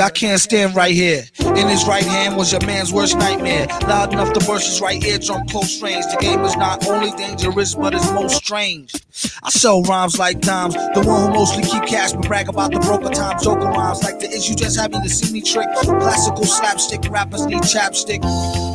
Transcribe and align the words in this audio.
Y'all 0.00 0.08
can't 0.08 0.40
stand 0.40 0.74
right 0.74 0.94
here. 0.94 1.24
In 1.40 1.68
his 1.68 1.86
right 1.86 2.02
hand 2.02 2.34
was 2.34 2.52
your 2.52 2.64
man's 2.64 2.90
worst 2.90 3.18
nightmare. 3.18 3.66
Loud 3.82 4.14
enough 4.14 4.32
to 4.32 4.40
burst 4.46 4.66
his 4.66 4.80
right 4.80 5.04
eardrum 5.04 5.46
close 5.46 5.82
range. 5.82 6.06
The 6.06 6.16
game 6.18 6.40
is 6.40 6.56
not 6.56 6.88
only 6.88 7.10
dangerous, 7.18 7.74
but 7.74 7.92
it's 7.92 8.10
most 8.12 8.36
strange. 8.36 8.94
I 9.42 9.50
sell 9.50 9.82
rhymes 9.82 10.18
like 10.18 10.40
dimes. 10.40 10.72
The 10.72 11.02
one 11.04 11.26
who 11.26 11.34
mostly 11.34 11.64
keep 11.64 11.84
cash 11.84 12.14
but 12.14 12.26
brag 12.26 12.48
about 12.48 12.72
the 12.72 12.80
broker 12.80 13.10
times. 13.10 13.44
Joker 13.44 13.66
rhymes 13.66 14.02
like 14.02 14.18
the 14.20 14.30
issue 14.30 14.54
just 14.54 14.80
having 14.80 15.02
to 15.02 15.08
see 15.10 15.34
me 15.34 15.42
trick. 15.42 15.68
Classical 15.74 16.44
slapstick 16.46 17.02
rappers 17.10 17.44
need 17.44 17.60
chapstick. 17.60 18.22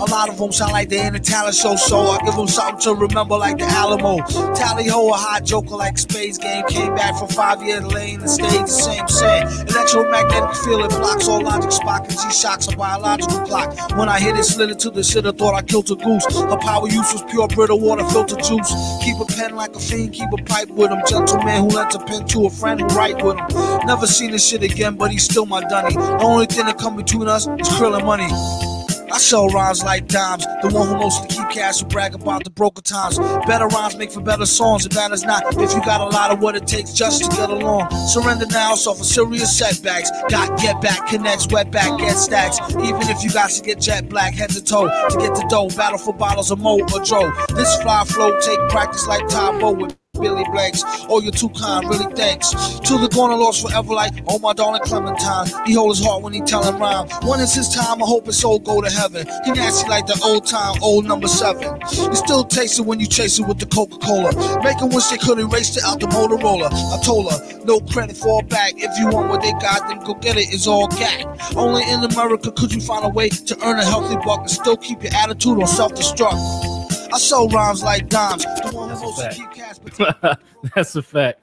A 0.06 0.12
lot 0.12 0.30
of 0.30 0.38
them 0.38 0.52
sound 0.52 0.72
like 0.72 0.90
they 0.90 1.04
in 1.04 1.16
a 1.16 1.20
talent 1.20 1.56
show, 1.56 1.76
so 1.76 1.98
I 1.98 2.20
give 2.24 2.36
them 2.36 2.48
something 2.48 2.80
to 2.82 2.94
remember 2.94 3.38
like 3.38 3.58
the 3.58 3.66
Alamo. 3.66 4.18
Tally 4.54 4.88
ho, 4.88 5.10
a 5.10 5.14
hot 5.14 5.44
joker 5.44 5.76
like 5.76 5.98
Spades 5.98 6.38
game. 6.38 6.64
Came 6.68 6.94
back 6.94 7.18
for 7.18 7.28
five 7.28 7.64
years 7.64 7.84
lane 7.88 8.22
and 8.22 8.30
stayed 8.30 8.62
the 8.62 8.68
same 8.68 9.08
set. 9.08 9.50
Electromagnetic 9.68 10.56
field 10.58 10.86
it 10.86 10.90
blocks 10.92 11.28
all 11.28 11.42
logic 11.42 11.72
spot 11.72 12.08
and 12.08 12.12
G 12.12 12.32
shocks 12.32 12.68
a 12.68 12.78
biological 12.78 13.40
clock. 13.40 13.98
When 13.98 14.08
I 14.08 14.20
hit 14.20 14.38
it, 14.38 14.44
slid 14.44 14.70
it 14.70 14.78
to 14.80 14.92
the 14.92 15.04
shit, 15.04 15.26
I 15.26 15.32
thought 15.32 15.56
I 15.56 15.64
killed 15.64 15.90
a 15.90 15.96
goose. 15.96 16.26
Her 16.36 16.58
power 16.58 16.88
use 16.88 17.12
was 17.12 17.24
pure 17.32 17.48
brittle 17.48 17.80
water 17.80 18.08
filter 18.10 18.36
juice. 18.36 18.72
Keep 19.02 19.18
a 19.22 19.26
pen 19.26 19.56
like 19.56 19.76
a 19.76 19.80
fiend, 19.80 20.14
keep 20.14 20.30
a 20.32 20.44
pipe 20.44 20.70
with 20.70 20.92
him. 20.92 21.02
Gentleman 21.08 21.62
who 21.62 21.70
lent 21.70 21.96
a 21.96 22.00
pen 22.00 22.28
to 22.28 22.46
a 22.46 22.50
friend 22.52 22.80
who 22.80 22.86
write 22.90 23.24
with 23.24 23.40
him. 23.40 23.88
Never 23.88 24.06
seen 24.06 24.32
this 24.32 24.48
shit 24.48 24.62
again, 24.62 24.98
but 24.98 25.10
he's 25.10 25.24
still 25.24 25.48
my 25.48 25.62
dunny. 25.62 25.96
The 25.96 26.20
only 26.22 26.46
thing 26.46 26.68
that 26.68 26.78
come 26.78 26.96
between 26.96 27.28
us 27.28 27.48
is 27.48 27.68
krill 27.70 27.96
money. 28.06 28.75
I 29.12 29.18
sell 29.18 29.48
rhymes 29.50 29.84
like 29.84 30.08
dimes. 30.08 30.46
The 30.62 30.70
one 30.70 30.88
who 30.88 30.96
mostly 30.96 31.28
keep 31.28 31.50
cash 31.50 31.82
and 31.82 31.92
brag 31.92 32.16
about 32.16 32.44
the 32.44 32.50
broker 32.50 32.82
times. 32.82 33.20
Better 33.46 33.68
rhymes 33.68 33.96
make 33.96 34.12
for 34.12 34.22
better 34.22 34.46
songs. 34.46 34.88
Bad 34.88 35.12
as 35.12 35.24
not 35.24 35.44
if 35.58 35.74
you 35.74 35.84
got 35.84 36.02
a 36.02 36.06
lot 36.06 36.32
of 36.32 36.42
what 36.42 36.56
it 36.56 36.68
takes 36.68 36.94
just 36.94 37.24
to 37.24 37.38
get 37.38 37.50
along. 37.50 37.90
Surrender 38.08 38.46
now, 38.48 38.76
suffer 38.76 39.04
serious 39.04 39.56
setbacks. 39.56 40.10
Got 40.30 40.60
get 40.60 40.82
back, 40.82 41.08
connects, 41.08 41.48
wet 41.52 41.72
back, 41.72 41.98
get 42.00 42.16
stacks. 42.16 42.60
Even 42.72 43.02
if 43.04 43.24
you 43.24 43.32
got 43.32 43.50
to 43.52 43.62
get 43.62 43.80
jet 43.80 44.10
black, 44.10 44.34
head 44.34 44.50
to 44.52 44.64
toe 44.64 44.88
to 44.88 45.18
get 45.18 45.36
the 45.36 45.46
dough. 45.50 45.70
Battle 45.76 45.98
for 45.98 46.14
bottles 46.14 46.52
of 46.52 46.60
Mo 46.60 46.80
or 46.94 47.02
Joe. 47.02 47.32
This 47.56 47.76
fly 47.82 48.04
flow 48.06 48.40
take 48.40 48.60
practice 48.70 49.08
like 49.08 49.28
Tae 49.28 49.60
Bo 49.60 49.72
with 49.72 49.96
Billy 50.20 50.44
Blanks. 50.52 50.84
Oh, 51.10 51.22
you're 51.22 51.32
too 51.32 51.50
kind, 51.50 51.88
really 51.90 52.14
thanks. 52.16 52.52
To 52.52 52.98
the 52.98 53.10
corner 53.14 53.36
lost 53.36 53.68
forever, 53.68 53.94
like, 53.94 54.14
oh 54.28 54.40
my 54.40 54.54
darling 54.54 54.82
Clementine. 54.84 55.48
He 55.66 55.74
hold 55.74 55.96
his 55.96 56.06
heart 56.06 56.22
when 56.24 56.34
he 56.34 56.42
tellin' 56.42 56.80
rhyme. 56.80 57.08
it's 57.40 57.56
his 57.56 57.70
time? 57.70 58.02
I 58.02 58.06
hope 58.06 58.26
his 58.26 58.40
soul 58.40 58.60
go 58.60 58.82
to 58.82 58.90
heaven. 58.90 59.28
He 59.46 59.52
nasty 59.52 59.90
like 59.90 60.08
the 60.08 60.20
old 60.24 60.46
time, 60.48 60.82
old 60.82 61.06
number 61.06 61.28
seven. 61.28 61.80
You 61.92 62.16
still 62.16 62.44
taste 62.44 62.80
it 62.80 62.84
when 62.84 63.00
you 63.00 63.08
chase 63.08 63.40
it 63.40 63.48
with 63.48 63.60
the 63.60 63.66
Coca 63.66 63.98
Cola. 63.98 64.32
Make 64.64 64.82
wish 64.82 65.08
they 65.08 65.18
could 65.18 65.40
erase 65.40 65.76
it 65.78 65.84
out 65.84 66.00
the 66.00 66.08
Motorola. 66.08 66.70
I 66.72 67.02
told 67.04 67.32
her, 67.32 67.64
no 67.66 67.80
credit 67.80 68.18
for 68.18 68.42
a 68.42 68.46
bag. 68.46 68.74
If 68.78 68.98
you 69.00 69.08
want 69.08 69.30
what 69.30 69.42
they 69.42 69.52
got, 69.54 69.88
then 69.88 70.00
go 70.04 70.14
get 70.16 70.38
it. 70.38 70.54
It's 70.54 70.68
all 70.68 70.88
gag. 70.88 71.28
Only 71.56 71.84
in 71.90 72.04
America 72.04 72.52
could 72.52 72.74
you 72.74 72.82
find 72.82 73.06
a 73.06 73.10
way 73.10 73.30
to 73.30 73.66
earn 73.66 73.80
a 73.80 73.86
healthy 73.86 74.16
buck 74.26 74.42
and 74.42 74.50
still 74.52 74.78
keep 74.78 75.04
your 75.04 75.14
attitude 75.16 75.62
on 75.62 75.68
self 75.68 75.94
destruct. 75.94 76.75
I 77.16 77.18
sell 77.18 77.48
rhymes 77.48 77.82
like 77.82 78.10
dimes. 78.10 78.44
The 78.44 78.72
one 78.74 78.90
who 78.90 79.02
mostly 79.02 79.30
keep 79.30 79.50
cash, 79.52 79.78
but 79.98 80.42
That's 80.76 80.98
a 80.98 81.02
fact. 81.02 81.40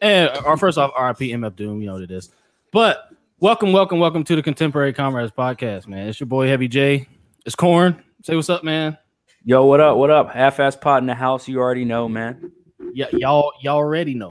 And 0.00 0.28
our 0.30 0.56
first 0.56 0.78
off, 0.78 0.90
RIP 1.00 1.30
MF 1.30 1.54
Doom, 1.54 1.80
you 1.80 1.86
know 1.86 1.92
what 1.92 2.02
it 2.02 2.10
is. 2.10 2.30
But 2.72 3.08
welcome, 3.38 3.72
welcome, 3.72 4.00
welcome 4.00 4.24
to 4.24 4.34
the 4.34 4.42
Contemporary 4.42 4.92
Comrades 4.92 5.30
Podcast, 5.30 5.86
man. 5.86 6.08
It's 6.08 6.18
your 6.18 6.26
boy 6.26 6.48
Heavy 6.48 6.66
J. 6.66 7.06
It's 7.46 7.54
Corn. 7.54 8.02
Say 8.24 8.34
what's 8.34 8.50
up, 8.50 8.64
man. 8.64 8.98
Yo, 9.44 9.64
what 9.64 9.78
up? 9.78 9.96
What 9.96 10.10
up? 10.10 10.32
Half 10.32 10.58
ass 10.58 10.74
pot 10.74 11.02
in 11.02 11.06
the 11.06 11.14
house. 11.14 11.46
You 11.46 11.60
already 11.60 11.84
know, 11.84 12.08
man. 12.08 12.50
Yeah, 12.92 13.06
y'all, 13.12 13.52
y'all 13.62 13.76
already 13.76 14.14
know. 14.14 14.30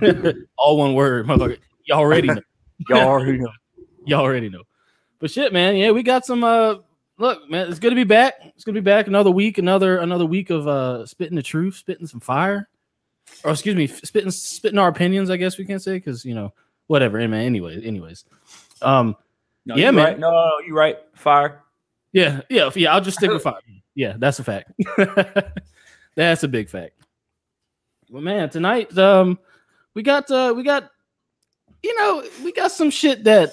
All 0.56 0.78
one 0.78 0.94
word, 0.94 1.26
motherfucker. 1.26 1.58
Y'all 1.84 1.98
already 1.98 2.28
know. 2.28 2.40
Y'all 2.88 3.06
already 3.06 3.36
know. 3.36 3.52
Y'all 4.06 4.20
already 4.22 4.48
know. 4.48 4.62
But 5.18 5.30
shit, 5.30 5.52
man. 5.52 5.76
Yeah, 5.76 5.90
we 5.90 6.02
got 6.02 6.24
some 6.24 6.42
uh 6.42 6.76
look, 7.18 7.48
man, 7.50 7.68
it's 7.68 7.78
good 7.78 7.90
to 7.90 7.96
be 7.96 8.04
back. 8.04 8.34
It's 8.54 8.64
good 8.64 8.74
to 8.74 8.80
be 8.80 8.84
back 8.84 9.06
another 9.06 9.30
week, 9.30 9.58
another 9.58 9.98
another 9.98 10.26
week 10.26 10.50
of 10.50 10.66
uh 10.68 11.06
spitting 11.06 11.36
the 11.36 11.42
truth, 11.42 11.76
spitting 11.76 12.06
some 12.06 12.20
fire. 12.20 12.68
Or 13.44 13.50
excuse 13.52 13.74
me, 13.74 13.86
spitting 13.86 14.30
spitting 14.30 14.78
our 14.78 14.88
opinions, 14.88 15.30
I 15.30 15.36
guess 15.36 15.58
we 15.58 15.64
can 15.64 15.78
say, 15.80 15.94
because 15.94 16.24
you 16.24 16.34
know, 16.34 16.52
whatever, 16.86 17.18
eh, 17.18 17.26
man. 17.26 17.44
Anyways, 17.44 17.84
anyways. 17.84 18.24
Um 18.82 19.16
No, 19.64 19.76
Yeah, 19.76 19.90
man. 19.90 20.04
Right. 20.04 20.18
No, 20.18 20.30
no, 20.30 20.36
no, 20.36 20.66
you 20.66 20.74
right. 20.76 20.98
Fire. 21.14 21.62
yeah, 22.12 22.40
yeah, 22.48 22.70
yeah. 22.74 22.94
I'll 22.94 23.00
just 23.00 23.18
stick 23.18 23.30
with 23.30 23.42
fire. 23.44 23.60
Yeah, 23.94 24.14
that's 24.18 24.38
a 24.38 24.44
fact. 24.44 24.72
that's 26.14 26.42
a 26.44 26.48
big 26.48 26.68
fact. 26.68 26.92
Well, 28.10 28.22
man, 28.22 28.50
tonight, 28.50 28.96
um, 28.96 29.38
we 29.94 30.02
got 30.02 30.30
uh 30.30 30.52
we 30.56 30.62
got 30.62 30.90
you 31.82 31.98
know, 31.98 32.22
we 32.44 32.52
got 32.52 32.70
some 32.72 32.90
shit 32.90 33.24
that 33.24 33.50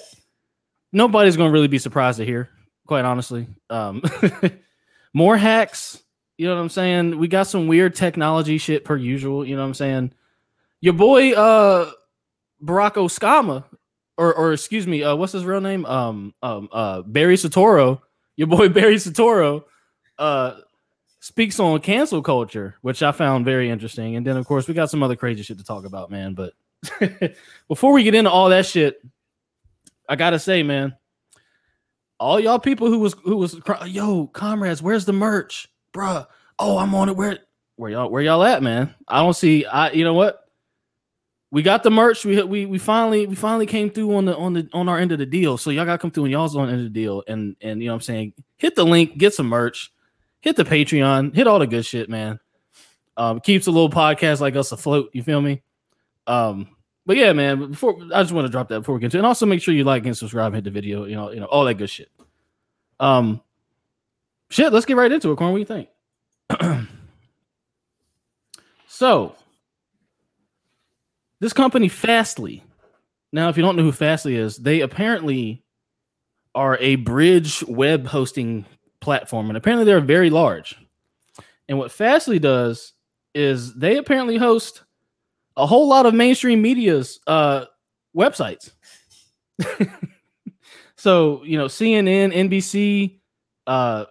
nobody's 0.92 1.36
gonna 1.36 1.50
really 1.50 1.68
be 1.68 1.78
surprised 1.78 2.18
to 2.18 2.24
hear, 2.24 2.48
quite 2.86 3.04
honestly. 3.04 3.46
Um 3.70 4.02
more 5.14 5.36
hacks, 5.36 6.02
you 6.36 6.46
know 6.46 6.54
what 6.54 6.60
I'm 6.60 6.68
saying? 6.68 7.18
We 7.18 7.28
got 7.28 7.46
some 7.46 7.68
weird 7.68 7.94
technology 7.94 8.58
shit 8.58 8.84
per 8.84 8.96
usual, 8.96 9.46
you 9.46 9.56
know 9.56 9.62
what 9.62 9.68
I'm 9.68 9.74
saying? 9.74 10.12
Your 10.80 10.94
boy 10.94 11.32
uh 11.32 11.90
Barack 12.62 12.94
Osama, 12.94 13.64
or 14.16 14.34
or 14.34 14.52
excuse 14.52 14.86
me, 14.86 15.02
uh 15.02 15.14
what's 15.16 15.32
his 15.32 15.44
real 15.44 15.60
name? 15.60 15.86
Um 15.86 16.34
um 16.42 16.68
uh 16.72 17.02
Barry 17.02 17.36
Soetoro, 17.36 18.00
your 18.36 18.48
boy 18.48 18.68
Barry 18.70 18.96
Soetoro, 18.96 19.64
uh 20.18 20.56
speaks 21.20 21.58
on 21.58 21.80
cancel 21.80 22.20
culture, 22.20 22.76
which 22.82 23.02
I 23.02 23.10
found 23.10 23.46
very 23.46 23.70
interesting. 23.70 24.16
And 24.16 24.26
then 24.26 24.36
of 24.36 24.46
course 24.46 24.68
we 24.68 24.74
got 24.74 24.90
some 24.90 25.02
other 25.02 25.16
crazy 25.16 25.42
shit 25.42 25.56
to 25.56 25.64
talk 25.64 25.86
about, 25.86 26.10
man. 26.10 26.34
But 26.34 26.52
before 27.68 27.92
we 27.94 28.02
get 28.02 28.14
into 28.14 28.30
all 28.30 28.50
that 28.50 28.66
shit, 28.66 29.00
I 30.06 30.16
gotta 30.16 30.38
say, 30.38 30.62
man, 30.62 30.94
all 32.18 32.40
y'all 32.40 32.58
people 32.58 32.88
who 32.88 32.98
was 32.98 33.14
who 33.24 33.36
was 33.36 33.60
yo 33.86 34.26
comrades, 34.28 34.82
where's 34.82 35.04
the 35.04 35.12
merch, 35.12 35.68
bruh? 35.92 36.26
Oh, 36.58 36.78
I'm 36.78 36.94
on 36.94 37.08
it. 37.08 37.16
Where 37.16 37.38
where 37.76 37.90
y'all 37.90 38.10
where 38.10 38.22
y'all 38.22 38.42
at, 38.44 38.62
man? 38.62 38.94
I 39.08 39.18
don't 39.18 39.34
see. 39.34 39.64
I 39.64 39.90
you 39.90 40.04
know 40.04 40.14
what? 40.14 40.40
We 41.50 41.62
got 41.62 41.82
the 41.82 41.90
merch. 41.90 42.24
We 42.24 42.42
we 42.42 42.66
we 42.66 42.78
finally 42.78 43.26
we 43.26 43.34
finally 43.34 43.66
came 43.66 43.90
through 43.90 44.14
on 44.14 44.24
the 44.24 44.36
on 44.36 44.52
the 44.54 44.68
on 44.72 44.88
our 44.88 44.98
end 44.98 45.12
of 45.12 45.18
the 45.18 45.26
deal. 45.26 45.56
So 45.56 45.70
y'all 45.70 45.84
got 45.84 45.92
to 45.92 45.98
come 45.98 46.10
through 46.10 46.24
and 46.24 46.32
y'all's 46.32 46.56
on 46.56 46.68
end 46.68 46.78
of 46.78 46.84
the 46.84 46.90
deal. 46.90 47.22
And 47.28 47.56
and 47.60 47.80
you 47.80 47.86
know 47.86 47.92
what 47.92 47.98
I'm 47.98 48.02
saying, 48.02 48.32
hit 48.56 48.74
the 48.74 48.84
link, 48.84 49.18
get 49.18 49.34
some 49.34 49.46
merch, 49.46 49.92
hit 50.40 50.56
the 50.56 50.64
Patreon, 50.64 51.34
hit 51.34 51.46
all 51.46 51.58
the 51.58 51.66
good 51.66 51.86
shit, 51.86 52.08
man. 52.08 52.40
Um, 53.16 53.40
keeps 53.40 53.66
a 53.66 53.70
little 53.70 53.90
podcast 53.90 54.40
like 54.40 54.56
us 54.56 54.72
afloat. 54.72 55.10
You 55.12 55.22
feel 55.22 55.40
me? 55.40 55.62
Um, 56.26 56.68
but 57.06 57.16
yeah, 57.16 57.32
man. 57.32 57.70
Before 57.70 57.96
I 58.14 58.22
just 58.22 58.32
want 58.32 58.46
to 58.46 58.50
drop 58.50 58.68
that 58.68 58.80
before 58.80 58.94
we 58.94 59.00
get 59.00 59.12
to, 59.12 59.18
and 59.18 59.26
also 59.26 59.46
make 59.46 59.62
sure 59.62 59.74
you 59.74 59.84
like 59.84 60.06
and 60.06 60.16
subscribe, 60.16 60.46
and 60.46 60.56
hit 60.56 60.64
the 60.64 60.70
video. 60.70 61.04
You 61.04 61.16
know, 61.16 61.30
you 61.30 61.40
know 61.40 61.46
all 61.46 61.64
that 61.64 61.74
good 61.74 61.90
shit. 61.90 62.10
Um, 63.00 63.40
shit. 64.50 64.72
Let's 64.72 64.86
get 64.86 64.96
right 64.96 65.12
into 65.12 65.30
it. 65.30 65.36
Corn, 65.36 65.52
what 65.52 65.66
do 65.66 65.74
you 65.74 65.86
think? 66.60 66.88
so, 68.88 69.34
this 71.40 71.52
company 71.52 71.88
Fastly. 71.88 72.64
Now, 73.32 73.48
if 73.48 73.56
you 73.56 73.64
don't 73.64 73.76
know 73.76 73.82
who 73.82 73.92
Fastly 73.92 74.36
is, 74.36 74.56
they 74.56 74.80
apparently 74.80 75.64
are 76.54 76.78
a 76.78 76.94
bridge 76.96 77.64
web 77.64 78.06
hosting 78.06 78.64
platform, 79.00 79.50
and 79.50 79.56
apparently 79.56 79.84
they're 79.84 80.00
very 80.00 80.30
large. 80.30 80.76
And 81.68 81.78
what 81.78 81.90
Fastly 81.90 82.38
does 82.38 82.92
is 83.34 83.74
they 83.74 83.96
apparently 83.96 84.36
host 84.36 84.83
a 85.56 85.66
whole 85.66 85.88
lot 85.88 86.06
of 86.06 86.14
mainstream 86.14 86.62
media's 86.62 87.20
uh, 87.26 87.64
websites. 88.16 88.72
so 90.96 91.42
you 91.44 91.58
know, 91.58 91.66
CNN, 91.66 92.32
NBC, 92.32 93.18
uh, 93.66 94.06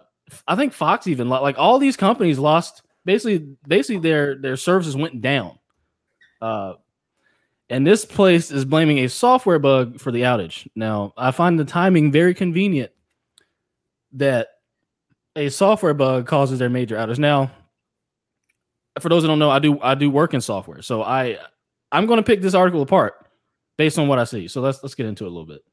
I 0.46 0.56
think 0.56 0.72
Fox 0.72 1.06
even 1.06 1.28
like 1.28 1.58
all 1.58 1.78
these 1.78 1.96
companies 1.96 2.38
lost 2.38 2.82
basically 3.04 3.56
basically 3.66 4.00
their 4.00 4.36
their 4.36 4.56
services 4.56 4.96
went 4.96 5.20
down. 5.20 5.58
Uh, 6.40 6.74
and 7.70 7.86
this 7.86 8.04
place 8.04 8.50
is 8.50 8.64
blaming 8.64 8.98
a 8.98 9.08
software 9.08 9.58
bug 9.58 9.98
for 9.98 10.12
the 10.12 10.22
outage. 10.22 10.68
Now, 10.76 11.14
I 11.16 11.30
find 11.30 11.58
the 11.58 11.64
timing 11.64 12.12
very 12.12 12.34
convenient 12.34 12.92
that 14.12 14.48
a 15.34 15.48
software 15.48 15.94
bug 15.94 16.26
causes 16.26 16.58
their 16.58 16.68
major 16.68 16.96
outage. 16.96 17.18
Now, 17.18 17.50
for 19.00 19.08
those 19.08 19.22
that 19.22 19.28
don't 19.28 19.38
know, 19.38 19.50
I 19.50 19.58
do 19.58 19.80
I 19.80 19.94
do 19.94 20.10
work 20.10 20.34
in 20.34 20.40
software, 20.40 20.82
so 20.82 21.02
I 21.02 21.38
I'm 21.92 22.06
going 22.06 22.18
to 22.18 22.22
pick 22.22 22.40
this 22.40 22.54
article 22.54 22.82
apart 22.82 23.14
based 23.76 23.98
on 23.98 24.08
what 24.08 24.18
I 24.18 24.24
see. 24.24 24.48
So 24.48 24.60
let's 24.60 24.82
let's 24.82 24.94
get 24.94 25.06
into 25.06 25.24
it 25.24 25.28
a 25.28 25.30
little 25.30 25.46
bit. 25.46 25.64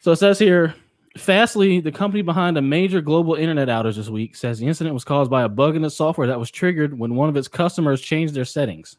So 0.00 0.12
it 0.12 0.16
says 0.16 0.38
here, 0.38 0.74
Fastly, 1.18 1.80
the 1.80 1.90
company 1.90 2.22
behind 2.22 2.56
a 2.56 2.62
major 2.62 3.00
global 3.00 3.34
internet 3.34 3.68
outage 3.68 3.96
this 3.96 4.08
week, 4.08 4.36
says 4.36 4.58
the 4.58 4.66
incident 4.66 4.94
was 4.94 5.04
caused 5.04 5.30
by 5.30 5.42
a 5.42 5.48
bug 5.48 5.74
in 5.74 5.84
its 5.84 5.96
software 5.96 6.28
that 6.28 6.38
was 6.38 6.50
triggered 6.50 6.96
when 6.96 7.14
one 7.14 7.28
of 7.28 7.36
its 7.36 7.48
customers 7.48 8.00
changed 8.00 8.34
their 8.34 8.44
settings. 8.44 8.96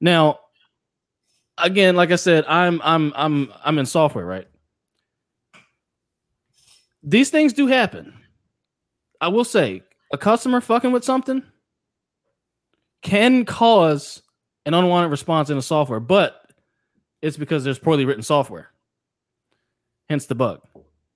Now, 0.00 0.40
again, 1.58 1.96
like 1.96 2.10
I 2.10 2.16
said, 2.16 2.44
I'm 2.48 2.80
I'm 2.82 3.12
I'm 3.14 3.52
I'm 3.64 3.78
in 3.78 3.86
software, 3.86 4.24
right? 4.24 4.48
These 7.02 7.30
things 7.30 7.52
do 7.52 7.66
happen. 7.66 8.14
I 9.20 9.28
will 9.28 9.44
say, 9.44 9.82
a 10.10 10.18
customer 10.18 10.60
fucking 10.60 10.92
with 10.92 11.04
something 11.04 11.42
can 13.02 13.44
cause 13.44 14.22
an 14.66 14.74
unwanted 14.74 15.10
response 15.10 15.50
in 15.50 15.56
the 15.56 15.62
software, 15.62 16.00
but 16.00 16.50
it's 17.22 17.36
because 17.36 17.64
there's 17.64 17.78
poorly 17.78 18.04
written 18.04 18.22
software. 18.22 18.70
Hence 20.08 20.26
the 20.26 20.34
bug. 20.34 20.60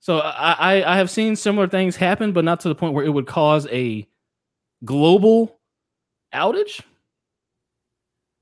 So 0.00 0.18
I, 0.18 0.52
I, 0.52 0.94
I 0.94 0.96
have 0.96 1.10
seen 1.10 1.34
similar 1.34 1.66
things 1.66 1.96
happen, 1.96 2.32
but 2.32 2.44
not 2.44 2.60
to 2.60 2.68
the 2.68 2.74
point 2.74 2.94
where 2.94 3.04
it 3.04 3.10
would 3.10 3.26
cause 3.26 3.66
a 3.68 4.06
global 4.84 5.58
outage. 6.34 6.80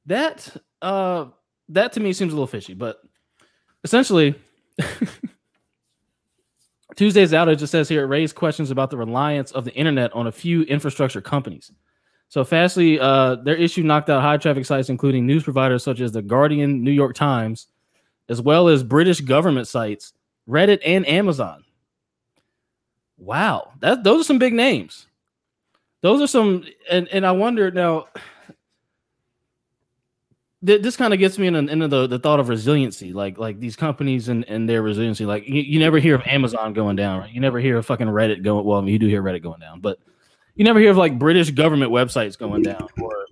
That 0.06 0.56
uh 0.81 1.26
that 1.69 1.93
to 1.93 2.00
me 2.00 2.12
seems 2.12 2.32
a 2.32 2.37
little 2.37 2.48
fishy, 2.48 2.75
but 2.75 3.00
essentially 3.84 4.34
Tuesday's 6.96 7.32
outage, 7.32 7.62
it 7.62 7.66
says 7.68 7.88
here, 7.88 8.04
it 8.04 8.08
raised 8.08 8.34
questions 8.34 8.70
about 8.70 8.90
the 8.90 8.96
reliance 8.96 9.52
of 9.52 9.64
the 9.64 9.74
internet 9.74 10.12
on 10.12 10.26
a 10.26 10.32
few 10.32 10.62
infrastructure 10.62 11.20
companies. 11.20 11.72
So 12.28 12.44
Fastly, 12.44 12.98
uh, 12.98 13.36
their 13.36 13.56
issue 13.56 13.82
knocked 13.82 14.08
out 14.08 14.22
high 14.22 14.36
traffic 14.38 14.64
sites, 14.64 14.88
including 14.88 15.26
news 15.26 15.42
providers 15.42 15.82
such 15.82 16.00
as 16.00 16.12
the 16.12 16.22
Guardian, 16.22 16.82
New 16.82 16.90
York 16.90 17.14
Times, 17.14 17.66
as 18.28 18.40
well 18.40 18.68
as 18.68 18.82
British 18.82 19.20
government 19.20 19.68
sites, 19.68 20.14
Reddit, 20.48 20.80
and 20.84 21.06
Amazon. 21.06 21.64
Wow, 23.18 23.72
that 23.80 24.02
those 24.02 24.22
are 24.22 24.24
some 24.24 24.38
big 24.38 24.54
names. 24.54 25.06
Those 26.00 26.20
are 26.20 26.26
some, 26.26 26.64
and 26.90 27.06
and 27.08 27.24
I 27.26 27.32
wonder 27.32 27.70
now 27.70 28.06
this 30.62 30.96
kind 30.96 31.12
of 31.12 31.18
gets 31.18 31.38
me 31.38 31.48
in, 31.48 31.56
into 31.56 31.88
the, 31.88 32.06
the 32.06 32.18
thought 32.18 32.38
of 32.38 32.48
resiliency, 32.48 33.12
like 33.12 33.36
like 33.36 33.58
these 33.58 33.74
companies 33.74 34.28
and, 34.28 34.44
and 34.48 34.68
their 34.68 34.80
resiliency. 34.80 35.26
Like 35.26 35.46
you, 35.46 35.60
you 35.60 35.78
never 35.80 35.98
hear 35.98 36.14
of 36.14 36.22
Amazon 36.24 36.72
going 36.72 36.94
down, 36.94 37.20
right? 37.20 37.32
You 37.32 37.40
never 37.40 37.58
hear 37.58 37.78
of 37.78 37.86
fucking 37.86 38.06
Reddit 38.06 38.42
going. 38.42 38.64
Well, 38.64 38.78
I 38.78 38.80
mean, 38.80 38.92
you 38.92 38.98
do 38.98 39.08
hear 39.08 39.22
Reddit 39.22 39.42
going 39.42 39.60
down, 39.60 39.80
but 39.80 39.98
you 40.54 40.64
never 40.64 40.78
hear 40.78 40.92
of 40.92 40.96
like 40.96 41.18
British 41.18 41.50
government 41.50 41.90
websites 41.90 42.38
going 42.38 42.62
down, 42.62 42.86
or 43.00 43.26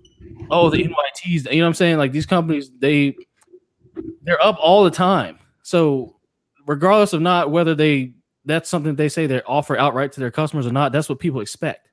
oh, 0.49 0.69
the 0.69 0.83
NYTs. 0.83 1.51
You 1.51 1.59
know 1.59 1.65
what 1.65 1.67
I'm 1.67 1.73
saying? 1.73 1.97
Like 1.97 2.11
these 2.11 2.25
companies, 2.25 2.69
they 2.77 3.15
they're 4.23 4.43
up 4.43 4.57
all 4.59 4.83
the 4.83 4.91
time. 4.91 5.39
So 5.63 6.17
regardless 6.67 7.13
of 7.13 7.21
not 7.21 7.49
whether 7.49 7.75
they 7.75 8.13
that's 8.43 8.69
something 8.69 8.95
they 8.95 9.09
say 9.09 9.27
they 9.27 9.41
offer 9.43 9.77
outright 9.77 10.11
to 10.13 10.19
their 10.19 10.31
customers 10.31 10.67
or 10.67 10.71
not, 10.71 10.91
that's 10.91 11.07
what 11.07 11.19
people 11.19 11.41
expect. 11.41 11.87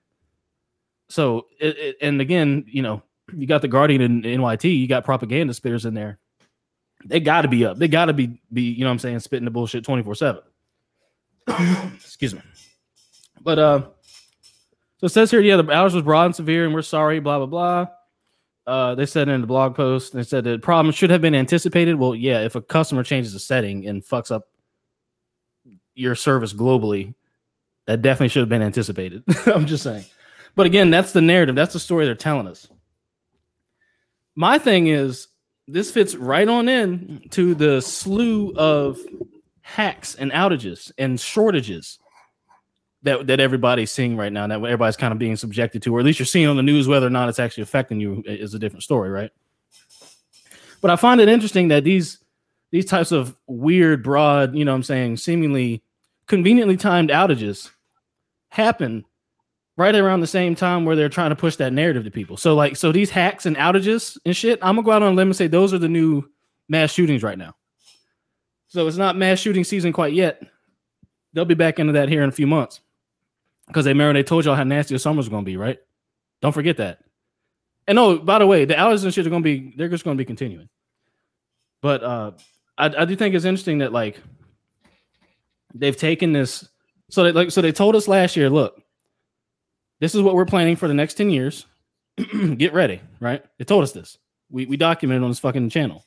So, 1.09 1.47
it, 1.59 1.79
it, 1.79 1.97
and 2.03 2.21
again, 2.21 2.65
you 2.67 2.83
know, 2.83 3.03
you 3.37 3.47
got 3.47 3.63
the 3.63 3.69
Guardian 3.69 4.01
and 4.01 4.25
NYT, 4.25 4.79
you 4.79 4.89
got 4.89 5.05
propaganda 5.05 5.53
spitters 5.53 5.85
in 5.85 5.95
there. 5.95 6.19
They 7.05 7.21
got 7.21 7.43
to 7.43 7.49
be 7.49 7.65
up. 7.65 7.79
They 7.79 7.89
got 7.89 8.07
to 8.07 8.13
be 8.13 8.41
be 8.53 8.63
you 8.63 8.81
know 8.81 8.87
what 8.87 8.93
I'm 8.93 8.99
saying 8.99 9.21
spitting 9.21 9.45
the 9.45 9.51
bullshit 9.51 9.85
24/7. 9.85 10.43
Excuse 11.95 12.35
me. 12.35 12.43
But 13.41 13.59
uh 13.59 13.81
so 14.99 15.07
it 15.07 15.11
says 15.11 15.31
here 15.31 15.41
yeah 15.41 15.57
the 15.57 15.65
outage 15.65 15.95
was 15.95 16.03
broad 16.03 16.27
and 16.27 16.37
severe 16.37 16.65
and 16.65 16.75
we're 16.75 16.83
sorry 16.83 17.21
blah 17.21 17.39
blah 17.39 17.47
blah. 17.47 17.87
Uh, 18.67 18.95
they 18.95 19.07
said 19.07 19.31
in 19.31 19.41
the 19.41 19.47
blog 19.47 19.75
post, 19.75 20.13
they 20.13 20.23
said 20.23 20.45
the 20.45 20.59
problem 20.59 20.93
should 20.93 21.09
have 21.09 21.23
been 21.23 21.35
anticipated. 21.35 21.95
Well, 21.95 22.15
yeah, 22.15 22.41
if 22.41 22.55
a 22.55 22.61
customer 22.61 23.03
changes 23.03 23.35
a 23.35 23.39
setting 23.39 23.87
and 23.87 24.05
fucks 24.05 24.31
up 24.31 24.47
your 25.95 26.15
service 26.15 26.53
globally, 26.53 27.15
that 27.87 28.03
definitely 28.03 28.29
should 28.29 28.41
have 28.41 28.51
been 28.51 28.61
anticipated. 28.61 29.25
I'm 29.47 29.65
just 29.65 29.85
saying. 29.85 30.05
But 30.55 30.67
again, 30.67 30.91
that's 30.91 31.13
the 31.13 31.23
narrative. 31.23 31.55
That's 31.55 31.73
the 31.73 31.81
story 31.81 32.05
they're 32.05 32.15
telling 32.15 32.47
us 32.47 32.69
my 34.39 34.57
thing 34.57 34.87
is 34.87 35.27
this 35.67 35.91
fits 35.91 36.15
right 36.15 36.47
on 36.47 36.69
in 36.69 37.25
to 37.31 37.57
the 37.57 37.81
slew 37.81 38.53
of 38.55 38.97
hacks 39.63 40.15
and 40.15 40.31
outages 40.31 40.93
and 40.97 41.19
shortages 41.19 41.99
that 43.03 43.27
that 43.27 43.41
everybody's 43.41 43.91
seeing 43.91 44.17
right 44.17 44.33
now, 44.33 44.47
that 44.47 44.63
everybody's 44.63 44.97
kind 44.97 45.13
of 45.13 45.19
being 45.19 45.35
subjected 45.35 45.83
to, 45.83 45.93
or 45.93 45.99
at 45.99 46.05
least 46.05 46.21
you're 46.21 46.27
seeing 46.27 46.47
on 46.47 46.57
the 46.57 46.63
news. 46.63 46.87
Whether 46.87 47.09
or 47.09 47.11
not 47.11 47.29
it's 47.29 47.41
actually 47.41 47.65
affecting 47.65 47.99
you 47.99 48.23
is 48.27 48.55
a 48.55 48.61
different 48.61 48.85
story, 48.85 49.11
right? 49.11 49.33
But 50.81 50.93
I 50.93 50.97
find 50.97 51.21
it 51.21 51.29
interesting 51.29 51.67
that 51.69 51.83
these 51.83 52.19
these 52.71 52.85
types 52.85 53.11
of 53.11 53.37
weird, 53.49 54.05
broad, 54.05 54.55
you 54.55 54.65
know, 54.65 54.73
I'm 54.73 54.85
saying, 54.85 55.17
seemingly 55.17 55.83
conveniently 56.29 56.77
timed 56.77 57.11
outages 57.11 57.71
happen 58.51 59.05
right 59.79 59.95
around 59.95 60.19
the 60.21 60.27
same 60.27 60.57
time 60.57 60.85
where 60.85 60.97
they're 60.97 61.09
trying 61.09 61.31
to 61.31 61.37
push 61.37 61.55
that 61.57 61.73
narrative 61.73 62.05
to 62.05 62.11
people. 62.11 62.37
So 62.37 62.55
like 62.55 62.77
so 62.77 62.91
these 62.91 63.11
hacks 63.11 63.47
and 63.47 63.57
outages 63.57 64.19
and 64.27 64.37
shit, 64.37 64.59
I'm 64.61 64.75
gonna 64.75 64.85
go 64.85 64.91
out 64.91 65.03
on 65.03 65.13
a 65.13 65.17
limb 65.17 65.29
and 65.29 65.37
say 65.37 65.47
those 65.47 65.73
are 65.73 65.79
the 65.79 65.89
new 65.89 66.25
mass 66.69 66.93
shootings 66.93 67.23
right 67.23 67.39
now. 67.39 67.55
So 68.67 68.87
it's 68.87 68.97
not 68.97 69.17
mass 69.17 69.39
shooting 69.39 69.65
season 69.65 69.93
quite 69.93 70.13
yet. 70.13 70.43
They'll 71.33 71.45
be 71.45 71.55
back 71.55 71.79
into 71.79 71.93
that 71.93 72.09
here 72.09 72.23
in 72.23 72.29
a 72.29 72.33
few 72.33 72.47
months. 72.47 72.81
Because 73.69 73.85
they 73.85 73.93
remember 73.93 74.15
they 74.15 74.25
told 74.25 74.45
y'all 74.45 74.57
how 74.57 74.65
nasty 74.65 74.95
the 74.95 74.99
summer's 74.99 75.29
gonna 75.29 75.45
be, 75.45 75.57
right? 75.57 75.79
Don't 76.43 76.53
forget 76.53 76.79
that. 76.79 76.99
And 77.87 77.99
oh, 77.99 78.19
by 78.19 78.41
the 78.41 78.47
way, 78.47 78.65
the 78.65 78.75
outages 78.75 79.05
and 79.05 79.15
shit 79.15 79.27
are 79.27 79.31
gonna 79.31 79.43
be 79.43 79.73
they're 79.77 79.89
just 79.89 80.05
gonna 80.05 80.17
be 80.17 80.25
continuing. 80.25 80.69
But 81.81 82.03
uh 82.03 82.33
I, 82.77 82.87
I 82.87 83.05
do 83.05 83.15
think 83.15 83.37
it's 83.37 83.45
interesting 83.45 83.79
that 83.79 83.93
like 83.93 84.21
they've 85.73 85.97
taken 85.97 86.33
this 86.33 86.69
so 87.11 87.23
they 87.23 87.33
like 87.33 87.53
so 87.53 87.63
they 87.63 87.71
told 87.73 87.95
us 87.95 88.09
last 88.09 88.37
year, 88.37 88.51
look, 88.51 88.83
this 90.01 90.15
is 90.15 90.23
what 90.23 90.35
we're 90.35 90.45
planning 90.45 90.77
for 90.77 90.89
the 90.89 90.95
next 90.95 91.15
10 91.15 91.31
years. 91.31 91.67
Get 92.57 92.73
ready, 92.73 93.01
right? 93.21 93.45
They 93.59 93.65
told 93.65 93.85
us 93.85 93.93
this. 93.93 94.19
We, 94.51 94.67
we 94.67 94.77
documented 94.77 95.23
on 95.23 95.31
this 95.31 95.39
fucking 95.39 95.71
channel. 95.71 96.05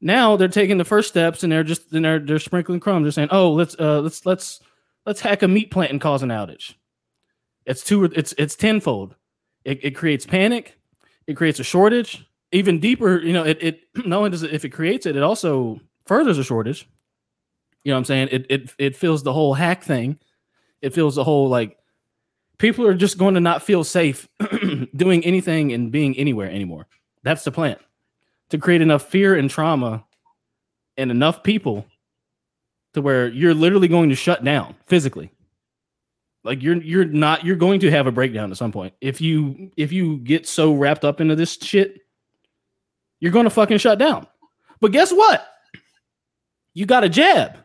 Now 0.00 0.36
they're 0.36 0.48
taking 0.48 0.78
the 0.78 0.84
first 0.84 1.08
steps 1.08 1.42
and 1.42 1.50
they're 1.50 1.64
just 1.64 1.92
and 1.92 2.04
they're 2.04 2.18
they're 2.18 2.38
sprinkling 2.38 2.80
crumbs. 2.80 3.04
They're 3.04 3.12
saying, 3.12 3.28
"Oh, 3.30 3.52
let's 3.52 3.74
uh 3.78 4.00
let's 4.00 4.26
let's 4.26 4.60
let's 5.06 5.20
hack 5.20 5.42
a 5.42 5.48
meat 5.48 5.70
plant 5.70 5.90
and 5.90 6.00
cause 6.00 6.22
an 6.22 6.28
outage." 6.28 6.74
It's 7.64 7.82
two 7.82 8.04
it's 8.04 8.34
it's 8.36 8.56
tenfold. 8.56 9.14
It, 9.64 9.84
it 9.84 9.90
creates 9.92 10.26
panic. 10.26 10.78
It 11.26 11.34
creates 11.34 11.58
a 11.60 11.64
shortage. 11.64 12.24
Even 12.52 12.78
deeper, 12.78 13.18
you 13.18 13.32
know, 13.32 13.44
it 13.44 13.58
it 13.60 13.80
not 14.06 14.18
only 14.18 14.30
does 14.30 14.42
it 14.42 14.52
if 14.52 14.64
it 14.64 14.70
creates 14.70 15.06
it, 15.06 15.16
it 15.16 15.22
also 15.22 15.80
furthers 16.04 16.38
a 16.38 16.44
shortage. 16.44 16.88
You 17.82 17.90
know 17.90 17.96
what 17.96 18.00
I'm 18.00 18.04
saying? 18.04 18.28
It 18.30 18.46
it 18.50 18.74
it 18.78 18.96
fills 18.96 19.22
the 19.22 19.32
whole 19.32 19.54
hack 19.54 19.82
thing. 19.82 20.18
It 20.82 20.92
fills 20.92 21.14
the 21.14 21.24
whole 21.24 21.48
like 21.48 21.78
people 22.58 22.86
are 22.86 22.94
just 22.94 23.18
going 23.18 23.34
to 23.34 23.40
not 23.40 23.62
feel 23.62 23.84
safe 23.84 24.28
doing 24.96 25.24
anything 25.24 25.72
and 25.72 25.90
being 25.90 26.16
anywhere 26.16 26.50
anymore. 26.50 26.86
That's 27.22 27.44
the 27.44 27.52
plan 27.52 27.76
to 28.50 28.58
create 28.58 28.80
enough 28.80 29.02
fear 29.02 29.34
and 29.34 29.50
trauma 29.50 30.04
and 30.96 31.10
enough 31.10 31.42
people 31.42 31.86
to 32.94 33.02
where 33.02 33.28
you're 33.28 33.54
literally 33.54 33.88
going 33.88 34.08
to 34.08 34.14
shut 34.14 34.44
down 34.44 34.74
physically. 34.86 35.30
Like 36.44 36.62
you're 36.62 36.80
you're 36.80 37.04
not 37.04 37.44
you're 37.44 37.56
going 37.56 37.80
to 37.80 37.90
have 37.90 38.06
a 38.06 38.12
breakdown 38.12 38.50
at 38.50 38.56
some 38.56 38.70
point. 38.70 38.94
If 39.00 39.20
you 39.20 39.72
if 39.76 39.92
you 39.92 40.18
get 40.18 40.46
so 40.46 40.72
wrapped 40.72 41.04
up 41.04 41.20
into 41.20 41.34
this 41.34 41.54
shit, 41.60 42.02
you're 43.18 43.32
going 43.32 43.44
to 43.44 43.50
fucking 43.50 43.78
shut 43.78 43.98
down. 43.98 44.26
But 44.80 44.92
guess 44.92 45.10
what? 45.10 45.46
You 46.72 46.86
got 46.86 47.04
a 47.04 47.08
jab. 47.08 47.58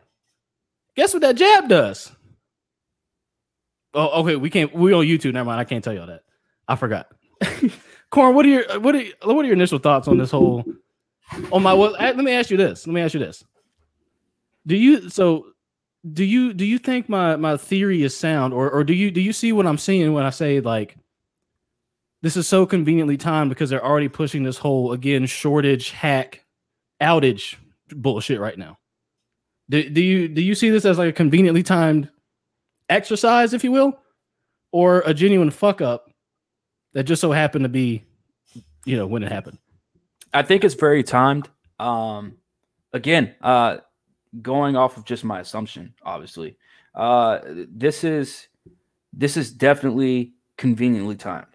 Guess 0.96 1.14
what 1.14 1.20
that 1.20 1.36
jab 1.36 1.68
does? 1.68 2.10
Oh, 3.94 4.22
okay. 4.22 4.36
We 4.36 4.50
can't. 4.50 4.72
We 4.74 4.92
on 4.92 5.04
YouTube. 5.04 5.32
Never 5.32 5.46
mind. 5.46 5.60
I 5.60 5.64
can't 5.64 5.82
tell 5.82 5.92
y'all 5.92 6.06
that. 6.06 6.22
I 6.68 6.76
forgot. 6.76 7.08
Corn, 8.10 8.34
what 8.34 8.46
are 8.46 8.48
your 8.48 8.80
what 8.80 8.94
are 8.94 9.04
what 9.24 9.44
are 9.44 9.44
your 9.44 9.54
initial 9.54 9.78
thoughts 9.78 10.08
on 10.08 10.18
this 10.18 10.30
whole? 10.30 10.64
On 11.50 11.62
my 11.62 11.72
well, 11.72 11.92
let 11.92 12.16
me 12.16 12.32
ask 12.32 12.50
you 12.50 12.56
this. 12.56 12.86
Let 12.86 12.92
me 12.92 13.00
ask 13.00 13.14
you 13.14 13.20
this. 13.20 13.44
Do 14.66 14.76
you 14.76 15.08
so? 15.08 15.46
Do 16.12 16.24
you 16.24 16.52
do 16.52 16.64
you 16.64 16.78
think 16.78 17.08
my 17.08 17.36
my 17.36 17.56
theory 17.56 18.02
is 18.02 18.16
sound, 18.16 18.52
or 18.52 18.70
or 18.70 18.84
do 18.84 18.92
you 18.92 19.10
do 19.10 19.20
you 19.20 19.32
see 19.32 19.52
what 19.52 19.66
I'm 19.66 19.78
seeing 19.78 20.12
when 20.12 20.24
I 20.24 20.30
say 20.30 20.60
like 20.60 20.96
this 22.22 22.36
is 22.36 22.46
so 22.46 22.66
conveniently 22.66 23.16
timed 23.16 23.50
because 23.50 23.68
they're 23.70 23.84
already 23.84 24.08
pushing 24.08 24.42
this 24.42 24.58
whole 24.58 24.92
again 24.92 25.26
shortage 25.26 25.90
hack 25.90 26.44
outage 27.00 27.56
bullshit 27.90 28.40
right 28.40 28.56
now. 28.56 28.78
Do, 29.68 29.88
do 29.88 30.00
you 30.00 30.28
do 30.28 30.42
you 30.42 30.54
see 30.54 30.70
this 30.70 30.84
as 30.84 30.98
like 30.98 31.10
a 31.10 31.12
conveniently 31.12 31.62
timed 31.62 32.08
exercise, 32.92 33.54
if 33.54 33.64
you 33.64 33.72
will, 33.72 33.98
or 34.70 35.02
a 35.06 35.14
genuine 35.14 35.50
fuck 35.50 35.80
up 35.80 36.10
that 36.92 37.04
just 37.04 37.20
so 37.20 37.32
happened 37.32 37.64
to 37.64 37.68
be, 37.68 38.04
you 38.84 38.96
know, 38.96 39.06
when 39.06 39.22
it 39.22 39.32
happened. 39.32 39.58
I 40.32 40.42
think 40.42 40.64
it's 40.64 40.74
very 40.74 41.02
timed. 41.02 41.48
Um, 41.78 42.36
again, 42.92 43.34
uh, 43.42 43.78
going 44.40 44.76
off 44.76 44.96
of 44.96 45.04
just 45.04 45.24
my 45.24 45.40
assumption, 45.40 45.94
obviously, 46.02 46.56
uh, 46.94 47.40
this 47.44 48.04
is 48.04 48.48
this 49.12 49.36
is 49.36 49.50
definitely 49.50 50.34
conveniently 50.56 51.16
timed, 51.16 51.46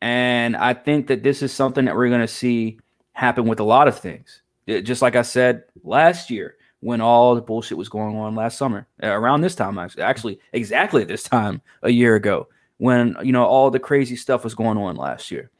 and 0.00 0.56
I 0.56 0.74
think 0.74 1.08
that 1.08 1.22
this 1.22 1.42
is 1.42 1.52
something 1.52 1.84
that 1.84 1.96
we're 1.96 2.08
going 2.08 2.20
to 2.20 2.28
see 2.28 2.78
happen 3.12 3.46
with 3.46 3.60
a 3.60 3.64
lot 3.64 3.88
of 3.88 3.98
things. 3.98 4.42
It, 4.66 4.82
just 4.82 5.02
like 5.02 5.16
I 5.16 5.22
said 5.22 5.64
last 5.84 6.30
year, 6.30 6.56
when 6.86 7.00
all 7.00 7.34
the 7.34 7.42
bullshit 7.42 7.76
was 7.76 7.88
going 7.88 8.16
on 8.16 8.36
last 8.36 8.56
summer, 8.56 8.86
uh, 9.02 9.08
around 9.08 9.40
this 9.40 9.56
time, 9.56 9.76
actually, 9.76 10.04
actually 10.04 10.40
exactly 10.52 11.02
this 11.02 11.24
time 11.24 11.60
a 11.82 11.90
year 11.90 12.14
ago, 12.14 12.46
when 12.78 13.16
you 13.24 13.32
know 13.32 13.44
all 13.44 13.72
the 13.72 13.80
crazy 13.80 14.14
stuff 14.14 14.44
was 14.44 14.54
going 14.54 14.78
on 14.78 14.94
last 14.94 15.32
year. 15.32 15.50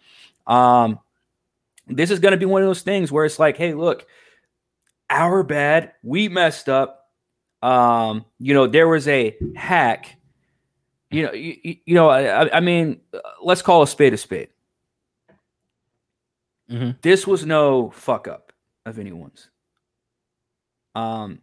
Um, 0.47 1.01
this 1.89 2.13
is 2.13 2.21
going 2.21 2.31
to 2.31 2.39
be 2.39 2.47
one 2.47 2.63
of 2.63 2.69
those 2.69 2.83
things 2.83 3.11
where 3.11 3.25
it's 3.25 3.41
like, 3.41 3.57
hey, 3.57 3.75
look, 3.75 4.07
our 5.11 5.43
bad, 5.43 5.95
we 6.05 6.29
messed 6.29 6.69
up. 6.69 7.11
Um, 7.61 8.25
you 8.39 8.55
know, 8.55 8.69
there 8.69 8.87
was 8.87 9.09
a 9.09 9.37
hack. 9.57 10.15
You 11.11 11.25
know, 11.25 11.33
you, 11.33 11.77
you 11.85 11.95
know, 11.97 12.09
I, 12.09 12.57
I, 12.57 12.61
mean, 12.61 13.01
let's 13.43 13.63
call 13.63 13.83
a 13.83 13.89
spade 13.89 14.15
a 14.15 14.17
spade. 14.17 14.51
Mm-hmm. 16.71 16.91
This 17.03 17.27
was 17.27 17.45
no 17.45 17.91
fuck 17.91 18.29
up. 18.29 18.53
of 18.85 19.01
anyone's. 19.01 19.49
Um, 20.97 21.41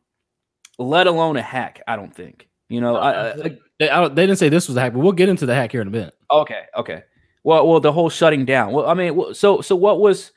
let 0.79 1.07
alone 1.07 1.37
a 1.37 1.41
hack. 1.41 1.81
I 1.87 1.95
don't 1.95 2.13
think. 2.13 2.49
You 2.69 2.81
know, 2.81 2.95
I, 2.95 3.31
I, 3.31 3.57
They, 3.79 3.89
I 3.89 4.07
they 4.07 4.25
didn't 4.25 4.39
say 4.39 4.49
this 4.49 4.67
was 4.67 4.77
a 4.77 4.81
hack, 4.81 4.93
but 4.93 4.99
we'll 4.99 5.11
get 5.11 5.29
into 5.29 5.45
the 5.45 5.53
hack 5.53 5.71
here 5.71 5.81
in 5.81 5.87
a 5.87 5.91
minute. 5.91 6.15
Okay, 6.31 6.63
okay. 6.75 7.03
Well, 7.43 7.67
well, 7.67 7.79
the 7.79 7.91
whole 7.91 8.09
shutting 8.09 8.45
down. 8.45 8.71
Well, 8.71 8.87
I 8.87 8.93
mean, 8.93 9.33
so 9.33 9.61
so 9.61 9.75
what 9.75 9.99
was? 9.99 10.31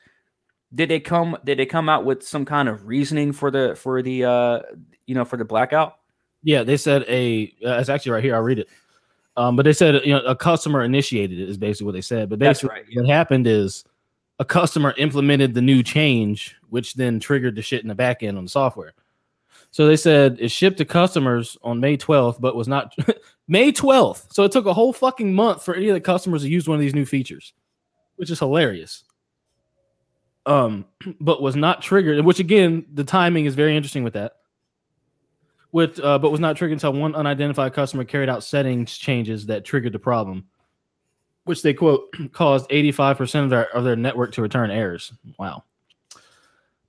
Did 0.75 0.89
they 0.89 0.99
come? 0.99 1.37
Did 1.45 1.57
they 1.57 1.65
come 1.65 1.89
out 1.89 2.05
with 2.05 2.21
some 2.23 2.45
kind 2.45 2.69
of 2.69 2.85
reasoning 2.85 3.31
for 3.31 3.49
the 3.49 3.75
for 3.75 4.01
the 4.01 4.25
uh 4.25 4.59
you 5.05 5.15
know 5.15 5.25
for 5.25 5.37
the 5.37 5.45
blackout? 5.45 5.97
Yeah, 6.43 6.63
they 6.63 6.77
said 6.77 7.05
a. 7.07 7.53
Uh, 7.65 7.79
it's 7.79 7.89
actually 7.89 8.11
right 8.11 8.23
here. 8.23 8.35
I'll 8.35 8.41
read 8.41 8.59
it. 8.59 8.69
Um, 9.37 9.55
but 9.55 9.63
they 9.63 9.73
said 9.73 10.01
you 10.05 10.13
know 10.13 10.21
a 10.25 10.35
customer 10.35 10.83
initiated 10.83 11.39
it 11.39 11.49
is 11.49 11.57
basically 11.57 11.85
what 11.85 11.93
they 11.93 12.01
said. 12.01 12.29
But 12.29 12.39
That's 12.39 12.59
basically, 12.59 12.81
right, 12.81 12.85
yeah. 12.89 13.01
what 13.01 13.09
happened 13.09 13.47
is 13.47 13.85
a 14.39 14.45
customer 14.45 14.93
implemented 14.97 15.53
the 15.53 15.61
new 15.61 15.81
change, 15.81 16.55
which 16.69 16.93
then 16.95 17.19
triggered 17.19 17.55
the 17.55 17.61
shit 17.61 17.81
in 17.81 17.87
the 17.87 17.95
back 17.95 18.21
end 18.21 18.37
on 18.37 18.43
the 18.43 18.49
software. 18.49 18.93
So 19.77 19.85
they 19.85 19.95
said 19.95 20.37
it 20.39 20.49
shipped 20.49 20.79
to 20.79 20.85
customers 20.85 21.55
on 21.61 21.79
May 21.79 21.97
12th, 21.97 22.41
but 22.41 22.55
was 22.55 22.67
not 22.67 22.95
May 23.47 23.71
12th. 23.71 24.33
So 24.33 24.43
it 24.43 24.51
took 24.51 24.65
a 24.65 24.73
whole 24.73 24.91
fucking 24.91 25.31
month 25.31 25.63
for 25.63 25.75
any 25.75 25.87
of 25.87 25.93
the 25.93 26.01
customers 26.01 26.41
to 26.41 26.49
use 26.49 26.67
one 26.67 26.73
of 26.73 26.81
these 26.81 26.95
new 26.95 27.05
features, 27.05 27.53
which 28.15 28.31
is 28.31 28.39
hilarious. 28.39 29.03
Um, 30.47 30.85
but 31.21 31.43
was 31.43 31.55
not 31.55 31.83
triggered, 31.83 32.25
which 32.25 32.39
again, 32.39 32.87
the 32.91 33.03
timing 33.03 33.45
is 33.45 33.53
very 33.53 33.77
interesting 33.77 34.03
with 34.03 34.13
that. 34.13 34.37
With 35.71 35.99
uh, 35.99 36.17
but 36.17 36.31
was 36.31 36.39
not 36.39 36.57
triggered 36.57 36.77
until 36.77 36.93
one 36.93 37.13
unidentified 37.13 37.73
customer 37.73 38.03
carried 38.03 38.29
out 38.29 38.43
settings 38.43 38.97
changes 38.97 39.45
that 39.45 39.63
triggered 39.63 39.93
the 39.93 39.99
problem, 39.99 40.47
which 41.43 41.61
they 41.61 41.75
quote 41.75 42.11
caused 42.31 42.67
85% 42.71 43.43
of 43.43 43.49
their 43.51 43.69
of 43.75 43.83
their 43.83 43.95
network 43.95 44.31
to 44.31 44.41
return 44.41 44.71
errors. 44.71 45.13
Wow. 45.37 45.65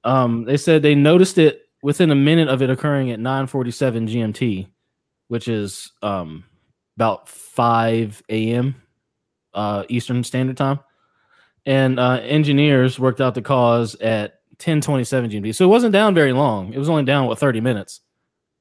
Um, 0.04 0.44
they 0.44 0.56
said 0.56 0.80
they 0.80 0.94
noticed 0.94 1.36
it 1.36 1.67
within 1.82 2.10
a 2.10 2.14
minute 2.14 2.48
of 2.48 2.62
it 2.62 2.70
occurring 2.70 3.10
at 3.10 3.20
9:47 3.20 4.08
GMT, 4.08 4.68
which 5.28 5.48
is 5.48 5.92
um 6.02 6.44
about 6.96 7.28
5 7.28 8.22
a.m. 8.28 8.74
Uh, 9.54 9.84
Eastern 9.88 10.24
Standard 10.24 10.56
Time, 10.56 10.80
and 11.64 12.00
uh, 12.00 12.18
engineers 12.22 12.98
worked 12.98 13.20
out 13.20 13.34
the 13.34 13.42
cause 13.42 13.94
at 13.96 14.40
10:27 14.58 15.30
GMT. 15.30 15.54
So 15.54 15.64
it 15.64 15.68
wasn't 15.68 15.92
down 15.92 16.14
very 16.14 16.32
long. 16.32 16.72
It 16.72 16.78
was 16.78 16.88
only 16.88 17.04
down 17.04 17.26
what 17.26 17.38
30 17.38 17.60
minutes. 17.60 18.00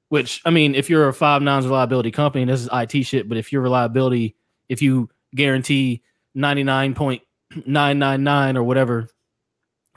Which 0.09 0.41
I 0.45 0.51
mean, 0.51 0.75
if 0.75 0.89
you're 0.89 1.09
a 1.09 1.13
five 1.13 1.41
nines 1.41 1.65
reliability 1.65 2.12
company, 2.12 2.45
this 2.45 2.62
is 2.62 2.69
IT 2.71 3.03
shit, 3.03 3.27
but 3.27 3.38
if 3.38 3.51
your 3.51 3.62
reliability, 3.62 4.38
if 4.69 4.81
you 4.81 5.09
guarantee 5.36 6.01
99.999 6.38 8.55
or 8.55 8.63
whatever 8.63 9.09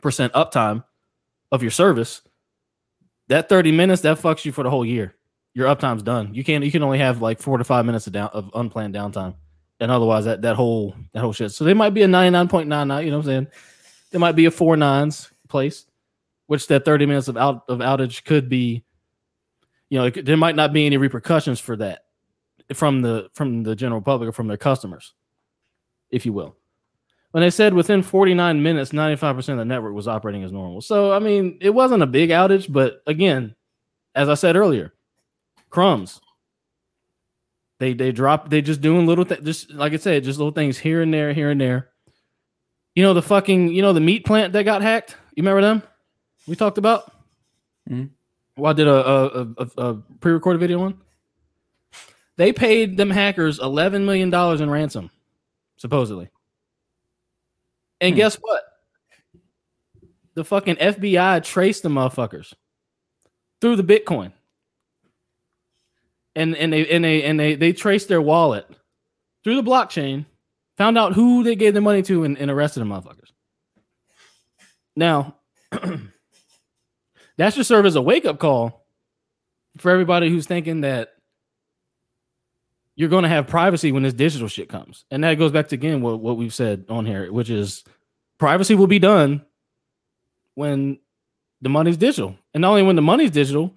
percent 0.02 0.32
uptime 0.32 0.82
of 1.52 1.62
your 1.62 1.70
service, 1.70 2.22
that 3.30 3.49
30 3.49 3.70
minutes 3.70 4.02
that 4.02 4.18
fucks 4.18 4.44
you 4.44 4.50
for 4.50 4.64
the 4.64 4.70
whole 4.70 4.84
year. 4.84 5.14
Your 5.54 5.68
uptime's 5.68 6.02
done. 6.02 6.34
You 6.34 6.44
can't 6.44 6.64
you 6.64 6.70
can 6.70 6.82
only 6.82 6.99
have 6.99 7.22
like 7.22 7.40
four 7.40 7.58
to 7.58 7.64
five 7.64 7.87
minutes 7.87 8.06
of 8.06 8.12
down 8.12 8.28
of 8.32 8.50
unplanned 8.54 8.94
downtime. 8.94 9.34
And 9.78 9.90
otherwise 9.90 10.25
that 10.25 10.42
that 10.42 10.56
whole 10.56 10.94
that 11.12 11.20
whole 11.20 11.32
shit. 11.32 11.52
So 11.52 11.64
they 11.64 11.75
might 11.75 11.94
be 11.94 12.02
a 12.02 12.06
99.99, 12.06 13.04
you 13.04 13.10
know 13.10 13.16
what 13.16 13.22
I'm 13.22 13.30
saying? 13.30 13.46
There 14.10 14.20
might 14.20 14.37
be 14.37 14.46
a 14.46 14.50
four 14.50 14.76
nines 14.76 15.30
place, 15.49 15.87
which 16.46 16.66
that 16.66 16.84
30 16.84 17.06
minutes 17.06 17.28
of 17.28 17.37
out 17.37 17.64
of 17.68 17.78
outage 17.78 18.25
could 18.25 18.49
be, 18.49 18.84
you 19.88 19.99
know, 19.99 20.06
it 20.06 20.25
there 20.25 20.37
might 20.37 20.56
not 20.56 20.72
be 20.72 20.87
any 20.87 20.96
repercussions 20.96 21.60
for 21.60 21.76
that 21.76 22.02
from 22.75 23.00
the 23.00 23.30
from 23.32 23.62
the 23.62 23.76
general 23.76 24.00
public 24.00 24.28
or 24.28 24.32
from 24.32 24.49
their 24.49 24.56
customers, 24.56 25.14
if 26.10 26.26
you 26.26 26.32
will. 26.32 26.56
When 27.32 27.42
they 27.42 27.50
said 27.50 27.75
within 27.75 28.02
49 28.02 28.62
minutes, 28.62 28.90
95% 28.90 29.38
of 29.50 29.58
the 29.58 29.64
network 29.64 29.94
was 29.94 30.08
operating 30.08 30.42
as 30.42 30.50
normal. 30.50 30.80
So, 30.80 31.12
I 31.12 31.20
mean, 31.20 31.58
it 31.60 31.70
wasn't 31.70 32.02
a 32.02 32.06
big 32.06 32.30
outage, 32.30 32.70
but 32.70 33.02
again, 33.06 33.54
as 34.16 34.28
I 34.28 34.34
said 34.34 34.56
earlier, 34.56 34.92
crumbs. 35.70 36.20
They 37.78 37.94
they 37.94 38.12
drop. 38.12 38.50
They 38.50 38.60
just 38.60 38.82
doing 38.82 39.06
little 39.06 39.25
things. 39.25 39.42
Just 39.42 39.70
like 39.70 39.94
I 39.94 39.96
said, 39.96 40.22
just 40.25 40.38
little 40.38 40.52
things 40.52 40.76
here 40.76 41.00
and 41.00 41.14
there, 41.14 41.32
here 41.32 41.50
and 41.50 41.58
there. 41.60 41.88
You 42.94 43.02
know 43.02 43.14
the 43.14 43.22
fucking 43.22 43.68
you 43.68 43.80
know 43.80 43.94
the 43.94 44.00
meat 44.00 44.26
plant 44.26 44.52
that 44.52 44.64
got 44.64 44.82
hacked. 44.82 45.16
You 45.34 45.42
remember 45.42 45.62
them? 45.62 45.82
We 46.46 46.56
talked 46.56 46.76
about. 46.76 47.10
Mhm. 47.88 48.10
Well, 48.56 48.70
I 48.70 48.75
did 48.75 48.87
a 48.87 48.92
a, 48.92 49.46
a, 49.56 49.68
a 49.78 49.94
pre-recorded 50.20 50.58
video 50.58 50.82
on. 50.82 51.00
They 52.37 52.52
paid 52.52 52.99
them 52.99 53.08
hackers 53.08 53.58
eleven 53.60 54.04
million 54.04 54.28
dollars 54.28 54.60
in 54.60 54.68
ransom, 54.68 55.10
supposedly. 55.78 56.28
And 58.00 58.14
Hmm. 58.14 58.16
guess 58.16 58.37
what? 58.37 58.62
The 60.35 60.45
fucking 60.45 60.76
FBI 60.76 61.42
traced 61.45 61.83
the 61.83 61.88
motherfuckers 61.88 62.54
through 63.61 63.76
the 63.76 63.85
Bitcoin. 63.85 64.33
And 66.37 66.57
and 66.57 66.73
they 66.73 66.88
and 66.88 67.04
they 67.04 67.23
and 67.25 67.38
they 67.38 67.57
they 67.57 67.73
traced 67.73 68.09
their 68.09 68.23
wallet 68.23 68.66
through 69.42 69.57
the 69.57 69.69
blockchain, 69.69 70.25
found 70.78 70.97
out 70.97 71.14
who 71.14 71.42
they 71.42 71.57
gave 71.57 71.73
their 71.73 71.83
money 71.83 72.02
to, 72.02 72.25
and, 72.25 72.38
and 72.38 72.50
arrested 72.50 72.80
the 72.80 72.87
motherfuckers. 72.87 73.33
Now, 74.95 75.37
that 77.37 77.52
should 77.54 77.66
serve 77.66 77.87
as 77.87 77.97
a 77.97 78.02
wake 78.02 78.26
up 78.26 78.38
call 78.38 78.87
for 79.78 79.90
everybody 79.90 80.28
who's 80.28 80.47
thinking 80.47 80.83
that 80.83 81.14
you're 83.00 83.09
going 83.09 83.23
to 83.23 83.30
have 83.30 83.47
privacy 83.47 83.92
when 83.92 84.02
this 84.02 84.12
digital 84.12 84.47
shit 84.47 84.69
comes. 84.69 85.07
And 85.11 85.25
that 85.25 85.37
goes 85.37 85.52
back 85.52 85.69
to 85.69 85.75
again 85.75 86.02
what, 86.02 86.21
what 86.21 86.37
we've 86.37 86.52
said 86.52 86.85
on 86.90 87.07
here, 87.07 87.33
which 87.33 87.49
is 87.49 87.83
privacy 88.37 88.75
will 88.75 88.88
be 88.88 88.99
done 88.99 89.40
when 90.54 90.99
the 91.62 91.71
money's 91.71 91.97
digital. 91.97 92.37
And 92.52 92.61
not 92.61 92.73
only 92.73 92.83
when 92.83 92.97
the 92.97 93.02
money's 93.02 93.30
digital, 93.30 93.75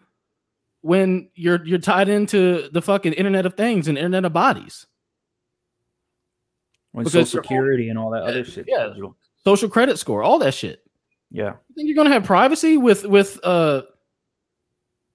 when 0.82 1.30
you're 1.36 1.66
you're 1.66 1.80
tied 1.80 2.10
into 2.10 2.68
the 2.74 2.82
fucking 2.82 3.14
internet 3.14 3.46
of 3.46 3.54
things 3.54 3.88
and 3.88 3.98
internet 3.98 4.26
of 4.26 4.34
bodies. 4.34 4.88
When 6.92 7.06
Because 7.06 7.30
social 7.30 7.44
security 7.44 7.88
and 7.88 7.98
all 7.98 8.10
that 8.10 8.24
other 8.24 8.44
shit. 8.44 8.66
Yeah. 8.68 8.88
digital. 8.88 9.16
Social 9.46 9.70
credit 9.70 9.98
score, 10.00 10.22
all 10.22 10.40
that 10.40 10.54
shit. 10.54 10.84
Yeah. 11.32 11.54
You 11.70 11.76
think 11.76 11.88
you're 11.88 11.96
gonna 11.96 12.14
have 12.14 12.26
privacy 12.26 12.76
with 12.76 13.06
with 13.06 13.40
uh 13.42 13.84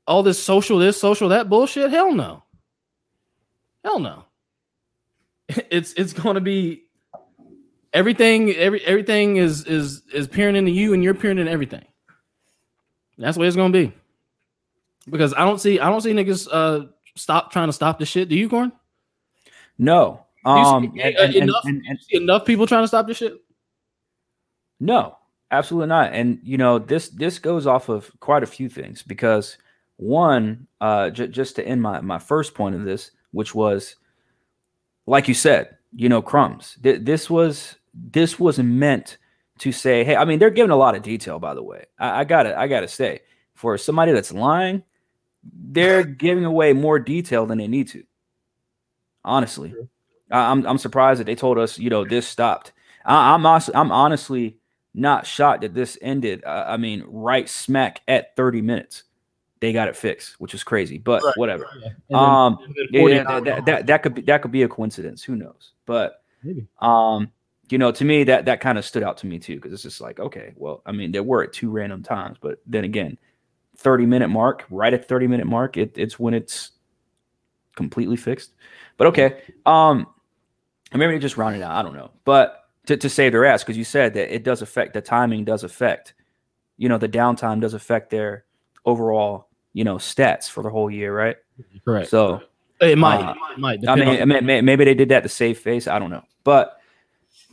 all 0.06 0.22
this 0.22 0.42
social 0.42 0.78
this, 0.78 0.98
social 0.98 1.28
that 1.28 1.50
bullshit? 1.50 1.90
Hell 1.90 2.14
no. 2.14 2.44
Hell 3.88 4.00
no. 4.00 4.24
It's 5.70 5.94
it's 5.94 6.12
gonna 6.12 6.42
be 6.42 6.84
everything, 7.94 8.50
every 8.54 8.84
everything 8.84 9.38
is 9.38 9.64
is 9.64 10.02
is 10.12 10.28
peering 10.28 10.56
into 10.56 10.70
you 10.70 10.92
and 10.92 11.02
you're 11.02 11.14
peering 11.14 11.38
into 11.38 11.50
everything. 11.50 11.86
That's 13.16 13.36
the 13.36 13.40
way 13.40 13.46
it's 13.46 13.56
gonna 13.56 13.72
be. 13.72 13.94
Because 15.08 15.32
I 15.32 15.46
don't 15.46 15.58
see 15.58 15.80
I 15.80 15.88
don't 15.88 16.02
see 16.02 16.12
niggas 16.12 16.48
uh 16.52 16.86
stop 17.16 17.50
trying 17.50 17.68
to 17.68 17.72
stop 17.72 17.98
the 17.98 18.04
shit. 18.04 18.28
Do 18.28 18.36
you, 18.36 18.50
Corn? 18.50 18.72
No. 19.78 20.26
see, 20.44 20.50
Um. 20.50 20.92
uh, 20.98 21.02
and- 21.02 21.34
enough- 21.34 21.64
and- 21.64 21.82
and- 21.88 21.98
enough 22.10 22.44
people 22.44 22.66
trying 22.66 22.84
to 22.84 22.88
stop 22.88 23.06
this 23.06 23.16
shit? 23.16 23.32
No, 24.80 25.16
absolutely 25.50 25.88
not. 25.88 26.12
And 26.12 26.40
you 26.42 26.58
know, 26.58 26.78
this 26.78 27.08
this 27.08 27.38
goes 27.38 27.66
off 27.66 27.88
of 27.88 28.10
quite 28.20 28.42
a 28.42 28.46
few 28.46 28.68
things 28.68 29.02
because 29.02 29.56
one, 29.96 30.66
uh, 30.82 31.08
j- 31.08 31.28
just 31.28 31.56
to 31.56 31.66
end 31.66 31.80
my 31.80 32.02
my 32.02 32.18
first 32.18 32.52
point 32.54 32.74
of 32.74 32.84
this, 32.84 33.12
which 33.32 33.54
was, 33.54 33.96
like 35.06 35.28
you 35.28 35.34
said, 35.34 35.76
you 35.94 36.08
know, 36.08 36.22
crumbs. 36.22 36.76
Th- 36.82 37.00
this 37.02 37.30
was 37.30 37.76
this 37.94 38.38
was 38.38 38.58
meant 38.58 39.18
to 39.58 39.72
say, 39.72 40.04
hey, 40.04 40.14
I 40.16 40.24
mean, 40.24 40.38
they're 40.38 40.50
giving 40.50 40.70
a 40.70 40.76
lot 40.76 40.94
of 40.94 41.02
detail, 41.02 41.38
by 41.38 41.54
the 41.54 41.62
way. 41.62 41.86
I, 41.98 42.20
I 42.20 42.24
gotta 42.24 42.58
I 42.58 42.68
gotta 42.68 42.88
say, 42.88 43.20
for 43.54 43.76
somebody 43.78 44.12
that's 44.12 44.32
lying, 44.32 44.82
they're 45.42 46.04
giving 46.24 46.44
away 46.44 46.72
more 46.72 46.98
detail 46.98 47.46
than 47.46 47.58
they 47.58 47.68
need 47.68 47.88
to. 47.88 48.04
Honestly, 49.24 49.74
I- 50.30 50.50
I'm 50.50 50.66
I'm 50.66 50.78
surprised 50.78 51.20
that 51.20 51.24
they 51.24 51.34
told 51.34 51.58
us, 51.58 51.78
you 51.78 51.90
know, 51.90 52.04
this 52.04 52.26
stopped. 52.26 52.72
I, 53.04 53.34
I'm 53.34 53.42
hos- 53.42 53.70
I'm 53.74 53.92
honestly 53.92 54.58
not 54.94 55.26
shocked 55.26 55.62
that 55.62 55.74
this 55.74 55.98
ended. 56.00 56.44
Uh, 56.44 56.64
I 56.68 56.76
mean, 56.76 57.04
right 57.06 57.48
smack 57.48 58.00
at 58.08 58.34
30 58.36 58.62
minutes, 58.62 59.04
they 59.60 59.72
got 59.72 59.88
it 59.88 59.96
fixed, 59.96 60.40
which 60.40 60.54
is 60.54 60.62
crazy, 60.62 60.98
but 60.98 61.22
Right. 61.22 61.36
whatever. 61.36 61.66
Then- 62.08 62.18
Um, 62.18 62.58
Yeah, 62.90 63.24
that, 63.24 63.44
that, 63.44 63.66
that, 63.66 63.86
that 63.86 64.02
could 64.02 64.14
be 64.14 64.22
that 64.22 64.42
could 64.42 64.52
be 64.52 64.62
a 64.62 64.68
coincidence. 64.68 65.22
Who 65.24 65.36
knows? 65.36 65.72
But 65.86 66.22
Maybe. 66.42 66.66
um, 66.80 67.30
you 67.70 67.76
know, 67.78 67.90
to 67.92 68.04
me 68.04 68.24
that 68.24 68.44
that 68.46 68.60
kind 68.60 68.78
of 68.78 68.84
stood 68.84 69.02
out 69.02 69.16
to 69.18 69.26
me 69.26 69.38
too 69.38 69.56
because 69.56 69.72
it's 69.72 69.82
just 69.82 70.00
like, 70.00 70.20
okay, 70.20 70.52
well, 70.56 70.82
I 70.86 70.92
mean, 70.92 71.12
there 71.12 71.22
were 71.22 71.42
at 71.42 71.52
two 71.52 71.70
random 71.70 72.02
times, 72.02 72.38
but 72.40 72.60
then 72.66 72.84
again, 72.84 73.18
30 73.76 74.06
minute 74.06 74.28
mark, 74.28 74.64
right 74.70 74.92
at 74.94 75.06
30 75.06 75.26
minute 75.26 75.46
mark, 75.46 75.76
it, 75.76 75.92
it's 75.96 76.18
when 76.18 76.34
it's 76.34 76.72
completely 77.76 78.16
fixed. 78.16 78.52
But 78.96 79.08
okay, 79.08 79.42
um, 79.66 80.06
maybe 80.94 81.12
they 81.12 81.18
just 81.18 81.36
round 81.36 81.56
it 81.56 81.62
out. 81.62 81.72
I 81.72 81.82
don't 81.82 81.94
know, 81.94 82.10
but 82.24 82.64
to, 82.86 82.96
to 82.96 83.08
save 83.10 83.32
their 83.32 83.44
ass 83.44 83.62
because 83.62 83.76
you 83.76 83.84
said 83.84 84.14
that 84.14 84.34
it 84.34 84.44
does 84.44 84.62
affect 84.62 84.94
the 84.94 85.00
timing 85.02 85.44
does 85.44 85.62
affect, 85.62 86.14
you 86.78 86.88
know, 86.88 86.96
the 86.98 87.08
downtime 87.08 87.60
does 87.60 87.74
affect 87.74 88.10
their 88.10 88.44
overall, 88.86 89.47
you 89.72 89.84
know, 89.84 89.96
stats 89.96 90.48
for 90.48 90.62
the 90.62 90.70
whole 90.70 90.90
year, 90.90 91.16
right? 91.16 91.36
correct. 91.84 92.10
So 92.10 92.42
it 92.80 92.98
might, 92.98 93.20
uh, 93.20 93.34
it 93.52 93.58
might. 93.58 93.88
I 93.88 93.96
mean, 93.96 94.08
on- 94.08 94.32
I 94.32 94.40
mean, 94.40 94.64
maybe 94.64 94.84
they 94.84 94.94
did 94.94 95.08
that 95.10 95.22
to 95.22 95.28
save 95.28 95.58
face. 95.58 95.86
I 95.86 95.98
don't 95.98 96.10
know, 96.10 96.24
but 96.44 96.80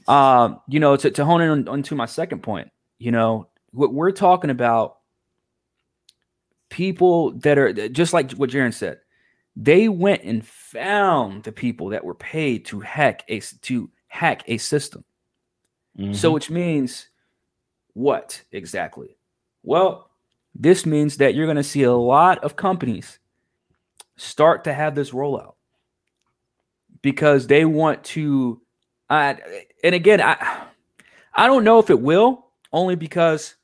um, 0.08 0.62
you 0.68 0.80
know, 0.80 0.96
to, 0.96 1.12
to 1.12 1.26
hone 1.26 1.42
in 1.42 1.50
on, 1.50 1.68
onto 1.68 1.96
my 1.96 2.06
second 2.06 2.44
point, 2.44 2.72
you 3.00 3.12
know, 3.12 3.48
what 3.72 3.94
we're 3.94 4.12
talking 4.12 4.50
about 4.50 4.98
people 6.70 7.32
that 7.32 7.58
are 7.58 7.74
just 7.90 8.14
like 8.14 8.32
what 8.34 8.50
Jaron 8.50 8.74
said, 8.74 9.00
they 9.56 9.88
went 9.88 10.24
and 10.24 10.46
found 10.46 11.44
the 11.44 11.52
people 11.52 11.90
that 11.90 12.04
were 12.04 12.16
paid 12.16 12.66
to 12.66 12.80
hack 12.80 13.24
a 13.28 13.40
to 13.40 13.90
hack 14.08 14.44
a 14.48 14.58
system. 14.58 15.04
Mm-hmm. 15.98 16.14
So 16.14 16.32
which 16.32 16.50
means 16.50 17.08
what 17.94 18.42
exactly? 18.52 19.18
Well, 19.64 20.05
this 20.56 20.86
means 20.86 21.18
that 21.18 21.36
you're 21.36 21.46
going 21.46 21.58
to 21.58 21.64
see 21.64 21.84
a 21.84 21.94
lot 21.94 22.44
of 22.44 22.56
companies 22.56 23.20
start 24.16 24.64
to 24.64 24.74
have 24.74 24.96
this 24.96 25.12
rollout 25.12 25.56
because 27.02 27.48
they 27.48 27.66
want 27.66 28.04
to 28.04 28.62
uh, 29.10 29.36
and 29.84 29.94
again 29.94 30.22
I 30.22 30.64
I 31.34 31.48
don't 31.48 31.66
know 31.66 31.80
if 31.80 31.90
it 31.90 32.00
will 32.00 32.48
only 32.72 32.96
because 32.96 33.56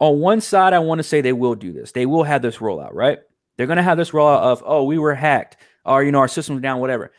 on 0.00 0.18
one 0.18 0.40
side 0.40 0.72
I 0.72 0.80
want 0.80 0.98
to 0.98 1.04
say 1.04 1.20
they 1.20 1.32
will 1.32 1.54
do 1.54 1.72
this. 1.72 1.92
They 1.92 2.06
will 2.06 2.24
have 2.24 2.42
this 2.42 2.58
rollout, 2.58 2.92
right? 2.92 3.20
They're 3.56 3.68
going 3.68 3.76
to 3.76 3.82
have 3.82 3.98
this 3.98 4.10
rollout 4.10 4.40
of 4.40 4.62
oh, 4.66 4.84
we 4.84 4.98
were 4.98 5.14
hacked 5.14 5.56
or 5.84 6.02
you 6.02 6.10
know 6.10 6.18
our 6.18 6.28
system's 6.28 6.60
down 6.60 6.80
whatever. 6.80 7.12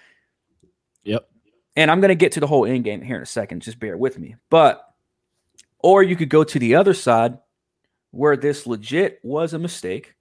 Yep. 1.03 1.27
And 1.77 1.89
I'm 1.89 2.01
going 2.01 2.09
to 2.09 2.15
get 2.15 2.33
to 2.33 2.41
the 2.41 2.47
whole 2.47 2.65
end 2.65 2.83
game 2.83 3.01
here 3.01 3.15
in 3.15 3.21
a 3.21 3.25
second, 3.25 3.61
just 3.61 3.79
bear 3.79 3.97
with 3.97 4.19
me. 4.19 4.35
But 4.49 4.85
or 5.79 6.03
you 6.03 6.17
could 6.17 6.29
go 6.29 6.43
to 6.43 6.59
the 6.59 6.75
other 6.75 6.93
side 6.93 7.37
where 8.11 8.37
this 8.37 8.67
legit 8.67 9.19
was 9.23 9.53
a 9.53 9.59
mistake. 9.59 10.15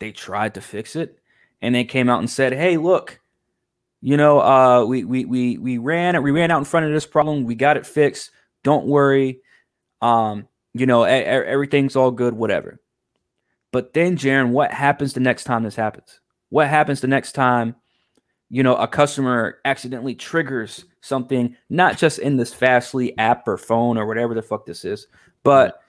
They 0.00 0.12
tried 0.12 0.54
to 0.54 0.60
fix 0.60 0.96
it 0.96 1.18
and 1.62 1.74
they 1.74 1.84
came 1.84 2.08
out 2.08 2.18
and 2.20 2.28
said, 2.30 2.52
"Hey, 2.52 2.76
look, 2.76 3.20
you 4.00 4.16
know, 4.16 4.40
uh, 4.40 4.84
we 4.84 5.04
we 5.04 5.24
we 5.24 5.58
we 5.58 5.78
ran 5.78 6.22
we 6.22 6.30
ran 6.30 6.50
out 6.50 6.58
in 6.58 6.64
front 6.64 6.86
of 6.86 6.92
this 6.92 7.06
problem. 7.06 7.44
We 7.44 7.54
got 7.54 7.76
it 7.76 7.86
fixed. 7.86 8.30
Don't 8.62 8.86
worry. 8.86 9.40
Um, 10.02 10.48
you 10.74 10.86
know, 10.86 11.04
a- 11.04 11.08
a- 11.24 11.46
everything's 11.46 11.96
all 11.96 12.10
good. 12.10 12.34
Whatever." 12.34 12.80
But 13.72 13.92
then, 13.92 14.16
Jaron, 14.16 14.50
what 14.50 14.72
happens 14.72 15.12
the 15.12 15.20
next 15.20 15.44
time 15.44 15.62
this 15.62 15.76
happens? 15.76 16.20
What 16.50 16.68
happens 16.68 17.00
the 17.00 17.08
next 17.08 17.32
time, 17.32 17.74
you 18.48 18.62
know, 18.62 18.76
a 18.76 18.86
customer 18.86 19.58
accidentally 19.64 20.14
triggers 20.14 20.84
something, 21.00 21.56
not 21.68 21.98
just 21.98 22.18
in 22.18 22.36
this 22.36 22.54
Fastly 22.54 23.16
app 23.18 23.46
or 23.48 23.56
phone 23.58 23.98
or 23.98 24.06
whatever 24.06 24.34
the 24.34 24.42
fuck 24.42 24.64
this 24.66 24.84
is, 24.84 25.08
but 25.42 25.82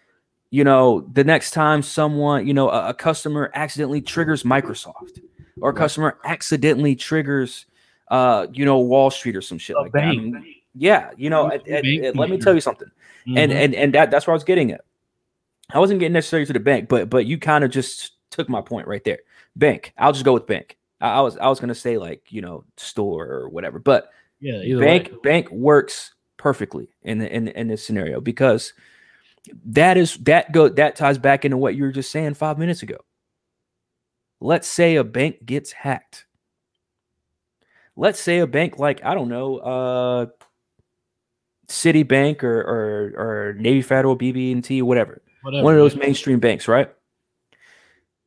you 0.49 0.63
know, 0.63 1.01
the 1.11 1.23
next 1.23 1.51
time 1.51 1.81
someone, 1.81 2.47
you 2.47 2.53
know, 2.53 2.69
a, 2.69 2.89
a 2.89 2.93
customer 2.93 3.51
accidentally 3.53 4.01
triggers 4.01 4.43
Microsoft 4.43 5.19
or 5.61 5.71
a 5.71 5.73
customer 5.73 6.17
accidentally 6.23 6.95
triggers, 6.95 7.65
uh, 8.09 8.47
you 8.53 8.63
know, 8.63 8.79
Wall 8.79 9.09
Street 9.09 9.35
or 9.35 9.41
some 9.41 9.57
shit 9.57 9.75
like 9.75 9.91
that. 9.91 10.03
I 10.03 10.11
mean, 10.11 10.55
yeah, 10.73 11.11
you 11.17 11.29
know, 11.29 11.51
at, 11.51 11.67
at, 11.67 11.85
at, 11.85 12.15
let 12.15 12.29
me 12.29 12.37
tell 12.37 12.53
you 12.53 12.61
something, 12.61 12.87
mm-hmm. 13.27 13.37
and 13.37 13.51
and 13.51 13.75
and 13.75 13.93
that, 13.93 14.11
that's 14.11 14.27
where 14.27 14.33
I 14.33 14.35
was 14.35 14.43
getting 14.43 14.71
at. 14.71 14.81
I 15.73 15.79
wasn't 15.79 15.99
getting 15.99 16.13
necessarily 16.13 16.45
to 16.45 16.53
the 16.53 16.59
bank, 16.59 16.87
but 16.87 17.09
but 17.09 17.25
you 17.25 17.37
kind 17.37 17.63
of 17.63 17.71
just 17.71 18.11
took 18.31 18.47
my 18.47 18.61
point 18.61 18.87
right 18.87 19.03
there. 19.03 19.19
Bank. 19.55 19.93
I'll 19.97 20.13
just 20.13 20.23
go 20.23 20.33
with 20.33 20.47
bank. 20.47 20.77
I, 21.01 21.09
I 21.09 21.21
was 21.21 21.37
I 21.37 21.47
was 21.47 21.59
gonna 21.59 21.75
say 21.75 21.97
like 21.97 22.21
you 22.29 22.41
know 22.41 22.63
store 22.77 23.25
or 23.25 23.49
whatever, 23.49 23.79
but 23.79 24.11
yeah, 24.39 24.61
bank 24.79 25.09
way. 25.11 25.17
bank 25.23 25.51
works 25.51 26.13
perfectly 26.37 26.89
in 27.01 27.17
the, 27.17 27.35
in 27.35 27.47
in 27.49 27.67
this 27.67 27.83
scenario 27.83 28.21
because 28.21 28.73
that 29.65 29.97
is 29.97 30.15
that 30.19 30.51
go 30.51 30.69
that 30.69 30.95
ties 30.95 31.17
back 31.17 31.45
into 31.45 31.57
what 31.57 31.75
you 31.75 31.83
were 31.83 31.91
just 31.91 32.11
saying 32.11 32.33
five 32.33 32.57
minutes 32.57 32.83
ago. 32.83 32.97
Let's 34.39 34.67
say 34.67 34.95
a 34.95 35.03
bank 35.03 35.45
gets 35.45 35.71
hacked. 35.71 36.25
Let's 37.95 38.19
say 38.19 38.39
a 38.39 38.47
bank 38.47 38.77
like 38.77 39.03
I 39.03 39.13
don't 39.13 39.29
know, 39.29 39.57
uh, 39.57 40.25
Citibank 41.67 42.43
or 42.43 42.61
or 42.61 43.13
or 43.17 43.53
Navy 43.53 43.81
Federal, 43.81 44.17
BB 44.17 44.51
and 44.51 44.63
T, 44.63 44.81
whatever. 44.81 45.21
whatever. 45.41 45.63
One 45.63 45.73
of 45.73 45.79
those 45.79 45.95
mainstream 45.95 46.39
banks, 46.39 46.67
right? 46.67 46.89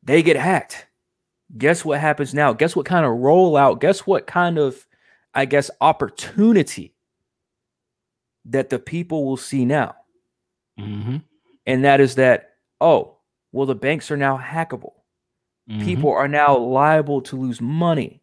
They 0.03 0.23
get 0.23 0.35
hacked. 0.35 0.87
Guess 1.57 1.83
what 1.83 1.99
happens 1.99 2.33
now? 2.33 2.53
Guess 2.53 2.75
what 2.75 2.85
kind 2.85 3.05
of 3.05 3.11
rollout? 3.11 3.81
Guess 3.81 4.05
what 4.07 4.25
kind 4.25 4.57
of, 4.57 4.87
I 5.33 5.45
guess, 5.45 5.69
opportunity 5.81 6.95
that 8.45 8.69
the 8.69 8.79
people 8.79 9.25
will 9.25 9.37
see 9.37 9.65
now? 9.65 9.95
Mm-hmm. 10.81 11.17
And 11.65 11.85
that 11.85 12.01
is 12.01 12.15
that, 12.15 12.51
oh, 12.79 13.17
well, 13.51 13.65
the 13.65 13.75
banks 13.75 14.11
are 14.11 14.17
now 14.17 14.37
hackable. 14.37 14.93
Mm-hmm. 15.69 15.85
People 15.85 16.11
are 16.11 16.27
now 16.27 16.57
liable 16.57 17.21
to 17.23 17.35
lose 17.35 17.61
money. 17.61 18.21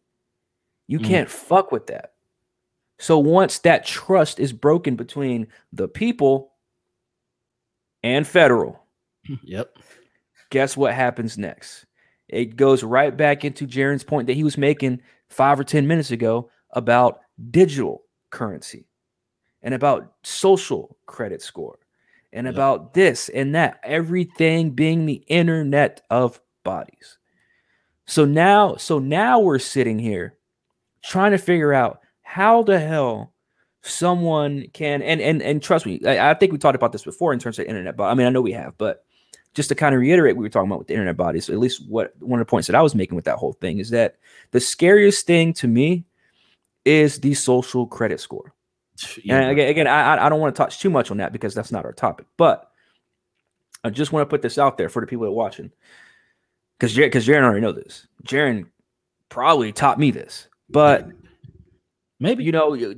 You 0.87 0.99
mm 0.99 1.05
can't 1.05 1.29
fuck 1.29 1.71
with 1.71 1.87
that. 1.87 2.13
So 2.97 3.19
once 3.19 3.59
that 3.59 3.85
trust 3.85 4.39
is 4.39 4.51
broken 4.51 4.95
between 4.95 5.47
the 5.71 5.87
people 5.87 6.51
and 8.03 8.27
federal, 8.27 8.83
yep. 9.43 9.77
Guess 10.49 10.75
what 10.75 10.93
happens 10.93 11.37
next? 11.37 11.85
It 12.27 12.55
goes 12.55 12.83
right 12.83 13.15
back 13.15 13.45
into 13.45 13.67
Jaron's 13.67 14.03
point 14.03 14.27
that 14.27 14.33
he 14.33 14.43
was 14.43 14.57
making 14.57 15.01
five 15.29 15.59
or 15.59 15.63
10 15.63 15.87
minutes 15.87 16.11
ago 16.11 16.49
about 16.71 17.21
digital 17.51 18.03
currency 18.31 18.87
and 19.61 19.73
about 19.73 20.13
social 20.23 20.97
credit 21.05 21.41
score 21.41 21.79
and 22.31 22.47
about 22.47 22.93
this 22.93 23.29
and 23.29 23.55
that, 23.55 23.79
everything 23.83 24.71
being 24.71 25.05
the 25.05 25.23
internet 25.27 26.01
of 26.09 26.39
bodies. 26.63 27.17
So 28.05 28.25
now, 28.25 28.75
so 28.75 28.99
now 28.99 29.39
we're 29.39 29.59
sitting 29.59 29.99
here 29.99 30.35
trying 31.03 31.31
to 31.31 31.37
figure 31.37 31.73
out 31.73 32.01
how 32.21 32.63
the 32.63 32.79
hell 32.79 33.33
someone 33.81 34.65
can 34.73 35.01
and 35.01 35.21
and 35.21 35.41
and 35.41 35.63
trust 35.63 35.85
me, 35.85 35.99
I, 36.05 36.31
I 36.31 36.33
think 36.33 36.51
we 36.51 36.57
talked 36.57 36.75
about 36.75 36.91
this 36.91 37.03
before 37.03 37.33
in 37.33 37.39
terms 37.39 37.59
of 37.59 37.65
internet, 37.65 37.95
but 37.95 38.05
I 38.05 38.13
mean 38.13 38.27
I 38.27 38.29
know 38.29 38.41
we 38.41 38.51
have, 38.51 38.77
but 38.77 39.05
just 39.55 39.69
to 39.69 39.75
kind 39.75 39.95
of 39.95 40.01
reiterate 40.01 40.35
what 40.35 40.41
we 40.41 40.45
were 40.45 40.49
talking 40.49 40.69
about 40.69 40.79
with 40.79 40.87
the 40.87 40.93
internet 40.93 41.17
bodies, 41.17 41.45
so 41.45 41.53
at 41.53 41.59
least 41.59 41.87
what 41.87 42.13
one 42.19 42.39
of 42.39 42.45
the 42.45 42.49
points 42.49 42.67
that 42.67 42.75
I 42.75 42.81
was 42.81 42.93
making 42.93 43.15
with 43.15 43.25
that 43.25 43.37
whole 43.37 43.53
thing 43.53 43.79
is 43.79 43.89
that 43.91 44.17
the 44.51 44.59
scariest 44.59 45.25
thing 45.25 45.53
to 45.53 45.67
me 45.67 46.05
is 46.85 47.19
the 47.19 47.33
social 47.33 47.87
credit 47.87 48.19
score. 48.19 48.53
Yeah. 49.23 49.39
And 49.39 49.51
again, 49.51 49.69
again, 49.69 49.87
I, 49.87 50.25
I 50.25 50.29
don't 50.29 50.39
want 50.39 50.55
to 50.55 50.57
touch 50.57 50.79
too 50.79 50.89
much 50.89 51.11
on 51.11 51.17
that 51.17 51.33
because 51.33 51.53
that's 51.53 51.71
not 51.71 51.85
our 51.85 51.93
topic. 51.93 52.27
But 52.37 52.69
I 53.83 53.89
just 53.89 54.11
want 54.11 54.27
to 54.27 54.29
put 54.29 54.41
this 54.41 54.57
out 54.57 54.77
there 54.77 54.89
for 54.89 55.01
the 55.01 55.07
people 55.07 55.23
that 55.23 55.31
are 55.31 55.33
watching, 55.33 55.71
because 56.77 56.95
because 56.95 57.27
Jaron 57.27 57.43
already 57.43 57.61
know 57.61 57.71
this. 57.71 58.07
Jaron 58.23 58.67
probably 59.29 59.71
taught 59.71 59.99
me 59.99 60.11
this, 60.11 60.47
but 60.69 61.07
maybe 62.19 62.43
you 62.43 62.51
know 62.51 62.95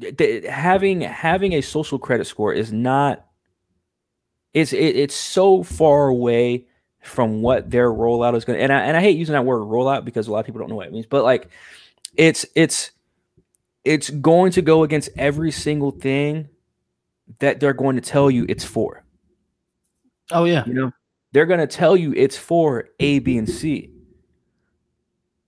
having 0.50 1.02
having 1.02 1.54
a 1.54 1.62
social 1.62 2.00
credit 2.00 2.26
score 2.26 2.54
is 2.54 2.72
not. 2.72 3.26
It's 4.54 4.74
it, 4.74 4.96
it's 4.98 5.16
so 5.16 5.64
far 5.64 6.08
away 6.08 6.66
from 7.02 7.42
what 7.42 7.70
their 7.70 7.90
rollout 7.90 8.36
is 8.36 8.46
going 8.46 8.58
to, 8.58 8.64
and 8.64 8.74
I 8.74 8.82
and 8.82 8.98
I 8.98 9.02
hate 9.02 9.18
using 9.18 9.34
that 9.34 9.46
word 9.46 9.62
rollout 9.62 10.06
because 10.06 10.28
a 10.28 10.32
lot 10.32 10.40
of 10.40 10.46
people 10.46 10.60
don't 10.60 10.70
know 10.70 10.76
what 10.76 10.88
it 10.88 10.94
means, 10.94 11.06
but 11.06 11.24
like 11.24 11.50
it's 12.16 12.46
it's 12.56 12.92
it's 13.84 14.10
going 14.10 14.52
to 14.54 14.62
go 14.62 14.84
against 14.84 15.10
every 15.18 15.52
single 15.52 15.92
thing 15.92 16.50
that 17.40 17.60
they're 17.60 17.74
going 17.74 17.96
to 17.96 18.02
tell 18.02 18.30
you 18.30 18.46
it's 18.48 18.66
for. 18.66 19.04
Oh 20.32 20.46
yeah. 20.46 20.64
You 20.66 20.74
know, 20.74 20.92
they're 21.32 21.46
going 21.46 21.60
to 21.60 21.68
tell 21.68 21.96
you 21.96 22.14
it's 22.16 22.38
for 22.38 22.90
A, 23.00 23.20
B, 23.20 23.38
and 23.38 23.50
C. 23.50 23.90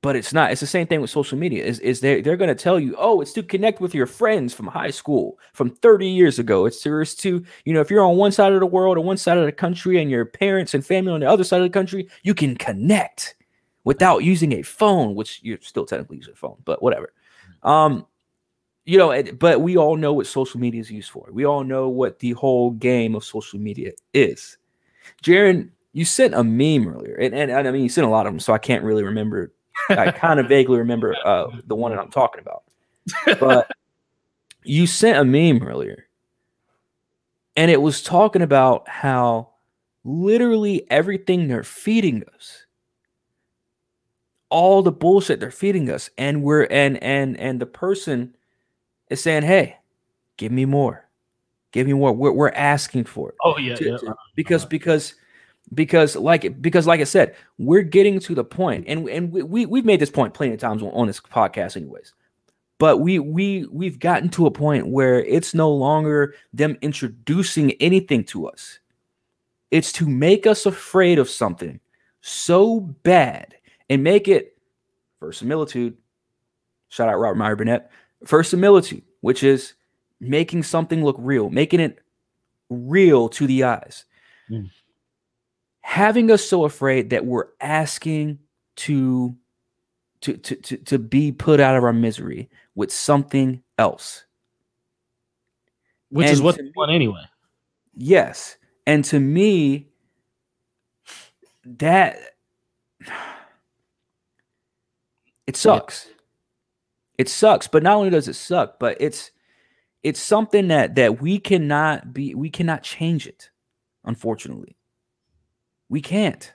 But 0.01 0.17
it's 0.17 0.33
not. 0.33 0.51
It's 0.51 0.59
the 0.59 0.67
same 0.67 0.85
thing 0.87 0.99
with 0.99 1.09
social 1.09 1.37
media. 1.37 1.63
Is 1.63 1.79
is 1.79 2.01
they 2.01 2.19
they're 2.21 2.35
going 2.35 2.49
to 2.49 2.61
tell 2.61 2.77
you, 2.77 2.93
"Oh, 2.97 3.21
it's 3.21 3.31
to 3.33 3.43
connect 3.43 3.79
with 3.79 3.95
your 3.95 4.05
friends 4.05 4.53
from 4.53 4.67
high 4.67 4.89
school, 4.89 5.39
from 5.53 5.69
30 5.69 6.09
years 6.09 6.39
ago. 6.39 6.65
It's 6.65 6.81
to, 6.81 6.99
it's 6.99 7.15
to, 7.15 7.45
you 7.63 7.73
know, 7.73 7.79
if 7.79 7.89
you're 7.89 8.03
on 8.03 8.17
one 8.17 8.33
side 8.33 8.51
of 8.51 8.59
the 8.59 8.65
world 8.65 8.97
or 8.97 9.01
one 9.01 9.15
side 9.15 9.37
of 9.37 9.45
the 9.45 9.53
country 9.53 10.01
and 10.01 10.11
your 10.11 10.25
parents 10.25 10.73
and 10.73 10.85
family 10.85 11.13
on 11.13 11.21
the 11.21 11.29
other 11.29 11.45
side 11.45 11.61
of 11.61 11.63
the 11.63 11.69
country, 11.69 12.09
you 12.21 12.33
can 12.33 12.57
connect 12.57 13.35
without 13.85 14.25
using 14.25 14.51
a 14.53 14.61
phone, 14.61 15.15
which 15.15 15.39
you're 15.41 15.59
still 15.61 15.85
technically 15.85 16.17
using 16.17 16.33
a 16.33 16.37
phone, 16.37 16.57
but 16.65 16.83
whatever. 16.83 17.13
Um, 17.63 18.05
you 18.85 18.97
know, 18.97 19.23
but 19.39 19.61
we 19.61 19.77
all 19.77 19.95
know 19.95 20.13
what 20.13 20.27
social 20.27 20.59
media 20.59 20.81
is 20.81 20.91
used 20.91 21.09
for. 21.09 21.29
We 21.31 21.45
all 21.45 21.63
know 21.63 21.87
what 21.87 22.19
the 22.19 22.31
whole 22.31 22.71
game 22.71 23.15
of 23.15 23.23
social 23.23 23.59
media 23.59 23.91
is. 24.13 24.57
Jaron, 25.23 25.69
you 25.93 26.05
sent 26.05 26.33
a 26.33 26.43
meme 26.43 26.87
earlier, 26.87 27.15
and, 27.15 27.33
and, 27.33 27.49
and 27.49 27.67
I 27.67 27.71
mean, 27.71 27.83
you 27.83 27.89
sent 27.89 28.07
a 28.07 28.09
lot 28.09 28.25
of 28.25 28.33
them, 28.33 28.39
so 28.39 28.51
I 28.53 28.57
can't 28.57 28.83
really 28.83 29.03
remember. 29.03 29.53
I 29.89 30.11
kind 30.11 30.39
of 30.39 30.47
vaguely 30.49 30.77
remember 30.77 31.15
uh, 31.25 31.47
the 31.67 31.75
one 31.75 31.91
that 31.91 31.99
I'm 31.99 32.11
talking 32.11 32.41
about, 32.41 32.63
but 33.39 33.71
you 34.63 34.85
sent 34.85 35.17
a 35.17 35.23
meme 35.23 35.65
earlier, 35.65 36.07
and 37.55 37.71
it 37.71 37.81
was 37.81 38.01
talking 38.01 38.41
about 38.41 38.87
how 38.89 39.49
literally 40.03 40.85
everything 40.89 41.47
they're 41.47 41.63
feeding 41.63 42.23
us 42.35 42.65
all 44.49 44.83
the 44.83 44.91
bullshit 44.91 45.39
they're 45.39 45.49
feeding 45.49 45.89
us 45.89 46.09
and 46.17 46.43
we're 46.43 46.67
and 46.69 47.01
and 47.01 47.39
and 47.39 47.59
the 47.59 47.65
person 47.65 48.35
is 49.09 49.21
saying, 49.21 49.43
"Hey, 49.43 49.77
give 50.37 50.51
me 50.51 50.65
more, 50.65 51.07
give 51.71 51.87
me 51.87 51.93
more." 51.93 52.13
We're, 52.13 52.31
we're 52.31 52.51
asking 52.51 53.05
for 53.05 53.29
it. 53.29 53.35
Oh 53.43 53.57
yeah, 53.57 53.75
to, 53.75 53.83
yeah. 53.83 53.97
To, 53.97 54.05
uh-huh, 54.05 54.15
because 54.35 54.63
uh-huh. 54.63 54.69
because 54.69 55.13
because 55.73 56.15
like 56.15 56.61
because 56.61 56.87
like 56.87 56.99
I 56.99 57.05
said, 57.05 57.35
we're 57.57 57.83
getting 57.83 58.19
to 58.19 58.35
the 58.35 58.43
point, 58.43 58.85
and 58.87 59.07
and 59.09 59.31
we 59.31 59.65
we've 59.65 59.85
made 59.85 59.99
this 59.99 60.11
point 60.11 60.33
plenty 60.33 60.53
of 60.53 60.59
times 60.59 60.81
on, 60.81 60.89
on 60.89 61.07
this 61.07 61.19
podcast, 61.19 61.77
anyways. 61.77 62.13
But 62.79 62.97
we 62.97 63.19
we 63.19 63.65
we've 63.71 63.99
gotten 63.99 64.29
to 64.29 64.45
a 64.45 64.51
point 64.51 64.87
where 64.87 65.23
it's 65.23 65.53
no 65.53 65.71
longer 65.71 66.35
them 66.53 66.77
introducing 66.81 67.71
anything 67.73 68.23
to 68.25 68.47
us. 68.47 68.79
It's 69.71 69.91
to 69.93 70.07
make 70.07 70.45
us 70.45 70.65
afraid 70.65 71.17
of 71.17 71.29
something, 71.29 71.79
so 72.21 72.79
bad 72.79 73.55
and 73.89 74.03
make 74.03 74.27
it 74.27 74.57
verisimilitude. 75.19 75.97
Shout 76.89 77.09
out 77.09 77.19
Robert 77.19 77.37
Meyer 77.37 77.55
Burnett. 77.55 77.91
Verisimilitude, 78.23 79.03
which 79.21 79.43
is 79.43 79.73
making 80.19 80.63
something 80.63 81.03
look 81.03 81.15
real, 81.19 81.49
making 81.49 81.79
it 81.79 81.99
real 82.69 83.29
to 83.29 83.47
the 83.47 83.63
eyes. 83.63 84.05
Mm. 84.49 84.69
Having 85.81 86.31
us 86.31 86.43
so 86.43 86.65
afraid 86.65 87.09
that 87.09 87.25
we're 87.25 87.47
asking 87.59 88.39
to, 88.77 89.35
to, 90.21 90.37
to, 90.37 90.55
to, 90.55 90.77
to 90.77 90.99
be 90.99 91.31
put 91.31 91.59
out 91.59 91.75
of 91.75 91.83
our 91.83 91.93
misery 91.93 92.49
with 92.75 92.91
something 92.91 93.61
else. 93.77 94.23
Which 96.09 96.29
is 96.29 96.41
what 96.41 96.57
they 96.57 96.71
want 96.75 96.91
anyway. 96.91 97.23
Yes. 97.95 98.57
And 98.85 99.03
to 99.05 99.19
me, 99.19 99.87
that 101.65 102.17
it 105.47 105.55
sucks. 105.57 106.07
It 107.17 107.29
sucks. 107.29 107.67
But 107.67 107.83
not 107.83 107.95
only 107.95 108.09
does 108.09 108.27
it 108.27 108.35
suck, 108.35 108.79
but 108.79 108.97
it's 108.99 109.31
it's 110.03 110.21
something 110.21 110.67
that 110.67 110.95
that 110.95 111.21
we 111.21 111.39
cannot 111.39 112.13
be 112.13 112.35
we 112.35 112.49
cannot 112.49 112.83
change 112.83 113.27
it, 113.27 113.49
unfortunately. 114.03 114.75
We 115.89 116.01
can't. 116.01 116.53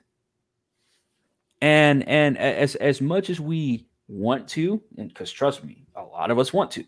And 1.61 2.07
and 2.09 2.39
as 2.39 2.75
as 2.77 3.01
much 3.01 3.31
as 3.31 3.41
we 3.41 3.87
want 4.09 4.49
to, 4.49 4.83
and 4.97 5.09
because 5.09 5.31
trust 5.31 5.65
me, 5.65 5.85
a 5.95 6.03
lot 6.03 6.31
of 6.31 6.39
us 6.39 6.53
want 6.53 6.71
to. 6.73 6.85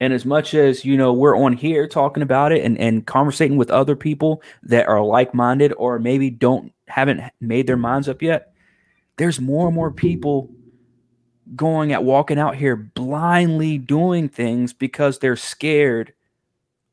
And 0.00 0.12
as 0.12 0.24
much 0.24 0.54
as 0.54 0.84
you 0.84 0.96
know, 0.96 1.12
we're 1.12 1.36
on 1.36 1.52
here 1.54 1.88
talking 1.88 2.22
about 2.22 2.52
it 2.52 2.64
and, 2.64 2.78
and 2.78 3.04
conversating 3.04 3.56
with 3.56 3.70
other 3.70 3.96
people 3.96 4.42
that 4.62 4.86
are 4.86 5.02
like-minded 5.02 5.72
or 5.76 5.98
maybe 5.98 6.30
don't 6.30 6.72
haven't 6.86 7.20
made 7.40 7.66
their 7.66 7.76
minds 7.76 8.08
up 8.08 8.22
yet, 8.22 8.52
there's 9.16 9.40
more 9.40 9.66
and 9.66 9.74
more 9.74 9.90
people 9.90 10.50
going 11.56 11.92
at 11.92 12.04
walking 12.04 12.38
out 12.38 12.56
here 12.56 12.76
blindly 12.76 13.78
doing 13.78 14.28
things 14.28 14.72
because 14.72 15.18
they're 15.18 15.36
scared 15.36 16.12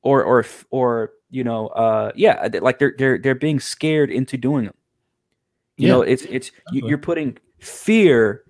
or 0.02 0.24
or 0.24 0.46
or 0.70 1.12
you 1.30 1.44
know 1.44 1.68
uh 1.70 2.12
yeah 2.16 2.48
like 2.62 2.80
they're 2.80 2.96
they're 2.98 3.18
they're 3.18 3.36
being 3.36 3.60
scared 3.60 4.10
into 4.10 4.38
doing 4.38 4.66
them 4.66 4.74
you 5.78 5.88
Yeah. 5.88 5.94
know 5.96 6.02
it's 6.04 6.24
it's 6.24 6.52
you, 6.72 6.88
you're 6.88 6.98
putting 6.98 7.38
fear 7.60 8.44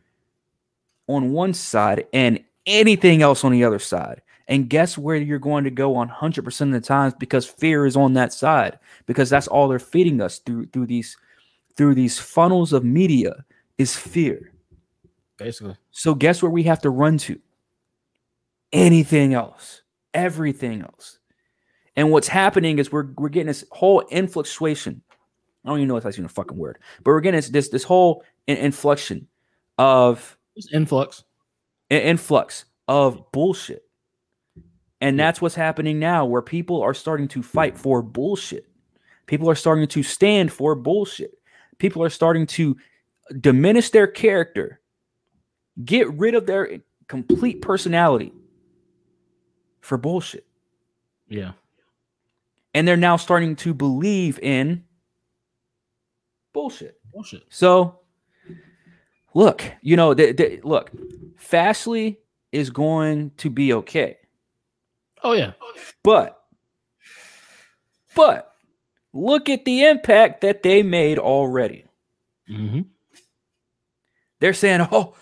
on 1.08 1.32
one 1.32 1.54
side 1.54 2.06
and 2.14 2.44
anything 2.66 3.22
else 3.22 3.44
on 3.44 3.52
the 3.52 3.64
other 3.64 3.80
side. 3.80 4.22
And 4.48 4.70
guess 4.70 4.98
where 4.98 5.16
you're 5.16 5.40
going 5.40 5.64
to 5.64 5.72
go 5.72 5.96
on 5.96 6.08
100% 6.10 6.62
of 6.62 6.72
the 6.72 6.80
times? 6.82 7.14
Because 7.20 7.46
fear 7.48 7.86
is 7.88 7.96
on 7.96 8.14
that 8.14 8.32
side 8.34 8.78
because 9.08 9.30
that's 9.30 9.48
all 9.48 9.68
they're 9.68 9.80
feeding 9.80 10.22
us 10.22 10.40
through 10.40 10.68
through 10.68 10.86
these 10.88 11.18
through 11.76 11.96
these 11.96 12.20
funnels 12.20 12.72
of 12.74 12.84
media 12.84 13.44
is 13.78 13.96
fear 13.96 14.52
Basically. 15.38 15.76
so 15.92 16.14
guess 16.16 16.42
where 16.42 16.52
we 16.52 16.64
have 16.64 16.82
to 16.82 16.90
run 16.90 17.18
to? 17.20 17.40
Anything 18.74 19.34
else, 19.34 19.82
everything 20.14 20.82
else. 20.82 21.20
And 21.96 22.12
what's 22.12 22.28
happening 22.28 22.80
is 22.80 22.92
we're 22.92 23.08
we're 23.18 23.30
getting 23.30 23.48
this 23.48 23.64
whole 23.72 24.02
influxuation. 24.10 25.02
I 25.64 25.70
don't 25.70 25.80
even 25.80 25.88
know 25.88 25.98
if 25.98 26.04
that's 26.04 26.18
even 26.18 26.26
a 26.26 26.30
fucking 26.30 26.58
word, 26.58 26.80
but 27.04 27.12
we're 27.12 27.22
getting 27.22 27.38
this 27.38 27.50
this, 27.50 27.70
this 27.70 27.84
whole 27.84 28.24
in- 28.48 28.58
inflection 28.58 29.28
of 29.78 30.38
Just 30.58 30.74
influx. 30.74 31.24
in- 31.90 32.02
influx 32.02 32.66
of 32.88 33.32
bullshit. 33.32 33.84
And 35.02 35.20
that's 35.20 35.42
what's 35.42 35.56
happening 35.56 36.00
now, 36.00 36.26
where 36.26 36.42
people 36.42 36.82
are 36.82 36.94
starting 36.94 37.28
to 37.30 37.44
fight 37.44 37.78
for 37.78 38.02
bullshit. 38.02 38.66
People 39.28 39.50
are 39.50 39.56
starting 39.56 39.88
to 39.88 40.04
stand 40.04 40.52
for 40.52 40.76
bullshit. 40.76 41.38
People 41.78 42.02
are 42.04 42.10
starting 42.10 42.46
to 42.48 42.76
diminish 43.40 43.90
their 43.90 44.08
character, 44.08 44.80
get 45.84 46.12
rid 46.14 46.36
of 46.36 46.46
their 46.46 46.80
complete 47.08 47.62
personality 47.62 48.32
for 49.82 49.98
bullshit. 49.98 50.46
Yeah. 51.28 51.52
And 52.74 52.88
they're 52.88 52.98
now 52.98 53.18
starting 53.18 53.56
to 53.58 53.74
believe 53.74 54.40
in 54.40 54.84
bullshit. 56.54 57.00
Bullshit. 57.12 57.44
So, 57.50 58.00
look, 59.34 59.64
you 59.82 59.96
know, 59.96 60.14
the, 60.14 60.32
the, 60.32 60.60
look, 60.64 60.92
Fastly 61.38 62.20
is 62.52 62.70
going 62.70 63.32
to 63.38 63.50
be 63.50 63.74
okay, 63.74 64.18
Oh 65.24 65.34
yeah. 65.34 65.54
but, 66.04 66.42
but 68.16 68.54
look 69.14 69.50
at 69.50 69.66
the 69.66 69.86
impact 69.86 70.42
that 70.42 70.64
they 70.64 70.84
made 70.84 71.20
already. 71.20 71.86
Mm-hmm. 72.50 72.82
They're 74.40 74.54
saying, 74.54 74.88
oh, 74.92 75.16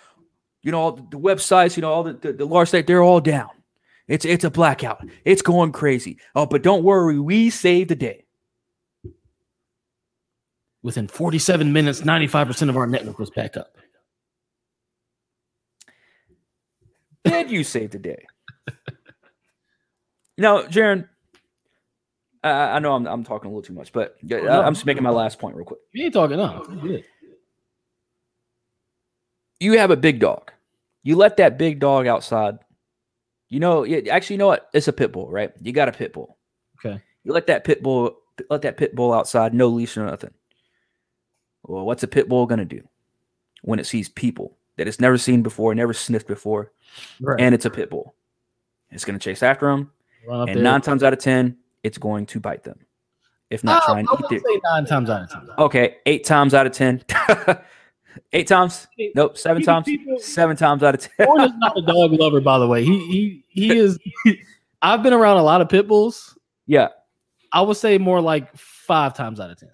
you 0.63 0.71
know, 0.71 0.79
all 0.79 0.91
the, 0.93 1.19
websites, 1.19 1.75
you 1.75 1.81
know, 1.81 1.91
all 1.91 2.03
the, 2.03 2.13
the, 2.13 2.33
the 2.33 2.45
large 2.45 2.69
state, 2.69 2.87
they're 2.87 3.03
all 3.03 3.19
down. 3.19 3.49
It's 4.07 4.25
it's 4.25 4.43
a 4.43 4.49
blackout. 4.49 5.05
It's 5.23 5.41
going 5.41 5.71
crazy. 5.71 6.17
Oh, 6.35 6.45
but 6.45 6.61
don't 6.61 6.83
worry, 6.83 7.19
we 7.19 7.49
saved 7.49 7.89
the 7.89 7.95
day. 7.95 8.25
Within 10.81 11.07
47 11.07 11.71
minutes, 11.71 12.01
95% 12.01 12.67
of 12.67 12.75
our 12.75 12.85
network 12.85 13.17
was 13.17 13.29
back 13.29 13.55
up. 13.55 13.77
Did 17.23 17.49
you 17.49 17.63
save 17.63 17.91
the 17.91 17.99
day? 17.99 18.25
now, 20.37 20.63
Jaron, 20.63 21.07
I, 22.43 22.49
I 22.49 22.79
know 22.79 22.93
I'm, 22.95 23.07
I'm 23.07 23.23
talking 23.23 23.49
a 23.49 23.53
little 23.53 23.61
too 23.61 23.73
much, 23.73 23.93
but 23.93 24.17
uh, 24.23 24.35
no. 24.35 24.61
I'm 24.61 24.73
just 24.73 24.85
making 24.85 25.03
my 25.03 25.09
last 25.09 25.39
point 25.39 25.55
real 25.55 25.65
quick. 25.65 25.79
You 25.93 26.03
ain't 26.03 26.13
talking 26.13 26.35
no. 26.35 27.01
You 29.63 29.77
have 29.79 29.91
a 29.91 29.95
big 29.97 30.19
dog. 30.19 30.51
You 31.03 31.15
let 31.15 31.37
that 31.37 31.57
big 31.57 31.79
dog 31.79 32.05
outside. 32.05 32.59
You 33.49 33.59
know, 33.61 33.85
actually, 34.11 34.33
you 34.35 34.37
know 34.39 34.47
what? 34.47 34.69
It's 34.73 34.87
a 34.89 34.93
pit 34.93 35.11
bull, 35.13 35.29
right? 35.29 35.51
You 35.61 35.71
got 35.71 35.87
a 35.87 35.91
pit 35.93 36.11
bull. 36.11 36.37
Okay. 36.83 37.01
You 37.23 37.31
let 37.31 37.47
that 37.47 37.63
pit 37.63 37.81
bull 37.81 38.17
let 38.49 38.63
that 38.63 38.77
pit 38.77 38.95
bull 38.95 39.13
outside, 39.13 39.53
no 39.53 39.67
leash 39.67 39.95
or 39.95 40.05
nothing. 40.05 40.31
Well, 41.63 41.85
what's 41.85 42.03
a 42.03 42.07
pit 42.07 42.27
bull 42.27 42.45
gonna 42.45 42.65
do 42.65 42.81
when 43.61 43.79
it 43.79 43.85
sees 43.85 44.09
people 44.09 44.57
that 44.75 44.87
it's 44.87 44.99
never 44.99 45.17
seen 45.17 45.43
before, 45.43 45.73
never 45.75 45.93
sniffed 45.93 46.27
before, 46.27 46.71
Right. 47.21 47.39
and 47.39 47.53
it's 47.55 47.65
a 47.65 47.69
pit 47.69 47.89
bull? 47.89 48.15
It's 48.91 49.05
gonna 49.05 49.19
chase 49.19 49.43
after 49.43 49.67
them, 49.67 49.91
and 50.29 50.61
nine 50.63 50.81
times 50.81 51.03
out 51.03 51.13
of 51.13 51.19
ten, 51.19 51.57
it's 51.83 51.97
going 51.97 52.25
to 52.27 52.39
bite 52.39 52.63
them, 52.63 52.79
if 53.49 53.63
not 53.63 53.83
Oh, 53.83 53.85
try 53.93 53.99
and 53.99 54.09
I 54.09 54.13
eat 54.19 54.29
their. 54.29 54.39
say 54.39 54.59
nine 54.63 54.85
times 54.85 55.09
out 55.09 55.21
of 55.23 55.29
ten. 55.29 55.47
Okay, 55.59 55.97
eight 56.07 56.25
times 56.25 56.53
out 56.53 56.65
of 56.65 56.73
ten. 56.73 57.03
eight 58.33 58.47
times? 58.47 58.87
Nope, 59.15 59.37
seven 59.37 59.61
People- 59.61 59.73
times. 59.73 59.85
people- 59.85 60.19
Seven 60.19 60.55
times 60.57 60.83
out 60.83 60.95
of 60.95 61.01
ten. 61.01 61.27
Warren 61.27 61.45
is 61.49 61.57
not 61.57 61.77
a 61.77 61.81
dog 61.81 62.11
lover, 62.13 62.41
by 62.41 62.59
the 62.59 62.67
way. 62.67 62.83
He 62.83 62.99
he 63.07 63.45
he 63.69 63.77
is. 63.77 63.99
I've 64.81 65.03
been 65.03 65.13
around 65.13 65.37
a 65.37 65.43
lot 65.43 65.61
of 65.61 65.69
pit 65.69 65.87
bulls. 65.87 66.37
yeah. 66.67 66.89
I 67.55 67.61
would 67.61 67.77
say 67.77 67.99
more 67.99 68.19
like 68.19 68.55
five 68.57 69.13
times 69.13 69.39
out 69.39 69.51
of 69.51 69.59
ten. 69.59 69.69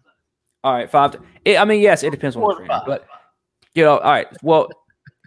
All 0.65 0.73
right, 0.73 0.89
five. 0.89 1.15
It, 1.45 1.57
I 1.57 1.63
mean, 1.63 1.79
yes, 1.81 2.03
it 2.03 2.09
depends 2.11 2.35
on 2.35 2.41
the 2.41 2.45
Four 2.47 2.55
trainer, 2.57 2.81
but 2.85 3.07
you 3.73 3.83
know, 3.85 3.97
all 3.99 4.11
right. 4.11 4.27
Well, 4.43 4.67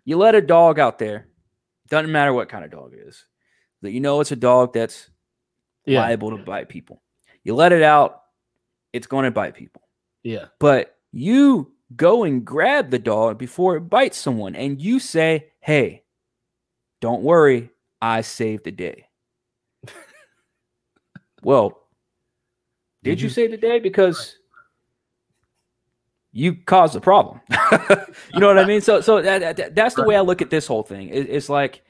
you 0.05 0.19
let 0.19 0.35
a 0.35 0.43
dog 0.43 0.79
out 0.79 0.99
there. 0.99 1.29
Doesn't 1.89 2.13
matter 2.13 2.33
what 2.35 2.51
kind 2.51 2.65
of 2.65 2.71
dog 2.71 2.93
it 2.93 3.01
is. 3.09 3.25
That 3.81 3.93
you 3.93 4.01
know 4.01 4.21
it's 4.21 4.33
a 4.33 4.37
dog 4.37 4.75
that's 4.75 5.09
Yeah, 5.87 6.03
liable 6.03 6.37
to 6.37 6.45
bite 6.45 6.69
people. 6.69 7.03
You 7.43 7.55
let 7.55 7.73
it 7.73 7.83
out, 7.83 8.21
it's 8.93 9.07
going 9.07 9.25
to 9.25 9.31
bite 9.31 9.55
people. 9.55 9.83
yeah, 10.23 10.47
But 10.61 10.95
you 11.11 11.72
go 11.97 12.25
and 12.25 12.45
grab 12.45 12.91
the 12.91 12.99
dog 12.99 13.39
before 13.39 13.77
it 13.77 13.81
bites 13.83 14.19
someone, 14.19 14.55
and 14.57 14.81
you 14.81 14.99
say, 14.99 15.49
"Hey, 15.61 16.03
don't 17.01 17.23
worry, 17.23 17.71
I 18.01 18.21
saved 18.23 18.65
the 18.65 18.71
day." 18.73 19.07
well, 21.43 21.79
did 23.03 23.21
you 23.21 23.29
save 23.29 23.51
the 23.51 23.57
day? 23.57 23.79
Because 23.81 24.39
you 26.33 26.55
caused 26.55 26.95
the 26.95 27.01
problem. 27.01 27.41
you 28.33 28.41
know 28.41 28.47
what 28.47 28.59
I 28.59 28.65
mean? 28.65 28.81
So, 28.81 29.01
so 29.01 29.21
that, 29.21 29.57
that- 29.57 29.75
that's 29.75 29.95
the 29.95 30.05
way 30.05 30.17
I 30.17 30.21
look 30.21 30.41
at 30.41 30.51
this 30.51 30.67
whole 30.67 30.83
thing. 30.83 31.09
It- 31.11 31.29
it's 31.29 31.49
like, 31.49 31.83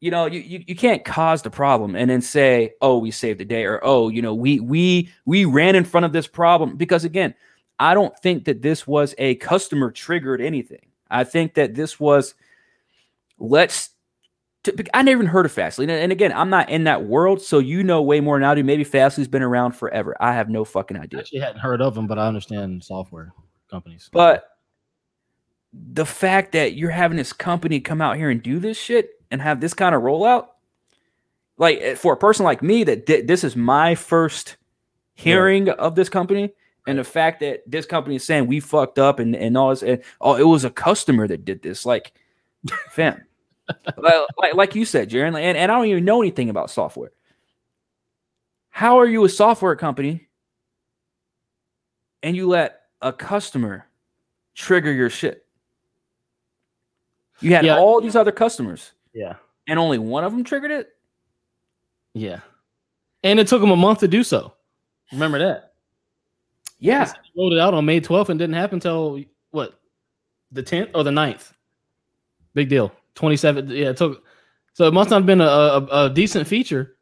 you 0.00 0.10
know, 0.10 0.24
you, 0.26 0.40
you 0.40 0.64
you 0.66 0.74
can't 0.76 1.04
cause 1.04 1.42
the 1.42 1.50
problem 1.50 1.94
and 1.94 2.08
then 2.08 2.22
say, 2.22 2.72
"Oh, 2.80 2.96
we 2.98 3.10
saved 3.10 3.38
the 3.38 3.44
day," 3.44 3.64
or 3.64 3.80
"Oh, 3.82 4.08
you 4.08 4.22
know, 4.22 4.34
we 4.34 4.58
we 4.58 5.10
we 5.26 5.44
ran 5.44 5.76
in 5.76 5.84
front 5.84 6.06
of 6.06 6.12
this 6.14 6.26
problem." 6.26 6.76
Because 6.78 7.04
again, 7.04 7.34
I 7.80 7.94
don't 7.94 8.16
think 8.18 8.44
that 8.44 8.60
this 8.60 8.86
was 8.86 9.14
a 9.16 9.36
customer 9.36 9.90
triggered 9.90 10.40
anything. 10.40 10.86
I 11.10 11.24
think 11.24 11.54
that 11.54 11.74
this 11.74 11.98
was 11.98 12.34
let's. 13.38 13.90
I 14.92 15.02
never 15.02 15.22
even 15.22 15.26
heard 15.26 15.46
of 15.46 15.52
Fastly, 15.52 15.90
and, 15.90 16.12
again, 16.12 16.32
I'm 16.32 16.50
not 16.50 16.68
in 16.68 16.84
that 16.84 17.06
world, 17.06 17.40
so 17.40 17.60
you 17.60 17.82
know 17.82 18.02
way 18.02 18.20
more 18.20 18.38
than 18.38 18.46
I 18.46 18.54
do. 18.54 18.62
Maybe 18.62 18.84
Fastly's 18.84 19.26
been 19.26 19.40
around 19.42 19.72
forever. 19.72 20.14
I 20.20 20.34
have 20.34 20.50
no 20.50 20.66
fucking 20.66 20.98
I 20.98 21.04
idea. 21.04 21.20
actually 21.20 21.40
hadn't 21.40 21.60
heard 21.60 21.80
of 21.80 21.94
them, 21.94 22.06
but 22.06 22.18
I 22.18 22.28
understand 22.28 22.84
software 22.84 23.32
companies. 23.70 24.10
But 24.12 24.44
the 25.72 26.04
fact 26.04 26.52
that 26.52 26.74
you're 26.74 26.90
having 26.90 27.16
this 27.16 27.32
company 27.32 27.80
come 27.80 28.02
out 28.02 28.18
here 28.18 28.28
and 28.28 28.42
do 28.42 28.58
this 28.58 28.76
shit 28.76 29.12
and 29.30 29.40
have 29.40 29.62
this 29.62 29.72
kind 29.72 29.94
of 29.94 30.02
rollout, 30.02 30.48
like 31.56 31.78
eh, 31.80 31.94
for 31.94 32.12
a 32.12 32.18
person 32.18 32.44
like 32.44 32.62
me, 32.62 32.84
that 32.84 33.06
this 33.06 33.42
is 33.42 33.56
my 33.56 33.94
first 33.94 34.58
hearing 35.14 35.70
of 35.70 35.94
this 35.94 36.10
company, 36.10 36.52
and 36.90 36.98
And 36.98 37.06
the 37.06 37.10
fact 37.10 37.40
that 37.40 37.62
this 37.66 37.86
company 37.86 38.16
is 38.16 38.24
saying 38.24 38.46
we 38.46 38.60
fucked 38.60 38.98
up 38.98 39.18
and, 39.18 39.34
and 39.36 39.56
all 39.56 39.70
this, 39.70 39.82
and 39.82 40.02
oh, 40.20 40.34
it 40.36 40.42
was 40.44 40.64
a 40.64 40.70
customer 40.70 41.26
that 41.28 41.44
did 41.44 41.62
this. 41.62 41.86
Like, 41.86 42.12
fam, 42.90 43.24
like, 43.96 44.14
like, 44.38 44.54
like 44.54 44.74
you 44.74 44.84
said, 44.84 45.08
Jaron, 45.10 45.28
and, 45.28 45.56
and 45.56 45.70
I 45.72 45.76
don't 45.76 45.86
even 45.86 46.04
know 46.04 46.20
anything 46.20 46.50
about 46.50 46.70
software. 46.70 47.12
How 48.70 48.98
are 48.98 49.06
you 49.06 49.24
a 49.24 49.28
software 49.28 49.76
company 49.76 50.28
and 52.22 52.36
you 52.36 52.48
let 52.48 52.82
a 53.02 53.12
customer 53.12 53.86
trigger 54.54 54.92
your 54.92 55.10
shit? 55.10 55.44
You 57.40 57.54
had 57.54 57.64
Yeah. 57.64 57.78
all 57.78 58.00
these 58.00 58.16
other 58.16 58.32
customers 58.32 58.92
Yeah. 59.12 59.36
and 59.66 59.78
only 59.78 59.98
one 59.98 60.24
of 60.24 60.32
them 60.32 60.44
triggered 60.44 60.70
it? 60.70 60.90
Yeah. 62.14 62.40
And 63.22 63.38
it 63.40 63.48
took 63.48 63.60
them 63.60 63.70
a 63.70 63.76
month 63.76 64.00
to 64.00 64.08
do 64.08 64.22
so. 64.22 64.52
Remember 65.12 65.38
that. 65.40 65.69
Yeah. 66.80 67.12
Rolled 67.36 67.52
it 67.52 67.58
out 67.58 67.74
on 67.74 67.84
May 67.84 68.00
12th 68.00 68.30
and 68.30 68.38
didn't 68.38 68.56
happen 68.56 68.76
until 68.76 69.22
what? 69.50 69.78
The 70.50 70.62
10th 70.62 70.90
or 70.94 71.04
the 71.04 71.10
9th? 71.10 71.52
Big 72.54 72.68
deal. 72.68 72.92
27. 73.14 73.68
Yeah, 73.68 73.90
it 73.90 73.96
took 73.96 74.24
so 74.72 74.86
it 74.86 74.94
must 74.94 75.10
not 75.10 75.16
have 75.16 75.26
been 75.26 75.40
a, 75.40 75.44
a, 75.44 76.04
a 76.04 76.10
decent 76.10 76.46
feature 76.46 76.96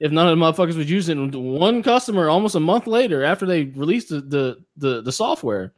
if 0.00 0.10
none 0.10 0.28
of 0.28 0.36
the 0.36 0.44
motherfuckers 0.44 0.76
was 0.76 0.90
using 0.90 1.28
it. 1.28 1.36
One 1.36 1.82
customer 1.82 2.28
almost 2.28 2.54
a 2.54 2.60
month 2.60 2.86
later 2.86 3.24
after 3.24 3.46
they 3.46 3.64
released 3.64 4.08
the 4.08 4.20
the, 4.20 4.64
the, 4.76 5.02
the 5.02 5.12
software 5.12 5.72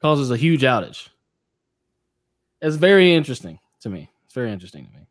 causes 0.00 0.30
a 0.30 0.36
huge 0.36 0.62
outage. 0.62 1.08
It's 2.60 2.76
very 2.76 3.14
interesting 3.14 3.58
to 3.80 3.88
me. 3.88 4.10
It's 4.24 4.34
very 4.34 4.52
interesting 4.52 4.86
to 4.86 4.92
me. 4.92 5.06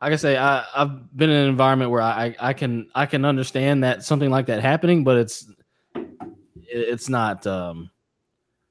Like 0.00 0.12
I 0.12 0.16
say, 0.16 0.36
I, 0.36 0.64
I've 0.74 1.16
been 1.16 1.30
in 1.30 1.36
an 1.36 1.48
environment 1.48 1.90
where 1.90 2.02
I, 2.02 2.36
I 2.38 2.52
can 2.52 2.88
I 2.94 3.06
can 3.06 3.24
understand 3.24 3.84
that 3.84 4.04
something 4.04 4.30
like 4.30 4.46
that 4.46 4.60
happening, 4.60 5.02
but 5.02 5.16
it's 5.16 5.50
it's 6.74 7.08
not 7.08 7.46
um 7.46 7.90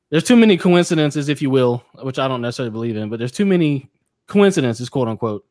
there's 0.09 0.23
too 0.23 0.35
many 0.35 0.57
coincidences, 0.57 1.27
if 1.27 1.41
you 1.41 1.49
will, 1.49 1.83
which 2.03 2.19
I 2.19 2.27
don't 2.27 2.41
necessarily 2.41 2.71
believe 2.71 2.95
in, 2.95 3.09
but 3.09 3.17
there's 3.17 3.31
too 3.31 3.47
many 3.47 3.89
coincidences, 4.27 4.87
quote 4.87 5.07
unquote, 5.07 5.43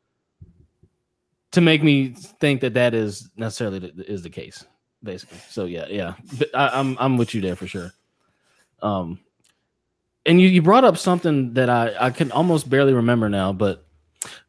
to 1.50 1.60
make 1.60 1.82
me 1.82 2.10
think 2.10 2.60
that 2.60 2.74
that 2.74 2.94
is 2.94 3.28
necessarily 3.36 3.80
the, 3.80 4.10
is 4.10 4.22
the 4.22 4.30
case, 4.30 4.64
basically. 5.02 5.38
So 5.50 5.64
yeah, 5.64 5.86
yeah, 5.88 6.14
I, 6.54 6.78
I'm 6.78 6.96
I'm 7.00 7.16
with 7.16 7.34
you 7.34 7.40
there 7.40 7.56
for 7.56 7.66
sure. 7.66 7.92
Um, 8.82 9.18
and 10.26 10.40
you 10.40 10.48
you 10.48 10.62
brought 10.62 10.84
up 10.84 10.96
something 10.96 11.54
that 11.54 11.68
I 11.68 11.94
I 11.98 12.10
can 12.10 12.30
almost 12.30 12.70
barely 12.70 12.92
remember 12.92 13.28
now, 13.28 13.52
but 13.52 13.84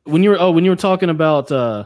when 0.04 0.24
you 0.24 0.30
were 0.30 0.40
oh 0.40 0.52
when 0.52 0.64
you 0.64 0.70
were 0.70 0.76
talking 0.76 1.10
about 1.10 1.52
uh 1.52 1.86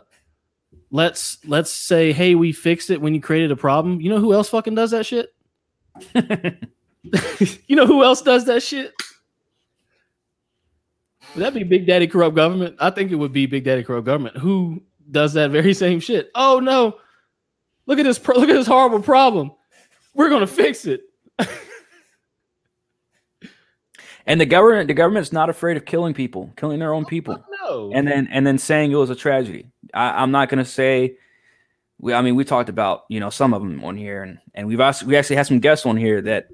let's 0.92 1.38
let's 1.46 1.72
say 1.72 2.12
hey 2.12 2.36
we 2.36 2.52
fixed 2.52 2.90
it 2.90 3.02
when 3.02 3.14
you 3.14 3.22
created 3.22 3.52
a 3.52 3.56
problem 3.56 4.02
you 4.02 4.10
know 4.10 4.20
who 4.20 4.34
else 4.34 4.50
fucking 4.50 4.76
does 4.76 4.92
that 4.92 5.06
shit 5.06 5.34
you 7.68 7.76
know 7.76 7.86
who 7.86 8.04
else 8.04 8.22
does 8.22 8.46
that 8.46 8.64
shit? 8.64 8.94
Would 11.36 11.44
that 11.44 11.54
be 11.54 11.64
big 11.64 11.86
daddy 11.86 12.08
corrupt 12.08 12.36
government? 12.36 12.76
I 12.80 12.90
think 12.90 13.12
it 13.12 13.16
would 13.16 13.34
be 13.34 13.46
big 13.46 13.64
daddy 13.64 13.84
corrupt 13.84 14.06
government. 14.06 14.38
Who 14.38 14.82
does 15.10 15.34
that 15.34 15.52
very 15.52 15.74
same 15.76 16.00
shit? 16.00 16.32
Oh 16.36 16.60
no. 16.60 16.98
Look 17.86 18.00
at 18.00 18.04
this 18.04 18.20
pro- 18.20 18.36
look 18.36 18.50
at 18.50 18.54
this 18.54 18.68
horrible 18.68 19.02
problem. 19.02 19.52
We're 20.14 20.30
gonna 20.30 20.48
fix 20.48 20.86
it. 20.86 21.02
And 24.28 24.42
the 24.42 24.46
government, 24.46 24.90
the 24.90 24.94
government's 24.94 25.32
not 25.32 25.50
afraid 25.50 25.78
of 25.78 25.86
killing 25.86 26.14
people, 26.14 26.52
killing 26.58 26.80
their 26.80 26.94
own 26.94 27.06
oh, 27.06 27.08
people, 27.08 27.42
no. 27.64 27.92
And 27.94 28.06
then 28.06 28.28
and 28.30 28.46
then 28.46 28.58
saying 28.58 28.92
it 28.92 28.96
was 28.96 29.10
a 29.10 29.16
tragedy. 29.16 29.72
I, 29.94 30.22
I'm 30.22 30.32
not 30.32 30.50
going 30.50 30.64
to 30.64 30.70
say. 30.70 31.16
We, 32.00 32.14
I 32.14 32.22
mean, 32.22 32.36
we 32.36 32.44
talked 32.44 32.70
about 32.70 33.06
you 33.10 33.20
know 33.20 33.30
some 33.30 33.54
of 33.54 33.62
them 33.62 33.84
on 33.84 33.98
here, 33.98 34.24
and 34.24 34.40
and 34.54 34.68
we've 34.68 34.80
also, 34.80 35.06
we 35.06 35.16
actually 35.16 35.38
had 35.38 35.48
some 35.48 35.60
guests 35.60 35.86
on 35.86 35.98
here 35.98 36.22
that 36.22 36.48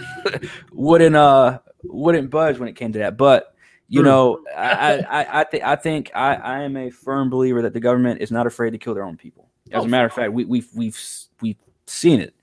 wouldn't 0.72 1.16
uh 1.16 1.58
wouldn't 1.84 2.30
budge 2.30 2.58
when 2.58 2.68
it 2.68 2.76
came 2.76 2.92
to 2.92 2.98
that. 3.00 3.16
But 3.16 3.54
you 3.88 4.02
know, 4.02 4.44
I 4.56 4.98
I 5.08 5.40
I, 5.40 5.44
th- 5.44 5.62
I 5.62 5.76
think 5.76 6.10
I 6.14 6.34
I 6.34 6.62
am 6.62 6.76
a 6.76 6.90
firm 6.90 7.30
believer 7.30 7.62
that 7.62 7.72
the 7.72 7.80
government 7.80 8.20
is 8.20 8.30
not 8.30 8.46
afraid 8.46 8.70
to 8.70 8.78
kill 8.78 8.94
their 8.94 9.04
own 9.04 9.16
people. 9.16 9.48
As 9.72 9.82
Oh, 9.82 9.86
a 9.86 9.88
matter 9.88 10.06
of 10.06 10.12
fact, 10.12 10.32
we 10.32 10.44
we've 10.44 10.68
we've 10.74 10.98
we've 11.40 11.56
seen 11.86 12.20
it. 12.20 12.34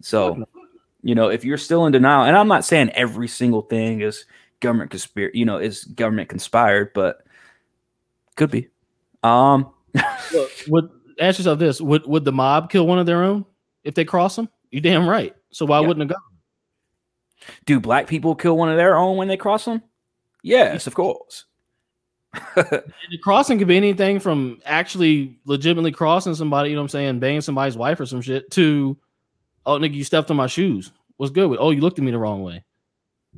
So 0.00 0.44
you 1.02 1.14
know, 1.14 1.28
if 1.28 1.44
you're 1.44 1.58
still 1.58 1.84
in 1.86 1.92
denial, 1.92 2.24
and 2.24 2.36
I'm 2.36 2.48
not 2.48 2.64
saying 2.64 2.90
every 2.90 3.28
single 3.28 3.62
thing 3.62 4.00
is 4.00 4.24
government 4.60 4.90
conspiracy, 4.90 5.38
you 5.38 5.44
know, 5.44 5.58
is 5.58 5.84
government 5.84 6.30
conspired, 6.30 6.92
but 6.94 7.24
could 8.36 8.50
be. 8.50 8.68
Um, 9.22 9.70
Look, 10.32 10.50
would 10.68 10.90
ask 11.20 11.38
yourself 11.38 11.58
this: 11.58 11.80
Would 11.80 12.06
would 12.06 12.24
the 12.24 12.32
mob 12.32 12.70
kill 12.70 12.86
one 12.86 12.98
of 12.98 13.06
their 13.06 13.22
own 13.22 13.44
if 13.82 13.94
they 13.94 14.04
cross 14.04 14.36
them? 14.36 14.48
You 14.70 14.80
damn 14.80 15.06
right. 15.08 15.34
So 15.50 15.66
why 15.66 15.80
Yeah. 15.80 15.86
wouldn't 15.86 16.08
the 16.08 16.14
government? 16.14 16.30
do 17.66 17.78
black 17.78 18.06
people 18.06 18.34
kill 18.34 18.56
one 18.56 18.70
of 18.70 18.76
their 18.78 18.96
own 18.96 19.16
when 19.18 19.28
they 19.28 19.36
cross 19.36 19.64
them? 19.66 19.82
Yes, 20.42 20.86
of 20.86 20.94
course. 20.94 21.44
And 22.56 22.82
the 23.10 23.18
crossing 23.22 23.58
could 23.58 23.68
be 23.68 23.76
anything 23.76 24.18
from 24.18 24.60
actually 24.64 25.38
legitimately 25.44 25.92
crossing 25.92 26.34
somebody, 26.34 26.70
you 26.70 26.74
know 26.76 26.80
what 26.82 26.86
I'm 26.86 26.88
saying, 26.90 27.20
banging 27.20 27.42
somebody's 27.42 27.76
wife 27.76 28.00
or 28.00 28.06
some 28.06 28.20
shit, 28.22 28.50
to 28.52 28.96
oh 29.66 29.78
nigga, 29.78 29.94
you 29.94 30.04
stepped 30.04 30.30
on 30.30 30.36
my 30.36 30.46
shoes. 30.46 30.90
What's 31.18 31.30
good 31.32 31.48
with? 31.48 31.60
Oh, 31.60 31.70
you 31.70 31.80
looked 31.80 31.98
at 31.98 32.04
me 32.04 32.10
the 32.10 32.18
wrong 32.18 32.42
way. 32.42 32.64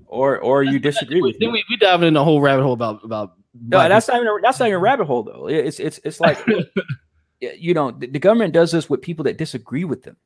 or 0.07 0.39
or 0.39 0.62
you 0.62 0.79
disagree 0.79 1.21
with 1.21 1.37
Then 1.41 1.49
me. 1.53 1.65
we 1.69 1.75
we 1.75 1.77
diving 1.79 2.09
in 2.09 2.17
a 2.17 2.25
whole 2.25 2.41
rabbit 2.41 2.62
hole 2.62 2.73
about 2.73 3.03
about. 3.05 3.33
No, 3.69 3.87
that's 3.89 4.09
not 4.09 4.17
even 4.19 4.29
a, 4.29 4.37
that's 4.43 4.61
not 4.61 4.67
even 4.67 4.77
a 4.77 4.81
rabbit 4.81 5.07
hole 5.07 5.23
though. 5.25 5.49
It's 5.49 5.81
it's 5.81 5.99
it's 6.05 6.21
like 6.21 6.39
you 7.40 7.75
know 7.75 7.90
the, 7.90 8.07
the 8.07 8.18
government 8.18 8.55
does 8.55 8.72
this 8.72 8.88
with 8.88 9.03
people 9.03 9.25
that 9.25 9.38
disagree 9.38 9.85
with 9.85 10.03
them. 10.03 10.16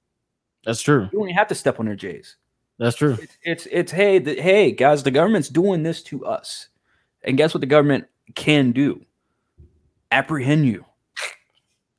That's 0.65 0.83
true. 0.83 1.09
You 1.13 1.19
don't 1.19 1.29
even 1.29 1.37
have 1.37 1.49
to 1.49 1.55
step 1.55 1.81
on 1.81 1.87
their 1.87 1.97
J's. 1.97 2.37
That's 2.79 2.97
true. 2.97 3.17
It's 3.21 3.37
it's, 3.43 3.69
it's 3.71 3.93
hey 3.93 4.19
the, 4.19 4.41
hey 4.41 4.73
guys, 4.73 5.03
the 5.03 5.11
government's 5.11 5.49
doing 5.49 5.83
this 5.83 6.03
to 6.05 6.25
us, 6.25 6.69
and 7.23 7.37
guess 7.37 7.55
what 7.55 7.61
the 7.61 7.67
government 7.67 8.07
can 8.35 8.73
do? 8.73 9.05
Apprehend 10.13 10.67
you, 10.67 10.85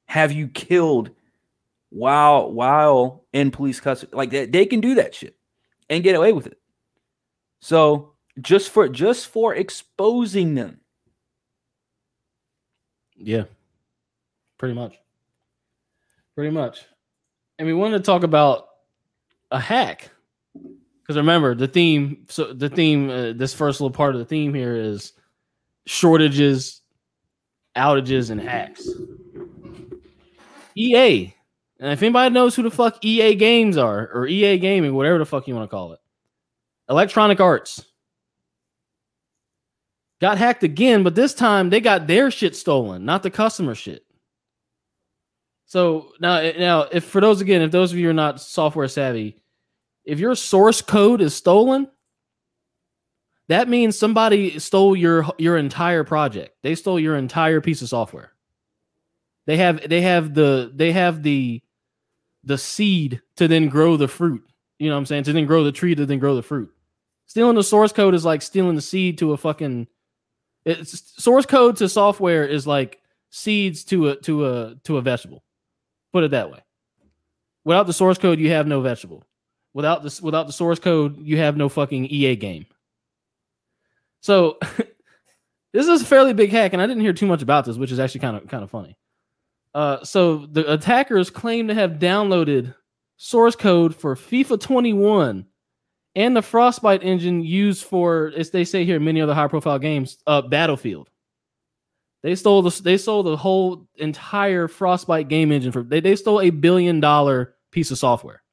have 0.05 0.31
you 0.31 0.47
killed 0.49 1.11
while 1.91 2.51
while 2.51 3.25
in 3.33 3.51
police 3.51 3.79
custody. 3.79 4.13
Like 4.15 4.31
that, 4.31 4.51
they 4.51 4.65
can 4.65 4.81
do 4.81 4.95
that 4.95 5.13
shit 5.13 5.35
and 5.89 6.03
get 6.03 6.15
away 6.15 6.33
with 6.33 6.47
it. 6.47 6.59
So 7.59 8.13
just 8.41 8.71
for 8.71 8.87
just 8.87 9.27
for 9.27 9.53
exposing 9.55 10.55
them, 10.55 10.79
Yeah. 13.23 13.43
Pretty 14.57 14.73
much. 14.73 14.99
Pretty 16.41 16.55
much. 16.55 16.87
And 17.59 17.67
we 17.67 17.73
wanted 17.75 17.99
to 17.99 18.03
talk 18.03 18.23
about 18.23 18.69
a 19.51 19.59
hack. 19.59 20.09
Because 20.55 21.15
remember, 21.15 21.53
the 21.53 21.67
theme, 21.67 22.25
so 22.29 22.51
the 22.51 22.67
theme, 22.67 23.11
uh, 23.11 23.33
this 23.33 23.53
first 23.53 23.79
little 23.79 23.93
part 23.93 24.15
of 24.15 24.19
the 24.19 24.25
theme 24.25 24.51
here 24.51 24.75
is 24.75 25.13
shortages, 25.85 26.81
outages, 27.77 28.31
and 28.31 28.41
hacks. 28.41 28.89
EA. 30.75 31.31
And 31.79 31.91
if 31.91 32.01
anybody 32.01 32.33
knows 32.33 32.55
who 32.55 32.63
the 32.63 32.71
fuck 32.71 33.05
EA 33.05 33.35
games 33.35 33.77
are, 33.77 34.09
or 34.11 34.25
EA 34.25 34.57
gaming, 34.57 34.95
whatever 34.95 35.19
the 35.19 35.27
fuck 35.27 35.47
you 35.47 35.53
want 35.53 35.69
to 35.69 35.75
call 35.75 35.93
it, 35.93 35.99
Electronic 36.89 37.39
Arts 37.39 37.85
got 40.19 40.39
hacked 40.39 40.63
again, 40.63 41.03
but 41.03 41.13
this 41.13 41.35
time 41.35 41.69
they 41.69 41.79
got 41.79 42.07
their 42.07 42.31
shit 42.31 42.55
stolen, 42.55 43.05
not 43.05 43.21
the 43.21 43.29
customer 43.29 43.75
shit. 43.75 44.07
So 45.71 46.11
now, 46.19 46.35
eh, 46.35 46.55
now, 46.59 46.81
if 46.81 47.05
for 47.05 47.21
those 47.21 47.39
again, 47.39 47.61
if 47.61 47.71
those 47.71 47.93
of 47.93 47.97
you 47.97 48.09
are 48.09 48.13
not 48.13 48.41
software 48.41 48.89
savvy, 48.89 49.37
if 50.03 50.19
your 50.19 50.35
source 50.35 50.81
code 50.81 51.21
is 51.21 51.33
stolen, 51.33 51.87
that 53.47 53.69
means 53.69 53.97
somebody 53.97 54.59
stole 54.59 54.97
your 54.97 55.25
your 55.37 55.55
entire 55.55 56.03
project. 56.03 56.57
They 56.61 56.75
stole 56.75 56.99
your 56.99 57.15
entire 57.15 57.61
piece 57.61 57.81
of 57.81 57.87
software. 57.87 58.33
They 59.45 59.55
have 59.55 59.87
they 59.87 60.01
have 60.01 60.33
the 60.33 60.73
they 60.75 60.91
have 60.91 61.23
the 61.23 61.61
the 62.43 62.57
seed 62.57 63.21
to 63.37 63.47
then 63.47 63.69
grow 63.69 63.95
the 63.95 64.09
fruit. 64.09 64.43
You 64.77 64.89
know 64.89 64.95
what 64.95 64.99
I'm 64.99 65.05
saying? 65.05 65.23
To 65.23 65.31
then 65.31 65.45
grow 65.45 65.63
the 65.63 65.71
tree 65.71 65.95
to 65.95 66.05
then 66.05 66.19
grow 66.19 66.35
the 66.35 66.43
fruit. 66.43 66.69
Stealing 67.27 67.55
the 67.55 67.63
source 67.63 67.93
code 67.93 68.13
is 68.13 68.25
like 68.25 68.41
stealing 68.41 68.75
the 68.75 68.81
seed 68.81 69.19
to 69.19 69.31
a 69.31 69.37
fucking 69.37 69.87
it's 70.65 71.23
source 71.23 71.45
code 71.45 71.77
to 71.77 71.87
software 71.87 72.45
is 72.45 72.67
like 72.67 72.99
seeds 73.29 73.85
to 73.85 74.09
a 74.09 74.15
to 74.17 74.47
a 74.47 74.75
to 74.83 74.97
a 74.97 75.01
vegetable. 75.01 75.45
Put 76.13 76.23
it 76.23 76.31
that 76.31 76.51
way. 76.51 76.59
Without 77.63 77.87
the 77.87 77.93
source 77.93 78.17
code, 78.17 78.39
you 78.39 78.51
have 78.51 78.67
no 78.67 78.81
vegetable. 78.81 79.23
Without 79.73 80.03
this, 80.03 80.21
without 80.21 80.47
the 80.47 80.53
source 80.53 80.79
code, 80.79 81.17
you 81.25 81.37
have 81.37 81.55
no 81.55 81.69
fucking 81.69 82.05
EA 82.05 82.35
game. 82.35 82.65
So 84.21 84.57
this 85.73 85.87
is 85.87 86.01
a 86.01 86.05
fairly 86.05 86.33
big 86.33 86.51
hack, 86.51 86.73
and 86.73 86.81
I 86.81 86.87
didn't 86.87 87.03
hear 87.03 87.13
too 87.13 87.27
much 87.27 87.41
about 87.41 87.65
this, 87.65 87.77
which 87.77 87.91
is 87.91 87.99
actually 87.99 88.21
kind 88.21 88.37
of 88.37 88.47
kind 88.47 88.63
of 88.63 88.71
funny. 88.71 88.97
Uh, 89.73 90.03
so 90.03 90.45
the 90.47 90.71
attackers 90.71 91.29
claim 91.29 91.67
to 91.67 91.73
have 91.73 91.91
downloaded 91.93 92.75
source 93.15 93.55
code 93.55 93.95
for 93.95 94.15
FIFA 94.15 94.59
21 94.59 95.45
and 96.15 96.35
the 96.35 96.41
Frostbite 96.41 97.03
engine 97.03 97.43
used 97.43 97.85
for, 97.85 98.33
as 98.35 98.49
they 98.49 98.65
say 98.65 98.83
here, 98.83 98.99
many 98.99 99.21
other 99.21 99.33
high-profile 99.33 99.79
games, 99.79 100.17
uh, 100.27 100.41
Battlefield. 100.41 101.10
They 102.23 102.35
stole 102.35 102.61
the 102.61 102.81
they 102.83 102.97
stole 102.97 103.23
the 103.23 103.37
whole 103.37 103.87
entire 103.97 104.67
Frostbite 104.67 105.27
game 105.27 105.51
engine 105.51 105.71
for 105.71 105.83
they, 105.83 105.99
they 106.01 106.15
stole 106.15 106.41
a 106.41 106.49
billion 106.51 106.99
dollar 106.99 107.55
piece 107.71 107.91
of 107.91 107.97
software. 107.97 108.43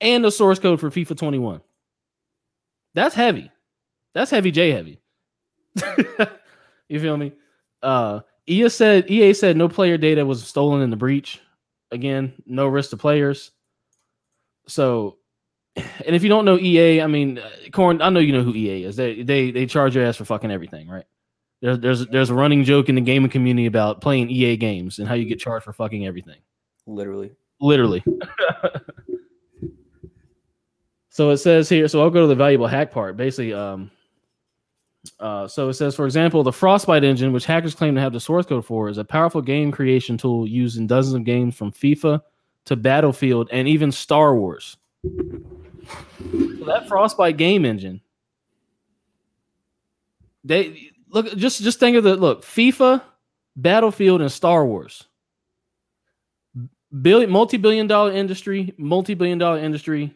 and 0.00 0.24
the 0.24 0.30
source 0.30 0.58
code 0.58 0.80
for 0.80 0.90
FIFA 0.90 1.16
21. 1.16 1.60
That's 2.94 3.14
heavy. 3.14 3.50
That's 4.14 4.30
heavy 4.30 4.50
J 4.50 4.70
heavy. 4.72 5.00
you 6.88 7.00
feel 7.00 7.16
me? 7.16 7.32
Uh 7.82 8.20
EA 8.46 8.68
said 8.68 9.10
EA 9.10 9.32
said 9.32 9.56
no 9.56 9.68
player 9.68 9.96
data 9.96 10.24
was 10.26 10.46
stolen 10.46 10.82
in 10.82 10.90
the 10.90 10.96
breach. 10.96 11.40
Again, 11.92 12.34
no 12.46 12.66
risk 12.66 12.90
to 12.90 12.96
players. 12.96 13.52
So 14.66 15.18
and 15.76 16.14
if 16.14 16.22
you 16.22 16.28
don't 16.28 16.44
know 16.44 16.58
EA, 16.58 17.00
I 17.00 17.06
mean, 17.06 17.40
Corn, 17.72 18.02
I 18.02 18.10
know 18.10 18.20
you 18.20 18.32
know 18.32 18.42
who 18.42 18.54
EA 18.54 18.84
is. 18.84 18.96
They 18.96 19.22
they 19.22 19.50
they 19.50 19.66
charge 19.66 19.94
your 19.94 20.04
ass 20.04 20.16
for 20.16 20.26
fucking 20.26 20.50
everything, 20.50 20.88
right? 20.88 21.06
There's 21.62 21.78
there's 21.78 22.06
there's 22.08 22.30
a 22.30 22.34
running 22.34 22.64
joke 22.64 22.88
in 22.88 22.96
the 22.96 23.00
gaming 23.00 23.30
community 23.30 23.66
about 23.66 24.00
playing 24.00 24.28
EA 24.30 24.56
games 24.56 24.98
and 24.98 25.06
how 25.06 25.14
you 25.14 25.24
get 25.24 25.38
charged 25.38 25.64
for 25.64 25.72
fucking 25.72 26.06
everything. 26.06 26.40
Literally. 26.86 27.30
Literally. 27.60 28.02
so 31.08 31.30
it 31.30 31.38
says 31.38 31.68
here, 31.68 31.86
so 31.86 32.02
I'll 32.02 32.10
go 32.10 32.22
to 32.22 32.26
the 32.26 32.34
valuable 32.34 32.66
hack 32.66 32.90
part. 32.90 33.16
Basically, 33.16 33.54
um 33.54 33.92
uh, 35.18 35.48
so 35.48 35.68
it 35.68 35.74
says, 35.74 35.96
for 35.96 36.04
example, 36.04 36.42
the 36.42 36.52
Frostbite 36.52 37.02
engine, 37.04 37.32
which 37.32 37.44
hackers 37.44 37.74
claim 37.74 37.94
to 37.94 38.00
have 38.00 38.12
the 38.12 38.20
source 38.20 38.46
code 38.46 38.64
for, 38.64 38.88
is 38.88 38.98
a 38.98 39.04
powerful 39.04 39.42
game 39.42 39.72
creation 39.72 40.16
tool 40.16 40.46
used 40.46 40.78
in 40.78 40.86
dozens 40.86 41.14
of 41.14 41.24
games 41.24 41.56
from 41.56 41.72
FIFA 41.72 42.20
to 42.66 42.76
Battlefield 42.76 43.48
and 43.50 43.66
even 43.66 43.90
Star 43.90 44.36
Wars. 44.36 44.76
So 45.02 46.64
that 46.66 46.86
Frostbite 46.86 47.36
game 47.36 47.64
engine, 47.64 48.00
they 50.44 50.91
look 51.12 51.36
just 51.36 51.62
just 51.62 51.78
think 51.78 51.96
of 51.96 52.04
the 52.04 52.16
look 52.16 52.42
FIFA, 52.42 53.02
Battlefield, 53.56 54.20
and 54.20 54.32
Star 54.32 54.66
Wars. 54.66 55.04
Billion 57.00 57.30
multi-billion 57.30 57.86
dollar 57.86 58.12
industry, 58.12 58.74
multi-billion 58.76 59.38
dollar 59.38 59.58
industry, 59.58 60.14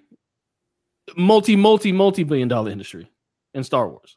multi 1.17 1.57
multi 1.57 1.93
multi-billion 1.93 2.49
dollar 2.49 2.71
industry 2.71 3.11
in 3.55 3.65
Star 3.65 3.89
Wars. 3.89 4.17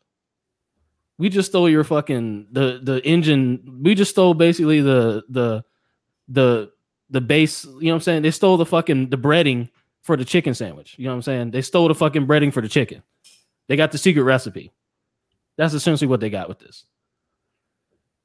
We 1.18 1.30
just 1.30 1.50
stole 1.50 1.70
your 1.70 1.84
fucking 1.84 2.48
the 2.52 2.80
the 2.82 3.06
engine. 3.06 3.80
We 3.84 3.96
just 3.96 4.12
stole 4.12 4.34
basically 4.34 4.82
the 4.82 5.24
the 5.30 5.64
the 6.28 6.72
the 7.10 7.22
base. 7.22 7.66
You 7.66 7.72
know 7.72 7.92
what 7.92 7.96
I'm 7.96 8.02
saying? 8.02 8.22
They 8.24 8.32
stole 8.32 8.58
the 8.58 8.66
fucking 8.66 9.10
the 9.10 9.18
breading 9.18 9.70
for 10.02 10.18
the 10.18 10.26
chicken 10.26 10.54
sandwich. 10.54 10.96
You 10.98 11.06
know 11.06 11.12
what 11.12 11.18
I'm 11.18 11.22
saying? 11.22 11.52
They 11.52 11.62
stole 11.62 11.88
the 11.88 11.96
fucking 11.96 12.28
breading 12.28 12.54
for 12.54 12.62
the 12.62 12.70
chicken. 12.70 13.04
They 13.68 13.76
got 13.76 13.92
the 13.92 13.98
secret 13.98 14.24
recipe. 14.24 14.72
That's 15.60 15.74
essentially 15.74 16.08
what 16.08 16.22
they 16.22 16.30
got 16.30 16.48
with 16.48 16.60
this. 16.60 16.86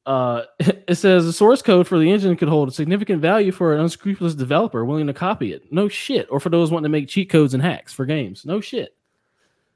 Uh, 0.07 0.43
it 0.61 0.95
says 0.95 1.27
the 1.27 1.33
source 1.33 1.63
code 1.63 1.89
for 1.89 1.99
the 1.99 2.09
engine 2.09 2.37
could 2.37 2.49
hold 2.49 2.69
a 2.69 2.73
significant 2.73 3.21
value 3.21 3.51
for 3.51 3.75
an 3.75 3.81
unscrupulous 3.81 4.37
developer 4.37 4.85
willing 4.85 5.09
to 5.09 5.13
copy 5.13 5.53
it. 5.53 5.73
No 5.73 5.89
shit. 5.89 6.29
Or 6.31 6.39
for 6.39 6.49
those 6.49 6.71
wanting 6.71 6.85
to 6.85 6.91
make 6.91 7.09
cheat 7.09 7.29
codes 7.29 7.53
and 7.53 7.61
hacks 7.61 7.93
for 7.93 8.07
games. 8.07 8.47
No 8.47 8.61
shit. 8.61 8.97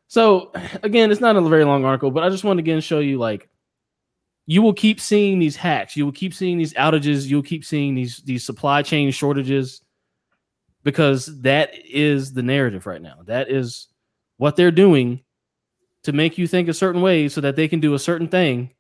So 0.07 0.53
again, 0.85 1.11
it's 1.11 1.21
not 1.21 1.35
a 1.35 1.41
very 1.49 1.65
long 1.65 1.85
article, 1.85 2.13
but 2.13 2.23
I 2.23 2.29
just 2.29 2.45
want 2.45 2.59
to 2.59 2.63
again 2.63 2.81
show 2.81 3.01
you 3.01 3.19
like 3.19 3.49
you 4.47 4.63
will 4.63 4.73
keep 4.73 5.01
seeing 5.01 5.41
these 5.41 5.57
hacks, 5.57 5.97
you 5.97 6.05
will 6.05 6.13
keep 6.13 6.35
seeing 6.35 6.59
these 6.59 6.75
outages, 6.75 7.27
you'll 7.27 7.43
keep 7.43 7.65
seeing 7.65 7.97
these 7.97 8.19
these 8.19 8.45
supply 8.45 8.83
chain 8.83 9.11
shortages 9.11 9.81
because 10.85 11.27
that 11.41 11.73
is 11.85 12.35
the 12.35 12.43
narrative 12.45 12.87
right 12.87 13.03
now. 13.03 13.17
That 13.25 13.51
is 13.51 13.89
what 14.37 14.55
they're 14.55 14.71
doing 14.71 15.25
to 16.09 16.13
make 16.15 16.39
you 16.39 16.47
think 16.47 16.71
a 16.71 16.75
certain 16.75 17.03
way 17.03 17.29
so 17.29 17.43
that 17.43 17.55
they 17.55 17.69
can 17.69 17.81
do 17.81 17.93
a 17.93 17.99
certain 17.99 18.29
thing. 18.29 18.73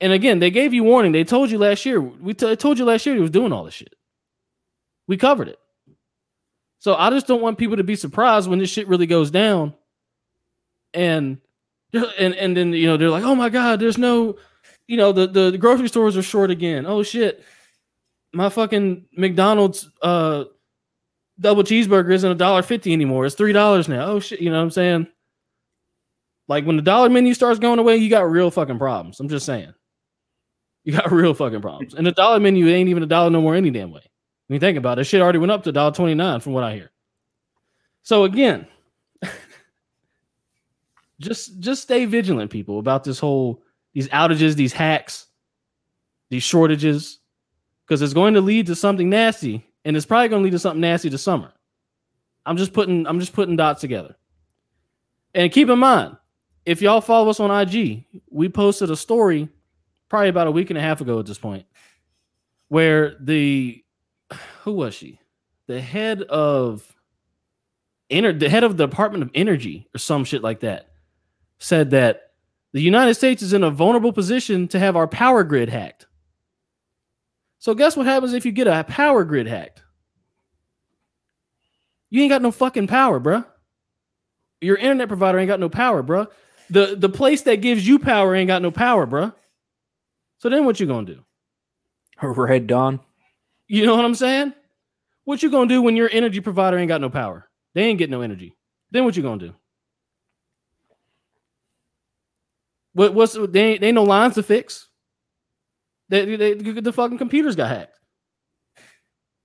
And 0.00 0.12
again, 0.12 0.40
they 0.40 0.50
gave 0.50 0.74
you 0.74 0.82
warning. 0.82 1.12
They 1.12 1.22
told 1.22 1.52
you 1.52 1.58
last 1.58 1.86
year. 1.86 2.00
We 2.00 2.34
t- 2.34 2.56
told 2.56 2.80
you 2.80 2.84
last 2.84 3.06
year 3.06 3.14
he 3.14 3.20
was 3.20 3.30
doing 3.30 3.52
all 3.52 3.62
this 3.62 3.74
shit. 3.74 3.94
We 5.06 5.16
covered 5.16 5.46
it. 5.46 5.60
So 6.80 6.96
I 6.96 7.10
just 7.10 7.28
don't 7.28 7.42
want 7.42 7.58
people 7.58 7.76
to 7.76 7.84
be 7.84 7.94
surprised 7.94 8.50
when 8.50 8.58
this 8.58 8.70
shit 8.70 8.88
really 8.88 9.06
goes 9.06 9.30
down. 9.30 9.72
And 10.92 11.38
and 11.92 12.34
and 12.34 12.56
then 12.56 12.72
you 12.72 12.88
know 12.88 12.96
they're 12.96 13.08
like, 13.08 13.22
oh 13.22 13.36
my 13.36 13.50
god, 13.50 13.78
there's 13.78 13.98
no, 13.98 14.36
you 14.88 14.96
know, 14.96 15.12
the 15.12 15.28
the, 15.28 15.52
the 15.52 15.58
grocery 15.58 15.88
stores 15.88 16.16
are 16.16 16.22
short 16.22 16.50
again. 16.50 16.86
Oh 16.86 17.04
shit, 17.04 17.44
my 18.32 18.48
fucking 18.48 19.04
McDonald's 19.16 19.88
uh 20.02 20.44
double 21.38 21.62
cheeseburger 21.62 22.12
isn't 22.12 22.32
a 22.32 22.34
dollar 22.34 22.62
fifty 22.62 22.92
anymore. 22.92 23.26
It's 23.26 23.36
three 23.36 23.52
dollars 23.52 23.88
now. 23.88 24.06
Oh 24.06 24.18
shit, 24.18 24.40
you 24.40 24.50
know 24.50 24.56
what 24.56 24.64
I'm 24.64 24.70
saying? 24.72 25.06
Like 26.50 26.64
when 26.64 26.74
the 26.74 26.82
dollar 26.82 27.08
menu 27.08 27.32
starts 27.32 27.60
going 27.60 27.78
away, 27.78 27.98
you 27.98 28.10
got 28.10 28.28
real 28.28 28.50
fucking 28.50 28.76
problems. 28.76 29.20
I'm 29.20 29.28
just 29.28 29.46
saying. 29.46 29.72
You 30.82 30.92
got 30.92 31.12
real 31.12 31.32
fucking 31.32 31.60
problems. 31.60 31.94
And 31.94 32.04
the 32.04 32.10
dollar 32.10 32.40
menu 32.40 32.66
ain't 32.66 32.88
even 32.88 33.04
a 33.04 33.06
dollar 33.06 33.30
no 33.30 33.40
more 33.40 33.54
any 33.54 33.70
damn 33.70 33.92
way. 33.92 34.02
When 34.48 34.56
you 34.56 34.58
think 34.58 34.76
about 34.76 34.98
it, 34.98 35.04
shit 35.04 35.22
already 35.22 35.38
went 35.38 35.52
up 35.52 35.62
to 35.62 35.70
dollar 35.70 35.92
twenty 35.92 36.14
nine 36.14 36.40
from 36.40 36.52
what 36.52 36.64
I 36.64 36.74
hear. 36.74 36.90
So 38.02 38.24
again, 38.24 38.66
just 41.20 41.60
just 41.60 41.84
stay 41.84 42.04
vigilant, 42.04 42.50
people, 42.50 42.80
about 42.80 43.04
this 43.04 43.20
whole 43.20 43.62
these 43.94 44.08
outages, 44.08 44.56
these 44.56 44.72
hacks, 44.72 45.26
these 46.30 46.42
shortages, 46.42 47.20
because 47.86 48.02
it's 48.02 48.12
going 48.12 48.34
to 48.34 48.40
lead 48.40 48.66
to 48.66 48.74
something 48.74 49.08
nasty 49.08 49.64
and 49.84 49.96
it's 49.96 50.04
probably 50.04 50.26
going 50.26 50.42
to 50.42 50.44
lead 50.44 50.50
to 50.50 50.58
something 50.58 50.80
nasty 50.80 51.10
this 51.10 51.22
summer. 51.22 51.52
I'm 52.44 52.56
just 52.56 52.72
putting 52.72 53.06
I'm 53.06 53.20
just 53.20 53.34
putting 53.34 53.54
dots 53.54 53.80
together. 53.80 54.16
And 55.32 55.52
keep 55.52 55.68
in 55.68 55.78
mind, 55.78 56.16
if 56.66 56.82
y'all 56.82 57.00
follow 57.00 57.30
us 57.30 57.40
on 57.40 57.50
IG, 57.50 58.04
we 58.30 58.48
posted 58.48 58.90
a 58.90 58.96
story 58.96 59.48
probably 60.08 60.28
about 60.28 60.46
a 60.46 60.50
week 60.50 60.70
and 60.70 60.78
a 60.78 60.82
half 60.82 61.00
ago 61.00 61.18
at 61.18 61.26
this 61.26 61.38
point, 61.38 61.66
where 62.68 63.16
the 63.20 63.82
who 64.62 64.72
was 64.72 64.94
she? 64.94 65.18
The 65.66 65.80
head 65.80 66.22
of 66.22 66.94
inner 68.08 68.32
the 68.32 68.48
head 68.48 68.64
of 68.64 68.76
the 68.76 68.86
Department 68.86 69.22
of 69.22 69.30
Energy 69.34 69.88
or 69.94 69.98
some 69.98 70.24
shit 70.24 70.42
like 70.42 70.60
that 70.60 70.90
said 71.58 71.90
that 71.90 72.32
the 72.72 72.80
United 72.80 73.14
States 73.14 73.42
is 73.42 73.52
in 73.52 73.62
a 73.62 73.70
vulnerable 73.70 74.12
position 74.12 74.68
to 74.68 74.78
have 74.78 74.96
our 74.96 75.06
power 75.06 75.44
grid 75.44 75.68
hacked. 75.68 76.06
So 77.58 77.74
guess 77.74 77.96
what 77.96 78.06
happens 78.06 78.32
if 78.32 78.46
you 78.46 78.52
get 78.52 78.66
a 78.66 78.84
power 78.84 79.24
grid 79.24 79.46
hacked? 79.46 79.82
You 82.08 82.22
ain't 82.22 82.30
got 82.30 82.42
no 82.42 82.50
fucking 82.50 82.86
power, 82.86 83.20
bruh. 83.20 83.46
Your 84.60 84.76
internet 84.76 85.08
provider 85.08 85.38
ain't 85.38 85.48
got 85.48 85.60
no 85.60 85.68
power, 85.68 86.02
bruh. 86.02 86.26
The 86.70 86.96
the 86.96 87.08
place 87.08 87.42
that 87.42 87.56
gives 87.56 87.86
you 87.86 87.98
power 87.98 88.34
ain't 88.34 88.48
got 88.48 88.62
no 88.62 88.70
power, 88.70 89.06
bruh. 89.06 89.34
So 90.38 90.48
then 90.48 90.64
what 90.64 90.80
you 90.80 90.86
gonna 90.86 91.06
do? 91.06 91.24
Red 92.22 92.66
Dawn. 92.66 93.00
You 93.66 93.86
know 93.86 93.96
what 93.96 94.04
I'm 94.04 94.14
saying? 94.14 94.54
What 95.24 95.42
you 95.42 95.50
gonna 95.50 95.68
do 95.68 95.82
when 95.82 95.96
your 95.96 96.08
energy 96.10 96.40
provider 96.40 96.78
ain't 96.78 96.88
got 96.88 97.00
no 97.00 97.10
power? 97.10 97.48
They 97.74 97.82
ain't 97.84 97.98
getting 97.98 98.12
no 98.12 98.22
energy. 98.22 98.56
Then 98.90 99.04
what 99.04 99.16
you 99.16 99.22
gonna 99.22 99.38
do? 99.38 99.54
What 102.92 103.14
what's 103.14 103.34
they 103.34 103.72
ain't, 103.72 103.80
they 103.80 103.88
ain't 103.88 103.94
no 103.94 104.04
lines 104.04 104.34
to 104.34 104.42
fix. 104.42 104.88
They, 106.08 106.36
they, 106.36 106.54
the 106.54 106.92
fucking 106.92 107.18
computers 107.18 107.54
got 107.54 107.68
hacked. 107.68 107.98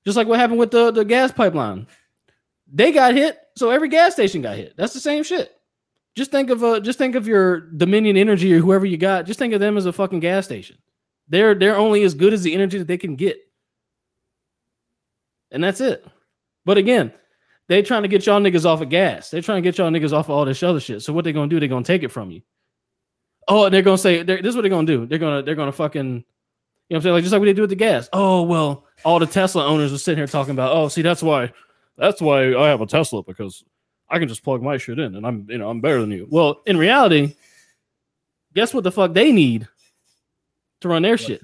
Just 0.03 0.17
like 0.17 0.27
what 0.27 0.39
happened 0.39 0.59
with 0.59 0.71
the, 0.71 0.91
the 0.91 1.05
gas 1.05 1.31
pipeline. 1.31 1.85
They 2.71 2.91
got 2.91 3.13
hit, 3.13 3.37
so 3.55 3.69
every 3.69 3.89
gas 3.89 4.13
station 4.13 4.41
got 4.41 4.57
hit. 4.57 4.73
That's 4.75 4.93
the 4.93 4.99
same 4.99 5.23
shit. 5.23 5.54
Just 6.15 6.31
think 6.31 6.49
of 6.49 6.63
uh, 6.63 6.79
just 6.79 6.97
think 6.97 7.15
of 7.15 7.27
your 7.27 7.59
Dominion 7.59 8.15
Energy 8.15 8.53
or 8.53 8.59
whoever 8.59 8.85
you 8.85 8.97
got. 8.97 9.25
Just 9.25 9.37
think 9.37 9.53
of 9.53 9.59
them 9.59 9.77
as 9.77 9.85
a 9.85 9.93
fucking 9.93 10.21
gas 10.21 10.45
station. 10.45 10.77
They're 11.27 11.53
they're 11.53 11.75
only 11.75 12.03
as 12.03 12.13
good 12.13 12.33
as 12.33 12.43
the 12.43 12.53
energy 12.53 12.77
that 12.77 12.87
they 12.87 12.97
can 12.97 13.15
get, 13.15 13.37
and 15.51 15.63
that's 15.63 15.81
it. 15.81 16.05
But 16.63 16.77
again, 16.77 17.11
they 17.67 17.81
trying 17.81 18.03
to 18.03 18.07
get 18.07 18.25
y'all 18.25 18.39
niggas 18.39 18.65
off 18.65 18.81
of 18.81 18.89
gas. 18.89 19.29
They're 19.29 19.41
trying 19.41 19.61
to 19.61 19.67
get 19.69 19.77
y'all 19.77 19.91
niggas 19.91 20.13
off 20.13 20.27
of 20.27 20.31
all 20.31 20.45
this 20.45 20.63
other 20.63 20.79
shit. 20.79 21.01
So 21.01 21.11
what 21.11 21.25
they 21.25 21.33
gonna 21.33 21.49
do? 21.49 21.59
They're 21.59 21.67
gonna 21.67 21.83
take 21.83 22.03
it 22.03 22.09
from 22.09 22.31
you. 22.31 22.41
Oh, 23.47 23.65
and 23.65 23.73
they're 23.73 23.81
gonna 23.81 23.97
say 23.97 24.23
this 24.23 24.39
is 24.45 24.55
what 24.55 24.61
they're 24.61 24.69
gonna 24.69 24.87
do. 24.87 25.05
They're 25.05 25.19
gonna 25.19 25.43
they're 25.43 25.55
gonna 25.55 25.71
fucking 25.71 26.23
you 26.87 26.93
know 26.93 26.97
what 26.97 26.97
I'm 26.97 27.01
saying? 27.01 27.13
Like 27.13 27.23
just 27.23 27.31
like 27.33 27.39
what 27.39 27.45
they 27.45 27.53
do 27.53 27.61
with 27.61 27.71
the 27.71 27.75
gas. 27.75 28.07
Oh 28.13 28.43
well, 28.43 28.85
all 29.03 29.19
the 29.19 29.25
Tesla 29.25 29.65
owners 29.65 29.91
are 29.91 29.97
sitting 29.97 30.19
here 30.19 30.27
talking 30.27 30.51
about, 30.51 30.71
oh, 30.71 30.87
see, 30.87 31.01
that's 31.01 31.23
why 31.23 31.51
that's 31.97 32.21
why 32.21 32.53
I 32.55 32.67
have 32.67 32.81
a 32.81 32.85
Tesla 32.85 33.23
because 33.23 33.63
I 34.15 34.19
can 34.19 34.29
just 34.29 34.43
plug 34.43 34.63
my 34.63 34.77
shit 34.77 34.97
in 34.97 35.13
and 35.15 35.27
I'm 35.27 35.45
you 35.49 35.57
know 35.57 35.69
I'm 35.69 35.81
better 35.81 35.99
than 35.99 36.09
you. 36.09 36.25
Well, 36.29 36.61
in 36.65 36.77
reality, 36.77 37.35
guess 38.53 38.73
what 38.73 38.85
the 38.85 38.91
fuck 38.91 39.13
they 39.13 39.29
need 39.29 39.67
to 40.79 40.87
run 40.87 41.01
their 41.01 41.17
shit? 41.17 41.41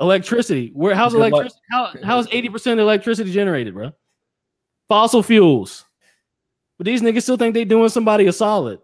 Electricity. 0.00 0.72
Where 0.74 0.96
how's 0.96 1.12
Good 1.12 1.20
electricity? 1.20 1.62
How 1.70 1.92
how's 2.02 2.26
80% 2.30 2.72
of 2.72 2.78
electricity 2.80 3.30
generated, 3.30 3.74
bro? 3.74 3.92
Fossil 4.88 5.22
fuels. 5.22 5.84
But 6.78 6.86
these 6.86 7.00
niggas 7.00 7.22
still 7.22 7.36
think 7.36 7.54
they 7.54 7.64
doing 7.64 7.90
somebody 7.90 8.26
a 8.26 8.32
solid. 8.32 8.80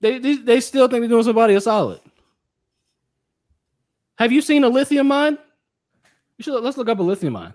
They, 0.00 0.18
they, 0.18 0.34
they 0.34 0.60
still 0.60 0.88
think 0.88 1.02
they're 1.02 1.08
doing 1.08 1.22
somebody 1.22 1.54
a 1.54 1.60
solid. 1.60 2.00
Have 4.18 4.32
you 4.32 4.42
seen 4.42 4.64
a 4.64 4.68
lithium 4.68 5.06
mine? 5.06 5.38
You 6.38 6.42
should 6.42 6.60
let's 6.60 6.76
look 6.76 6.88
up 6.88 6.98
a 6.98 7.04
lithium 7.04 7.34
mine. 7.34 7.54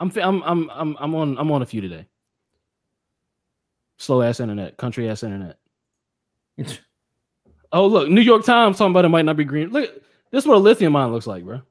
I'm 0.00 0.12
I'm 0.16 0.42
I'm 0.42 0.70
I'm 0.70 0.96
I'm 0.98 1.14
on 1.14 1.38
I'm 1.38 1.50
on 1.50 1.62
a 1.62 1.66
few 1.66 1.80
today. 1.80 2.06
Slow 3.98 4.22
ass 4.22 4.40
internet, 4.40 4.76
country 4.76 5.08
ass 5.08 5.22
internet. 5.22 5.58
oh 7.72 7.86
look, 7.86 8.08
New 8.08 8.20
York 8.20 8.44
Times 8.44 8.78
talking 8.78 8.92
about 8.92 9.04
it 9.04 9.08
might 9.08 9.24
not 9.24 9.36
be 9.36 9.44
green. 9.44 9.70
Look, 9.70 9.90
this 10.30 10.44
is 10.44 10.48
what 10.48 10.56
a 10.56 10.60
lithium 10.60 10.92
mine 10.92 11.12
looks 11.12 11.26
like, 11.26 11.44
bro. 11.44 11.62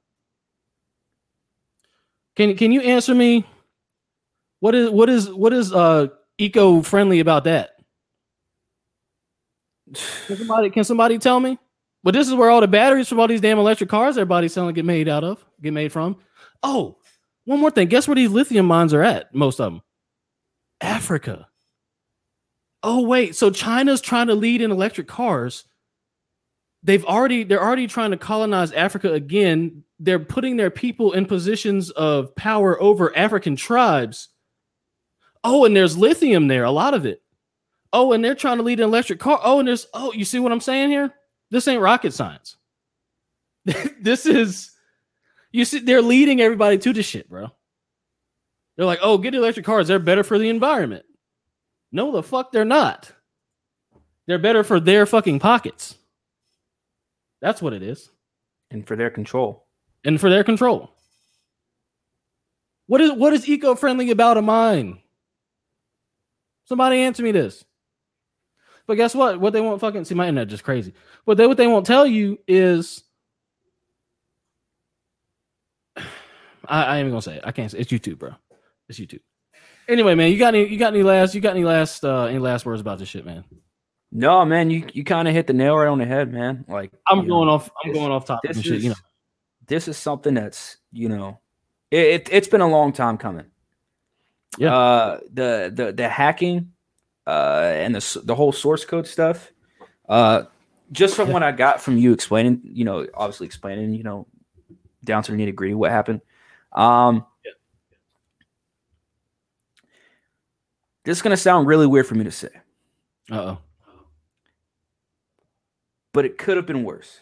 Can 2.35 2.55
can 2.57 2.71
you 2.71 2.81
answer 2.81 3.13
me? 3.13 3.45
What 4.59 4.73
is 4.75 4.89
what 4.89 5.09
is 5.09 5.29
what 5.29 5.53
is 5.53 5.71
uh 5.71 6.07
eco 6.37 6.81
friendly 6.81 7.19
about 7.19 7.43
that? 7.43 7.71
Can 10.25 10.37
somebody 10.37 10.69
can 10.71 10.83
somebody 10.83 11.19
tell 11.19 11.39
me? 11.39 11.59
But 12.03 12.13
this 12.13 12.27
is 12.27 12.33
where 12.33 12.49
all 12.49 12.61
the 12.61 12.67
batteries 12.67 13.07
from 13.07 13.19
all 13.19 13.27
these 13.27 13.41
damn 13.41 13.57
electric 13.57 13.89
cars 13.89 14.17
everybody's 14.17 14.53
selling 14.53 14.73
get 14.73 14.85
made 14.85 15.07
out 15.07 15.23
of, 15.23 15.43
get 15.61 15.73
made 15.73 15.91
from. 15.91 16.17
Oh, 16.61 16.97
one 17.45 17.59
more 17.59 17.71
thing. 17.71 17.87
Guess 17.87 18.07
where 18.07 18.15
these 18.15 18.31
lithium 18.31 18.65
mines 18.65 18.93
are 18.93 19.03
at? 19.03 19.33
Most 19.33 19.59
of 19.59 19.71
them. 19.71 19.81
Africa. 20.81 21.47
Oh, 22.83 23.01
wait. 23.01 23.35
So 23.35 23.49
China's 23.49 24.01
trying 24.01 24.27
to 24.27 24.35
lead 24.35 24.61
in 24.61 24.71
electric 24.71 25.07
cars. 25.07 25.63
They've 26.83 27.05
already 27.05 27.43
they're 27.43 27.63
already 27.63 27.87
trying 27.87 28.11
to 28.11 28.17
colonize 28.17 28.71
Africa 28.71 29.13
again. 29.13 29.83
They're 29.99 30.19
putting 30.19 30.55
their 30.55 30.69
people 30.69 31.13
in 31.13 31.25
positions 31.25 31.89
of 31.91 32.35
power 32.35 32.79
over 32.79 33.15
African 33.17 33.55
tribes. 33.55 34.29
Oh, 35.43 35.65
and 35.65 35.75
there's 35.75 35.97
lithium 35.97 36.47
there, 36.47 36.63
a 36.63 36.71
lot 36.71 36.93
of 36.93 37.05
it. 37.05 37.23
Oh, 37.91 38.13
and 38.13 38.23
they're 38.23 38.35
trying 38.35 38.57
to 38.57 38.63
lead 38.63 38.79
an 38.79 38.85
electric 38.85 39.19
car. 39.19 39.39
Oh, 39.43 39.57
and 39.59 39.67
there's 39.67 39.87
oh, 39.95 40.13
you 40.13 40.25
see 40.25 40.37
what 40.37 40.51
I'm 40.51 40.61
saying 40.61 40.89
here? 40.91 41.11
This 41.49 41.67
ain't 41.67 41.81
rocket 41.81 42.13
science. 42.13 42.57
this 43.99 44.27
is 44.27 44.71
you 45.55 45.65
see 45.65 45.79
they're 45.79 46.01
leading 46.01 46.41
everybody 46.41 46.77
to 46.77 46.93
this 46.93 47.05
shit, 47.05 47.29
bro. 47.29 47.49
They're 48.75 48.85
like, 48.85 48.99
"Oh, 49.01 49.17
get 49.17 49.33
electric 49.33 49.65
cars. 49.65 49.87
They're 49.87 49.99
better 49.99 50.23
for 50.23 50.37
the 50.37 50.49
environment." 50.49 51.05
No, 51.91 52.11
the 52.11 52.21
fuck 52.21 52.51
they're 52.51 52.65
not. 52.65 53.11
They're 54.27 54.37
better 54.37 54.63
for 54.63 54.79
their 54.79 55.05
fucking 55.05 55.39
pockets. 55.39 55.95
That's 57.41 57.61
what 57.61 57.73
it 57.73 57.83
is. 57.83 58.11
And 58.69 58.85
for 58.85 58.95
their 58.95 59.09
control. 59.09 59.65
And 60.03 60.19
for 60.19 60.29
their 60.29 60.43
control. 60.43 60.91
What 62.87 62.99
is 62.99 63.13
what 63.13 63.33
is 63.33 63.47
eco-friendly 63.47 64.11
about 64.11 64.37
a 64.37 64.41
mine? 64.41 64.99
Somebody 66.65 66.97
answer 66.97 67.23
me 67.23 67.31
this. 67.31 67.63
But 68.87 68.97
guess 68.97 69.15
what? 69.15 69.39
What 69.39 69.53
they 69.53 69.61
won't 69.61 69.79
fucking 69.79 70.03
see 70.03 70.15
my 70.15 70.27
internet 70.27 70.49
just 70.49 70.63
crazy. 70.63 70.93
But 71.25 71.37
they 71.37 71.47
what 71.47 71.57
they 71.57 71.67
won't 71.67 71.85
tell 71.85 72.05
you 72.05 72.39
is 72.47 73.04
I 76.69 76.97
ain't 76.97 77.01
even 77.05 77.11
gonna 77.11 77.21
say 77.21 77.35
it. 77.37 77.43
I 77.45 77.51
can't 77.51 77.71
say 77.71 77.77
it. 77.79 77.91
it's 77.91 77.91
YouTube, 77.91 78.19
bro. 78.19 78.31
It's 78.89 78.99
YouTube. 78.99 79.21
Anyway, 79.87 80.15
man, 80.15 80.31
you 80.31 80.39
got 80.39 80.55
any 80.55 80.67
you 80.67 80.77
got 80.77 80.93
any 80.93 81.03
last 81.03 81.35
you 81.35 81.41
got 81.41 81.51
any 81.55 81.63
last 81.65 82.03
uh 82.03 82.25
any 82.25 82.39
last 82.39 82.65
words 82.65 82.81
about 82.81 82.99
this 82.99 83.07
shit, 83.07 83.25
man? 83.25 83.43
No, 84.11 84.45
man, 84.45 84.69
you 84.69 84.87
you 84.93 85.03
kind 85.03 85.27
of 85.27 85.33
hit 85.33 85.47
the 85.47 85.53
nail 85.53 85.75
right 85.77 85.87
on 85.87 85.97
the 85.99 86.05
head, 86.05 86.31
man. 86.31 86.65
Like 86.67 86.91
I'm 87.07 87.27
going 87.27 87.47
know, 87.47 87.53
off 87.53 87.69
I'm 87.83 87.91
this- 87.91 87.99
going 87.99 88.11
off 88.11 88.25
topic 88.25 88.49
this 88.49 88.57
and 88.57 88.65
shit, 88.65 88.75
is 88.77 88.83
you 88.83 88.89
know. 88.91 88.95
this 89.67 89.87
is 89.87 89.97
something 89.97 90.33
that's 90.33 90.77
you 90.91 91.09
know 91.09 91.39
it, 91.91 91.99
it 92.07 92.29
it's 92.31 92.47
been 92.47 92.61
a 92.61 92.67
long 92.67 92.93
time 92.93 93.17
coming. 93.17 93.45
Yeah. 94.57 94.75
Uh, 94.75 95.19
the 95.33 95.71
the 95.73 95.91
the 95.91 96.07
hacking, 96.07 96.71
uh, 97.27 97.71
and 97.75 97.93
the 97.93 98.21
the 98.23 98.35
whole 98.35 98.51
source 98.53 98.85
code 98.85 99.05
stuff. 99.07 99.51
Uh, 100.07 100.43
just 100.91 101.15
from 101.15 101.27
Yeah. 101.27 101.33
what 101.33 101.43
I 101.43 101.51
got 101.51 101.81
from 101.81 101.97
you 101.97 102.13
explaining, 102.13 102.61
you 102.63 102.85
know, 102.85 103.07
obviously 103.15 103.47
explaining, 103.47 103.93
you 103.95 104.03
know, 104.03 104.27
down 105.03 105.23
to 105.23 105.31
the 105.31 105.37
nitty 105.37 105.53
gritty 105.55 105.73
what 105.73 105.91
happened. 105.91 106.21
Um, 106.75 107.25
Yeah. 107.43 107.51
this 111.03 111.17
is 111.17 111.21
gonna 111.21 111.37
sound 111.37 111.67
really 111.67 111.87
weird 111.87 112.05
for 112.07 112.15
me 112.15 112.23
to 112.25 112.31
say, 112.31 112.49
Uh-oh. 113.31 113.57
but 116.13 116.25
it 116.25 116.37
could 116.37 116.57
have 116.57 116.65
been 116.65 116.83
worse. 116.83 117.19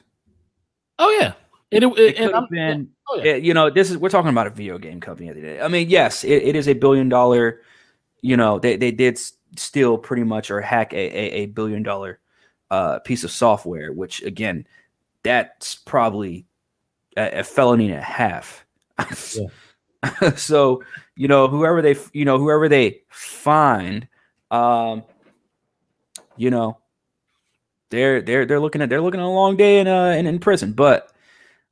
Oh 1.00 1.10
yeah. 1.20 1.34
It, 1.72 1.84
it, 1.84 1.98
It 1.98 2.16
and 2.18 2.26
could 2.32 2.36
have 2.36 2.50
been 2.50 2.90
oh, 3.10 3.18
yeah. 3.18 3.32
Yeah, 3.32 3.36
you 3.36 3.54
know, 3.54 3.70
this 3.70 3.90
is 3.90 3.98
we're 3.98 4.10
talking 4.10 4.30
about 4.30 4.48
a 4.48 4.52
video 4.52 4.78
game 4.78 5.00
company 5.00 5.28
the 5.28 5.36
end 5.36 5.38
of 5.40 5.44
the 5.44 5.58
day. 5.58 5.62
I 5.62 5.68
mean, 5.68 5.90
yes, 5.90 6.24
it, 6.24 6.44
it 6.44 6.56
is 6.56 6.68
a 6.68 6.74
billion 6.74 7.10
dollar. 7.10 7.62
You 8.22 8.38
know, 8.38 8.60
they 8.60 8.76
they 8.76 8.92
did 8.92 9.20
steal 9.58 9.98
pretty 9.98 10.24
much 10.24 10.50
or 10.52 10.62
hack 10.62 10.94
a 10.94 10.98
a, 10.98 11.32
a 11.44 11.46
billion 11.48 11.84
dollar 11.84 12.20
uh, 12.72 13.00
piece 13.00 13.24
of 13.24 13.32
software, 13.32 13.92
which 13.92 14.22
again, 14.24 14.68
that's 15.24 15.76
probably 15.76 16.46
a, 17.18 17.40
a 17.40 17.44
felony 17.44 17.90
and 17.90 18.00
a 18.00 18.02
half. 18.02 18.66
so 20.36 20.84
you 21.16 21.28
know, 21.28 21.48
whoever 21.48 21.82
they 21.82 21.96
you 22.14 22.26
know 22.26 22.38
whoever 22.38 22.68
they 22.70 23.02
find, 23.10 24.08
um, 24.52 25.04
you 26.38 26.50
know, 26.50 26.78
they're 27.90 28.22
they're 28.22 28.46
they're 28.46 28.60
looking 28.60 28.82
at 28.82 28.90
they're 28.90 29.02
looking 29.02 29.20
at 29.20 29.26
a 29.26 29.30
long 29.30 29.56
day 29.56 29.80
in 29.80 29.88
uh 29.88 30.10
in, 30.12 30.26
in 30.28 30.40
prison, 30.40 30.74
but 30.74 31.12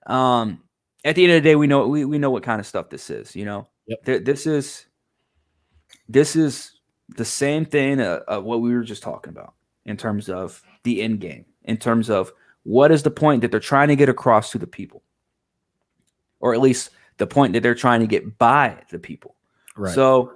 um 0.08 0.62
at 1.04 1.16
the 1.16 1.24
end 1.24 1.34
of 1.34 1.44
the 1.44 1.50
day, 1.50 1.56
we 1.56 1.68
know 1.68 1.88
we, 1.88 2.06
we 2.06 2.20
know 2.20 2.30
what 2.30 2.44
kind 2.44 2.60
of 2.60 2.68
stuff 2.68 2.90
this 2.90 3.10
is. 3.10 3.36
You 3.36 3.46
know, 3.46 3.68
Yep. 3.88 4.06
Th- 4.06 4.24
this 4.24 4.48
is 4.48 4.86
this 6.08 6.36
is 6.36 6.80
the 7.10 7.26
same 7.26 7.66
thing 7.66 8.00
uh, 8.00 8.22
of 8.28 8.44
what 8.44 8.62
we 8.62 8.74
were 8.74 8.84
just 8.84 9.04
talking 9.04 9.32
about 9.32 9.54
in 9.86 9.98
terms 9.98 10.30
of 10.30 10.62
the 10.84 11.02
end 11.02 11.20
game, 11.20 11.46
in 11.64 11.78
terms 11.78 12.10
of 12.10 12.32
what 12.64 12.92
is 12.92 13.04
the 13.04 13.12
point 13.12 13.42
that 13.42 13.52
they're 13.52 13.60
trying 13.60 13.88
to 13.90 13.96
get 13.96 14.10
across 14.10 14.52
to 14.52 14.58
the 14.58 14.68
people, 14.68 15.04
or 16.40 16.54
at 16.54 16.62
least 16.62 16.92
the 17.22 17.28
point 17.28 17.54
that 17.54 17.62
they're 17.62 17.76
trying 17.76 18.00
to 18.00 18.08
get 18.08 18.40
by 18.40 18.76
the 18.90 18.98
people. 18.98 19.36
right. 19.78 19.94
So 19.94 20.34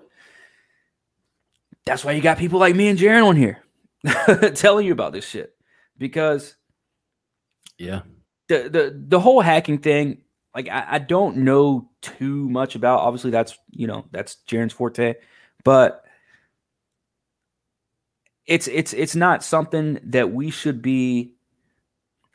that's 1.84 2.06
why 2.06 2.12
you 2.12 2.22
got 2.22 2.38
people 2.38 2.60
like 2.60 2.76
me 2.76 2.90
and 2.90 3.00
Jaron 3.00 3.26
on 3.26 3.36
here 3.36 3.64
telling 4.54 4.86
you 4.86 4.92
about 4.92 5.12
this 5.12 5.26
shit 5.26 5.56
because 5.98 6.56
yeah. 7.80 8.02
the 8.50 8.70
the 8.70 9.04
the 9.08 9.20
whole 9.20 9.42
hacking 9.42 9.80
thing, 9.80 10.22
like 10.54 10.70
I, 10.70 10.86
I 10.88 11.00
don't 11.00 11.38
know 11.38 11.90
too 12.02 12.48
much 12.50 12.76
about. 12.76 13.00
Obviously, 13.00 13.32
that's 13.32 13.58
you 13.72 13.88
know 13.88 14.06
that's 14.12 14.38
Jaron's 14.48 14.74
forte, 14.74 15.16
but 15.64 16.06
it's 18.46 18.68
it's 18.68 18.94
it's 18.94 19.16
not 19.16 19.44
something 19.44 19.98
that 20.04 20.32
we 20.32 20.52
should 20.52 20.84
be 20.84 21.34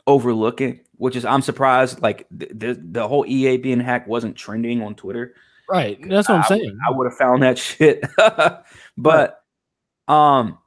overlooking. 0.09 0.81
Which 1.01 1.17
is 1.17 1.25
I'm 1.25 1.41
surprised. 1.41 2.03
Like 2.03 2.27
the 2.31 2.47
the, 2.53 2.75
the 2.93 3.09
whole 3.09 3.25
EA 3.27 3.57
being 3.57 3.81
hacked 3.81 4.07
wasn't 4.07 4.37
trending 4.37 4.83
on 4.83 4.95
Twitter. 4.95 5.35
Right. 5.67 5.99
That's 6.07 6.29
what 6.29 6.35
I'm 6.37 6.43
I 6.45 6.49
saying. 6.49 6.79
I 6.87 6.91
would 6.91 7.07
have 7.07 7.17
found 7.17 7.43
that 7.43 7.57
shit. 7.69 8.05
but 8.99 9.43
um 10.09 10.59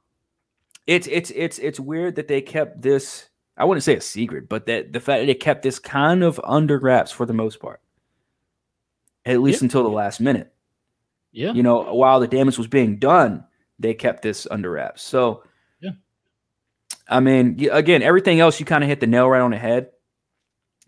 it's 0.88 1.06
it's 1.06 1.30
it's 1.30 1.58
it's 1.60 1.78
weird 1.78 2.16
that 2.16 2.26
they 2.26 2.40
kept 2.42 2.82
this 2.82 3.28
I 3.56 3.64
wouldn't 3.64 3.84
say 3.84 3.94
a 3.94 4.00
secret, 4.00 4.48
but 4.48 4.66
that 4.66 4.92
the 4.92 4.98
fact 4.98 5.20
that 5.22 5.26
they 5.26 5.34
kept 5.34 5.62
this 5.62 5.78
kind 5.78 6.24
of 6.24 6.40
under 6.42 6.80
wraps 6.80 7.12
for 7.12 7.26
the 7.26 7.32
most 7.32 7.60
part. 7.60 7.80
At 9.24 9.40
least 9.40 9.62
Yeah. 9.62 9.66
until 9.66 9.84
the 9.84 9.88
last 9.90 10.20
minute. 10.20 10.52
yeah. 11.30 11.52
You 11.52 11.62
know, 11.62 11.94
while 11.94 12.18
the 12.18 12.26
damage 12.26 12.58
was 12.58 12.66
being 12.66 12.98
done, 12.98 13.44
they 13.78 13.94
kept 13.94 14.22
this 14.22 14.48
under 14.50 14.72
wraps. 14.72 15.02
So 15.02 15.44
Yeah. 15.80 15.90
I 17.08 17.20
mean, 17.20 17.68
again, 17.70 18.02
everything 18.02 18.40
else 18.40 18.58
you 18.58 18.66
kind 18.66 18.82
of 18.82 18.88
hit 18.90 18.98
the 18.98 19.06
nail 19.06 19.28
right 19.30 19.40
on 19.40 19.52
the 19.52 19.58
head 19.58 19.90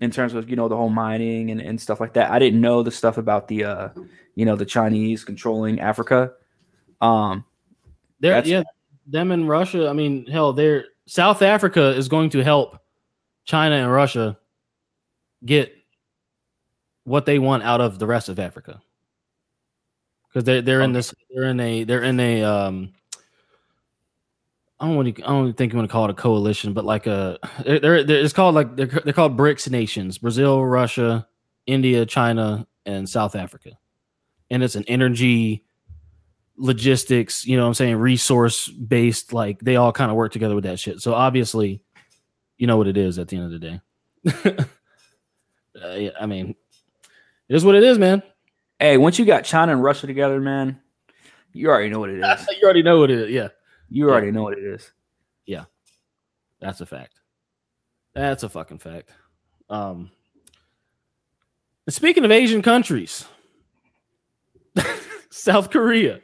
in 0.00 0.10
terms 0.10 0.34
of, 0.34 0.50
you 0.50 0.56
know, 0.56 0.68
the 0.68 0.76
whole 0.76 0.90
mining 0.90 1.50
and, 1.50 1.60
and 1.60 1.80
stuff 1.80 2.00
like 2.00 2.12
that. 2.14 2.30
I 2.30 2.38
didn't 2.38 2.60
know 2.60 2.82
the 2.82 2.90
stuff 2.90 3.18
about 3.18 3.48
the 3.48 3.64
uh, 3.64 3.88
you 4.34 4.44
know, 4.44 4.56
the 4.56 4.66
Chinese 4.66 5.24
controlling 5.24 5.80
Africa. 5.80 6.32
Um, 7.00 7.44
They're 8.20 8.44
yeah, 8.44 8.62
them 9.06 9.32
and 9.32 9.48
Russia. 9.48 9.88
I 9.88 9.92
mean, 9.92 10.26
hell, 10.26 10.52
they're 10.52 10.86
South 11.06 11.42
Africa 11.42 11.90
is 11.90 12.08
going 12.08 12.30
to 12.30 12.42
help 12.42 12.78
China 13.44 13.76
and 13.76 13.90
Russia 13.90 14.38
get 15.44 15.72
what 17.04 17.24
they 17.24 17.38
want 17.38 17.62
out 17.62 17.80
of 17.80 17.98
the 17.98 18.06
rest 18.06 18.28
of 18.28 18.38
Africa. 18.38 18.82
Because 20.28 20.44
they're 20.44 20.62
they're 20.62 20.82
in 20.82 20.92
this 20.92 21.14
they're 21.30 21.48
in 21.48 21.60
a 21.60 21.84
they're 21.84 22.02
in 22.02 22.20
a 22.20 22.42
um 22.42 22.92
I 24.78 24.86
don't 24.86 24.96
want 24.96 25.16
to 25.16 25.22
I 25.24 25.28
don't 25.28 25.52
think 25.56 25.72
you 25.72 25.78
want 25.78 25.88
to 25.88 25.92
call 25.92 26.04
it 26.04 26.10
a 26.10 26.14
coalition, 26.14 26.72
but 26.72 26.84
like 26.84 27.06
a 27.06 27.38
they're, 27.64 27.80
they're, 27.80 28.04
they're- 28.04 28.20
it's 28.24 28.32
called 28.32 28.54
like 28.54 28.76
they're 28.76 28.86
they're 28.86 29.12
called 29.12 29.36
BRICS 29.36 29.70
nations: 29.70 30.18
Brazil, 30.18 30.64
Russia, 30.64 31.26
India, 31.66 32.04
China, 32.06 32.66
and 32.84 33.08
South 33.08 33.34
Africa. 33.36 33.70
And 34.50 34.62
it's 34.62 34.76
an 34.76 34.84
energy 34.86 35.64
logistics, 36.56 37.44
you 37.46 37.56
know 37.56 37.62
what 37.64 37.68
I'm 37.68 37.74
saying, 37.74 37.96
resource 37.96 38.68
based, 38.68 39.32
like 39.32 39.60
they 39.60 39.76
all 39.76 39.92
kind 39.92 40.10
of 40.10 40.16
work 40.16 40.32
together 40.32 40.54
with 40.54 40.64
that 40.64 40.78
shit. 40.78 41.00
So 41.00 41.12
obviously, 41.14 41.82
you 42.56 42.66
know 42.66 42.76
what 42.76 42.86
it 42.86 42.96
is 42.96 43.18
at 43.18 43.28
the 43.28 43.36
end 43.36 43.52
of 43.52 43.60
the 43.60 43.80
day. 44.54 44.56
uh, 45.84 45.94
yeah, 45.94 46.10
I 46.20 46.26
mean, 46.26 46.54
it 47.48 47.56
is 47.56 47.64
what 47.64 47.74
it 47.74 47.82
is, 47.82 47.98
man. 47.98 48.22
hey, 48.78 48.96
once 48.96 49.18
you 49.18 49.24
got 49.24 49.44
China 49.44 49.72
and 49.72 49.82
Russia 49.82 50.06
together, 50.06 50.40
man, 50.40 50.80
you 51.52 51.68
already 51.68 51.90
know 51.90 51.98
what 52.00 52.10
it 52.10 52.20
is. 52.20 52.46
you 52.60 52.64
already 52.64 52.82
know 52.82 53.00
what 53.00 53.10
it 53.10 53.18
is. 53.18 53.30
Yeah, 53.30 53.48
You 53.88 54.10
already 54.10 54.30
know 54.30 54.42
what 54.42 54.58
it 54.58 54.64
is. 54.64 54.92
Yeah. 55.46 55.64
That's 56.60 56.80
a 56.80 56.86
fact. 56.86 57.14
That's 58.14 58.42
a 58.42 58.48
fucking 58.48 58.78
fact. 58.78 59.10
Um, 59.68 60.10
speaking 61.88 62.24
of 62.24 62.30
Asian 62.30 62.62
countries, 62.62 63.26
South 65.30 65.70
Korea. 65.70 66.20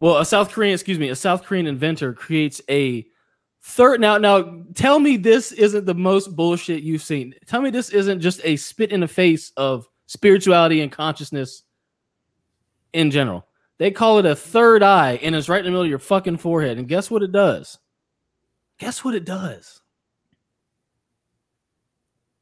Well, 0.00 0.18
a 0.18 0.24
South 0.24 0.50
Korean, 0.50 0.74
excuse 0.74 0.98
me, 0.98 1.10
a 1.10 1.16
South 1.16 1.44
Korean 1.44 1.66
inventor 1.66 2.12
creates 2.12 2.60
a 2.68 3.06
third. 3.62 4.00
Now, 4.00 4.18
now, 4.18 4.62
tell 4.74 4.98
me 4.98 5.16
this 5.16 5.52
isn't 5.52 5.86
the 5.86 5.94
most 5.94 6.34
bullshit 6.34 6.82
you've 6.82 7.02
seen. 7.02 7.34
Tell 7.46 7.60
me 7.60 7.70
this 7.70 7.90
isn't 7.90 8.20
just 8.20 8.40
a 8.44 8.56
spit 8.56 8.90
in 8.90 9.00
the 9.00 9.08
face 9.08 9.52
of 9.56 9.86
spirituality 10.06 10.80
and 10.80 10.90
consciousness 10.90 11.62
in 12.92 13.10
general. 13.10 13.46
They 13.78 13.90
call 13.90 14.18
it 14.18 14.26
a 14.26 14.36
third 14.36 14.82
eye, 14.82 15.18
and 15.22 15.34
it's 15.34 15.48
right 15.48 15.58
in 15.58 15.64
the 15.64 15.70
middle 15.70 15.82
of 15.82 15.90
your 15.90 15.98
fucking 15.98 16.38
forehead. 16.38 16.78
And 16.78 16.86
guess 16.88 17.10
what 17.10 17.22
it 17.22 17.32
does? 17.32 17.78
Guess 18.78 19.04
what 19.04 19.14
it 19.14 19.24
does? 19.24 19.80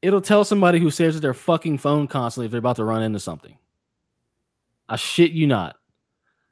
It'll 0.02 0.20
tell 0.20 0.44
somebody 0.44 0.78
who 0.80 0.90
stares 0.90 1.16
at 1.16 1.22
their 1.22 1.32
fucking 1.32 1.78
phone 1.78 2.08
constantly 2.08 2.46
if 2.46 2.50
they're 2.50 2.58
about 2.58 2.76
to 2.76 2.84
run 2.84 3.02
into 3.02 3.20
something. 3.20 3.56
I 4.88 4.96
shit 4.96 5.30
you 5.30 5.46
not. 5.46 5.76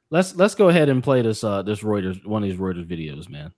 Let's 0.09 0.35
let's 0.35 0.55
go 0.55 0.69
ahead 0.69 0.89
and 0.89 1.03
play 1.03 1.21
this 1.21 1.43
uh 1.43 1.61
this 1.61 1.81
Reuters 1.81 2.25
one 2.25 2.43
of 2.43 2.49
these 2.49 2.59
Reuters 2.59 2.85
videos, 2.85 3.29
man. 3.29 3.53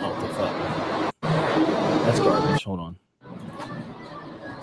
Oh, 0.00 0.16
the 0.20 0.28
fuck. 0.34 1.22
That's 2.04 2.20
garbage. 2.20 2.64
Hold 2.64 2.80
on. 2.80 2.96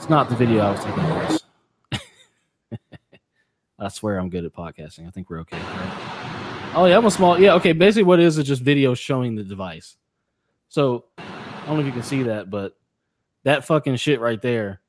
It's 0.01 0.09
not 0.09 0.29
the 0.29 0.35
video 0.35 0.63
I 0.63 0.71
was 0.71 0.83
taking 0.83 1.03
place. 1.03 2.79
I 3.79 3.87
swear 3.89 4.17
I'm 4.17 4.31
good 4.31 4.43
at 4.45 4.51
podcasting. 4.51 5.07
I 5.07 5.11
think 5.11 5.29
we're 5.29 5.41
okay. 5.41 5.59
Right? 5.59 6.71
Oh 6.73 6.85
yeah, 6.85 6.97
I'm 6.97 7.05
a 7.05 7.11
small. 7.11 7.39
Yeah, 7.39 7.53
okay. 7.53 7.71
Basically, 7.71 8.01
what 8.01 8.19
it 8.19 8.25
is 8.25 8.39
is 8.39 8.47
just 8.47 8.63
video 8.63 8.95
showing 8.95 9.35
the 9.35 9.43
device. 9.43 9.97
So 10.69 11.05
I 11.19 11.67
don't 11.67 11.75
know 11.75 11.81
if 11.81 11.85
you 11.85 11.91
can 11.91 12.01
see 12.01 12.23
that, 12.23 12.49
but 12.49 12.75
that 13.43 13.63
fucking 13.63 13.97
shit 13.97 14.19
right 14.19 14.41
there 14.41 14.81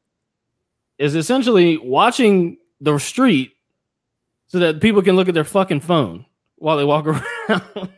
is 0.96 1.14
essentially 1.14 1.76
watching 1.76 2.56
the 2.80 2.96
street 2.96 3.52
so 4.46 4.60
that 4.60 4.80
people 4.80 5.02
can 5.02 5.14
look 5.14 5.28
at 5.28 5.34
their 5.34 5.44
fucking 5.44 5.80
phone 5.80 6.24
while 6.56 6.78
they 6.78 6.84
walk 6.84 7.06
around. 7.50 7.90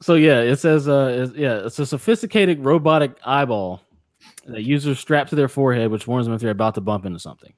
So 0.00 0.14
yeah, 0.14 0.40
it 0.40 0.56
says 0.56 0.88
uh 0.88 1.24
it's, 1.24 1.36
yeah, 1.36 1.66
it's 1.66 1.78
a 1.78 1.86
sophisticated 1.86 2.64
robotic 2.64 3.12
eyeball 3.24 3.82
that 4.46 4.62
users 4.62 4.98
strap 4.98 5.28
to 5.28 5.36
their 5.36 5.48
forehead, 5.48 5.90
which 5.90 6.06
warns 6.06 6.26
them 6.26 6.34
if 6.34 6.40
they're 6.40 6.50
about 6.50 6.74
to 6.74 6.80
bump 6.80 7.04
into 7.06 7.18
something. 7.18 7.52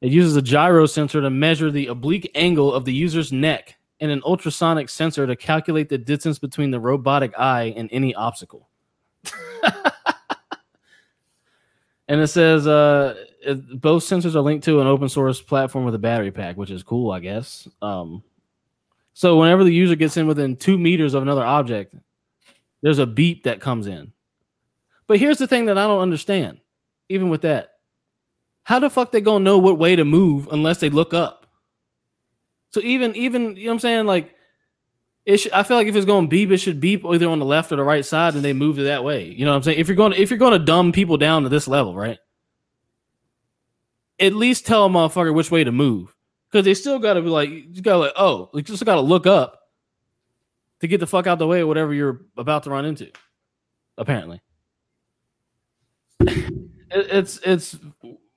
It 0.00 0.10
uses 0.10 0.36
a 0.36 0.42
gyro 0.42 0.86
sensor 0.86 1.20
to 1.20 1.30
measure 1.30 1.70
the 1.70 1.86
oblique 1.86 2.30
angle 2.34 2.72
of 2.72 2.84
the 2.84 2.92
user's 2.92 3.32
neck 3.32 3.76
and 4.00 4.10
an 4.10 4.20
ultrasonic 4.24 4.88
sensor 4.88 5.26
to 5.28 5.36
calculate 5.36 5.88
the 5.88 5.96
distance 5.96 6.38
between 6.38 6.72
the 6.72 6.80
robotic 6.80 7.32
eye 7.38 7.72
and 7.76 7.88
any 7.92 8.12
obstacle. 8.16 8.68
and 12.08 12.20
it 12.20 12.26
says 12.26 12.66
uh, 12.66 13.14
it, 13.40 13.80
both 13.80 14.02
sensors 14.02 14.34
are 14.34 14.40
linked 14.40 14.64
to 14.64 14.80
an 14.80 14.88
open 14.88 15.08
source 15.08 15.40
platform 15.40 15.84
with 15.84 15.94
a 15.94 16.00
battery 16.00 16.32
pack, 16.32 16.56
which 16.56 16.72
is 16.72 16.82
cool, 16.82 17.12
I 17.12 17.20
guess. 17.20 17.68
Um, 17.80 18.24
so 19.14 19.38
whenever 19.38 19.64
the 19.64 19.72
user 19.72 19.96
gets 19.96 20.16
in 20.16 20.26
within 20.26 20.56
two 20.56 20.78
meters 20.78 21.14
of 21.14 21.22
another 21.22 21.44
object, 21.44 21.94
there's 22.82 22.98
a 22.98 23.06
beep 23.06 23.44
that 23.44 23.60
comes 23.60 23.86
in. 23.86 24.12
But 25.06 25.18
here's 25.18 25.38
the 25.38 25.46
thing 25.46 25.66
that 25.66 25.78
I 25.78 25.86
don't 25.86 26.00
understand, 26.00 26.60
even 27.08 27.28
with 27.28 27.42
that. 27.42 27.72
How 28.64 28.78
the 28.78 28.90
fuck 28.90 29.12
they 29.12 29.20
gonna 29.20 29.44
know 29.44 29.58
what 29.58 29.78
way 29.78 29.96
to 29.96 30.04
move 30.04 30.48
unless 30.50 30.78
they 30.78 30.90
look 30.90 31.12
up? 31.12 31.46
So 32.70 32.80
even 32.80 33.14
even 33.16 33.56
you 33.56 33.64
know 33.64 33.70
what 33.70 33.74
I'm 33.74 33.80
saying 33.80 34.06
like 34.06 34.34
it 35.24 35.36
should, 35.38 35.52
I 35.52 35.62
feel 35.62 35.76
like 35.76 35.86
if 35.86 35.94
it's 35.94 36.06
going 36.06 36.24
to 36.24 36.28
beep, 36.28 36.50
it 36.50 36.58
should 36.58 36.80
beep 36.80 37.04
either 37.04 37.28
on 37.28 37.38
the 37.38 37.44
left 37.44 37.70
or 37.70 37.76
the 37.76 37.84
right 37.84 38.04
side, 38.04 38.34
and 38.34 38.44
they 38.44 38.52
move 38.52 38.78
it 38.78 38.84
that 38.84 39.04
way. 39.04 39.26
You 39.26 39.44
know 39.44 39.52
what 39.52 39.58
I'm 39.58 39.62
saying? 39.62 39.78
If 39.78 39.86
you're 39.86 39.96
going 39.96 40.12
to, 40.12 40.20
if 40.20 40.30
you're 40.30 40.38
going 40.38 40.58
to 40.58 40.58
dumb 40.58 40.90
people 40.90 41.16
down 41.16 41.44
to 41.44 41.48
this 41.48 41.68
level, 41.68 41.94
right? 41.94 42.18
At 44.18 44.34
least 44.34 44.66
tell 44.66 44.86
a 44.86 44.88
motherfucker 44.88 45.32
which 45.32 45.50
way 45.50 45.62
to 45.62 45.72
move, 45.72 46.14
because 46.52 46.66
they 46.66 46.74
still 46.74 46.98
got 46.98 47.14
to 47.14 47.22
be 47.22 47.28
like, 47.28 47.48
you 47.48 47.80
got 47.80 47.94
to 47.94 47.98
like, 47.98 48.12
oh, 48.16 48.50
you 48.52 48.60
just 48.60 48.84
got 48.84 48.96
to 48.96 49.00
look 49.00 49.26
up 49.26 49.60
to 50.80 50.86
get 50.86 51.00
the 51.00 51.06
fuck 51.06 51.26
out 51.26 51.38
the 51.38 51.46
way 51.46 51.62
of 51.62 51.68
whatever 51.68 51.94
you're 51.94 52.20
about 52.36 52.64
to 52.64 52.70
run 52.70 52.84
into. 52.84 53.10
Apparently, 53.96 54.40
it, 56.20 56.66
it's 56.90 57.40
it's 57.44 57.78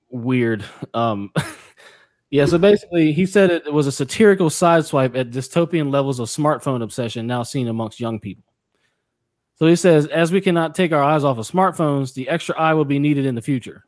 weird. 0.09 0.63
Um. 0.93 1.32
Yeah, 2.32 2.45
so 2.47 2.57
basically, 2.57 3.13
he 3.13 3.26
said 3.26 3.49
it 3.49 3.72
was 3.72 3.88
a 3.88 3.91
satirical 3.93 4.49
sideswipe 4.49 5.16
at 5.16 5.30
dystopian 5.30 5.89
levels 5.89 6.20
of 6.20 6.28
smartphone 6.28 6.82
obsession 6.82 7.28
now 7.28 7.43
seen 7.43 7.70
amongst 7.70 7.99
young 7.99 8.20
people. 8.20 8.43
So 9.55 9.68
he 9.68 9.76
says, 9.78 10.07
as 10.07 10.34
we 10.34 10.41
cannot 10.41 10.76
take 10.76 10.91
our 10.91 11.01
eyes 11.01 11.24
off 11.24 11.38
of 11.38 11.47
smartphones, 11.47 12.13
the 12.13 12.28
extra 12.28 12.59
eye 12.59 12.74
will 12.74 12.84
be 12.84 12.99
needed 12.99 13.26
in 13.26 13.36
the 13.36 13.41
future. 13.41 13.86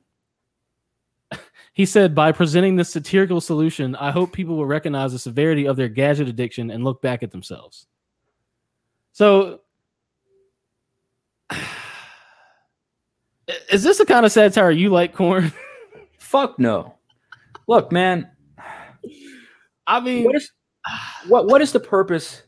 He 1.78 1.86
said, 1.86 2.15
by 2.15 2.32
presenting 2.32 2.75
this 2.75 2.89
satirical 2.89 3.39
solution, 3.39 3.95
I 3.97 4.09
hope 4.09 4.34
people 4.34 4.57
will 4.57 4.65
recognize 4.65 5.11
the 5.11 5.19
severity 5.19 5.67
of 5.67 5.75
their 5.75 5.89
gadget 5.89 6.28
addiction 6.28 6.71
and 6.71 6.84
look 6.84 7.03
back 7.03 7.21
at 7.21 7.30
themselves. 7.30 7.86
So, 9.11 9.59
is 13.71 13.84
this 13.84 13.99
the 13.99 14.07
kind 14.07 14.25
of 14.25 14.32
satire 14.32 14.71
you 14.71 14.89
like, 14.89 15.13
Corn? 15.13 15.53
Fuck 16.17 16.57
no. 16.57 16.95
Look, 17.67 17.91
man. 17.91 18.28
I 19.86 19.99
mean, 19.99 20.23
what 20.23 20.36
is 20.36 20.51
what 21.28 21.45
what 21.45 21.61
is 21.61 21.73
the 21.73 21.80
purpose? 21.80 22.41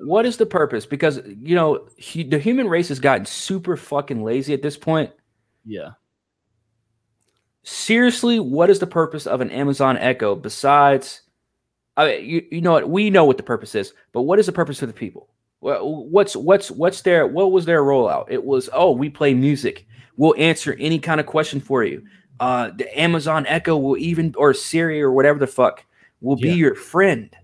What 0.00 0.26
is 0.26 0.36
the 0.36 0.44
purpose? 0.44 0.84
Because 0.84 1.18
you 1.26 1.54
know 1.54 1.88
he, 1.96 2.22
the 2.22 2.38
human 2.38 2.68
race 2.68 2.88
has 2.88 3.00
gotten 3.00 3.24
super 3.24 3.78
fucking 3.78 4.22
lazy 4.22 4.52
at 4.52 4.60
this 4.60 4.76
point. 4.76 5.10
Yeah. 5.64 5.92
Seriously, 7.64 8.38
what 8.38 8.68
is 8.68 8.78
the 8.78 8.86
purpose 8.86 9.26
of 9.26 9.40
an 9.40 9.50
Amazon 9.50 9.96
Echo 9.96 10.34
besides? 10.34 11.22
I 11.96 12.06
mean, 12.06 12.28
you, 12.28 12.46
you 12.50 12.60
know 12.60 12.72
what 12.72 12.90
we 12.90 13.08
know 13.08 13.24
what 13.24 13.38
the 13.38 13.42
purpose 13.42 13.74
is, 13.74 13.94
but 14.12 14.22
what 14.22 14.38
is 14.38 14.46
the 14.46 14.52
purpose 14.52 14.78
for 14.78 14.86
the 14.86 14.92
people? 14.92 15.30
What's 15.60 16.36
what's 16.36 16.70
what's 16.70 17.00
their 17.00 17.26
what 17.26 17.52
was 17.52 17.64
their 17.64 17.82
rollout? 17.82 18.26
It 18.28 18.44
was 18.44 18.68
oh 18.74 18.90
we 18.90 19.08
play 19.08 19.32
music. 19.32 19.86
We'll 20.18 20.34
answer 20.36 20.76
any 20.78 20.98
kind 20.98 21.20
of 21.20 21.26
question 21.26 21.58
for 21.58 21.82
you. 21.82 22.04
Uh, 22.38 22.70
the 22.76 23.00
Amazon 23.00 23.46
Echo 23.46 23.78
will 23.78 23.96
even 23.96 24.34
or 24.36 24.52
Siri 24.52 25.00
or 25.00 25.12
whatever 25.12 25.38
the 25.38 25.46
fuck 25.46 25.86
will 26.20 26.36
be 26.36 26.52
your 26.52 26.74
friend. 26.74 27.34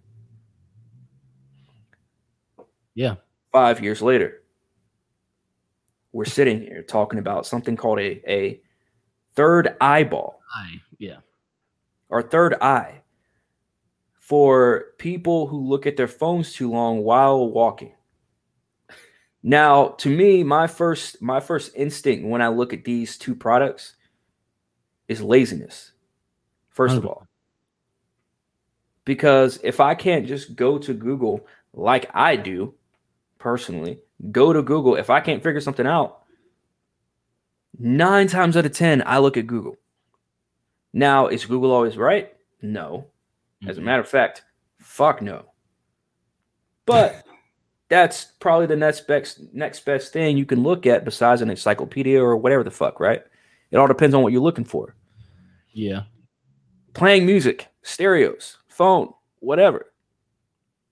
Yeah. 2.95 3.15
Five 3.53 3.83
years 3.83 4.03
later, 4.03 4.43
we're 6.13 6.27
sitting 6.27 6.61
here 6.61 6.83
talking 6.83 7.19
about 7.19 7.47
something 7.47 7.75
called 7.75 8.01
a 8.01 8.21
a 8.31 8.61
third 9.35 9.77
eyeball 9.81 10.41
I, 10.55 10.81
yeah. 10.99 11.19
or 12.09 12.23
third 12.23 12.55
eye 12.61 13.03
for 14.13 14.87
people 14.99 15.47
who 15.47 15.59
look 15.69 15.87
at 15.87 15.97
their 15.97 16.09
phones 16.09 16.53
too 16.53 16.71
long 16.71 17.03
while 17.03 17.49
walking. 17.49 17.95
Now, 19.43 19.89
to 19.99 20.09
me, 20.09 20.45
my 20.45 20.67
first 20.67 21.21
my 21.23 21.41
first 21.41 21.73
instinct 21.75 22.27
when 22.27 22.43
I 22.43 22.49
look 22.49 22.73
at 22.73 22.85
these 22.85 23.17
two 23.17 23.35
products 23.35 23.97
is 25.09 25.23
laziness. 25.23 25.93
First 26.69 26.97
of 26.97 27.07
all, 27.07 27.27
because 29.05 29.59
if 29.65 29.81
I 29.81 29.95
can't 29.95 30.27
just 30.27 30.55
go 30.55 30.79
to 30.79 30.95
Google 30.95 31.47
like 31.73 32.09
I 32.15 32.37
do 32.37 32.75
personally, 33.39 33.99
go 34.31 34.53
to 34.53 34.63
Google 34.63 34.95
if 34.95 35.11
I 35.11 35.21
can't 35.21 35.43
figure 35.43 35.61
something 35.61 35.87
out, 35.87 36.20
9 37.79 38.27
times 38.27 38.57
out 38.57 38.67
of 38.67 38.73
10 38.73 39.03
I 39.07 39.19
look 39.19 39.37
at 39.37 39.47
Google. 39.47 39.77
Now, 40.93 41.29
is 41.29 41.45
Google 41.47 41.71
always 41.71 41.97
right? 41.97 42.35
No. 42.63 43.07
As 43.67 43.79
a 43.79 43.81
Mhm. 43.81 43.85
matter 43.85 44.01
of 44.03 44.09
fact, 44.09 44.43
fuck 44.79 45.23
no. 45.23 45.45
But 46.87 47.25
that's 47.89 48.25
probably 48.41 48.67
the 48.67 48.77
next 48.77 49.07
best 49.07 49.41
next 49.53 49.85
best 49.85 50.13
thing 50.13 50.37
you 50.37 50.47
can 50.47 50.63
look 50.63 50.87
at 50.87 51.05
besides 51.05 51.43
an 51.43 51.51
encyclopedia 51.51 52.23
or 52.23 52.37
whatever 52.37 52.65
the 52.65 52.71
fuck, 52.71 52.99
right? 53.01 53.23
It 53.71 53.77
all 53.77 53.87
depends 53.87 54.15
on 54.15 54.23
what 54.23 54.33
you're 54.33 54.43
looking 54.43 54.65
for. 54.65 54.97
Yeah. 55.73 56.05
Playing 56.95 57.25
music, 57.27 57.69
stereos, 57.83 58.57
phone, 58.69 59.13
whatever. 59.39 59.93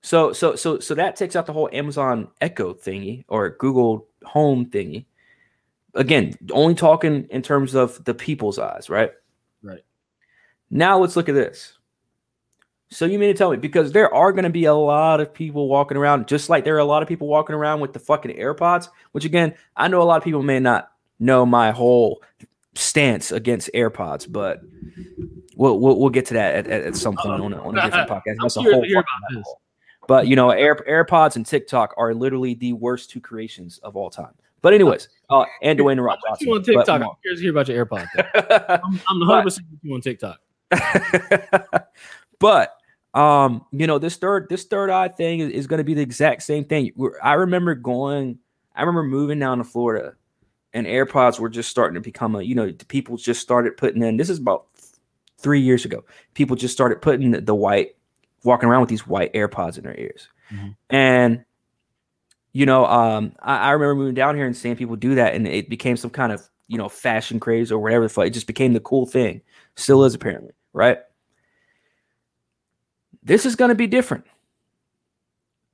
So 0.03 0.33
so 0.33 0.55
so 0.55 0.79
so 0.79 0.95
that 0.95 1.17
takes 1.17 1.35
out 1.35 1.47
the 1.47 1.53
whole 1.53 1.69
Amazon 1.73 2.29
Echo 2.41 2.73
thingy 2.73 3.25
or 3.29 3.51
Google 3.51 4.07
Home 4.25 4.67
thingy. 4.67 5.07
Again, 5.95 6.35
only 6.53 6.75
talking 6.75 7.27
in 7.31 7.43
terms 7.43 7.75
of 7.75 8.05
the 8.05 8.15
people's 8.15 8.59
eyes, 8.59 8.91
right? 8.91 9.13
Right. 9.63 9.85
Now 10.71 10.99
let's 10.99 11.17
look 11.17 11.29
at 11.29 11.35
this. 11.35 11.79
So 12.91 13.05
you 13.05 13.19
mean 13.19 13.33
to 13.33 13.37
tell 13.37 13.51
me 13.51 13.59
because 13.59 13.93
there 13.93 14.13
are 14.15 14.33
going 14.33 14.45
to 14.45 14.51
be 14.51 14.65
a 14.65 14.75
lot 14.75 15.21
of 15.21 15.33
people 15.33 15.69
walking 15.69 15.97
around, 15.97 16.27
just 16.27 16.49
like 16.49 16.65
there 16.65 16.77
are 16.77 16.79
a 16.79 16.85
lot 16.85 17.03
of 17.03 17.09
people 17.09 17.29
walking 17.29 17.55
around 17.55 17.81
with 17.81 17.93
the 17.93 17.99
fucking 17.99 18.37
AirPods. 18.37 18.89
Which 19.13 19.25
again, 19.25 19.55
I 19.77 19.89
know 19.89 20.01
a 20.01 20.05
lot 20.05 20.17
of 20.17 20.25
people 20.25 20.43
may 20.43 20.59
not 20.59 20.91
know 21.19 21.45
my 21.45 21.71
whole 21.71 22.23
stance 22.75 23.31
against 23.31 23.71
AirPods, 23.75 24.31
but 24.31 24.63
we'll 25.57 25.79
we'll, 25.79 25.99
we'll 25.99 26.11
get 26.11 26.27
to 26.27 26.35
that 26.35 26.55
at, 26.55 26.67
at, 26.67 26.83
at 26.85 26.97
some 26.97 27.17
point 27.17 27.43
on 27.43 27.53
a, 27.53 27.63
on 27.63 27.77
a 27.77 27.83
different 27.83 28.09
podcast. 28.11 28.37
That's 28.41 28.57
a 28.57 28.63
whole 28.63 28.83
to 28.83 28.87
hear 28.87 28.97
fucking 28.97 28.97
about 28.97 29.05
rabbit 29.31 29.37
this. 29.37 29.45
hole. 29.45 29.61
But 30.07 30.27
you 30.27 30.37
know, 30.37 30.51
Air, 30.51 30.77
AirPods 30.89 31.37
and 31.37 31.45
TikTok 31.45 31.93
are 31.99 32.15
literally 32.15 32.55
the 32.55 32.73
worst 32.73 33.11
two 33.11 33.21
creations 33.21 33.79
of 33.79 33.97
all 33.97 34.09
time. 34.09 34.33
But 34.63 34.75
anyways, 34.75 35.09
uh, 35.31 35.45
and 35.63 35.79
Dwayne 35.79 36.05
Rock 36.05 36.19
I'm 36.27 36.33
Johnson. 36.33 36.49
on 36.49 36.63
TikTok. 36.63 37.03
I'm 37.03 37.09
curious 37.23 37.39
to 37.41 37.43
hear 37.43 37.51
about 37.53 37.69
your 37.69 37.87
AirPods. 37.87 38.09
I'm, 38.85 39.01
I'm 39.09 39.19
100 39.21 39.43
percent 39.43 39.67
with 39.71 39.81
you 39.83 39.95
on 39.95 40.01
TikTok. 40.01 40.41
but 42.39 42.75
Um, 43.15 43.65
you 43.73 43.87
know, 43.87 43.99
this 43.99 44.17
third 44.17 44.49
this 44.51 44.65
third 44.65 44.91
eye 44.91 45.09
thing 45.09 45.41
is, 45.41 45.51
is 45.51 45.67
going 45.67 45.79
to 45.79 45.85
be 45.85 45.95
the 45.95 46.03
exact 46.03 46.43
same 46.43 46.65
thing. 46.65 46.93
We're- 46.95 47.15
I 47.23 47.35
remember 47.35 47.75
going, 47.75 48.39
I 48.75 48.81
remember 48.83 49.03
moving 49.05 49.39
down 49.39 49.59
to 49.59 49.65
Florida, 49.65 50.15
and 50.75 50.87
AirPods 50.87 51.41
were 51.41 51.49
just 51.49 51.71
starting 51.71 51.95
to 51.95 52.01
become 52.01 52.35
a. 52.37 52.43
You 52.43 52.55
know, 52.55 52.71
people 52.89 53.17
just 53.17 53.41
started 53.41 53.77
putting 53.77 54.03
in. 54.03 54.19
This 54.19 54.29
is 54.31 54.39
about 54.39 54.67
three 55.39 55.61
years 55.61 55.85
ago. 55.85 56.05
People 56.35 56.55
just 56.57 56.75
started 56.75 57.01
putting 57.01 57.31
the, 57.31 57.41
the 57.41 57.55
white, 57.55 57.97
walking 58.45 58.69
around 58.69 58.81
with 58.83 58.91
these 58.91 59.07
white 59.07 59.33
AirPods 59.33 59.79
in 59.79 59.85
their 59.85 59.99
ears, 59.99 60.29
Mhm. 60.53 60.77
and 60.91 61.45
you 62.53 62.67
know, 62.67 62.87
um, 62.87 63.33
I, 63.41 63.59
I 63.59 63.71
remember 63.73 63.95
moving 63.95 64.15
down 64.15 64.37
here 64.37 64.47
and 64.47 64.57
seeing 64.57 64.77
people 64.77 64.97
do 64.97 65.15
that, 65.17 65.35
and 65.35 65.47
it 65.47 65.69
became 65.69 65.97
some 65.97 66.11
kind 66.11 66.33
of 66.33 66.49
you 66.67 66.79
know 66.79 66.89
fashion 66.89 67.41
craze 67.41 67.71
or 67.73 67.79
whatever 67.79 68.05
the 68.05 68.09
fuck. 68.09 68.27
It 68.27 68.35
just 68.35 68.47
became 68.47 68.73
the 68.73 68.81
cool 68.81 69.07
thing. 69.07 69.41
Still 69.77 70.05
is 70.05 70.15
apparently, 70.15 70.53
right? 70.73 70.99
This 73.23 73.45
is 73.45 73.57
going 73.57 73.71
to 73.71 73.75
be 73.75 73.87
different, 73.87 74.25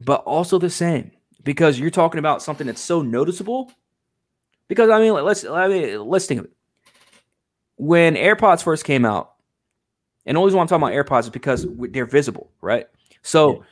but 0.01 0.23
also 0.25 0.59
the 0.59 0.71
same 0.71 1.13
because 1.43 1.79
you're 1.79 1.91
talking 1.91 2.19
about 2.19 2.43
something 2.43 2.67
that's 2.67 2.81
so 2.81 3.03
noticeable. 3.03 3.71
Because 4.69 4.91
I 4.91 4.99
mean, 4.99 5.13
let's 5.13 5.45
I 5.45 5.69
mean, 5.69 6.09
let's 6.09 6.27
think 6.27 6.41
of 6.41 6.47
it. 6.47 6.53
When 7.77 8.15
AirPods 8.15 8.63
first 8.63 8.85
came 8.85 9.05
out, 9.05 9.35
and 10.27 10.37
always 10.37 10.55
want 10.55 10.69
to 10.69 10.73
talk 10.73 10.81
about 10.81 10.93
AirPods 10.93 11.25
is 11.25 11.31
because 11.31 11.67
they're 11.91 12.07
visible, 12.07 12.51
right? 12.61 12.87
So 13.23 13.65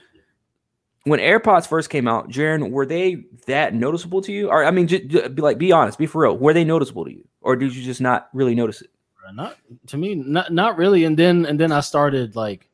when 1.05 1.21
AirPods 1.21 1.67
first 1.67 1.91
came 1.91 2.07
out, 2.07 2.29
Jaron, 2.29 2.71
were 2.71 2.87
they 2.87 3.25
that 3.47 3.75
noticeable 3.75 4.23
to 4.23 4.33
you? 4.33 4.49
Or 4.49 4.65
I 4.65 4.71
mean, 4.71 4.87
just, 4.87 5.09
be 5.09 5.43
like, 5.43 5.59
be 5.59 5.73
honest, 5.73 5.99
be 5.99 6.07
for 6.07 6.23
real. 6.23 6.37
Were 6.37 6.53
they 6.53 6.65
noticeable 6.65 7.05
to 7.05 7.13
you, 7.13 7.27
or 7.41 7.57
did 7.57 7.75
you 7.75 7.83
just 7.83 8.01
not 8.01 8.29
really 8.33 8.55
notice 8.55 8.83
it? 8.83 8.91
Not 9.35 9.57
to 9.87 9.97
me, 9.97 10.15
not 10.15 10.53
not 10.53 10.77
really. 10.77 11.05
And 11.05 11.17
then 11.17 11.47
and 11.47 11.59
then 11.59 11.73
I 11.73 11.81
started 11.81 12.37
like 12.37 12.69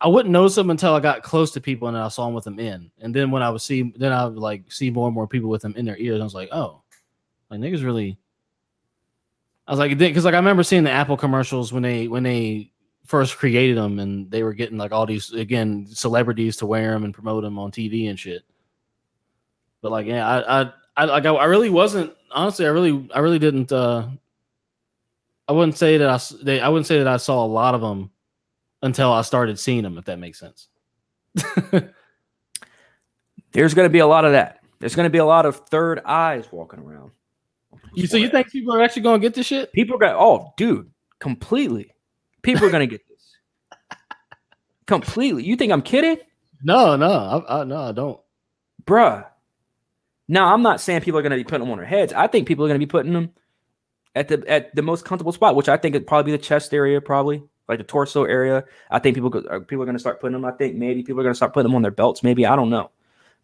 I 0.00 0.08
wouldn't 0.08 0.32
notice 0.32 0.54
them 0.54 0.70
until 0.70 0.94
I 0.94 1.00
got 1.00 1.22
close 1.22 1.50
to 1.52 1.60
people 1.60 1.88
and 1.88 1.96
I 1.96 2.08
saw 2.08 2.26
them 2.26 2.34
with 2.34 2.44
them 2.44 2.58
in. 2.58 2.90
And 3.00 3.14
then 3.14 3.30
when 3.30 3.42
I 3.42 3.50
would 3.50 3.60
see, 3.60 3.92
then 3.96 4.12
I 4.12 4.26
would 4.26 4.38
like 4.38 4.70
see 4.70 4.90
more 4.90 5.08
and 5.08 5.14
more 5.14 5.26
people 5.26 5.50
with 5.50 5.62
them 5.62 5.74
in 5.76 5.84
their 5.84 5.96
ears. 5.98 6.20
I 6.20 6.24
was 6.24 6.34
like, 6.34 6.50
oh, 6.52 6.82
like 7.50 7.60
niggas 7.60 7.84
really. 7.84 8.18
I 9.66 9.72
was 9.72 9.78
like, 9.78 9.96
because 9.98 10.24
like 10.24 10.34
I 10.34 10.38
remember 10.38 10.62
seeing 10.62 10.84
the 10.84 10.90
Apple 10.90 11.16
commercials 11.16 11.72
when 11.72 11.82
they 11.82 12.08
when 12.08 12.22
they 12.22 12.70
first 13.06 13.36
created 13.36 13.76
them 13.76 13.98
and 13.98 14.30
they 14.30 14.42
were 14.42 14.52
getting 14.54 14.78
like 14.78 14.92
all 14.92 15.06
these 15.06 15.32
again 15.32 15.86
celebrities 15.88 16.56
to 16.58 16.66
wear 16.66 16.92
them 16.92 17.04
and 17.04 17.14
promote 17.14 17.42
them 17.42 17.58
on 17.58 17.70
TV 17.70 18.08
and 18.10 18.18
shit. 18.18 18.42
But 19.82 19.92
like, 19.92 20.06
yeah, 20.06 20.26
I 20.26 20.62
I 20.62 20.72
I 20.96 21.04
like 21.04 21.26
I, 21.26 21.44
really 21.44 21.70
wasn't 21.70 22.12
honestly. 22.30 22.66
I 22.66 22.70
really 22.70 23.08
I 23.14 23.20
really 23.20 23.38
didn't. 23.38 23.72
uh 23.72 24.08
I 25.48 25.52
wouldn't 25.52 25.76
say 25.76 25.96
that 25.98 26.08
I 26.08 26.18
they, 26.42 26.60
I 26.60 26.68
wouldn't 26.68 26.86
say 26.86 26.98
that 26.98 27.06
I 27.06 27.18
saw 27.18 27.44
a 27.44 27.46
lot 27.46 27.74
of 27.74 27.80
them 27.80 28.10
until 28.82 29.12
I 29.12 29.22
started 29.22 29.58
seeing 29.58 29.82
them. 29.82 29.98
If 29.98 30.06
that 30.06 30.18
makes 30.18 30.40
sense. 30.40 30.68
There's 33.52 33.74
going 33.74 33.86
to 33.86 33.92
be 33.92 34.00
a 34.00 34.06
lot 34.06 34.24
of 34.24 34.32
that. 34.32 34.60
There's 34.80 34.94
going 34.94 35.06
to 35.06 35.10
be 35.10 35.18
a 35.18 35.24
lot 35.24 35.46
of 35.46 35.56
third 35.68 36.00
eyes 36.04 36.50
walking 36.52 36.80
around. 36.80 37.12
You, 37.94 38.06
so 38.06 38.16
you 38.18 38.28
think 38.28 38.50
people 38.50 38.74
are 38.74 38.82
actually 38.82 39.02
going 39.02 39.20
to 39.20 39.26
get 39.26 39.34
this 39.34 39.46
shit? 39.46 39.72
people 39.72 39.96
got 39.96 40.16
Oh, 40.16 40.52
dude, 40.58 40.90
completely. 41.20 41.90
People 42.46 42.64
are 42.66 42.70
going 42.70 42.88
to 42.88 42.92
get 42.96 43.06
this. 43.08 43.98
completely. 44.86 45.44
You 45.44 45.56
think 45.56 45.72
I'm 45.72 45.82
kidding? 45.82 46.18
No, 46.62 46.96
no, 46.96 47.44
I, 47.48 47.60
I, 47.60 47.64
no, 47.64 47.76
I 47.82 47.92
don't. 47.92 48.20
bruh. 48.84 49.26
Now 50.28 50.52
I'm 50.54 50.62
not 50.62 50.80
saying 50.80 51.02
people 51.02 51.18
are 51.18 51.22
going 51.22 51.30
to 51.30 51.36
be 51.36 51.44
putting 51.44 51.60
them 51.60 51.70
on 51.70 51.78
their 51.78 51.86
heads. 51.86 52.12
I 52.12 52.26
think 52.26 52.48
people 52.48 52.64
are 52.64 52.68
going 52.68 52.80
to 52.80 52.86
be 52.86 52.90
putting 52.90 53.12
them 53.12 53.30
at 54.14 54.28
the 54.28 54.42
at 54.48 54.74
the 54.74 54.82
most 54.82 55.04
comfortable 55.04 55.32
spot, 55.32 55.54
which 55.56 55.68
I 55.68 55.76
think 55.76 55.92
would 55.94 56.06
probably 56.06 56.32
be 56.32 56.36
the 56.36 56.42
chest 56.42 56.72
area, 56.72 57.00
probably 57.00 57.42
like 57.68 57.78
the 57.78 57.84
torso 57.84 58.24
area. 58.24 58.64
I 58.90 58.98
think 58.98 59.14
people 59.14 59.30
go- 59.30 59.60
people 59.60 59.82
are 59.82 59.86
going 59.86 59.96
to 59.96 60.00
start 60.00 60.20
putting 60.20 60.32
them. 60.32 60.44
I 60.44 60.52
think 60.52 60.76
maybe 60.76 61.02
people 61.02 61.20
are 61.20 61.24
going 61.24 61.34
to 61.34 61.36
start 61.36 61.52
putting 61.52 61.68
them 61.68 61.74
on 61.76 61.82
their 61.82 61.90
belts. 61.90 62.22
Maybe 62.22 62.46
I 62.46 62.56
don't 62.56 62.70
know, 62.70 62.90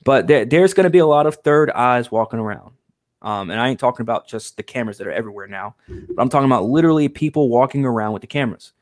but 0.04 0.26
there, 0.26 0.44
there's 0.44 0.74
going 0.74 0.84
to 0.84 0.90
be 0.90 0.98
a 0.98 1.06
lot 1.06 1.26
of 1.26 1.36
third 1.36 1.70
eyes 1.70 2.10
walking 2.10 2.38
around. 2.40 2.72
Um, 3.20 3.50
and 3.50 3.60
I 3.60 3.68
ain't 3.68 3.78
talking 3.78 4.02
about 4.02 4.26
just 4.26 4.56
the 4.56 4.64
cameras 4.64 4.98
that 4.98 5.06
are 5.06 5.12
everywhere 5.12 5.46
now, 5.46 5.76
but 5.88 6.20
I'm 6.20 6.28
talking 6.28 6.46
about 6.46 6.64
literally 6.64 7.08
people 7.08 7.48
walking 7.48 7.84
around 7.84 8.12
with 8.12 8.22
the 8.22 8.26
cameras. 8.26 8.72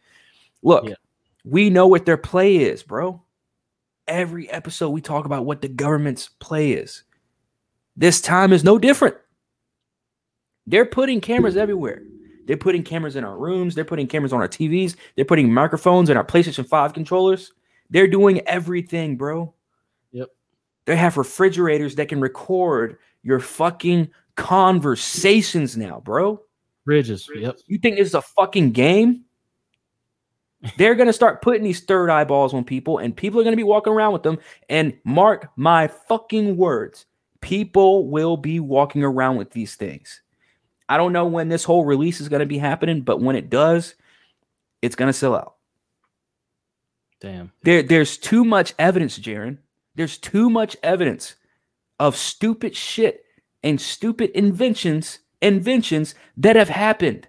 Look, 0.62 0.88
Yeah. 0.88 0.94
we 1.44 1.70
know 1.70 1.86
what 1.86 2.06
their 2.06 2.16
play 2.16 2.56
is, 2.56 2.82
bro. 2.82 3.22
Every 4.08 4.48
episode 4.50 4.90
we 4.90 5.00
talk 5.00 5.24
about 5.24 5.44
what 5.44 5.62
the 5.62 5.68
government's 5.68 6.28
play 6.40 6.72
is. 6.72 7.04
This 7.96 8.20
time 8.20 8.52
is 8.52 8.64
no 8.64 8.78
different. 8.78 9.16
They're 10.66 10.86
putting 10.86 11.20
cameras 11.20 11.56
everywhere. 11.56 12.02
They're 12.46 12.56
putting 12.56 12.82
cameras 12.82 13.16
in 13.16 13.24
our 13.24 13.36
rooms. 13.38 13.74
They're 13.74 13.84
putting 13.84 14.06
cameras 14.06 14.32
on 14.32 14.40
our 14.40 14.48
TVs. 14.48 14.96
They're 15.14 15.24
putting 15.24 15.52
microphones 15.52 16.10
in 16.10 16.16
our 16.16 16.24
PlayStation 16.24 16.66
5 16.66 16.92
controllers. 16.92 17.52
They're 17.90 18.08
doing 18.08 18.40
everything, 18.46 19.16
bro. 19.16 19.54
Yep. 20.12 20.28
They 20.86 20.96
have 20.96 21.16
refrigerators 21.16 21.94
that 21.96 22.08
can 22.08 22.20
record 22.20 22.98
your 23.22 23.40
fucking 23.40 24.10
conversations 24.36 25.76
now, 25.76 26.00
bro. 26.00 26.40
Bridges. 26.84 27.28
Yep. 27.34 27.58
You 27.66 27.78
think 27.78 27.96
this 27.96 28.08
is 28.08 28.14
a 28.14 28.22
fucking 28.22 28.72
game? 28.72 29.24
They're 30.76 30.94
going 30.94 31.06
to 31.06 31.12
start 31.12 31.42
putting 31.42 31.62
these 31.62 31.80
third 31.80 32.10
eyeballs 32.10 32.52
on 32.52 32.64
people, 32.64 32.98
and 32.98 33.16
people 33.16 33.40
are 33.40 33.44
going 33.44 33.52
to 33.52 33.56
be 33.56 33.62
walking 33.62 33.92
around 33.92 34.12
with 34.12 34.22
them. 34.22 34.38
And 34.68 34.98
mark 35.04 35.50
my 35.56 35.88
fucking 35.88 36.56
words, 36.56 37.06
people 37.40 38.08
will 38.08 38.36
be 38.36 38.60
walking 38.60 39.02
around 39.02 39.36
with 39.36 39.50
these 39.50 39.74
things. 39.74 40.22
I 40.88 40.96
don't 40.96 41.12
know 41.12 41.26
when 41.26 41.48
this 41.48 41.64
whole 41.64 41.84
release 41.84 42.20
is 42.20 42.28
going 42.28 42.40
to 42.40 42.46
be 42.46 42.58
happening, 42.58 43.02
but 43.02 43.20
when 43.20 43.36
it 43.36 43.48
does, 43.48 43.94
it's 44.82 44.96
going 44.96 45.08
to 45.08 45.16
sell 45.16 45.34
out. 45.34 45.54
Damn. 47.20 47.52
There, 47.62 47.82
there's 47.82 48.18
too 48.18 48.44
much 48.44 48.74
evidence, 48.78 49.18
Jaron. 49.18 49.58
There's 49.94 50.18
too 50.18 50.50
much 50.50 50.76
evidence 50.82 51.36
of 51.98 52.16
stupid 52.16 52.74
shit 52.74 53.24
and 53.62 53.80
stupid 53.80 54.30
inventions, 54.30 55.20
inventions 55.40 56.14
that 56.36 56.56
have 56.56 56.70
happened 56.70 57.28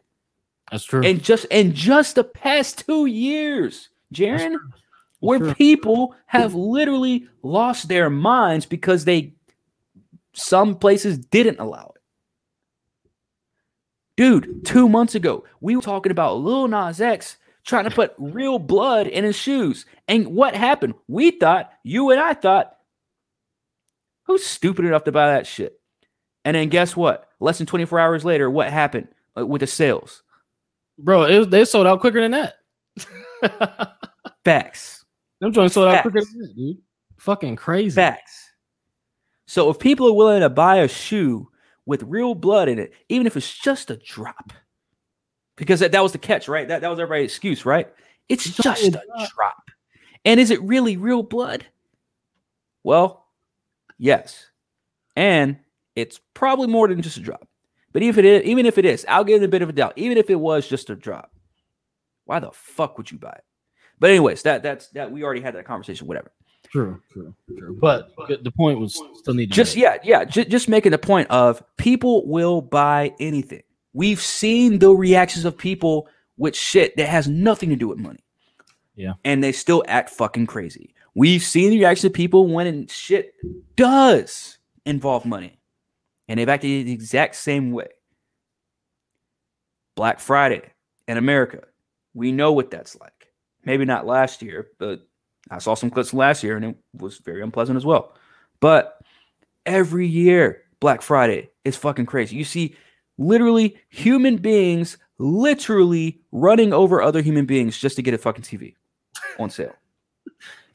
That's 0.71 0.85
true. 0.85 1.03
And 1.03 1.21
just 1.21 1.45
in 1.45 1.73
just 1.73 2.15
the 2.15 2.23
past 2.23 2.85
two 2.85 3.05
years, 3.05 3.89
Jaron, 4.13 4.55
where 5.19 5.39
true. 5.39 5.53
people 5.53 6.15
have 6.25 6.55
literally 6.55 7.27
lost 7.43 7.89
their 7.89 8.09
minds 8.09 8.65
because 8.65 9.05
they 9.05 9.33
some 10.33 10.75
places 10.75 11.17
didn't 11.17 11.59
allow 11.59 11.93
it. 11.95 12.01
Dude, 14.15 14.65
two 14.65 14.87
months 14.87 15.15
ago, 15.15 15.43
we 15.59 15.75
were 15.75 15.81
talking 15.81 16.11
about 16.11 16.39
Lil 16.39 16.67
Nas 16.67 17.01
X 17.01 17.37
trying 17.63 17.85
to 17.85 17.91
put 17.91 18.13
real 18.17 18.59
blood 18.59 19.07
in 19.07 19.23
his 19.23 19.35
shoes. 19.35 19.85
And 20.07 20.27
what 20.27 20.55
happened? 20.55 20.95
We 21.07 21.31
thought, 21.31 21.71
you 21.83 22.11
and 22.11 22.19
I 22.19 22.33
thought, 22.33 22.75
who's 24.23 24.45
stupid 24.45 24.85
enough 24.85 25.03
to 25.05 25.11
buy 25.11 25.27
that 25.27 25.47
shit? 25.47 25.79
And 26.43 26.55
then 26.55 26.69
guess 26.69 26.95
what? 26.95 27.29
Less 27.39 27.57
than 27.57 27.67
24 27.67 27.99
hours 27.99 28.25
later, 28.25 28.49
what 28.49 28.71
happened 28.71 29.09
uh, 29.37 29.45
with 29.45 29.61
the 29.61 29.67
sales? 29.67 30.23
Bro, 31.03 31.23
it, 31.23 31.49
they 31.49 31.65
sold 31.65 31.87
out 31.87 31.99
quicker 31.99 32.21
than 32.21 32.31
that. 32.31 32.55
Facts. 34.45 35.05
Them 35.39 35.51
joints 35.51 35.73
sold 35.73 35.87
out 35.89 36.01
quicker 36.03 36.21
than 36.21 36.41
that, 36.41 36.55
dude. 36.55 36.77
Fucking 37.17 37.55
crazy. 37.55 37.95
Facts. 37.95 38.49
So 39.47 39.69
if 39.69 39.79
people 39.79 40.07
are 40.07 40.13
willing 40.13 40.41
to 40.41 40.49
buy 40.49 40.77
a 40.77 40.87
shoe 40.87 41.49
with 41.85 42.03
real 42.03 42.35
blood 42.35 42.69
in 42.69 42.79
it, 42.79 42.93
even 43.09 43.27
if 43.27 43.35
it's 43.35 43.53
just 43.57 43.91
a 43.91 43.97
drop, 43.97 44.53
because 45.57 45.79
that, 45.81 45.91
that 45.91 46.01
was 46.03 46.11
the 46.11 46.17
catch, 46.17 46.47
right? 46.47 46.67
That, 46.67 46.81
that 46.81 46.89
was 46.89 46.99
everybody's 46.99 47.31
excuse, 47.31 47.65
right? 47.65 47.91
It's 48.29 48.45
It's 48.45 48.57
just 48.57 48.83
a 48.83 48.87
a 48.87 48.91
drop. 48.91 49.31
drop. 49.35 49.63
And 50.25 50.39
is 50.39 50.51
it 50.51 50.61
really 50.61 50.97
real 50.97 51.23
blood? 51.23 51.65
Well, 52.83 53.25
yes. 53.97 54.47
And 55.15 55.57
it's 55.95 56.19
probably 56.33 56.67
more 56.67 56.87
than 56.87 57.01
just 57.01 57.17
a 57.17 57.21
drop. 57.21 57.47
But 57.93 58.03
even 58.03 58.09
if 58.11 58.17
it 58.17 58.25
is, 58.25 58.43
even 58.49 58.65
if 58.65 58.77
it 58.77 58.85
is, 58.85 59.05
I'll 59.09 59.23
give 59.23 59.41
it 59.41 59.45
a 59.45 59.49
bit 59.49 59.61
of 59.61 59.69
a 59.69 59.73
doubt. 59.73 59.93
Even 59.97 60.17
if 60.17 60.29
it 60.29 60.35
was 60.39 60.67
just 60.67 60.89
a 60.89 60.95
drop, 60.95 61.31
why 62.25 62.39
the 62.39 62.51
fuck 62.51 62.97
would 62.97 63.11
you 63.11 63.17
buy 63.17 63.31
it? 63.31 63.43
But 63.99 64.09
anyways, 64.11 64.43
that 64.43 64.63
that's 64.63 64.87
that 64.89 65.11
we 65.11 65.23
already 65.23 65.41
had 65.41 65.55
that 65.55 65.65
conversation. 65.65 66.07
Whatever. 66.07 66.31
True, 66.71 67.01
true, 67.11 67.35
true. 67.57 67.77
But 67.81 68.11
the 68.43 68.51
point 68.51 68.79
was 68.79 69.01
still 69.15 69.33
need 69.33 69.47
to 69.51 69.55
just 69.55 69.75
yeah 69.75 69.97
yeah 70.03 70.23
ju- 70.23 70.45
just 70.45 70.69
making 70.69 70.91
the 70.93 70.97
point 70.97 71.29
of 71.29 71.61
people 71.77 72.25
will 72.27 72.61
buy 72.61 73.13
anything 73.19 73.63
we've 73.93 74.21
seen 74.21 74.79
the 74.79 74.91
reactions 74.95 75.43
of 75.43 75.57
people 75.57 76.07
with 76.37 76.55
shit 76.55 76.95
that 76.95 77.09
has 77.09 77.27
nothing 77.27 77.69
to 77.71 77.75
do 77.75 77.89
with 77.89 77.97
money 77.99 78.23
Yeah. 78.95 79.13
and 79.25 79.43
they 79.43 79.51
still 79.51 79.83
act 79.87 80.11
fucking 80.11 80.47
crazy 80.47 80.93
we've 81.13 81.43
seen 81.43 81.71
the 81.71 81.79
reaction 81.79 82.07
of 82.07 82.13
people 82.13 82.47
when 82.47 82.87
shit 82.87 83.33
does 83.75 84.57
involve 84.85 85.25
money 85.25 85.59
and 86.31 86.39
they've 86.39 86.47
acted 86.47 86.87
the 86.87 86.93
exact 86.93 87.35
same 87.35 87.71
way. 87.73 87.89
Black 89.97 90.21
friday 90.21 90.63
in 91.07 91.17
america 91.17 91.63
we 92.13 92.31
know 92.31 92.53
what 92.53 92.71
that's 92.71 92.95
like. 92.99 93.27
Maybe 93.65 93.83
not 93.83 94.07
last 94.07 94.41
year 94.41 94.67
but 94.79 95.05
i 95.49 95.57
saw 95.57 95.73
some 95.75 95.89
clips 95.89 96.13
last 96.13 96.41
year 96.43 96.55
and 96.55 96.63
it 96.65 96.75
was 96.97 97.17
very 97.17 97.41
unpleasant 97.41 97.75
as 97.75 97.85
well. 97.85 98.13
But 98.61 98.97
every 99.65 100.07
year 100.07 100.63
black 100.79 101.01
friday 101.01 101.49
is 101.65 101.75
fucking 101.75 102.05
crazy. 102.05 102.37
You 102.37 102.45
see 102.45 102.75
literally 103.17 103.77
human 103.89 104.37
beings 104.37 104.97
literally 105.19 106.21
running 106.31 106.71
over 106.71 107.01
other 107.01 107.21
human 107.21 107.45
beings 107.45 107.77
just 107.77 107.97
to 107.97 108.01
get 108.01 108.13
a 108.13 108.17
fucking 108.17 108.43
tv 108.43 108.75
on 109.37 109.49
sale. 109.49 109.73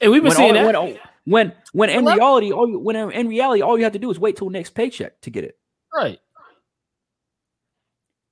And 0.02 0.12
we've 0.12 0.22
been 0.22 0.28
When, 0.28 0.36
seeing 0.36 0.56
all, 0.56 0.72
that. 0.72 0.82
when, 0.82 0.98
when 1.26 1.52
when 1.72 1.90
in 1.90 2.04
reality, 2.04 2.52
all 2.52 2.68
you, 2.68 2.78
when 2.78 2.96
in 2.96 3.28
reality, 3.28 3.60
all 3.60 3.76
you 3.76 3.84
have 3.84 3.92
to 3.92 3.98
do 3.98 4.10
is 4.10 4.18
wait 4.18 4.36
till 4.36 4.48
next 4.48 4.70
paycheck 4.70 5.20
to 5.20 5.30
get 5.30 5.44
it. 5.44 5.58
right. 5.94 6.18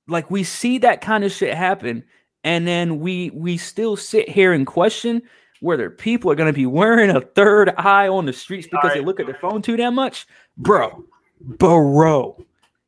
like 0.07 0.31
we 0.31 0.43
see 0.43 0.77
that 0.79 1.01
kind 1.01 1.23
of 1.23 1.31
shit 1.31 1.53
happen 1.53 2.03
and 2.43 2.65
then 2.67 2.99
we 2.99 3.29
we 3.31 3.57
still 3.57 3.95
sit 3.97 4.29
here 4.29 4.53
and 4.53 4.65
question 4.65 5.21
whether 5.61 5.89
people 5.89 6.31
are 6.31 6.35
going 6.35 6.51
to 6.51 6.53
be 6.53 6.65
wearing 6.65 7.09
a 7.09 7.21
third 7.21 7.73
eye 7.77 8.07
on 8.07 8.25
the 8.25 8.33
streets 8.33 8.67
because 8.69 8.93
they 8.93 9.01
look 9.01 9.19
at 9.19 9.25
their 9.25 9.37
phone 9.41 9.61
too 9.61 9.75
damn 9.75 9.95
much 9.95 10.27
bro 10.57 11.03
bro 11.41 12.37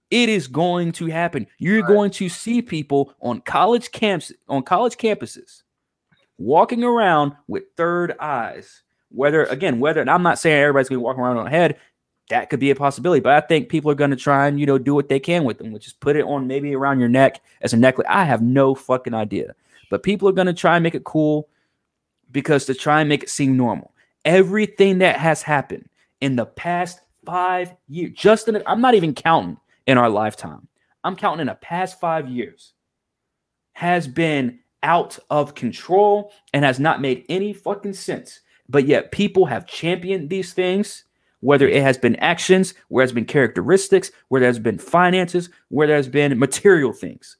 it 0.10 0.30
is 0.30 0.47
going 0.47 0.91
to 0.91 1.08
happen 1.08 1.45
you're 1.58 1.82
going 1.82 2.12
to 2.12 2.30
see 2.30 2.62
people 2.62 3.14
on 3.20 3.41
college 3.41 3.91
camps 3.91 4.32
on 4.47 4.62
college 4.64 4.95
campuses 4.95 5.64
walking 6.38 6.84
around 6.84 7.34
with 7.47 7.64
third 7.76 8.16
eyes 8.20 8.84
whether 9.18 9.43
again 9.45 9.80
whether 9.80 9.99
and 9.99 10.09
i'm 10.09 10.24
not 10.24 10.39
saying 10.39 10.61
everybody's 10.61 10.88
to 10.88 10.93
be 10.93 10.97
walking 10.97 11.22
around 11.22 11.38
on 11.38 11.47
a 11.47 11.49
head 11.49 11.78
that 12.30 12.49
could 12.49 12.59
be 12.59 12.72
a 12.72 12.76
possibility. 12.76 13.22
But 13.22 13.34
I 13.34 13.45
think 13.45 13.70
people 13.70 13.89
are 13.91 13.95
to 14.11 14.18
try 14.18 14.47
and 14.47 14.59
you 14.59 14.65
know 14.65 14.78
do 14.78 14.93
what 14.93 15.09
they 15.09 15.20
can 15.20 15.43
with 15.43 15.57
them, 15.57 15.72
which 15.72 15.88
is 15.88 15.93
put 15.93 16.15
it 16.15 16.26
on 16.26 16.47
maybe 16.47 16.76
around 16.76 16.99
your 16.99 17.09
neck 17.09 17.41
as 17.61 17.74
a 17.74 17.78
necklace. 17.78 18.07
I 18.09 18.26
have 18.26 18.41
no 18.41 18.76
fucking 18.76 19.13
idea, 19.13 19.55
but 19.89 20.03
people 20.03 20.28
are 20.28 20.34
to 20.47 20.53
try 20.53 20.76
and 20.76 20.84
make 20.84 20.95
it 20.95 21.03
cool 21.03 21.49
because 22.32 22.65
to 22.65 22.74
try 22.74 22.99
and 22.99 23.09
make 23.09 23.24
it 23.24 23.30
seem 23.30 23.55
normal. 23.55 23.93
Everything 24.26 24.97
that 24.99 25.18
has 25.18 25.41
happened 25.41 25.88
in 26.20 26.36
the 26.36 26.45
past 26.45 26.99
five 27.26 27.74
years, 27.88 28.11
just 28.15 28.47
in 28.47 28.61
I'm 28.65 28.82
not 28.82 28.95
even 28.95 29.13
counting 29.13 29.57
in 29.86 29.97
our 29.97 30.09
lifetime. 30.09 30.68
I'm 31.03 31.15
counting 31.15 31.41
in 31.41 31.47
the 31.47 31.55
past 31.55 31.99
five 31.99 32.28
years 32.28 32.74
has 33.74 34.07
been 34.07 34.59
out 34.84 35.18
of 35.30 35.55
control 35.55 36.32
and 36.53 36.65
has 36.65 36.80
not 36.80 36.99
made 36.99 37.26
any 37.30 37.53
fucking 37.53 37.93
sense. 37.93 38.41
But 38.70 38.86
yet 38.86 39.11
people 39.11 39.45
have 39.45 39.65
championed 39.65 40.30
these 40.30 40.53
things 40.53 41.05
whether 41.41 41.68
it 41.68 41.82
has 41.82 41.97
been 41.97 42.15
actions, 42.18 42.74
where 42.88 43.03
it's 43.03 43.13
been 43.13 43.26
characteristics, 43.26 44.11
where 44.30 44.41
there's 44.41 44.59
been 44.59 44.78
finances, 44.80 45.49
where 45.70 45.88
there's 45.88 46.07
been 46.07 46.38
material 46.39 46.93
things, 46.93 47.38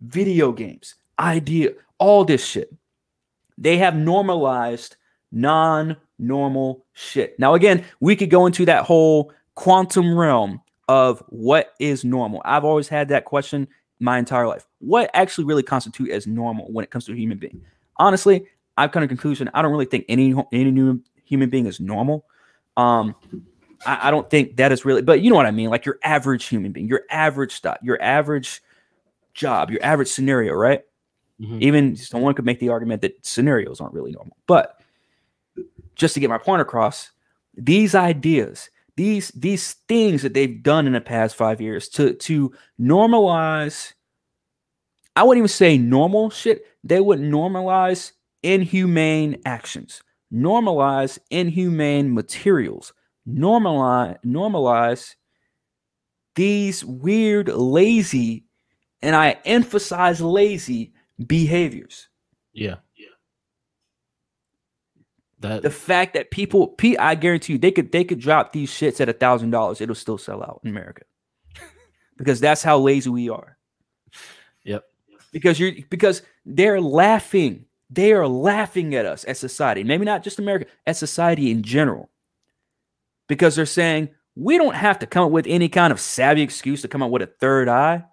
video 0.00 0.52
games, 0.52 0.94
idea, 1.18 1.70
all 1.98 2.24
this 2.24 2.44
shit. 2.44 2.74
They 3.58 3.76
have 3.78 3.94
normalized 3.94 4.96
non 5.30 5.96
normal 6.18 6.84
shit. 6.92 7.38
Now, 7.38 7.54
again, 7.54 7.84
we 8.00 8.16
could 8.16 8.30
go 8.30 8.46
into 8.46 8.64
that 8.66 8.84
whole 8.84 9.32
quantum 9.54 10.18
realm 10.18 10.60
of 10.88 11.22
what 11.28 11.74
is 11.78 12.04
normal. 12.04 12.40
I've 12.44 12.64
always 12.64 12.88
had 12.88 13.08
that 13.08 13.24
question 13.24 13.68
my 14.00 14.18
entire 14.18 14.46
life. 14.46 14.66
What 14.78 15.10
actually 15.12 15.44
really 15.44 15.62
constitute 15.62 16.10
as 16.10 16.26
normal 16.26 16.72
when 16.72 16.82
it 16.82 16.90
comes 16.90 17.04
to 17.04 17.12
a 17.12 17.16
human 17.16 17.38
being? 17.38 17.62
Honestly, 17.98 18.46
I've 18.80 18.92
come 18.92 19.02
to 19.02 19.04
a 19.04 19.08
conclusion. 19.08 19.50
I 19.52 19.60
don't 19.60 19.72
really 19.72 19.84
think 19.84 20.06
any 20.08 20.34
any 20.52 20.70
new 20.70 21.02
human 21.24 21.50
being 21.50 21.66
is 21.66 21.80
normal. 21.80 22.24
Um, 22.78 23.14
I, 23.84 24.08
I, 24.08 24.10
don't 24.10 24.30
think 24.30 24.56
that 24.56 24.72
is 24.72 24.86
really, 24.86 25.02
but 25.02 25.20
you 25.20 25.28
know 25.28 25.36
what 25.36 25.44
I 25.44 25.50
mean? 25.50 25.68
Like 25.68 25.84
your 25.84 25.98
average 26.02 26.46
human 26.46 26.72
being, 26.72 26.88
your 26.88 27.02
average 27.10 27.52
stuff, 27.52 27.76
your 27.82 28.00
average 28.00 28.62
job, 29.34 29.70
your 29.70 29.84
average 29.84 30.08
scenario, 30.08 30.54
right? 30.54 30.80
Mm-hmm. 31.38 31.58
Even 31.60 31.94
someone 31.94 32.32
could 32.32 32.46
make 32.46 32.58
the 32.58 32.70
argument 32.70 33.02
that 33.02 33.24
scenarios 33.24 33.82
aren't 33.82 33.92
really 33.92 34.12
normal. 34.12 34.34
But 34.46 34.80
just 35.94 36.14
to 36.14 36.20
get 36.20 36.30
my 36.30 36.38
point 36.38 36.62
across, 36.62 37.10
these 37.54 37.94
ideas, 37.94 38.70
these 38.96 39.28
these 39.32 39.74
things 39.88 40.22
that 40.22 40.32
they've 40.32 40.62
done 40.62 40.86
in 40.86 40.94
the 40.94 41.02
past 41.02 41.36
five 41.36 41.60
years 41.60 41.86
to 41.90 42.14
to 42.14 42.50
normalize, 42.80 43.92
I 45.16 45.22
wouldn't 45.22 45.40
even 45.40 45.48
say 45.48 45.76
normal 45.76 46.30
shit. 46.30 46.64
They 46.82 47.00
would 47.00 47.20
normalize 47.20 48.12
inhumane 48.42 49.40
actions 49.44 50.02
normalize 50.32 51.18
inhumane 51.30 52.14
materials, 52.14 52.92
normalize 53.28 54.16
normalize 54.24 55.14
these 56.36 56.84
weird 56.84 57.48
lazy 57.48 58.44
and 59.02 59.16
I 59.16 59.38
emphasize 59.44 60.20
lazy 60.20 60.92
behaviors. 61.26 62.08
Yeah. 62.52 62.76
Yeah. 62.96 63.06
That 65.40 65.62
the 65.62 65.70
fact 65.70 66.14
that 66.14 66.30
people 66.30 66.76
I 66.98 67.14
guarantee 67.14 67.54
you 67.54 67.58
they 67.58 67.72
could 67.72 67.92
they 67.92 68.04
could 68.04 68.20
drop 68.20 68.52
these 68.52 68.70
shits 68.70 69.00
at 69.00 69.08
a 69.08 69.12
thousand 69.14 69.50
dollars, 69.50 69.80
it'll 69.80 69.94
still 69.94 70.18
sell 70.18 70.42
out 70.42 70.60
in 70.62 70.70
America. 70.70 71.02
because 72.16 72.40
that's 72.40 72.62
how 72.62 72.78
lazy 72.78 73.10
we 73.10 73.28
are. 73.28 73.56
Yep. 74.64 74.84
Because 75.32 75.58
you're 75.58 75.72
because 75.88 76.22
they're 76.44 76.80
laughing 76.80 77.64
they 77.90 78.12
are 78.12 78.28
laughing 78.28 78.94
at 78.94 79.04
us 79.04 79.24
as 79.24 79.38
society, 79.38 79.82
maybe 79.82 80.04
not 80.04 80.22
just 80.22 80.38
America, 80.38 80.66
as 80.86 80.98
society 80.98 81.50
in 81.50 81.62
general, 81.62 82.08
because 83.28 83.56
they're 83.56 83.66
saying 83.66 84.08
we 84.36 84.56
don't 84.56 84.76
have 84.76 84.98
to 85.00 85.06
come 85.06 85.24
up 85.24 85.32
with 85.32 85.46
any 85.48 85.68
kind 85.68 85.92
of 85.92 86.00
savvy 86.00 86.42
excuse 86.42 86.82
to 86.82 86.88
come 86.88 87.02
up 87.02 87.10
with 87.10 87.22
a 87.22 87.26
third 87.26 87.68
eye. 87.68 88.04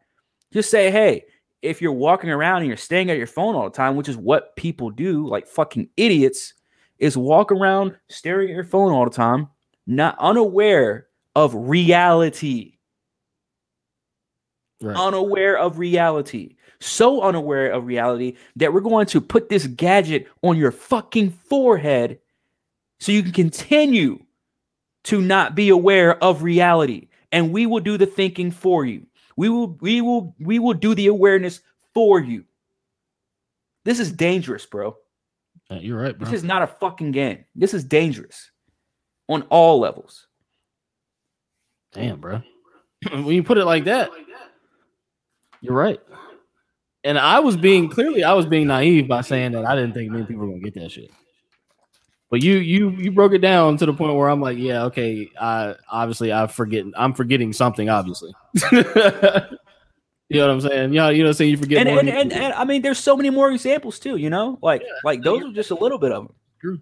Just 0.52 0.72
say, 0.72 0.90
hey, 0.90 1.26
if 1.62 1.82
you're 1.82 1.92
walking 1.92 2.30
around 2.30 2.60
and 2.60 2.68
you're 2.68 2.78
staying 2.78 3.12
at 3.12 3.18
your 3.18 3.28
phone 3.28 3.56
all 3.56 3.66
the 3.66 3.76
time, 3.76 3.96
which 3.96 4.10
is 4.10 4.18
what 4.18 4.56
people 4.56 4.90
do, 4.90 5.28
like 5.28 5.48
fucking 5.48 5.90
idiots, 5.96 6.54
is 6.98 7.16
walk 7.16 7.52
around 7.52 7.96
staring 8.10 8.50
at 8.50 8.56
your 8.56 8.64
phone 8.64 8.92
all 8.92 9.06
the 9.06 9.12
time, 9.12 9.48
not 9.86 10.18
unaware 10.20 11.08
of 11.36 11.54
reality. 11.54 12.78
Right. 14.82 14.96
Unaware 14.96 15.58
of 15.58 15.80
reality 15.80 16.57
so 16.80 17.22
unaware 17.22 17.72
of 17.72 17.86
reality 17.86 18.36
that 18.56 18.74
we're 18.74 18.82
going 18.82 19.08
to 19.08 19.22
put 19.22 19.50
this 19.50 19.68
gadget 19.68 20.28
on 20.44 20.58
your 20.58 20.72
fucking 20.72 21.32
forehead 21.32 22.20
so 23.00 23.12
you 23.12 23.24
can 23.24 23.32
continue 23.32 24.24
to 25.06 25.22
not 25.22 25.56
be 25.56 25.70
aware 25.70 26.22
of 26.24 26.44
reality. 26.44 27.08
And 27.32 27.52
we 27.52 27.66
will 27.66 27.80
do 27.80 27.98
the 27.98 28.06
thinking 28.06 28.52
for 28.52 28.86
you. 28.86 29.06
We 29.36 29.50
will 29.50 29.78
we 29.82 30.02
will 30.02 30.36
we 30.40 30.60
will 30.60 30.74
do 30.74 30.96
the 30.96 31.08
awareness 31.08 31.62
for 31.94 32.20
you. 32.20 32.46
This 33.86 34.00
is 34.00 34.12
dangerous 34.12 34.66
bro. 34.66 34.98
Uh, 35.70 35.76
you're 35.76 36.02
right 36.02 36.18
bro. 36.18 36.26
this 36.26 36.34
is 36.34 36.44
not 36.44 36.64
a 36.64 36.68
fucking 36.68 37.12
game. 37.12 37.46
This 37.56 37.74
is 37.74 37.84
dangerous 37.84 38.52
on 39.28 39.44
all 39.44 39.80
levels. 39.80 40.28
Damn 41.94 42.20
bro. 42.20 42.42
When 43.12 43.28
you 43.28 43.44
put 43.44 43.60
it 43.60 43.66
like 43.66 43.84
that 43.84 44.10
you're 45.62 45.76
right 45.76 46.00
and 47.08 47.18
I 47.18 47.40
was 47.40 47.56
being 47.56 47.88
clearly 47.90 48.24
I 48.24 48.34
was 48.34 48.46
being 48.46 48.68
naive 48.68 49.08
by 49.08 49.22
saying 49.22 49.54
that 49.54 49.66
I 49.66 49.76
didn't 49.76 49.94
think 49.94 50.12
many 50.12 50.26
people 50.26 50.46
were 50.46 50.52
gonna 50.52 50.60
get 50.60 50.74
that 50.76 50.92
shit. 50.92 51.10
But 52.30 52.44
you 52.44 52.56
you 52.56 52.90
you 52.92 53.12
broke 53.12 53.32
it 53.32 53.40
down 53.40 53.78
to 53.78 53.86
the 53.86 53.94
point 53.94 54.16
where 54.16 54.28
I'm 54.28 54.42
like, 54.42 54.58
yeah, 54.58 54.84
okay. 54.86 55.30
I 55.40 55.76
obviously 55.90 56.34
I 56.34 56.48
forget 56.48 56.84
I'm 56.98 57.14
forgetting 57.14 57.54
something, 57.54 57.88
obviously. 57.88 58.34
you 58.74 58.84
know 58.84 60.48
what 60.48 60.50
I'm 60.50 60.62
saying? 60.62 60.94
Yeah, 60.94 61.10
you 61.10 61.20
know 61.20 61.28
what 61.28 61.30
I'm 61.30 61.34
saying? 61.36 61.52
You 61.52 61.58
forget 61.58 61.88
and, 61.88 61.98
and, 61.98 62.10
and, 62.10 62.34
and, 62.34 62.54
I 62.54 62.66
mean 62.66 62.82
there's 62.82 63.00
so 63.00 63.16
many 63.16 63.30
more 63.30 63.52
examples 63.52 64.00
too, 64.00 64.18
you 64.18 64.30
know? 64.30 64.60
Like 64.62 64.82
yeah, 64.82 64.92
like 65.06 65.24
those 65.24 65.44
are 65.44 65.54
just 65.54 65.72
a 65.72 65.76
little 65.76 65.98
bit 65.98 66.12
of 66.12 66.28
them. 66.28 66.36
True. 66.60 66.82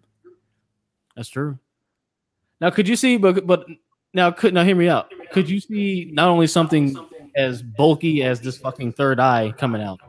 That's 1.15 1.29
true. 1.29 1.59
Now 2.59 2.71
could 2.71 2.87
you 2.87 2.95
see 2.95 3.17
but 3.17 3.45
but 3.45 3.67
now 4.15 4.31
could 4.31 4.55
now 4.55 4.63
hear 4.63 4.75
me 4.75 4.89
out. 4.89 5.13
Could 5.31 5.47
you 5.47 5.59
see 5.59 6.09
not 6.11 6.29
only 6.29 6.47
something 6.47 6.97
as 7.35 7.61
bulky 7.61 8.23
as 8.23 8.41
this 8.41 8.57
fucking 8.57 8.93
third 8.93 9.19
eye 9.19 9.53
coming 9.57 9.83
out, 9.83 9.99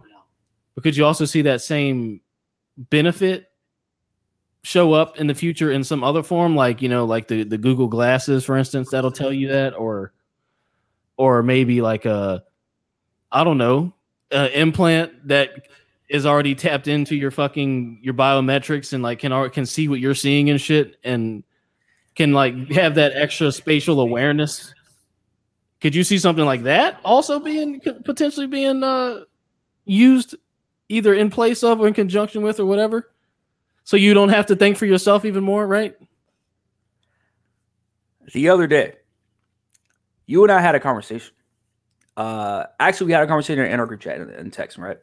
but 0.76 0.84
could 0.84 0.96
you 0.96 1.04
also 1.04 1.24
see 1.24 1.42
that 1.42 1.62
same 1.62 2.20
benefit 2.76 3.50
show 4.62 4.92
up 4.92 5.18
in 5.18 5.26
the 5.26 5.34
future 5.34 5.72
in 5.72 5.82
some 5.82 6.04
other 6.04 6.22
form, 6.22 6.54
like 6.54 6.82
you 6.82 6.88
know, 6.88 7.06
like 7.06 7.28
the 7.28 7.44
the 7.44 7.56
Google 7.56 7.88
glasses, 7.88 8.44
for 8.44 8.58
instance, 8.58 8.90
that'll 8.90 9.10
tell 9.10 9.32
you 9.32 9.48
that, 9.48 9.74
or 9.74 10.12
or 11.16 11.42
maybe 11.42 11.80
like 11.80 12.04
a 12.04 12.44
I 13.32 13.42
don't 13.42 13.58
know, 13.58 13.94
an 14.30 14.50
implant 14.52 15.28
that 15.28 15.66
is 16.10 16.26
already 16.26 16.54
tapped 16.54 16.88
into 16.88 17.16
your 17.16 17.30
fucking 17.30 18.00
your 18.02 18.14
biometrics 18.14 18.92
and 18.92 19.02
like 19.02 19.20
can 19.20 19.50
can 19.50 19.64
see 19.64 19.88
what 19.88 19.98
you're 19.98 20.14
seeing 20.14 20.50
and 20.50 20.60
shit 20.60 20.96
and 21.04 21.42
can 22.14 22.34
like 22.34 22.54
have 22.70 22.96
that 22.96 23.12
extra 23.14 23.50
spatial 23.50 24.00
awareness? 24.00 24.74
Could 25.80 25.94
you 25.94 26.04
see 26.04 26.18
something 26.18 26.44
like 26.44 26.64
that 26.64 27.00
also 27.02 27.40
being 27.40 27.80
potentially 28.04 28.46
being 28.46 28.82
uh, 28.82 29.20
used 29.86 30.34
either 30.88 31.14
in 31.14 31.30
place 31.30 31.62
of 31.62 31.80
or 31.80 31.88
in 31.88 31.94
conjunction 31.94 32.42
with 32.42 32.60
or 32.60 32.66
whatever? 32.66 33.10
So 33.84 33.96
you 33.96 34.14
don't 34.14 34.30
have 34.30 34.46
to 34.46 34.56
think 34.56 34.76
for 34.76 34.86
yourself 34.86 35.24
even 35.24 35.44
more, 35.44 35.66
right? 35.66 35.96
The 38.32 38.48
other 38.48 38.66
day, 38.66 38.94
you 40.26 40.42
and 40.42 40.50
I 40.50 40.60
had 40.60 40.74
a 40.74 40.80
conversation. 40.80 41.32
Uh, 42.16 42.64
actually, 42.80 43.06
we 43.06 43.12
had 43.12 43.22
a 43.22 43.26
conversation 43.26 43.64
in 43.64 43.78
our 43.78 43.86
group 43.86 44.00
chat 44.00 44.20
in 44.20 44.50
text, 44.50 44.78
right? 44.78 44.98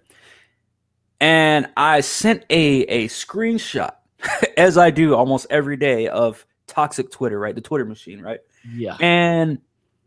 And 1.22 1.70
I 1.78 2.02
sent 2.02 2.44
a 2.50 2.82
a 2.82 3.08
screenshot, 3.08 3.94
as 4.58 4.78
I 4.78 4.92
do 4.92 5.16
almost 5.16 5.48
every 5.50 5.78
day, 5.78 6.08
of 6.10 6.46
toxic 6.68 7.12
Twitter, 7.12 7.40
right? 7.40 7.56
The 7.56 7.62
Twitter 7.62 7.86
machine, 7.86 8.22
right? 8.22 8.42
Yeah. 8.70 8.98
And 9.00 9.60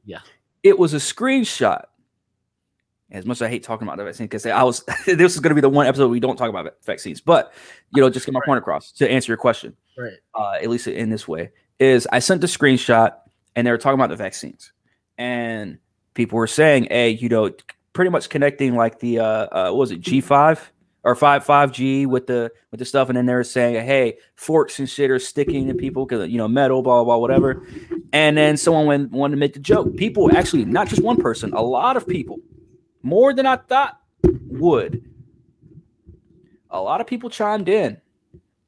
yeah, 0.05 0.21
it 0.63 0.79
was 0.79 0.93
a 0.93 0.99
screenshot 0.99 1.85
As 3.11 3.25
much 3.25 3.37
as 3.37 3.43
I 3.43 3.49
hate 3.49 3.63
talking 3.63 3.87
about 3.87 3.99
the 3.99 4.05
vaccine, 4.05 4.27
because 4.27 4.45
I 4.47 4.63
was 4.65 4.83
this 5.07 5.35
is 5.35 5.41
going 5.41 5.51
to 5.51 5.55
be 5.55 5.61
the 5.61 5.69
one 5.69 5.87
episode 5.87 6.09
we 6.09 6.21
don't 6.21 6.37
talk 6.37 6.49
about 6.49 6.73
vaccines, 6.85 7.21
but 7.21 7.53
you 7.95 8.03
know, 8.03 8.11
just 8.11 8.27
get 8.27 8.33
my 8.33 8.41
point 8.45 8.59
across 8.59 8.91
to 8.93 9.11
answer 9.11 9.31
your 9.31 9.37
question. 9.37 9.77
Right. 9.97 10.15
Uh, 10.35 10.55
at 10.63 10.69
least 10.69 10.89
in 10.89 11.11
this 11.11 11.29
way, 11.29 11.51
is 11.79 12.09
I 12.11 12.19
sent 12.19 12.41
the 12.41 12.49
screenshot 12.49 13.13
and 13.55 13.67
they 13.67 13.71
were 13.71 13.79
talking 13.79 13.99
about 13.99 14.11
the 14.11 14.17
vaccines, 14.17 14.73
and 15.19 15.79
people 16.15 16.37
were 16.37 16.49
saying, 16.49 16.89
"Hey, 16.91 17.11
you 17.11 17.29
know, 17.29 17.51
pretty 17.93 18.11
much 18.11 18.29
connecting 18.29 18.75
like 18.75 18.99
the 18.99 19.21
uh, 19.21 19.25
uh 19.25 19.71
what 19.71 19.79
was 19.79 19.91
it 19.93 20.01
G 20.01 20.21
five 20.21 20.73
or 21.05 21.15
five 21.15 21.45
five 21.45 21.71
G 21.71 22.05
with 22.05 22.27
the 22.27 22.51
with 22.73 22.81
the 22.81 22.85
stuff, 22.85 23.09
and 23.09 23.17
then 23.17 23.27
they're 23.27 23.45
saying, 23.45 23.87
"Hey, 23.87 24.19
forks 24.35 24.81
and 24.81 24.91
shit 24.91 25.13
are 25.13 25.21
sticking 25.21 25.69
to 25.69 25.75
people 25.75 26.05
because 26.05 26.29
you 26.29 26.39
know 26.39 26.49
metal, 26.49 26.83
blah, 26.83 27.05
blah 27.05 27.05
blah 27.05 27.19
whatever." 27.19 27.65
And 28.13 28.37
then 28.37 28.57
someone 28.57 28.87
went, 28.87 29.13
wanted 29.13 29.37
to 29.37 29.39
make 29.39 29.53
the 29.53 29.61
joke. 29.61 29.97
People 29.97 30.37
actually, 30.37 30.65
not 30.65 30.89
just 30.89 31.03
one 31.03 31.17
person, 31.17 31.53
a 31.53 31.63
lot 31.63 31.97
of 31.97 32.07
people, 32.09 32.39
more 33.07 33.33
than 33.33 33.47
I 33.47 33.57
thought 33.57 34.01
would. 34.25 35.09
A 36.71 36.81
lot 36.81 37.01
of 37.01 37.07
people 37.07 37.31
chimed 37.31 37.69
in 37.69 38.01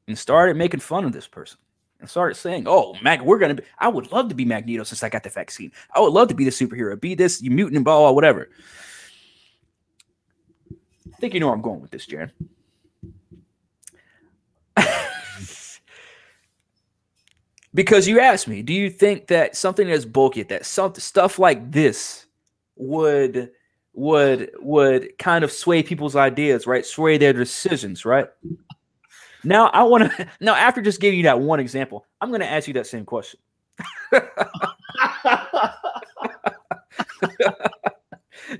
and 0.07 0.17
started 0.17 0.55
making 0.55 0.79
fun 0.79 1.03
of 1.03 1.11
this 1.11 1.27
person 1.27 1.59
and 1.99 2.09
started 2.09 2.35
saying, 2.35 2.63
"Oh, 2.65 2.95
Mag, 3.01 3.21
we're 3.21 3.37
gonna 3.37 3.55
be. 3.55 3.63
I 3.77 3.89
would 3.89 4.13
love 4.13 4.29
to 4.29 4.35
be 4.35 4.45
Magneto 4.45 4.83
since 4.83 5.03
I 5.03 5.09
got 5.09 5.23
the 5.23 5.29
vaccine. 5.29 5.73
I 5.93 5.99
would 5.99 6.13
love 6.13 6.29
to 6.29 6.35
be 6.35 6.45
the 6.45 6.51
superhero, 6.51 6.97
be 6.99 7.15
this, 7.15 7.41
you 7.41 7.51
mutant, 7.51 7.83
blah, 7.83 7.99
blah, 7.99 8.11
whatever." 8.11 8.49
I 10.71 11.17
think 11.19 11.33
you 11.33 11.41
know 11.41 11.47
where 11.47 11.55
I'm 11.55 11.61
going 11.61 11.81
with 11.81 11.91
this, 11.91 12.07
Jaron. 12.07 12.31
because 17.73 18.07
you 18.07 18.21
asked 18.21 18.47
me, 18.47 18.61
do 18.61 18.71
you 18.71 18.89
think 18.89 19.27
that 19.27 19.57
something 19.57 19.91
as 19.91 20.05
bulky, 20.05 20.43
that 20.43 20.65
stuff 20.65 21.39
like 21.39 21.71
this 21.73 22.25
would 22.77 23.51
would 23.99 24.51
would 24.59 25.17
kind 25.19 25.43
of 25.43 25.51
sway 25.51 25.83
people's 25.83 26.15
ideas, 26.15 26.65
right? 26.65 26.85
Sway 26.85 27.17
their 27.17 27.33
decisions, 27.33 28.05
right? 28.05 28.29
Now 29.43 29.67
I 29.67 29.83
want 29.83 30.11
to 30.11 30.27
now 30.39 30.55
after 30.55 30.81
just 30.81 31.01
giving 31.01 31.17
you 31.17 31.23
that 31.23 31.39
one 31.39 31.59
example, 31.59 32.05
I'm 32.21 32.29
going 32.29 32.41
to 32.41 32.49
ask 32.49 32.67
you 32.67 32.73
that 32.75 32.87
same 32.87 33.05
question. 33.05 33.39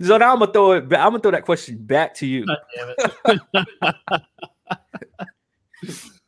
so 0.02 0.18
now 0.18 0.34
I'm 0.34 0.40
gonna 0.40 0.52
throw 0.52 0.74
it. 0.74 0.84
I'm 0.84 0.90
gonna 0.90 1.20
throw 1.20 1.32
that 1.32 1.46
question 1.46 1.78
back 1.78 2.14
to 2.16 2.28
you. 2.28 2.46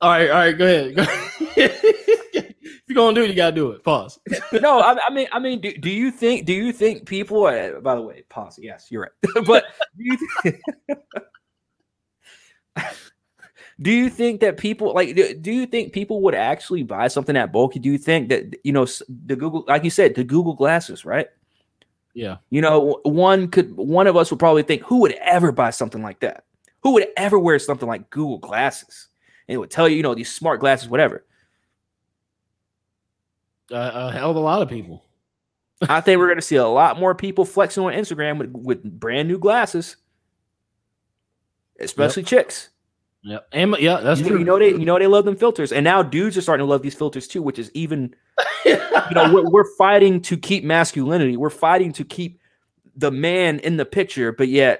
all 0.00 0.10
right, 0.10 0.30
all 0.30 0.36
right, 0.36 0.56
go 0.56 0.64
ahead. 0.64 0.94
Go 0.96 1.02
ahead. 1.02 1.30
if 2.32 2.82
you're 2.86 2.94
gonna 2.94 3.14
do 3.14 3.22
it, 3.22 3.30
you 3.30 3.36
gotta 3.36 3.54
do 3.54 3.70
it. 3.70 3.84
Pause. 3.84 4.18
no, 4.60 4.80
I, 4.80 4.96
I, 5.08 5.12
mean, 5.12 5.28
I 5.32 5.38
mean, 5.38 5.60
do, 5.60 5.72
do 5.76 5.90
you 5.90 6.10
think? 6.10 6.46
Do 6.46 6.52
you 6.52 6.72
think 6.72 7.06
people? 7.06 7.44
Uh, 7.44 7.80
by 7.80 7.94
the 7.94 8.02
way, 8.02 8.24
pause. 8.28 8.58
Yes, 8.60 8.88
you're 8.90 9.02
right. 9.02 9.44
but 9.46 9.64
do 9.96 10.04
you? 10.04 10.18
Th- 10.42 10.56
do 13.82 13.90
you 13.90 14.10
think 14.10 14.40
that 14.40 14.56
people 14.58 14.92
like? 14.94 15.14
Do, 15.14 15.34
do 15.34 15.52
you 15.52 15.66
think 15.66 15.92
people 15.92 16.20
would 16.22 16.34
actually 16.34 16.82
buy 16.82 17.08
something 17.08 17.34
that 17.34 17.52
bulky? 17.52 17.78
Do 17.78 17.90
you 17.90 17.98
think 17.98 18.28
that 18.28 18.56
you 18.64 18.72
know 18.72 18.86
the 19.26 19.36
Google, 19.36 19.64
like 19.68 19.84
you 19.84 19.90
said, 19.90 20.14
the 20.14 20.24
Google 20.24 20.54
glasses, 20.54 21.04
right? 21.04 21.28
Yeah. 22.14 22.36
You 22.50 22.60
know, 22.60 23.00
one 23.04 23.48
could 23.48 23.76
one 23.76 24.06
of 24.06 24.16
us 24.16 24.30
would 24.30 24.40
probably 24.40 24.62
think, 24.62 24.82
who 24.82 25.00
would 25.00 25.12
ever 25.12 25.52
buy 25.52 25.70
something 25.70 26.02
like 26.02 26.20
that? 26.20 26.44
Who 26.82 26.94
would 26.94 27.08
ever 27.16 27.38
wear 27.38 27.58
something 27.58 27.88
like 27.88 28.10
Google 28.10 28.38
glasses? 28.38 29.09
And 29.50 29.56
it 29.56 29.58
would 29.58 29.70
tell 29.72 29.88
you, 29.88 29.96
you 29.96 30.04
know, 30.04 30.14
these 30.14 30.30
smart 30.30 30.60
glasses, 30.60 30.88
whatever. 30.88 31.24
Uh, 33.68 33.90
a 33.94 34.12
hell 34.12 34.30
of 34.30 34.36
a 34.36 34.38
lot 34.40 34.62
of 34.62 34.68
people. 34.68 35.04
I 35.88 36.00
think 36.00 36.20
we're 36.20 36.28
going 36.28 36.38
to 36.38 36.42
see 36.42 36.54
a 36.54 36.68
lot 36.68 37.00
more 37.00 37.16
people 37.16 37.44
flexing 37.44 37.82
on 37.82 37.92
Instagram 37.92 38.38
with, 38.38 38.52
with 38.52 38.84
brand 38.84 39.26
new 39.26 39.40
glasses, 39.40 39.96
especially 41.80 42.22
yep. 42.22 42.28
chicks. 42.28 42.68
Yeah, 43.24 43.38
and 43.50 43.74
yeah, 43.80 43.96
that's 43.96 44.20
you, 44.20 44.28
true. 44.28 44.38
You 44.38 44.44
know 44.44 44.56
they, 44.56 44.68
you 44.68 44.84
know 44.84 45.00
they 45.00 45.08
love 45.08 45.24
them 45.24 45.34
filters, 45.34 45.72
and 45.72 45.82
now 45.82 46.00
dudes 46.00 46.38
are 46.38 46.42
starting 46.42 46.64
to 46.64 46.70
love 46.70 46.82
these 46.82 46.94
filters 46.94 47.26
too, 47.26 47.42
which 47.42 47.58
is 47.58 47.72
even. 47.74 48.14
you 48.64 48.76
know, 49.10 49.34
we're, 49.34 49.50
we're 49.50 49.76
fighting 49.76 50.20
to 50.22 50.36
keep 50.36 50.62
masculinity. 50.62 51.36
We're 51.36 51.50
fighting 51.50 51.92
to 51.94 52.04
keep 52.04 52.40
the 52.94 53.10
man 53.10 53.58
in 53.58 53.78
the 53.78 53.84
picture, 53.84 54.30
but 54.30 54.46
yet 54.46 54.78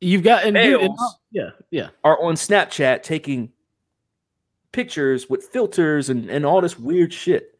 you've 0.00 0.22
got 0.22 0.44
and, 0.44 0.56
dude, 0.56 0.80
and 0.80 0.98
yeah, 1.30 1.50
yeah, 1.70 1.88
are 2.04 2.20
on 2.22 2.34
Snapchat 2.34 3.02
taking 3.02 3.50
pictures 4.72 5.28
with 5.28 5.44
filters 5.44 6.10
and 6.10 6.30
and 6.30 6.46
all 6.46 6.60
this 6.60 6.78
weird 6.78 7.12
shit. 7.12 7.58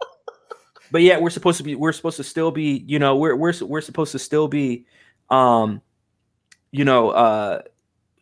but 0.90 1.02
yeah, 1.02 1.18
we're 1.18 1.30
supposed 1.30 1.58
to 1.58 1.64
be 1.64 1.74
we're 1.74 1.92
supposed 1.92 2.16
to 2.16 2.24
still 2.24 2.50
be 2.50 2.84
you 2.86 2.98
know 2.98 3.16
we're 3.16 3.36
we're 3.36 3.54
we're 3.62 3.80
supposed 3.80 4.12
to 4.12 4.18
still 4.18 4.48
be 4.48 4.86
um 5.30 5.80
you 6.72 6.84
know, 6.84 7.10
uh, 7.10 7.62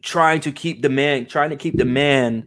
trying 0.02 0.40
to 0.40 0.52
keep 0.52 0.82
the 0.82 0.88
man, 0.88 1.26
trying 1.26 1.50
to 1.50 1.56
keep 1.56 1.76
the 1.76 1.84
man 1.84 2.46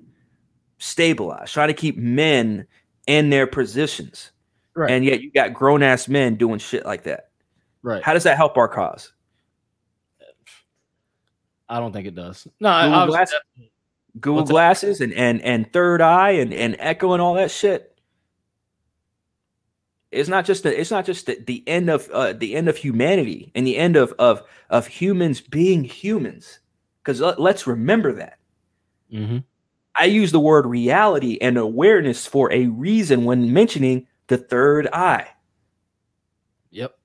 stabilized, 0.77 1.53
trying 1.53 1.69
to 1.69 1.73
keep 1.73 1.97
men 1.97 2.67
in 3.07 3.29
their 3.29 3.47
positions. 3.47 4.31
Right. 4.75 4.91
And 4.91 5.05
yet 5.05 5.21
you 5.21 5.31
got 5.31 5.53
grown 5.53 5.81
ass 5.81 6.07
men 6.07 6.35
doing 6.35 6.59
shit 6.59 6.85
like 6.85 7.03
that. 7.03 7.29
Right. 7.81 8.03
How 8.03 8.13
does 8.13 8.23
that 8.23 8.37
help 8.37 8.57
our 8.57 8.67
cause? 8.67 9.12
I 11.69 11.79
don't 11.79 11.93
think 11.93 12.07
it 12.07 12.15
does. 12.15 12.47
No, 12.59 12.83
Google, 12.83 13.07
glasses, 13.07 13.39
Google 14.19 14.45
glasses 14.45 15.01
and, 15.01 15.13
and 15.13 15.41
and 15.41 15.71
third 15.71 16.01
eye 16.01 16.31
and, 16.31 16.53
and 16.53 16.75
echo 16.79 17.13
and 17.13 17.21
all 17.21 17.35
that 17.35 17.51
shit. 17.51 17.97
It's 20.11 20.29
not 20.29 20.45
just 20.45 20.63
the 20.63 20.79
it's 20.79 20.91
not 20.91 21.05
just 21.05 21.25
the, 21.25 21.39
the 21.45 21.63
end 21.65 21.89
of 21.89 22.09
uh, 22.09 22.33
the 22.33 22.55
end 22.55 22.69
of 22.69 22.77
humanity 22.77 23.51
and 23.55 23.65
the 23.65 23.77
end 23.77 23.95
of 23.95 24.13
of 24.19 24.43
of 24.69 24.87
humans 24.87 25.41
being 25.41 25.83
humans. 25.83 26.59
Because 27.01 27.19
let, 27.19 27.39
us 27.39 27.67
remember 27.67 28.13
that. 28.13 28.37
Mm-hmm. 29.11 29.39
I 29.95 30.05
use 30.05 30.31
the 30.31 30.39
word 30.39 30.65
reality 30.65 31.37
and 31.41 31.57
awareness 31.57 32.25
for 32.25 32.51
a 32.51 32.67
reason 32.67 33.25
when 33.25 33.51
mentioning 33.51 34.07
the 34.27 34.37
third 34.37 34.87
eye. 34.93 35.27
Yep. 36.71 36.97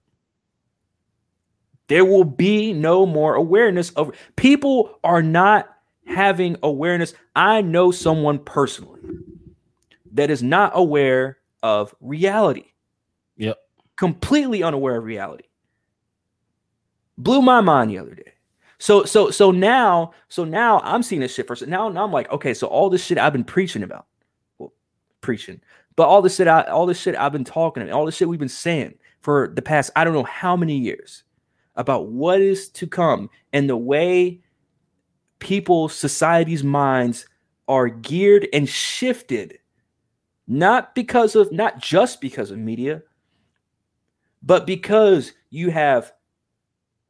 There 1.89 2.05
will 2.05 2.25
be 2.25 2.73
no 2.73 3.07
more 3.07 3.35
awareness 3.35 3.91
of 3.91 4.15
people 4.37 4.99
are 5.03 5.23
not 5.23 5.75
having 6.07 6.57
awareness. 6.63 7.15
I 7.35 7.63
know 7.63 7.91
someone 7.91 8.39
personally 8.39 9.01
that 10.13 10.31
is 10.31 10.43
not 10.43 10.73
aware 10.75 11.39
of 11.63 11.95
reality. 12.01 12.73
Yep. 13.37 13.59
Completely 13.97 14.63
unaware 14.63 14.97
of 14.97 15.05
reality. 15.05 15.45
Blew 17.17 17.43
my 17.43 17.61
mind 17.61 17.91
the 17.91 17.99
other 17.99 18.15
day. 18.15 18.33
So 18.79 19.05
so 19.05 19.31
so 19.31 19.51
now 19.51 20.13
so 20.29 20.45
now 20.45 20.81
I'm 20.85 21.03
seeing 21.03 21.21
this 21.21 21.35
shit 21.35 21.49
first. 21.49 21.67
Now, 21.67 21.89
now 21.89 22.05
I'm 22.05 22.13
like, 22.13 22.31
okay, 22.31 22.55
so 22.55 22.69
all 22.69 22.91
this 22.91 23.05
shit 23.05 23.19
I've 23.19 23.33
been 23.33 23.45
preaching 23.45 23.83
about, 23.83 24.07
well, 24.59 24.73
preaching, 25.21 25.61
but 25.97 26.07
all 26.07 26.23
this 26.23 26.37
shit 26.37 26.47
I 26.47 26.63
all 26.63 26.87
this 26.87 27.01
shit 27.01 27.17
I've 27.17 27.33
been 27.33 27.45
talking 27.45 27.83
about, 27.83 27.93
all 27.93 28.07
this 28.07 28.15
shit 28.15 28.29
we've 28.29 28.39
been 28.39 28.49
saying 28.49 28.95
for 29.21 29.51
the 29.53 29.63
past 29.63 29.91
I 29.97 30.05
don't 30.05 30.15
know 30.15 30.23
how 30.23 30.57
many 30.57 30.77
years 30.77 31.25
about 31.79 32.09
what 32.09 32.43
is 32.43 32.69
to 32.71 32.87
come 32.87 33.31
and 33.53 33.71
the 33.71 33.77
way 33.77 34.43
people, 35.39 35.89
society's 35.89 36.65
minds 36.65 37.27
are 37.69 37.89
geared 37.89 38.49
and 38.53 38.69
shifted, 38.69 39.59
not 40.49 40.95
because 40.95 41.37
of 41.37 41.51
not 41.53 41.79
just 41.79 42.21
because 42.21 42.51
of 42.51 42.59
media, 42.59 43.03
but 44.43 44.67
because 44.67 45.33
you 45.51 45.71
have 45.71 46.13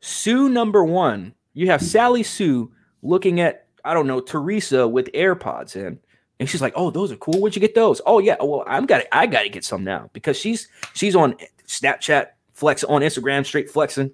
Sue 0.01 0.49
number 0.49 0.85
one, 0.85 1.35
you 1.55 1.69
have 1.69 1.83
Sally 1.83 2.23
Sue 2.23 2.71
looking 3.03 3.41
at, 3.41 3.67
I 3.85 3.95
don't 3.95 4.07
know, 4.07 4.21
Teresa 4.21 4.87
with 4.87 5.11
AirPods 5.13 5.75
in. 5.77 5.99
And 6.41 6.49
she's 6.49 6.63
like, 6.63 6.75
"Oh, 6.77 6.93
those 6.93 7.11
are 7.11 7.17
cool. 7.17 7.41
Where'd 7.41 7.57
you 7.57 7.61
get 7.61 7.75
those? 7.75 8.01
Oh 8.07 8.21
yeah, 8.21 8.37
well, 8.41 8.63
I'm 8.69 8.87
got. 8.87 9.03
I 9.11 9.27
got 9.27 9.43
to 9.43 9.49
get 9.49 9.65
some 9.65 9.83
now 9.83 10.09
because 10.13 10.39
she's 10.39 10.69
she's 10.95 11.17
on 11.17 11.35
Snapchat, 11.67 12.27
flex 12.53 12.85
on 12.85 13.01
Instagram, 13.01 13.45
straight 13.45 13.69
flexing 13.69 14.13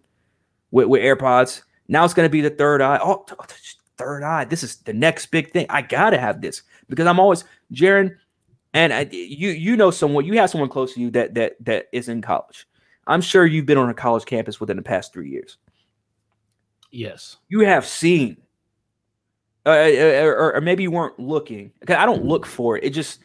with, 0.75 0.89
with 0.89 1.01
AirPods. 1.03 1.63
Now 1.87 2.05
it's 2.05 2.13
gonna 2.13 2.29
be 2.29 2.41
the 2.41 2.51
third 2.51 2.83
eye. 2.83 2.99
Oh, 3.01 3.25
third 3.97 4.25
eye. 4.25 4.45
This 4.45 4.63
is 4.63 4.77
the 4.79 4.93
next 4.93 5.27
big 5.27 5.53
thing. 5.53 5.67
I 5.71 5.81
gotta 5.81 6.19
have 6.19 6.43
this 6.43 6.63
because 6.89 7.07
I'm 7.07 7.21
always 7.21 7.45
Jaron, 7.73 8.17
and 8.75 8.93
I, 8.93 9.09
you 9.11 9.51
you 9.51 9.77
know 9.77 9.91
someone 9.91 10.25
you 10.27 10.35
have 10.39 10.51
someone 10.51 10.69
close 10.69 10.93
to 10.95 11.01
you 11.01 11.11
that 11.13 11.35
that 11.35 11.55
that 11.65 11.87
is 11.93 12.09
in 12.09 12.21
college. 12.21 12.67
I'm 13.07 13.21
sure 13.21 13.47
you've 13.47 13.67
been 13.67 13.79
on 13.79 13.89
a 13.89 13.95
college 13.95 14.25
campus 14.25 14.59
within 14.59 14.77
the 14.77 14.83
past 14.83 15.13
three 15.13 15.31
years. 15.31 15.59
Yes. 16.91 17.37
You 17.49 17.61
have 17.61 17.85
seen, 17.85 18.39
uh, 19.67 19.71
uh 19.71 20.23
or, 20.23 20.55
or, 20.55 20.61
maybe 20.63 20.85
you 20.85 20.91
weren't 20.91 21.19
looking. 21.19 21.71
Okay, 21.83 21.95
I 21.95 22.07
don't 22.07 22.25
look 22.25 22.47
for 22.47 22.79
it. 22.79 22.85
It 22.85 22.91
just, 22.91 23.21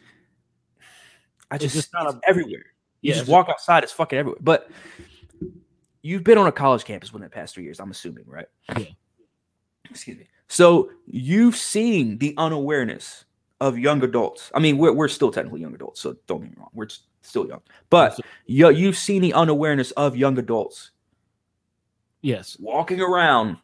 I 1.50 1.56
just, 1.56 1.74
it's 1.76 1.86
just 1.86 1.94
not 1.94 2.14
a, 2.14 2.20
everywhere. 2.28 2.66
You 3.00 3.14
just 3.14 3.26
walk 3.26 3.48
outside, 3.48 3.82
it's 3.82 3.92
fucking 3.92 4.18
everywhere. 4.18 4.40
But 4.42 4.70
you've 6.02 6.24
been 6.24 6.38
on 6.38 6.46
a 6.46 6.52
college 6.52 6.84
campus 6.84 7.12
within 7.12 7.24
the 7.28 7.30
past 7.34 7.54
three 7.54 7.64
years, 7.64 7.80
I'm 7.80 7.90
assuming, 7.90 8.24
right? 8.26 8.46
Yeah. 8.76 8.84
Excuse 9.90 10.18
me. 10.18 10.26
So 10.48 10.90
you've 11.06 11.56
seen 11.56 12.18
the 12.18 12.34
unawareness 12.36 13.24
of 13.60 13.78
young 13.78 14.02
adults. 14.02 14.50
I 14.54 14.58
mean, 14.58 14.78
we're, 14.78 14.92
we're 14.92 15.08
still 15.08 15.30
technically 15.30 15.60
young 15.60 15.74
adults, 15.74 16.00
so 16.00 16.16
don't 16.26 16.40
get 16.40 16.50
me 16.50 16.56
wrong. 16.58 16.70
We're 16.72 16.88
still 17.22 17.46
young. 17.46 17.60
But 17.90 18.18
you, 18.46 18.70
you've 18.70 18.96
seen 18.96 19.22
the 19.22 19.34
unawareness 19.34 19.90
of 19.92 20.16
young 20.16 20.38
adults 20.38 20.90
Yes. 22.22 22.56
walking 22.60 23.00
around 23.00 23.56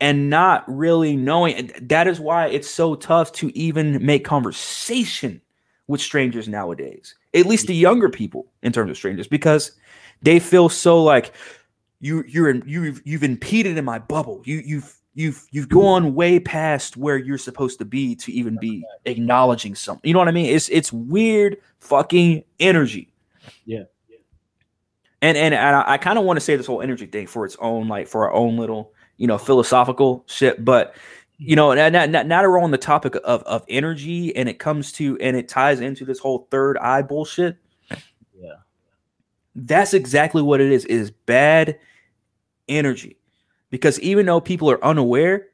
and 0.00 0.30
not 0.30 0.64
really 0.66 1.16
knowing. 1.16 1.70
That 1.82 2.08
is 2.08 2.18
why 2.18 2.48
it's 2.48 2.70
so 2.70 2.94
tough 2.94 3.32
to 3.34 3.56
even 3.56 4.04
make 4.04 4.24
conversation 4.24 5.40
with 5.86 6.00
strangers 6.00 6.48
nowadays. 6.48 7.14
At 7.34 7.46
least 7.46 7.66
the 7.66 7.74
younger 7.74 8.08
people, 8.08 8.46
in 8.62 8.72
terms 8.72 8.90
of 8.90 8.96
strangers, 8.96 9.28
because 9.28 9.72
they 10.22 10.38
feel 10.38 10.68
so 10.68 11.02
like 11.02 11.32
you 12.00 12.24
you're 12.26 12.50
in, 12.50 12.62
you've 12.66 13.02
you've 13.04 13.24
impeded 13.24 13.76
in 13.78 13.84
my 13.84 13.98
bubble. 13.98 14.42
You 14.44 14.62
you've 14.64 14.96
you've 15.14 15.46
you've 15.50 15.68
gone 15.68 16.14
way 16.14 16.40
past 16.40 16.96
where 16.96 17.16
you're 17.16 17.38
supposed 17.38 17.78
to 17.78 17.84
be 17.84 18.14
to 18.16 18.32
even 18.32 18.56
be 18.58 18.84
acknowledging 19.04 19.74
something. 19.74 20.08
You 20.08 20.14
know 20.14 20.18
what 20.18 20.28
I 20.28 20.32
mean? 20.32 20.46
It's 20.46 20.68
it's 20.70 20.92
weird 20.92 21.58
fucking 21.78 22.44
energy. 22.58 23.12
Yeah. 23.64 23.84
And 25.22 25.36
and, 25.36 25.54
and 25.54 25.76
I, 25.76 25.84
I 25.92 25.98
kind 25.98 26.18
of 26.18 26.24
want 26.24 26.38
to 26.38 26.40
say 26.40 26.56
this 26.56 26.66
whole 26.66 26.80
energy 26.80 27.06
thing 27.06 27.26
for 27.26 27.44
its 27.44 27.56
own 27.60 27.88
like 27.88 28.08
for 28.08 28.24
our 28.24 28.32
own 28.32 28.56
little 28.56 28.92
you 29.18 29.26
know 29.26 29.38
philosophical 29.38 30.24
shit, 30.26 30.64
but 30.64 30.94
you 31.36 31.56
know 31.56 31.74
now, 31.74 31.88
now, 31.88 32.06
now 32.06 32.42
that 32.42 32.48
we're 32.48 32.60
on 32.60 32.70
the 32.70 32.78
topic 32.78 33.16
of 33.24 33.42
of 33.42 33.64
energy 33.68 34.34
and 34.34 34.48
it 34.48 34.58
comes 34.58 34.92
to 34.92 35.18
and 35.20 35.36
it 35.36 35.48
ties 35.48 35.80
into 35.80 36.04
this 36.04 36.18
whole 36.18 36.48
third 36.50 36.78
eye 36.78 37.02
bullshit. 37.02 37.56
That's 39.54 39.94
exactly 39.94 40.42
what 40.42 40.60
it 40.60 40.70
is. 40.70 40.84
It 40.84 40.94
is 40.94 41.10
bad 41.10 41.78
energy. 42.68 43.18
Because 43.70 44.00
even 44.00 44.26
though 44.26 44.40
people 44.40 44.70
are 44.70 44.84
unaware, 44.84 45.48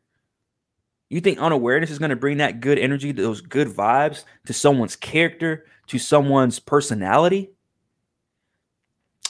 you 1.09 1.21
think 1.21 1.39
unawareness 1.39 1.91
is 1.91 1.99
going 1.99 2.11
to 2.11 2.17
bring 2.17 2.39
that 2.39 2.61
good 2.61 2.79
energy, 2.79 3.13
those 3.13 3.41
good 3.41 3.69
vibes 3.69 4.25
to 4.47 4.53
someone's 4.53 4.97
character, 4.97 5.67
to 5.89 5.99
someone's 5.99 6.59
personality? 6.59 7.51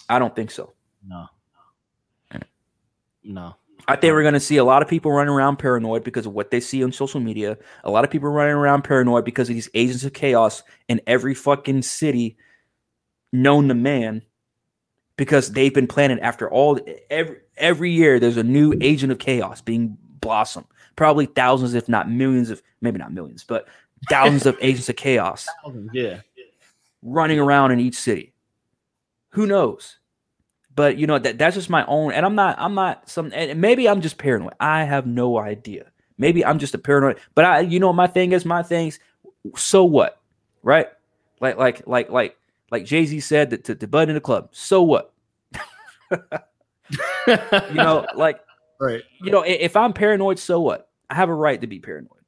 I 0.08 0.18
don't 0.18 0.34
think 0.34 0.50
so. 0.50 0.72
No. 1.06 1.26
No. 3.24 3.56
I 3.88 3.96
think 3.96 4.12
we're 4.12 4.22
going 4.22 4.34
to 4.34 4.40
see 4.40 4.56
a 4.56 4.64
lot 4.64 4.82
of 4.82 4.88
people 4.88 5.12
running 5.12 5.32
around 5.32 5.58
paranoid 5.58 6.02
because 6.02 6.26
of 6.26 6.32
what 6.32 6.50
they 6.50 6.60
see 6.60 6.82
on 6.82 6.92
social 6.92 7.20
media. 7.20 7.58
A 7.84 7.90
lot 7.90 8.04
of 8.04 8.10
people 8.10 8.28
running 8.28 8.54
around 8.54 8.82
paranoid 8.82 9.24
because 9.24 9.48
of 9.48 9.54
these 9.54 9.68
agents 9.74 10.04
of 10.04 10.12
chaos 10.12 10.62
in 10.88 11.00
every 11.06 11.34
fucking 11.34 11.82
city 11.82 12.36
known 13.32 13.68
to 13.68 13.74
man 13.74 14.22
because 15.16 15.52
they've 15.52 15.72
been 15.74 15.86
planted 15.86 16.18
after 16.20 16.50
all 16.50 16.78
every 17.10 17.38
every 17.56 17.90
year 17.90 18.20
there's 18.20 18.36
a 18.36 18.42
new 18.42 18.74
agent 18.80 19.10
of 19.12 19.18
chaos 19.18 19.60
being 19.60 19.96
blossomed. 20.20 20.66
Probably 20.96 21.26
thousands 21.26 21.74
if 21.74 21.88
not 21.88 22.10
millions 22.10 22.50
of 22.50 22.62
maybe 22.80 22.98
not 22.98 23.12
millions, 23.12 23.44
but 23.44 23.66
thousands 24.08 24.46
of 24.46 24.56
agents 24.60 24.88
of 24.88 24.96
chaos 24.96 25.46
Yeah. 25.92 26.20
running 27.02 27.38
around 27.38 27.72
in 27.72 27.80
each 27.80 27.96
city. 27.96 28.32
Who 29.30 29.46
knows? 29.46 29.98
But 30.74 30.98
you 30.98 31.06
know 31.06 31.18
that 31.18 31.38
that's 31.38 31.56
just 31.56 31.70
my 31.70 31.84
own, 31.86 32.12
and 32.12 32.26
I'm 32.26 32.34
not 32.34 32.56
I'm 32.58 32.74
not 32.74 33.08
some, 33.08 33.30
and 33.34 33.58
maybe 33.60 33.88
I'm 33.88 34.02
just 34.02 34.18
paranoid. 34.18 34.52
I 34.60 34.84
have 34.84 35.06
no 35.06 35.38
idea. 35.38 35.86
Maybe 36.18 36.44
I'm 36.44 36.58
just 36.58 36.74
a 36.74 36.78
paranoid. 36.78 37.18
But 37.34 37.44
I, 37.46 37.60
you 37.60 37.80
know, 37.80 37.92
my 37.94 38.06
thing 38.06 38.32
is 38.32 38.44
my 38.44 38.62
things. 38.62 38.98
So 39.56 39.84
what, 39.84 40.20
right? 40.62 40.88
Like 41.40 41.56
like 41.56 41.86
like 41.86 42.10
like 42.10 42.36
like 42.70 42.84
Jay 42.84 43.06
Z 43.06 43.20
said 43.20 43.50
that 43.50 43.64
to, 43.64 43.74
to 43.74 43.86
Bud 43.86 44.08
in 44.08 44.14
the 44.14 44.20
club. 44.20 44.48
So 44.52 44.82
what? 44.82 45.12
You 47.28 47.74
know, 47.74 48.06
like 48.14 48.40
right. 48.80 49.02
you 49.20 49.30
know, 49.30 49.42
if 49.42 49.76
I'm 49.76 49.92
paranoid, 49.92 50.38
so 50.38 50.60
what? 50.60 50.88
I 51.10 51.14
have 51.14 51.28
a 51.28 51.34
right 51.34 51.60
to 51.60 51.66
be 51.66 51.78
paranoid 51.78 52.20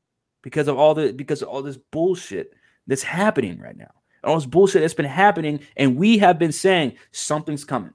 because 0.43 0.69
of 0.69 0.79
all 0.79 0.95
the 0.95 1.13
because 1.13 1.43
of 1.43 1.49
all 1.49 1.63
this 1.63 1.77
bullshit 1.77 2.53
that's 2.87 3.03
happening 3.03 3.59
right 3.61 3.77
now. 3.77 3.91
All 4.25 4.35
this 4.35 4.47
bullshit 4.47 4.83
that's 4.83 4.95
been 4.95 5.07
happening, 5.07 5.61
and 5.77 5.97
we 5.97 6.19
have 6.19 6.39
been 6.39 6.53
saying 6.53 6.95
something's 7.13 7.65
coming, 7.65 7.95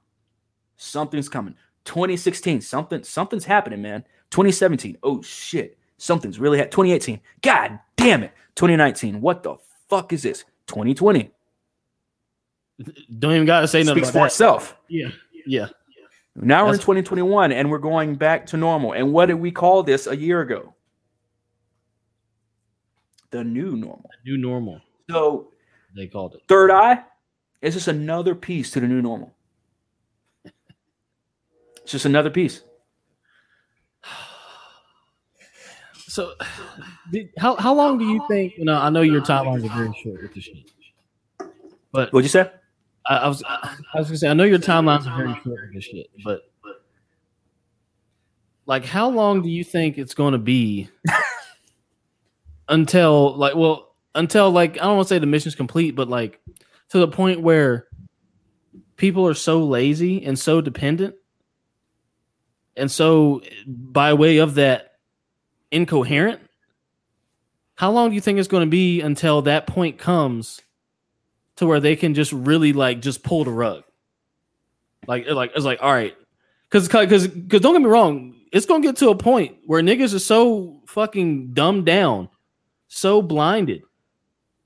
something's 0.78 1.30
coming. 1.30 1.56
2016, 1.86 2.62
something 2.62 3.04
something's 3.04 3.46
happening, 3.46 3.82
man. 3.82 4.06
2017, 4.30 4.98
oh 5.04 5.22
shit, 5.22 5.78
something's 5.98 6.40
really 6.40 6.58
happening. 6.58 6.72
2018, 6.72 7.20
god 7.42 7.80
damn 7.98 8.24
it. 8.24 8.32
2019, 8.56 9.20
what 9.20 9.44
the 9.44 9.56
fuck 9.90 10.14
is 10.14 10.24
this? 10.24 10.46
2020 10.68 11.30
Don't 13.20 13.34
even 13.34 13.46
gotta 13.46 13.68
say 13.68 13.84
nothing 13.84 14.04
speaks 14.04 14.10
about 14.10 14.14
for 14.14 14.20
that. 14.20 14.26
itself. 14.28 14.78
Yeah. 14.90 15.10
Yeah. 15.46 15.68
Now 16.36 16.66
we're 16.66 16.74
in 16.74 16.80
2021 16.80 17.52
and 17.52 17.70
we're 17.70 17.78
going 17.78 18.16
back 18.16 18.46
to 18.48 18.58
normal. 18.58 18.94
And 18.94 19.14
what 19.14 19.28
did 19.28 19.36
we 19.36 19.52
call 19.52 19.84
this 19.84 20.08
a 20.08 20.16
year 20.18 20.42
ago? 20.42 20.74
The 23.30 23.44
new 23.44 23.76
normal. 23.76 24.10
New 24.26 24.38
normal. 24.38 24.82
So, 25.10 25.52
They 25.96 26.08
called 26.08 26.34
it. 26.36 26.42
third 26.48 26.72
eye 26.72 27.04
is 27.62 27.76
just 27.76 27.88
another 27.88 28.34
piece 28.36 28.72
to 28.72 28.80
the 28.80 28.88
new 28.88 29.02
normal. 29.02 29.34
It's 31.84 31.92
just 31.92 32.06
another 32.06 32.30
piece. 32.32 32.62
So, 36.08 36.34
did, 37.12 37.30
how 37.38 37.56
how 37.56 37.74
long 37.74 37.98
do 37.98 38.06
you 38.06 38.24
think? 38.30 38.54
You 38.58 38.66
know, 38.66 38.76
I 38.78 38.90
know 38.90 39.02
your 39.02 39.22
timelines 39.22 39.66
are 39.66 39.76
very 39.76 39.94
short 40.04 40.22
with 40.22 40.34
the 40.34 40.42
shit, 40.42 40.72
but 41.92 42.14
What'd 42.14 42.24
you 42.26 42.30
say? 42.30 42.52
I, 43.06 43.18
I 43.18 43.28
was 43.28 43.44
I 43.44 43.76
was 43.96 44.08
gonna 44.08 44.18
say 44.18 44.30
I 44.30 44.34
know 44.34 44.44
your 44.44 44.60
timelines 44.60 45.06
are 45.06 45.18
very 45.18 45.40
short 45.44 45.84
shit, 45.84 46.10
but 46.24 46.44
like, 48.66 48.86
how 48.86 49.10
long 49.10 49.42
do 49.42 49.50
you 49.50 49.64
think 49.64 49.98
it's 49.98 50.14
going 50.14 50.32
to 50.32 50.38
be 50.38 50.90
until 52.70 53.36
like, 53.36 53.56
well, 53.56 53.96
until 54.16 54.52
like 54.52 54.78
I 54.78 54.84
don't 54.84 54.96
want 54.96 55.08
to 55.08 55.14
say 55.14 55.20
the 55.20 55.26
mission's 55.26 55.56
complete, 55.56 55.96
but 55.96 56.08
like 56.08 56.40
to 56.90 57.00
the 57.00 57.08
point 57.08 57.42
where 57.42 57.88
people 58.96 59.28
are 59.28 59.34
so 59.34 59.64
lazy 59.64 60.24
and 60.24 60.38
so 60.40 60.62
dependent, 60.62 61.16
and 62.78 62.90
so 62.90 63.42
by 63.68 64.14
way 64.14 64.38
of 64.38 64.56
that 64.56 64.94
incoherent. 65.72 66.40
How 67.76 67.92
long 67.92 68.10
do 68.10 68.16
you 68.16 68.22
think 68.22 68.38
it's 68.38 68.48
going 68.48 68.66
to 68.66 68.70
be 68.70 69.02
until 69.02 69.42
that 69.42 69.66
point 69.66 69.98
comes 69.98 70.62
to 71.58 71.66
where 71.68 71.80
they 71.80 71.96
can 71.96 72.14
just 72.14 72.32
really 72.34 72.74
like 72.74 73.02
just 73.02 73.24
pull 73.24 73.44
the 73.44 73.52
rug? 73.52 73.84
Like, 75.08 75.28
like 75.30 75.52
it's 75.56 75.66
like 75.66 75.80
all 75.82 75.92
right, 75.92 76.16
because 76.70 76.88
because 76.88 77.28
because 77.28 77.62
don't 77.62 77.74
get 77.74 77.82
me 77.82 77.90
wrong, 77.90 78.36
it's 78.52 78.66
gonna 78.66 78.82
get 78.84 78.96
to 78.98 79.10
a 79.10 79.16
point 79.16 79.58
where 79.66 79.82
niggas 79.82 80.16
are 80.16 80.20
so 80.20 80.82
fucking 80.88 81.54
dumbed 81.54 81.86
down, 81.86 82.30
so 82.88 83.22
blinded, 83.22 83.84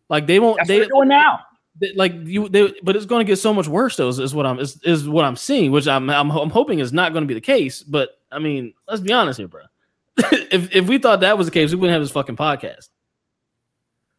like 0.10 0.28
they 0.28 0.40
won't 0.40 0.58
That's 0.58 0.68
they 0.68 0.80
what 0.82 0.90
we're 0.94 1.00
doing 1.06 1.10
now. 1.10 1.40
they- 1.82 1.94
like 1.96 2.14
you 2.24 2.50
they, 2.50 2.72
but 2.84 2.96
it's 2.96 3.06
going 3.08 3.26
to 3.26 3.30
get 3.30 3.38
so 3.38 3.54
much 3.54 3.68
worse 3.68 3.96
though 3.98 4.10
is, 4.10 4.18
is 4.20 4.34
what 4.34 4.46
i'm 4.48 4.58
is, 4.60 4.82
is 4.84 5.08
what 5.08 5.24
i'm 5.26 5.36
seeing 5.36 5.72
which 5.72 5.88
i'm 5.88 6.10
i'm, 6.10 6.32
I'm 6.32 6.50
hoping 6.50 6.80
is 6.80 6.92
not 6.92 7.14
going 7.14 7.22
to 7.24 7.28
be 7.28 7.36
the 7.36 7.42
case 7.42 7.84
but 7.84 8.18
i 8.32 8.40
mean 8.40 8.74
let's 8.88 9.00
be 9.02 9.14
honest 9.14 9.38
here 9.38 9.48
bro 9.48 9.62
if 10.18 10.76
if 10.76 10.88
we 10.88 10.98
thought 10.98 11.20
that 11.20 11.38
was 11.38 11.46
the 11.46 11.52
case 11.52 11.70
we 11.72 11.76
wouldn't 11.78 11.94
have 11.94 12.02
this 12.02 12.10
fucking 12.12 12.36
podcast 12.36 12.90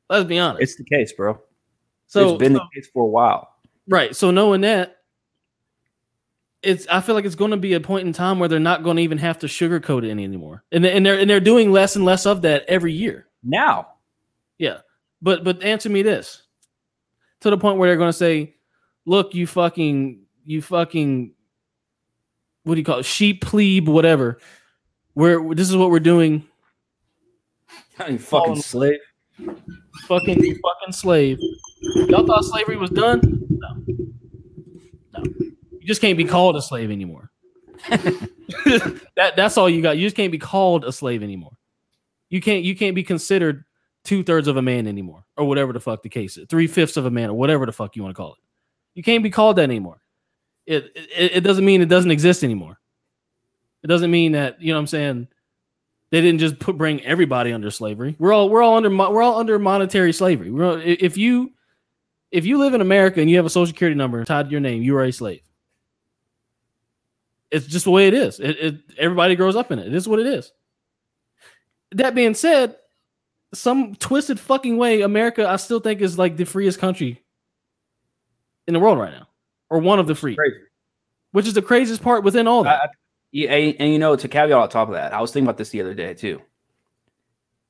let's 0.08 0.24
be 0.24 0.38
honest 0.38 0.62
It's 0.62 0.76
the 0.76 0.84
case, 0.84 1.12
bro. 1.12 1.40
So 2.08 2.30
it's 2.30 2.38
been 2.40 2.54
so- 2.54 2.58
the 2.58 2.80
case 2.80 2.88
for 2.92 3.04
a 3.04 3.06
while. 3.06 3.54
right 3.86 4.14
so 4.16 4.30
knowing 4.32 4.60
that 4.62 4.96
it's 6.62 6.86
i 6.88 7.00
feel 7.00 7.14
like 7.14 7.24
it's 7.24 7.36
going 7.36 7.52
to 7.52 7.56
be 7.56 7.74
a 7.74 7.80
point 7.80 8.04
in 8.06 8.12
time 8.12 8.40
where 8.40 8.48
they're 8.48 8.58
not 8.58 8.82
going 8.82 8.96
to 8.96 9.02
even 9.02 9.16
have 9.18 9.38
to 9.38 9.46
sugarcoat 9.46 10.04
it 10.04 10.10
any 10.10 10.24
anymore 10.24 10.64
and, 10.72 10.84
and 10.84 11.06
they're 11.06 11.18
and 11.18 11.30
they're 11.30 11.38
doing 11.40 11.70
less 11.70 11.94
and 11.94 12.04
less 12.04 12.26
of 12.26 12.42
that 12.42 12.64
every 12.66 12.92
year 12.92 13.28
Now, 13.44 13.88
Yeah. 14.58 14.78
But 15.22 15.42
but 15.44 15.62
answer 15.62 15.88
me 15.88 16.02
this. 16.02 16.42
To 17.42 17.50
the 17.50 17.58
point 17.58 17.78
where 17.78 17.88
they're 17.88 17.96
gonna 17.96 18.12
say, 18.12 18.54
look, 19.04 19.34
you 19.34 19.46
fucking 19.46 20.22
you 20.44 20.60
fucking 20.62 21.34
what 22.64 22.74
do 22.74 22.80
you 22.80 22.84
call 22.84 22.98
it? 22.98 23.04
Sheep 23.04 23.40
plebe, 23.44 23.88
whatever. 23.88 24.38
We're 25.14 25.54
this 25.54 25.68
is 25.70 25.76
what 25.76 25.90
we're 25.90 25.98
doing. 26.00 26.44
you 28.08 28.18
fucking 28.18 28.62
slave. 28.62 28.98
Fucking 30.06 30.38
you 30.44 30.54
fucking 30.62 30.92
slave. 30.92 31.38
Y'all 31.80 32.26
thought 32.26 32.44
slavery 32.44 32.76
was 32.76 32.90
done? 32.90 33.20
No. 33.48 33.68
No. 35.14 35.24
You 35.24 35.86
just 35.86 36.00
can't 36.00 36.18
be 36.18 36.24
called 36.24 36.56
a 36.56 36.62
slave 36.62 36.90
anymore. 36.90 37.30
that 37.88 39.34
that's 39.36 39.56
all 39.56 39.68
you 39.68 39.82
got. 39.82 39.96
You 39.96 40.06
just 40.06 40.16
can't 40.16 40.32
be 40.32 40.38
called 40.38 40.84
a 40.84 40.92
slave 40.92 41.22
anymore. 41.22 41.52
You 42.30 42.40
can't 42.40 42.64
you 42.64 42.74
can't 42.74 42.94
be 42.94 43.02
considered 43.02 43.64
two 44.04 44.22
thirds 44.22 44.48
of 44.48 44.56
a 44.56 44.62
man 44.62 44.86
anymore, 44.86 45.24
or 45.36 45.46
whatever 45.46 45.72
the 45.72 45.80
fuck 45.80 46.02
the 46.02 46.08
case 46.08 46.36
is, 46.36 46.46
three 46.48 46.66
fifths 46.66 46.96
of 46.96 47.06
a 47.06 47.10
man, 47.10 47.30
or 47.30 47.34
whatever 47.34 47.66
the 47.66 47.72
fuck 47.72 47.94
you 47.94 48.02
want 48.02 48.14
to 48.14 48.20
call 48.20 48.32
it. 48.32 48.38
You 48.94 49.02
can't 49.02 49.22
be 49.22 49.30
called 49.30 49.56
that 49.56 49.62
anymore. 49.62 50.00
It, 50.66 50.92
it 50.94 51.36
it 51.36 51.40
doesn't 51.44 51.64
mean 51.64 51.80
it 51.80 51.88
doesn't 51.88 52.10
exist 52.10 52.42
anymore. 52.42 52.78
It 53.82 53.86
doesn't 53.86 54.10
mean 54.10 54.32
that 54.32 54.60
you 54.60 54.68
know 54.68 54.74
what 54.74 54.80
I'm 54.80 54.86
saying. 54.88 55.28
They 56.10 56.20
didn't 56.20 56.40
just 56.40 56.58
put 56.58 56.76
bring 56.76 57.04
everybody 57.04 57.52
under 57.52 57.70
slavery. 57.70 58.16
We're 58.18 58.32
all 58.32 58.48
we're 58.48 58.62
all 58.62 58.76
under 58.76 58.90
we're 58.90 59.22
all 59.22 59.38
under 59.38 59.58
monetary 59.58 60.12
slavery. 60.12 60.50
If 60.84 61.16
you 61.16 61.52
if 62.30 62.44
you 62.46 62.58
live 62.58 62.74
in 62.74 62.80
America 62.80 63.20
and 63.20 63.30
you 63.30 63.36
have 63.36 63.46
a 63.46 63.50
social 63.50 63.66
security 63.66 63.96
number 63.96 64.24
tied 64.24 64.46
to 64.46 64.50
your 64.50 64.60
name, 64.60 64.82
you 64.82 64.96
are 64.96 65.04
a 65.04 65.12
slave. 65.12 65.40
It's 67.50 67.66
just 67.66 67.84
the 67.86 67.90
way 67.90 68.06
it 68.08 68.14
is. 68.14 68.40
It, 68.40 68.50
it 68.58 68.74
everybody 68.98 69.34
grows 69.36 69.56
up 69.56 69.72
in 69.72 69.78
it. 69.78 69.86
It 69.86 69.94
is 69.94 70.06
what 70.06 70.18
it 70.20 70.26
is. 70.26 70.52
That 71.92 72.14
being 72.14 72.34
said, 72.34 72.76
some 73.54 73.94
twisted 73.94 74.38
fucking 74.38 74.76
way, 74.76 75.00
America, 75.00 75.48
I 75.48 75.56
still 75.56 75.80
think 75.80 76.02
is 76.02 76.18
like 76.18 76.36
the 76.36 76.44
freest 76.44 76.78
country 76.78 77.22
in 78.66 78.74
the 78.74 78.80
world 78.80 78.98
right 78.98 79.12
now, 79.12 79.28
or 79.70 79.78
one 79.78 79.98
of 79.98 80.06
the 80.06 80.14
free, 80.14 80.36
Crazy. 80.36 80.56
which 81.32 81.46
is 81.46 81.54
the 81.54 81.62
craziest 81.62 82.02
part 82.02 82.24
within 82.24 82.46
all 82.46 82.64
that. 82.64 82.80
I- 82.82 82.84
I- 82.84 82.88
yeah, 83.30 83.50
and, 83.52 83.76
and 83.78 83.92
you 83.92 83.98
know, 83.98 84.16
to 84.16 84.26
caveat 84.26 84.52
on 84.58 84.68
top 84.70 84.88
of 84.88 84.94
that, 84.94 85.12
I 85.12 85.20
was 85.20 85.32
thinking 85.32 85.46
about 85.46 85.58
this 85.58 85.68
the 85.68 85.82
other 85.82 85.92
day 85.94 86.14
too. 86.14 86.40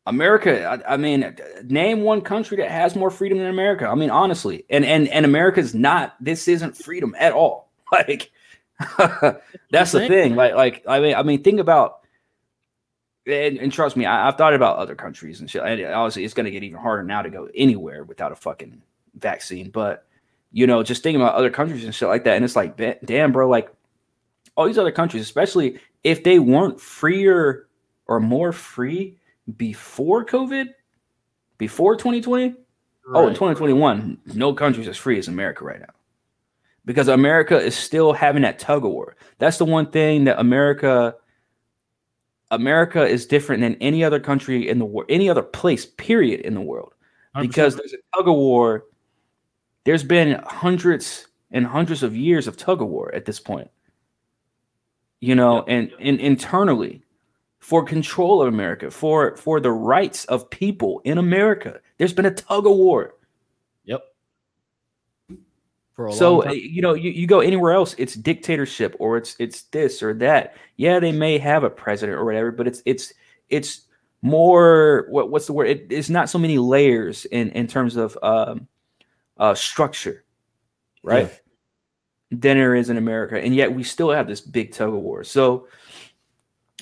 America, 0.09 0.65
I, 0.65 0.95
I 0.95 0.97
mean, 0.97 1.37
name 1.65 2.01
one 2.01 2.23
country 2.23 2.57
that 2.57 2.71
has 2.71 2.97
more 2.97 3.11
freedom 3.11 3.39
than 3.39 3.49
America. 3.49 3.87
I 3.87 3.95
mean, 3.95 4.11
honestly, 4.11 4.65
and 4.71 4.85
and 4.85 5.07
and 5.09 5.27
America's 5.27 5.75
not. 5.75 6.17
This 6.21 6.49
isn't 6.49 6.77
freedom 6.77 7.15
at 7.19 7.33
all. 7.33 7.69
Like, 7.91 8.31
that's 9.71 9.93
the 9.93 10.07
thing. 10.07 10.37
Like, 10.37 10.53
like 10.55 10.85
I 10.87 11.01
mean, 11.01 11.15
I 11.15 11.23
mean, 11.23 11.43
think 11.43 11.59
about. 11.59 12.01
And, 13.27 13.57
and 13.57 13.73
trust 13.73 13.97
me, 13.97 14.05
I, 14.05 14.29
I've 14.29 14.37
thought 14.37 14.53
about 14.53 14.77
other 14.77 14.95
countries 14.95 15.41
and 15.41 15.51
shit. 15.51 15.63
And 15.63 15.87
obviously, 15.87 16.23
it's 16.25 16.35
going 16.35 16.45
to 16.45 16.51
get 16.51 16.63
even 16.63 16.79
harder 16.79 17.03
now 17.03 17.23
to 17.23 17.31
go 17.31 17.49
anywhere 17.55 18.05
without 18.05 18.31
a 18.31 18.37
fucking 18.37 18.83
vaccine. 19.15 19.71
But 19.71 20.07
you 20.53 20.67
know, 20.67 20.83
just 20.83 21.03
thinking 21.03 21.23
about 21.23 21.35
other 21.35 21.49
countries 21.49 21.83
and 21.83 21.95
shit 21.95 22.09
like 22.09 22.25
that, 22.25 22.37
and 22.37 22.45
it's 22.45 22.57
like, 22.57 22.77
damn, 23.07 23.33
bro, 23.33 23.49
like 23.49 23.71
all 24.55 24.67
these 24.67 24.77
other 24.77 24.93
countries, 24.93 25.23
especially 25.23 25.81
if 26.05 26.25
they 26.25 26.39
weren't 26.39 26.79
freer 26.79 27.69
or 28.07 28.21
more 28.21 28.53
free 28.53 29.17
before 29.57 30.24
COVID, 30.24 30.66
before 31.57 31.96
2020. 31.96 32.55
Oh, 33.14 33.26
in 33.26 33.34
2021, 33.34 34.18
no 34.34 34.53
country's 34.53 34.86
as 34.86 34.99
free 34.99 35.18
as 35.18 35.28
America 35.28 35.64
right 35.64 35.80
now. 35.80 35.86
Because 36.84 37.09
America 37.09 37.59
is 37.59 37.74
still 37.74 38.12
having 38.12 38.42
that 38.42 38.59
tug 38.59 38.84
of 38.84 38.90
war. 38.90 39.16
That's 39.38 39.57
the 39.57 39.64
one 39.64 39.90
thing 39.90 40.24
that 40.24 40.38
America 40.38 41.14
America 42.51 43.07
is 43.07 43.26
different 43.26 43.61
than 43.62 43.76
any 43.76 44.03
other 44.03 44.20
country 44.20 44.68
in 44.68 44.78
the 44.78 44.84
world, 44.84 45.11
any 45.11 45.28
other 45.28 45.42
place, 45.42 45.84
period, 45.84 46.40
in 46.40 46.55
the 46.55 46.61
world. 46.61 46.94
100%. 47.36 47.42
Because 47.42 47.76
there's 47.76 47.92
a 47.92 48.16
tug 48.16 48.28
of 48.28 48.34
war. 48.34 48.84
There's 49.84 50.03
been 50.03 50.40
hundreds 50.46 51.26
and 51.51 51.66
hundreds 51.66 52.03
of 52.03 52.16
years 52.16 52.46
of 52.46 52.57
tug 52.57 52.82
of 52.82 52.88
war 52.88 53.14
at 53.14 53.24
this 53.24 53.40
point. 53.40 53.70
You 55.20 55.34
know, 55.34 55.62
and, 55.66 55.90
and 56.01 56.20
internally 56.20 57.03
for 57.69 57.85
control 57.85 58.41
of 58.41 58.49
America, 58.49 58.91
for 58.91 59.37
for 59.37 59.61
the 59.61 59.71
rights 59.71 60.25
of 60.25 60.49
people 60.49 61.03
in 61.05 61.19
America, 61.19 61.79
there's 61.99 62.14
been 62.14 62.25
a 62.25 62.31
tug 62.31 62.66
of 62.66 62.75
war. 62.75 63.14
yep. 63.85 64.05
For 65.93 66.07
a 66.07 66.12
So 66.14 66.51
you 66.51 66.81
know, 66.81 66.95
you, 66.95 67.11
you 67.11 67.27
go 67.27 67.41
anywhere 67.41 67.73
else, 67.73 67.95
it's 67.99 68.14
dictatorship 68.14 68.97
or 68.99 69.19
it's 69.19 69.37
it's 69.39 69.64
this 69.64 70.03
or 70.03 70.14
that. 70.14 70.57
Yeah, 70.77 70.99
they 70.99 71.12
may 71.12 71.37
have 71.37 71.62
a 71.62 71.69
president 71.69 72.19
or 72.19 72.25
whatever, 72.25 72.53
but 72.53 72.66
it's 72.66 72.81
it's 72.87 73.12
it's 73.51 73.83
more 74.23 75.05
what 75.11 75.31
what's 75.31 75.45
the 75.45 75.53
word? 75.53 75.69
It, 75.69 75.89
it's 75.91 76.09
not 76.09 76.31
so 76.31 76.39
many 76.39 76.57
layers 76.57 77.27
in 77.27 77.51
in 77.51 77.66
terms 77.66 77.97
of 77.97 78.16
um 78.23 78.66
uh 79.37 79.55
structure, 79.55 80.25
right? 81.03 81.39
Than 82.31 82.57
there 82.57 82.75
is 82.75 82.89
in 82.89 82.97
America, 82.97 83.39
and 83.39 83.55
yet 83.55 83.75
we 83.75 83.83
still 83.83 84.11
have 84.11 84.27
this 84.27 84.41
big 84.41 84.73
tug 84.73 84.89
of 84.89 85.01
war. 85.01 85.23
So, 85.23 85.69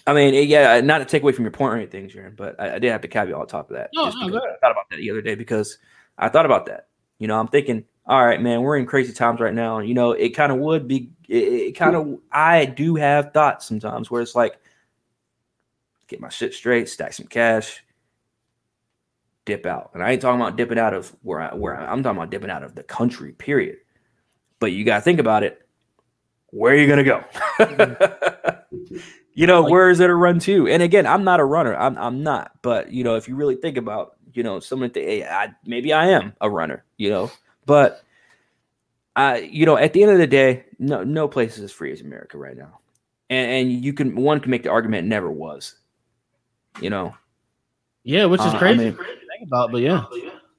I 0.07 0.15
mean, 0.15 0.49
yeah, 0.49 0.75
uh, 0.75 0.81
not 0.81 0.99
to 0.99 1.05
take 1.05 1.23
away 1.23 1.33
from 1.33 1.45
your 1.45 1.53
point 1.53 1.75
or 1.75 1.77
anything, 1.77 2.09
Jaron, 2.09 2.37
but 2.37 2.59
I, 2.61 2.77
I 2.77 2.79
did 2.79 2.93
have 2.93 3.01
to 3.01 3.09
caveat 3.09 3.35
on 3.35 3.47
top 3.47 3.71
of 3.71 3.77
that. 3.77 3.91
No, 3.93 4.05
just 4.07 4.17
no, 4.19 4.39
I 4.39 4.57
thought 4.61 4.71
about 4.71 4.89
that 4.91 4.97
the 4.99 5.11
other 5.11 5.21
day 5.21 5.35
because 5.35 5.79
I 6.17 6.29
thought 6.29 6.47
about 6.47 6.67
that. 6.67 6.89
You 7.19 7.27
know, 7.27 7.39
I'm 7.39 7.49
thinking, 7.49 7.85
all 8.07 8.25
right, 8.25 8.41
man, 8.41 8.63
we're 8.63 8.77
in 8.77 8.87
crazy 8.87 9.13
times 9.13 9.41
right 9.41 9.55
now. 9.55 9.81
You 9.81 9.95
know, 9.95 10.13
it 10.13 10.31
kind 10.31 10.53
of 10.53 10.59
would 10.59 10.87
be, 10.87 11.11
it, 11.29 11.43
it 11.43 11.73
kind 11.73 11.97
of, 11.97 12.19
I 12.31 12.67
do 12.67 12.95
have 12.95 13.33
thoughts 13.33 13.67
sometimes 13.67 14.09
where 14.11 14.23
it's 14.23 14.37
like, 14.37 14.61
get 16.07 16.21
my 16.21 16.29
shit 16.29 16.55
straight, 16.55 16.89
stack 16.89 17.13
some 17.13 17.27
cash, 17.27 17.83
dip 19.45 19.67
out. 19.67 19.91
And 19.95 20.05
I 20.05 20.13
ain't 20.13 20.23
talking 20.23 20.41
about 20.41 20.57
dipping 20.57 20.79
out 20.79 20.95
of 20.95 21.17
where 21.23 21.41
I, 21.41 21.55
where 21.55 21.77
I, 21.77 21.91
I'm 21.91 22.05
talking 22.05 22.19
about 22.19 22.31
dipping 22.31 22.51
out 22.51 22.63
of 22.63 22.77
the 22.77 22.85
country, 22.85 23.33
period. 23.33 23.79
But 24.61 24.71
you 24.71 24.85
got 24.85 24.99
to 24.99 25.03
think 25.03 25.19
about 25.19 25.43
it. 25.43 25.67
Where 26.51 26.75
are 26.75 26.77
you 26.77 26.87
going 26.87 26.99
to 26.99 27.05
go? 27.05 27.25
Mm-hmm. 27.59 28.97
you 29.37 29.47
know, 29.47 29.61
Like- 29.61 29.71
where 29.71 29.91
is 29.91 30.01
it 30.01 30.11
a 30.11 30.15
run 30.15 30.41
to? 30.41 30.67
And 30.67 30.83
again, 30.83 31.07
I'm 31.07 31.23
not 31.23 31.39
a 31.39 31.45
runner. 31.45 31.77
I'm, 31.77 31.97
I'm 31.99 32.23
not. 32.25 32.53
But, 32.63 32.91
you 32.93 33.05
know, 33.05 33.15
if 33.15 33.29
you 33.29 33.37
really 33.37 33.55
think 33.55 33.77
about, 33.77 34.17
you 34.33 34.43
know, 34.43 34.59
someone, 34.61 34.91
th- 34.91 35.07
hey, 35.07 35.25
I, 35.29 35.55
maybe 35.65 35.93
I 35.93 36.07
am 36.07 36.33
a 36.41 36.51
runner, 36.51 36.85
you 36.97 37.11
know, 37.11 37.31
but 37.67 38.03
I, 39.15 39.39
you 39.39 39.65
know, 39.67 39.77
at 39.77 39.93
the 39.93 40.03
end 40.03 40.13
of 40.13 40.19
the 40.19 40.27
day, 40.27 40.65
no, 40.79 41.05
no 41.05 41.29
place 41.29 41.57
is 41.59 41.65
as 41.65 41.73
free 41.73 41.93
as 41.93 42.01
America 42.01 42.37
right 42.39 42.57
now. 42.57 42.81
And, 43.31 43.51
and 43.71 43.85
you 43.85 43.93
can, 43.93 44.15
one 44.17 44.41
can 44.41 44.51
make 44.51 44.63
the 44.65 44.71
argument 44.71 45.07
it 45.07 45.09
never 45.09 45.31
was, 45.31 45.75
you 46.81 46.91
know, 46.91 47.15
Yeah, 48.05 48.25
which 48.27 48.41
is 48.41 48.47
Uh, 48.49 48.57
I 48.57 48.59
crazy 48.59 48.85
mean- 48.85 48.97
to 48.97 49.05
think 49.05 49.47
about, 49.49 49.71
but 49.71 49.83
yeah, 49.83 50.05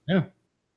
yeah. 0.07 0.23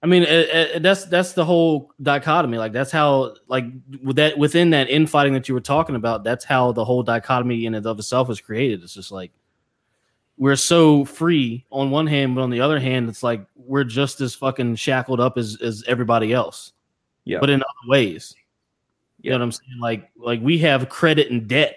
I 0.03 0.07
mean, 0.07 0.23
it, 0.23 0.29
it, 0.49 0.83
that's 0.83 1.05
that's 1.05 1.35
the 1.35 1.45
whole 1.45 1.93
dichotomy. 2.03 2.57
Like 2.57 2.73
that's 2.73 2.91
how, 2.91 3.35
like 3.49 3.67
with 4.03 4.17
that 4.17 4.39
within 4.39 4.71
that 4.71 4.89
infighting 4.89 5.35
that 5.35 5.47
you 5.47 5.55
were 5.55 5.61
talking 5.61 5.95
about, 5.95 6.25
that's 6.25 6.45
how 6.45 6.73
the 6.73 6.85
whole 6.85 7.03
dichotomy 7.03 7.67
in 7.67 7.75
and 7.75 7.85
of 7.85 7.99
itself 7.99 8.29
was 8.29 8.41
created. 8.41 8.83
It's 8.83 8.95
just 8.95 9.13
like 9.13 9.31
we're 10.39 10.57
so 10.57 11.05
free 11.05 11.67
on 11.71 11.91
one 11.91 12.07
hand, 12.07 12.35
but 12.35 12.41
on 12.41 12.49
the 12.49 12.63
other 12.63 12.81
hand, 12.81 13.11
it's 13.11 13.23
like 13.23 13.45
we're 13.57 13.85
just 13.85 14.23
as 14.23 14.35
fucking 14.35 14.77
shackled 14.77 15.21
up 15.21 15.37
as 15.37 15.59
as 15.61 15.85
everybody 15.87 16.33
else. 16.33 16.73
Yeah. 17.25 17.39
but 17.41 17.51
in 17.51 17.61
other 17.61 17.89
ways. 17.89 18.35
You 19.21 19.31
Yeah. 19.31 19.33
know 19.37 19.41
what 19.41 19.45
I'm 19.45 19.53
saying? 19.53 19.79
Like 19.81 20.11
like 20.17 20.41
we 20.41 20.57
have 20.59 20.89
credit 20.89 21.31
and 21.31 21.47
debt 21.47 21.77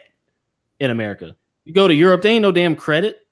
in 0.79 0.91
America. 0.91 1.35
You 1.65 1.73
go 1.73 1.89
to 1.89 1.93
Europe, 1.93 2.21
they 2.21 2.29
ain't 2.31 2.41
no 2.41 2.53
damn 2.53 2.77
credit. 2.77 3.22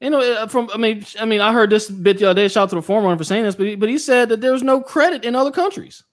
You 0.00 0.10
know, 0.10 0.20
uh, 0.20 0.46
from 0.46 0.68
I 0.74 0.76
mean, 0.76 1.04
I 1.18 1.24
mean, 1.24 1.40
I 1.40 1.52
heard 1.52 1.70
this 1.70 1.88
bit 1.88 2.18
the 2.18 2.26
other 2.26 2.42
day. 2.42 2.48
Shout 2.48 2.64
out 2.64 2.70
to 2.70 2.74
the 2.76 2.82
former 2.82 3.16
for 3.16 3.24
saying 3.24 3.44
this, 3.44 3.54
but 3.54 3.66
he, 3.66 3.74
but 3.76 3.88
he 3.88 3.98
said 3.98 4.28
that 4.28 4.40
there's 4.40 4.62
no 4.62 4.80
credit 4.80 5.24
in 5.24 5.34
other 5.34 5.50
countries, 5.50 6.04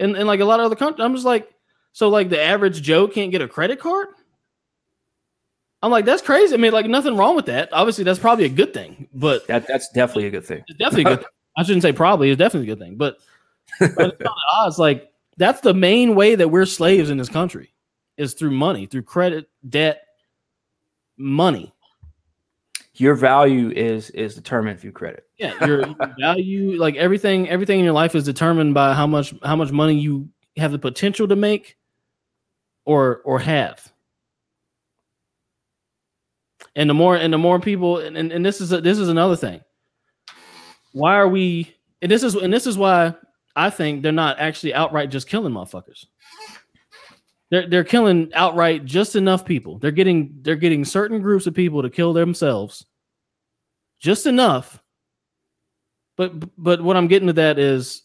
and 0.00 0.16
and 0.16 0.26
like 0.26 0.40
a 0.40 0.44
lot 0.44 0.60
of 0.60 0.66
other 0.66 0.76
countries. 0.76 1.04
I'm 1.04 1.12
just 1.12 1.26
like, 1.26 1.50
so 1.92 2.08
like 2.08 2.30
the 2.30 2.42
average 2.42 2.80
Joe 2.80 3.08
can't 3.08 3.30
get 3.30 3.42
a 3.42 3.48
credit 3.48 3.78
card. 3.78 4.08
I'm 5.82 5.90
like, 5.90 6.06
that's 6.06 6.22
crazy. 6.22 6.54
I 6.54 6.56
mean, 6.56 6.72
like 6.72 6.86
nothing 6.86 7.16
wrong 7.16 7.36
with 7.36 7.46
that. 7.46 7.68
Obviously, 7.72 8.04
that's 8.04 8.18
probably 8.18 8.46
a 8.46 8.50
good 8.50 8.72
thing, 8.72 9.08
but 9.12 9.46
that, 9.48 9.66
that's 9.68 9.90
definitely 9.90 10.26
a 10.26 10.30
good 10.30 10.44
thing. 10.44 10.64
it's 10.66 10.78
definitely 10.78 11.04
good 11.04 11.18
thing. 11.20 11.28
I 11.58 11.62
shouldn't 11.62 11.82
say 11.82 11.92
probably. 11.92 12.30
It's 12.30 12.38
definitely 12.38 12.70
a 12.70 12.74
good 12.74 12.82
thing, 12.82 12.96
but, 12.96 13.18
but 13.78 14.16
it's 14.20 14.30
odds. 14.52 14.78
Like 14.78 15.12
that's 15.36 15.60
the 15.60 15.74
main 15.74 16.14
way 16.14 16.34
that 16.34 16.48
we're 16.48 16.66
slaves 16.66 17.10
in 17.10 17.18
this 17.18 17.28
country 17.28 17.74
is 18.16 18.34
through 18.34 18.52
money, 18.52 18.86
through 18.86 19.02
credit, 19.02 19.48
debt, 19.68 20.02
money. 21.18 21.72
Your 22.98 23.14
value 23.14 23.70
is, 23.70 24.10
is 24.10 24.34
determined 24.34 24.80
through 24.80 24.92
credit. 24.92 25.24
Yeah, 25.38 25.64
your 25.66 25.84
value, 26.20 26.78
like 26.78 26.96
everything, 26.96 27.48
everything 27.48 27.78
in 27.78 27.84
your 27.84 27.94
life 27.94 28.14
is 28.14 28.24
determined 28.24 28.74
by 28.74 28.94
how 28.94 29.06
much 29.06 29.34
how 29.42 29.56
much 29.56 29.70
money 29.70 29.98
you 29.98 30.28
have 30.56 30.72
the 30.72 30.78
potential 30.78 31.28
to 31.28 31.36
make, 31.36 31.76
or 32.84 33.20
or 33.24 33.38
have. 33.38 33.92
And 36.74 36.88
the 36.88 36.94
more 36.94 37.16
and 37.16 37.32
the 37.32 37.38
more 37.38 37.60
people, 37.60 37.98
and, 37.98 38.16
and, 38.16 38.32
and 38.32 38.44
this 38.44 38.60
is 38.60 38.72
a, 38.72 38.80
this 38.80 38.98
is 38.98 39.08
another 39.08 39.36
thing. 39.36 39.60
Why 40.92 41.16
are 41.16 41.28
we? 41.28 41.74
And 42.00 42.10
this 42.10 42.22
is 42.22 42.34
and 42.34 42.52
this 42.52 42.66
is 42.66 42.78
why 42.78 43.14
I 43.54 43.70
think 43.70 44.02
they're 44.02 44.12
not 44.12 44.38
actually 44.38 44.74
outright 44.74 45.10
just 45.10 45.28
killing 45.28 45.52
motherfuckers. 45.52 46.06
They're 47.50 47.68
they're 47.68 47.84
killing 47.84 48.32
outright 48.34 48.84
just 48.84 49.16
enough 49.16 49.44
people. 49.44 49.78
They're 49.78 49.90
getting 49.90 50.38
they're 50.42 50.56
getting 50.56 50.84
certain 50.84 51.20
groups 51.20 51.46
of 51.46 51.54
people 51.54 51.82
to 51.82 51.90
kill 51.90 52.12
themselves, 52.12 52.84
just 54.00 54.26
enough 54.26 54.82
but 56.16 56.32
but 56.62 56.80
what 56.80 56.96
I'm 56.96 57.08
getting 57.08 57.28
to 57.28 57.34
that 57.34 57.58
is 57.58 58.02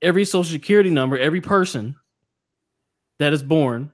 every 0.00 0.24
social 0.24 0.52
security 0.52 0.90
number, 0.90 1.18
every 1.18 1.40
person 1.40 1.96
that 3.18 3.32
is 3.32 3.42
born 3.42 3.92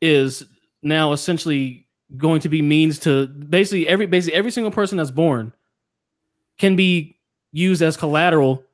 is 0.00 0.44
now 0.82 1.12
essentially 1.12 1.86
going 2.16 2.40
to 2.40 2.48
be 2.48 2.62
means 2.62 2.98
to 3.00 3.26
basically 3.26 3.86
every 3.86 4.06
basically 4.06 4.36
every 4.38 4.50
single 4.50 4.70
person 4.70 4.98
that's 4.98 5.10
born 5.10 5.52
can 6.58 6.76
be 6.76 7.18
used 7.52 7.82
as 7.82 7.96
collateral 7.96 8.64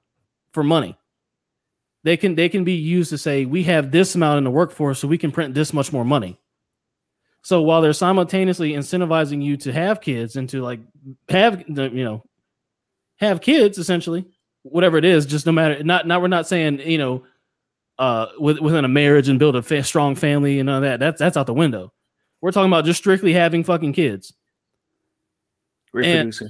for 0.53 0.63
money. 0.63 0.97
They 2.05 2.17
can 2.17 2.35
they 2.35 2.49
can 2.49 2.65
be 2.65 2.73
used 2.75 3.11
to 3.11 3.19
say 3.19 3.45
we 3.45 3.63
have 3.65 3.91
this 3.91 4.15
amount 4.15 4.39
in 4.39 4.45
the 4.45 4.51
workforce 4.51 4.99
so 4.99 5.09
we 5.09 5.19
can 5.19 5.31
print 5.31 5.55
this 5.55 5.73
much 5.73 5.93
more 5.93 6.05
money. 6.05 6.39
So 7.43 7.63
while 7.63 7.81
they're 7.81 7.93
simultaneously 7.93 8.73
incentivizing 8.73 9.43
you 9.43 9.57
to 9.59 9.73
have 9.73 10.01
kids 10.01 10.37
and 10.37 10.49
to 10.51 10.63
like 10.63 10.81
have 11.29 11.65
you 11.69 12.05
know 12.05 12.25
have 13.17 13.41
kids 13.41 13.79
essentially 13.79 14.27
whatever 14.63 14.97
it 14.97 15.05
is 15.05 15.27
just 15.27 15.47
no 15.47 15.53
matter 15.53 15.83
not 15.83 16.07
not 16.07 16.21
we're 16.21 16.29
not 16.29 16.47
saying 16.47 16.81
you 16.81 16.99
know 16.99 17.25
uh 17.99 18.27
with, 18.39 18.61
within 18.61 18.85
a 18.85 18.89
marriage 18.89 19.29
and 19.29 19.39
build 19.39 19.57
a 19.57 19.63
fa- 19.63 19.83
strong 19.83 20.15
family 20.15 20.61
and 20.61 20.71
all 20.71 20.81
that 20.81 21.01
that's 21.01 21.19
that's 21.19 21.37
out 21.37 21.47
the 21.47 21.55
window 21.55 21.93
we're 22.41 22.53
talking 22.53 22.71
about 22.71 22.85
just 22.85 22.99
strictly 22.99 23.33
having 23.33 23.65
fucking 23.65 23.93
kids 23.93 24.33
Reproducing. 25.93 26.49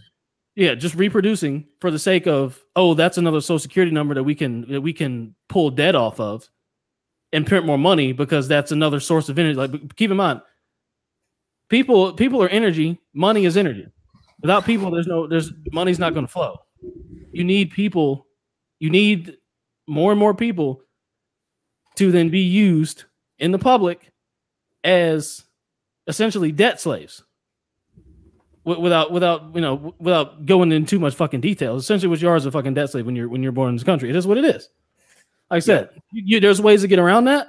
Yeah 0.54 0.74
just 0.74 0.94
reproducing 0.94 1.66
for 1.80 1.90
the 1.90 1.98
sake 1.98 2.26
of 2.26 2.60
oh 2.76 2.94
that's 2.94 3.18
another 3.18 3.40
social 3.40 3.58
security 3.58 3.92
number 3.92 4.14
that 4.14 4.22
we 4.22 4.34
can 4.34 4.70
that 4.70 4.80
we 4.80 4.92
can 4.92 5.34
pull 5.48 5.70
debt 5.70 5.94
off 5.94 6.20
of 6.20 6.48
and 7.32 7.46
print 7.46 7.64
more 7.64 7.78
money 7.78 8.12
because 8.12 8.46
that's 8.48 8.72
another 8.72 9.00
source 9.00 9.28
of 9.28 9.38
energy 9.38 9.56
like 9.56 9.96
keep 9.96 10.10
in 10.10 10.16
mind 10.16 10.40
people 11.72 12.12
people 12.12 12.40
are 12.40 12.48
energy. 12.50 13.00
Money 13.14 13.46
is 13.46 13.56
energy. 13.56 13.88
Without 14.42 14.64
people, 14.64 14.90
there's 14.92 15.08
no 15.08 15.26
there's 15.26 15.50
money's 15.72 15.98
not 15.98 16.14
going 16.14 16.26
to 16.26 16.32
flow. 16.32 16.58
You 17.32 17.42
need 17.42 17.70
people. 17.72 18.26
You 18.78 18.90
need 18.90 19.38
more 19.88 20.12
and 20.12 20.20
more 20.20 20.34
people 20.34 20.82
to 21.96 22.12
then 22.12 22.28
be 22.28 22.40
used 22.40 23.04
in 23.38 23.50
the 23.50 23.58
public 23.58 24.12
as 24.84 25.44
essentially 26.06 26.52
debt 26.52 26.80
slaves 26.80 27.24
without 28.64 29.10
without 29.10 29.54
you 29.54 29.60
know 29.60 29.94
without 29.98 30.46
going 30.46 30.72
into 30.72 30.88
too 30.88 30.98
much 30.98 31.14
fucking 31.14 31.40
details. 31.40 31.82
Essentially, 31.82 32.08
what 32.08 32.20
you 32.20 32.28
are 32.28 32.36
is 32.36 32.46
a 32.46 32.50
fucking 32.50 32.74
debt 32.74 32.90
slave 32.90 33.06
when 33.06 33.16
you're 33.16 33.28
when 33.28 33.42
you're 33.42 33.52
born 33.52 33.70
in 33.70 33.76
this 33.76 33.84
country. 33.84 34.08
It 34.08 34.16
is 34.16 34.26
what 34.26 34.38
it 34.38 34.44
is. 34.44 34.68
Like 35.50 35.56
I 35.56 35.60
said, 35.60 35.90
yeah. 36.12 36.22
you, 36.24 36.40
there's 36.40 36.62
ways 36.62 36.82
to 36.82 36.88
get 36.88 36.98
around 36.98 37.24
that, 37.24 37.48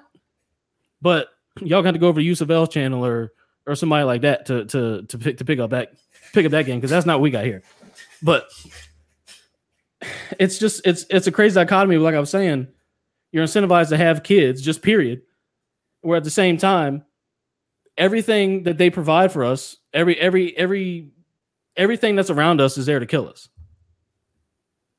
but 1.02 1.28
y'all 1.62 1.82
got 1.82 1.92
to 1.92 2.00
go 2.00 2.08
over 2.08 2.20
to 2.20 2.26
Yusuf 2.26 2.50
El 2.50 2.68
channel 2.68 3.06
or 3.06 3.32
or 3.66 3.76
somebody 3.76 4.04
like 4.04 4.22
that 4.22 4.46
to 4.48 4.66
to 4.66 5.04
to 5.04 5.18
pick 5.18 5.38
to 5.38 5.46
pick 5.46 5.60
up 5.60 5.70
that 5.70 5.94
pick 6.34 6.46
up 6.46 6.52
that 6.52 6.66
game 6.66 6.80
because 6.80 6.92
that's 6.92 7.06
not 7.06 7.20
what 7.20 7.24
we 7.24 7.32
got 7.32 7.46
here. 7.46 7.64
But 8.22 8.50
it's 10.40 10.58
just 10.58 10.86
it's 10.86 11.06
it's 11.10 11.28
a 11.28 11.32
crazy 11.32 11.56
dichotomy. 11.56 11.98
Like 11.98 12.16
I 12.16 12.20
was 12.20 12.30
saying, 12.30 12.68
you're 13.32 13.46
incentivized 13.46 13.90
to 13.90 13.98
have 13.98 14.24
kids, 14.24 14.62
just 14.62 14.82
period. 14.82 15.22
Where 16.02 16.18
at 16.18 16.24
the 16.26 16.30
same 16.30 16.58
time, 16.58 17.06
everything 17.98 18.64
that 18.64 18.78
they 18.78 18.90
provide 18.90 19.32
for 19.32 19.44
us, 19.44 19.78
every 19.94 20.20
every 20.20 20.58
every 20.58 21.12
everything 21.76 22.16
that's 22.16 22.30
around 22.30 22.62
us 22.62 22.78
is 22.78 22.86
there 22.86 23.00
to 23.00 23.06
kill 23.06 23.28
us. 23.28 23.50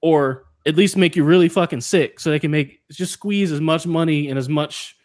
Or 0.02 0.44
at 0.66 0.76
least 0.76 0.96
make 0.96 1.16
you 1.16 1.24
really 1.24 1.48
fucking 1.48 1.80
sick 1.80 2.18
so 2.20 2.30
they 2.30 2.38
can 2.38 2.50
make 2.50 2.80
just 2.90 3.12
squeeze 3.12 3.52
as 3.52 3.60
much 3.60 3.86
money 3.86 4.28
and 4.28 4.38
as 4.38 4.48
much 4.48 4.96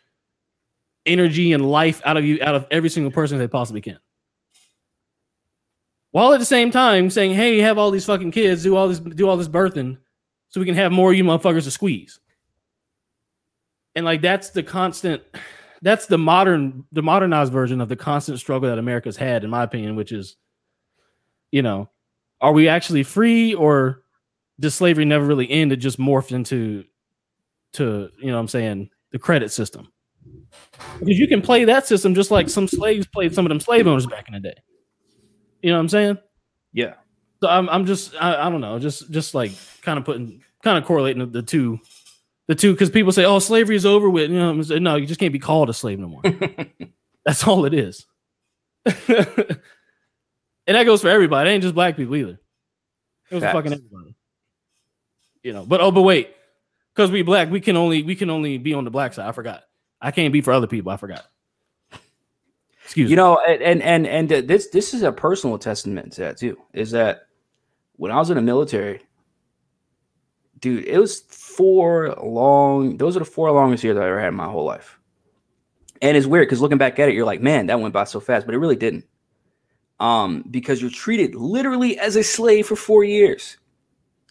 energy 1.05 1.53
and 1.53 1.69
life 1.69 2.01
out 2.05 2.17
of 2.17 2.25
you 2.25 2.39
out 2.41 2.55
of 2.55 2.65
every 2.71 2.89
single 2.89 3.11
person 3.11 3.37
they 3.37 3.47
possibly 3.47 3.81
can. 3.81 3.99
While 6.11 6.33
at 6.33 6.39
the 6.39 6.45
same 6.45 6.71
time 6.71 7.09
saying, 7.09 7.33
"Hey, 7.33 7.55
you 7.55 7.63
have 7.63 7.77
all 7.77 7.91
these 7.91 8.05
fucking 8.05 8.31
kids, 8.31 8.63
do 8.63 8.75
all 8.75 8.87
this 8.87 8.99
do 8.99 9.27
all 9.27 9.37
this 9.37 9.47
birthing 9.47 9.97
so 10.49 10.59
we 10.59 10.65
can 10.65 10.75
have 10.75 10.91
more 10.91 11.13
you 11.13 11.23
motherfuckers 11.23 11.63
to 11.63 11.71
squeeze." 11.71 12.19
And 13.95 14.05
like 14.05 14.21
that's 14.21 14.49
the 14.49 14.63
constant 14.63 15.23
that's 15.81 16.07
the 16.07 16.17
modern 16.17 16.85
the 16.91 17.01
modernized 17.01 17.51
version 17.51 17.81
of 17.81 17.89
the 17.89 17.95
constant 17.95 18.39
struggle 18.39 18.69
that 18.69 18.79
America's 18.79 19.17
had, 19.17 19.43
in 19.43 19.49
my 19.49 19.63
opinion, 19.63 19.95
which 19.95 20.11
is, 20.11 20.35
you 21.51 21.61
know, 21.61 21.89
are 22.41 22.53
we 22.53 22.67
actually 22.67 23.03
free 23.03 23.53
or 23.53 24.03
does 24.59 24.75
slavery 24.75 25.05
never 25.05 25.25
really 25.25 25.49
end? 25.49 25.71
It 25.71 25.77
just 25.77 25.99
morphed 25.99 26.31
into 26.31 26.83
to, 27.73 28.09
you 28.19 28.27
know 28.27 28.33
what 28.33 28.41
I'm 28.41 28.47
saying, 28.47 28.89
the 29.11 29.19
credit 29.19 29.51
system. 29.51 29.91
Because 30.99 31.17
you 31.17 31.27
can 31.27 31.41
play 31.41 31.63
that 31.65 31.87
system 31.87 32.13
just 32.13 32.31
like 32.31 32.49
some 32.49 32.67
slaves 32.67 33.07
played 33.07 33.33
some 33.33 33.45
of 33.45 33.49
them 33.49 33.59
slave 33.59 33.87
owners 33.87 34.05
back 34.05 34.27
in 34.27 34.33
the 34.33 34.39
day. 34.39 34.55
You 35.61 35.71
know 35.71 35.77
what 35.77 35.81
I'm 35.81 35.89
saying? 35.89 36.17
Yeah. 36.73 36.93
So 37.41 37.49
I'm 37.49 37.69
I'm 37.69 37.85
just 37.85 38.15
I, 38.19 38.47
I 38.47 38.49
don't 38.49 38.61
know, 38.61 38.79
just 38.79 39.09
just 39.11 39.33
like 39.33 39.51
kind 39.81 39.97
of 39.97 40.05
putting 40.05 40.43
kind 40.63 40.77
of 40.77 40.85
correlating 40.85 41.19
the, 41.19 41.25
the 41.25 41.41
two 41.41 41.79
the 42.49 42.55
two 42.55 42.73
because 42.73 42.89
people 42.89 43.11
say, 43.11 43.25
"Oh, 43.25 43.37
slavery 43.37 43.75
is 43.75 43.85
over 43.85 44.09
with." 44.09 44.31
You 44.31 44.39
know, 44.39 44.53
no, 44.53 44.95
you 44.95 45.05
just 45.05 45.19
can't 45.19 45.31
be 45.31 45.37
called 45.37 45.69
a 45.69 45.73
slave 45.73 45.99
no 45.99 46.07
more. 46.07 46.23
That's 47.25 47.47
all 47.47 47.65
it 47.65 47.75
is. 47.75 48.07
and 48.85 48.95
that 50.65 50.83
goes 50.83 51.03
for 51.03 51.09
everybody. 51.09 51.47
It 51.47 51.53
ain't 51.53 51.61
just 51.61 51.75
black 51.75 51.95
people 51.95 52.15
either. 52.15 52.39
It 53.29 53.35
was 53.35 53.43
fucking 53.43 53.73
everybody. 53.73 54.15
You 55.43 55.53
know, 55.53 55.63
but 55.63 55.79
oh, 55.79 55.91
but 55.91 56.01
wait, 56.01 56.31
because 56.95 57.11
we 57.11 57.21
black, 57.21 57.51
we 57.51 57.61
can 57.61 57.77
only 57.77 58.01
we 58.01 58.15
can 58.15 58.31
only 58.31 58.57
be 58.57 58.73
on 58.73 58.83
the 58.83 58.89
black 58.89 59.13
side. 59.13 59.29
I 59.29 59.31
forgot. 59.31 59.61
I 60.01 60.09
can't 60.09 60.33
be 60.33 60.41
for 60.41 60.51
other 60.51 60.65
people. 60.65 60.91
I 60.91 60.97
forgot. 60.97 61.27
Excuse 62.83 63.11
you 63.11 63.15
me. 63.15 63.21
know, 63.21 63.39
and 63.47 63.83
and 63.83 64.07
and 64.07 64.33
uh, 64.33 64.41
this 64.41 64.69
this 64.69 64.95
is 64.95 65.03
a 65.03 65.11
personal 65.11 65.59
testament 65.59 66.13
to 66.13 66.21
that 66.21 66.37
too. 66.37 66.57
Is 66.73 66.89
that 66.91 67.27
when 67.97 68.11
I 68.11 68.17
was 68.17 68.31
in 68.31 68.37
the 68.37 68.41
military, 68.41 69.01
dude, 70.59 70.85
it 70.85 70.97
was 70.97 71.21
four 71.21 72.15
long. 72.21 72.97
Those 72.97 73.15
are 73.15 73.19
the 73.19 73.25
four 73.25 73.51
longest 73.51 73.83
years 73.83 73.97
I 73.97 74.07
ever 74.07 74.19
had 74.19 74.29
in 74.29 74.35
my 74.35 74.49
whole 74.49 74.65
life. 74.65 74.99
And 76.01 76.15
it's 76.15 76.27
weird 76.27 76.47
because 76.47 76.61
looking 76.61 76.77
back 76.77 76.97
at 76.99 77.09
it, 77.09 77.15
you're 77.15 77.25
like, 77.25 77.41
man, 77.41 77.67
that 77.67 77.79
went 77.79 77.93
by 77.93 78.05
so 78.05 78.19
fast, 78.19 78.45
but 78.45 78.55
it 78.55 78.59
really 78.59 78.75
didn't. 78.75 79.05
Um, 79.99 80.45
because 80.49 80.81
you're 80.81 80.89
treated 80.89 81.35
literally 81.35 81.99
as 81.99 82.15
a 82.15 82.23
slave 82.23 82.67
for 82.67 82.77
four 82.77 83.03
years. 83.03 83.57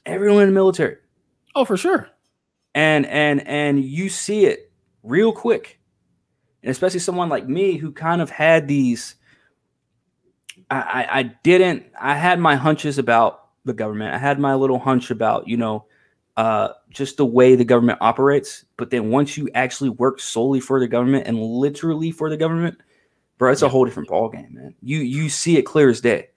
Everyone 0.06 0.42
in 0.42 0.48
the 0.48 0.54
military. 0.54 0.96
Oh, 1.54 1.66
for 1.66 1.76
sure. 1.76 2.08
And 2.74 3.04
and 3.06 3.46
and 3.46 3.84
you 3.84 4.08
see 4.08 4.46
it 4.46 4.72
real 5.02 5.32
quick. 5.32 5.78
And 6.62 6.70
especially 6.70 7.00
someone 7.00 7.28
like 7.28 7.46
me 7.46 7.76
who 7.76 7.92
kind 7.92 8.22
of 8.22 8.30
had 8.30 8.66
these. 8.66 9.16
I, 10.70 10.80
I, 10.80 11.18
I 11.18 11.22
didn't. 11.42 11.84
I 12.00 12.14
had 12.14 12.40
my 12.40 12.56
hunches 12.56 12.96
about 12.98 13.48
the 13.64 13.74
government. 13.74 14.14
I 14.14 14.18
had 14.18 14.38
my 14.38 14.54
little 14.54 14.78
hunch 14.78 15.10
about 15.10 15.48
you 15.48 15.58
know 15.58 15.87
uh, 16.38 16.72
just 16.88 17.16
the 17.16 17.26
way 17.26 17.56
the 17.56 17.64
government 17.64 17.98
operates. 18.00 18.64
But 18.76 18.90
then 18.90 19.10
once 19.10 19.36
you 19.36 19.48
actually 19.56 19.90
work 19.90 20.20
solely 20.20 20.60
for 20.60 20.78
the 20.78 20.86
government 20.86 21.26
and 21.26 21.36
literally 21.36 22.12
for 22.12 22.30
the 22.30 22.36
government, 22.36 22.78
bro, 23.38 23.50
it's 23.50 23.60
yeah. 23.60 23.66
a 23.66 23.68
whole 23.68 23.84
different 23.84 24.08
ballgame, 24.08 24.52
man. 24.52 24.72
You 24.80 24.98
you 24.98 25.30
see 25.30 25.58
it 25.58 25.62
clear 25.62 25.90
as 25.90 26.00
day. 26.00 26.28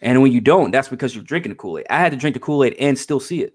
And 0.00 0.22
when 0.22 0.32
you 0.32 0.40
don't, 0.40 0.70
that's 0.70 0.88
because 0.88 1.14
you're 1.14 1.22
drinking 1.22 1.50
the 1.50 1.56
Kool-Aid. 1.56 1.84
I 1.90 1.98
had 1.98 2.12
to 2.12 2.16
drink 2.16 2.32
the 2.32 2.40
Kool-Aid 2.40 2.76
and 2.80 2.98
still 2.98 3.20
see 3.20 3.42
it. 3.42 3.52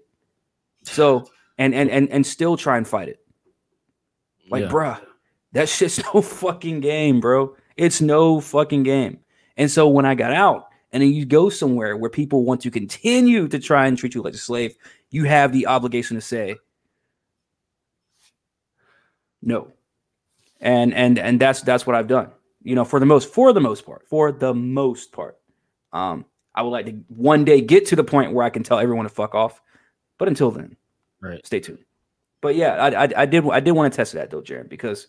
So 0.84 1.28
and 1.58 1.74
and 1.74 1.90
and 1.90 2.08
and 2.10 2.24
still 2.24 2.56
try 2.56 2.76
and 2.76 2.86
fight 2.86 3.08
it. 3.08 3.18
Like, 4.48 4.62
yeah. 4.62 4.68
bruh, 4.68 5.00
that 5.50 5.68
shit's 5.68 6.00
no 6.14 6.22
fucking 6.22 6.78
game, 6.78 7.18
bro. 7.18 7.56
It's 7.76 8.00
no 8.00 8.40
fucking 8.40 8.84
game. 8.84 9.18
And 9.56 9.68
so 9.68 9.88
when 9.88 10.06
I 10.06 10.14
got 10.14 10.32
out, 10.32 10.65
and 10.92 11.02
then 11.02 11.12
you 11.12 11.24
go 11.24 11.48
somewhere 11.48 11.96
where 11.96 12.10
people 12.10 12.44
want 12.44 12.60
to 12.62 12.70
continue 12.70 13.48
to 13.48 13.58
try 13.58 13.86
and 13.86 13.98
treat 13.98 14.14
you 14.14 14.22
like 14.22 14.34
a 14.34 14.38
slave, 14.38 14.76
you 15.10 15.24
have 15.24 15.52
the 15.52 15.66
obligation 15.66 16.16
to 16.16 16.20
say 16.20 16.56
no. 19.42 19.72
And 20.60 20.94
and 20.94 21.18
and 21.18 21.40
that's 21.40 21.62
that's 21.62 21.86
what 21.86 21.96
I've 21.96 22.08
done. 22.08 22.30
You 22.62 22.74
know, 22.74 22.84
for 22.84 22.98
the 22.98 23.06
most 23.06 23.32
for 23.32 23.52
the 23.52 23.60
most 23.60 23.84
part, 23.84 24.06
for 24.08 24.32
the 24.32 24.54
most 24.54 25.12
part. 25.12 25.38
Um, 25.92 26.24
I 26.54 26.62
would 26.62 26.70
like 26.70 26.86
to 26.86 26.92
one 27.08 27.44
day 27.44 27.60
get 27.60 27.86
to 27.86 27.96
the 27.96 28.04
point 28.04 28.32
where 28.32 28.44
I 28.44 28.50
can 28.50 28.62
tell 28.62 28.78
everyone 28.78 29.04
to 29.04 29.10
fuck 29.10 29.34
off. 29.34 29.60
But 30.18 30.28
until 30.28 30.50
then, 30.50 30.76
right, 31.20 31.44
stay 31.46 31.60
tuned. 31.60 31.84
But 32.40 32.56
yeah, 32.56 32.74
I, 32.74 33.04
I, 33.04 33.08
I 33.18 33.26
did 33.26 33.48
I 33.50 33.60
did 33.60 33.72
want 33.72 33.92
to 33.92 33.96
test 33.96 34.14
that 34.14 34.30
though, 34.30 34.40
Jaron, 34.40 34.68
because 34.68 35.08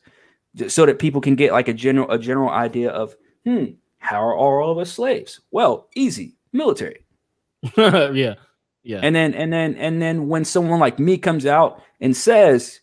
so 0.68 0.86
that 0.86 1.00
people 1.00 1.22
can 1.22 1.36
get 1.36 1.52
like 1.52 1.68
a 1.68 1.74
general 1.74 2.12
a 2.12 2.20
general 2.20 2.50
idea 2.50 2.90
of 2.90 3.16
hmm, 3.46 3.66
how 4.00 4.20
are 4.22 4.36
all 4.36 4.72
of 4.72 4.78
us 4.78 4.92
slaves? 4.92 5.42
Well, 5.52 5.90
easy, 5.96 6.36
military. 6.54 7.06
yeah. 7.78 8.36
Yeah. 8.84 9.00
And 9.04 9.14
then 9.14 9.34
and 9.34 9.52
then 9.52 9.76
and 9.76 10.02
then 10.02 10.30
when 10.30 10.46
someone 10.46 10.80
like 10.80 10.98
me 10.98 11.18
comes 11.18 11.46
out 11.46 11.84
and 12.00 12.16
says 12.16 12.80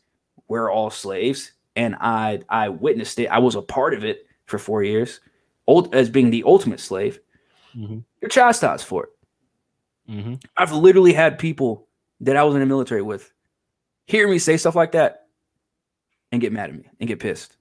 we're 0.49 0.71
all 0.71 0.91
slaves 0.91 1.53
and 1.77 1.97
I 1.99 2.41
I 2.51 2.69
witnessed 2.69 3.19
it, 3.19 3.29
I 3.29 3.39
was 3.39 3.55
a 3.55 3.63
part 3.63 3.95
of 3.95 4.05
it 4.05 4.27
for 4.45 4.59
4 4.59 4.83
years, 4.83 5.21
old 5.67 5.95
as 5.95 6.11
being 6.11 6.29
the 6.29 6.45
ultimate 6.45 6.81
slave. 6.81 7.21
Mm-hmm. 7.75 8.01
You're 8.21 8.29
chastised 8.29 8.85
for 8.85 9.05
it. 9.05 10.13
Mm-hmm. 10.13 10.35
I've 10.59 10.73
literally 10.73 11.15
had 11.15 11.39
people 11.39 11.89
that 12.21 12.37
I 12.37 12.45
was 12.45 12.55
in 12.55 12.61
the 12.61 12.67
military 12.67 13.01
with 13.01 13.33
hear 14.07 14.29
me 14.29 14.39
say 14.39 14.59
stuff 14.59 14.75
like 14.75 14.93
that 14.93 15.29
and 16.33 16.41
get 16.41 16.53
mad 16.53 16.69
at 16.69 16.77
me 16.77 16.85
and 17.01 17.09
get 17.09 17.21
pissed. 17.21 17.57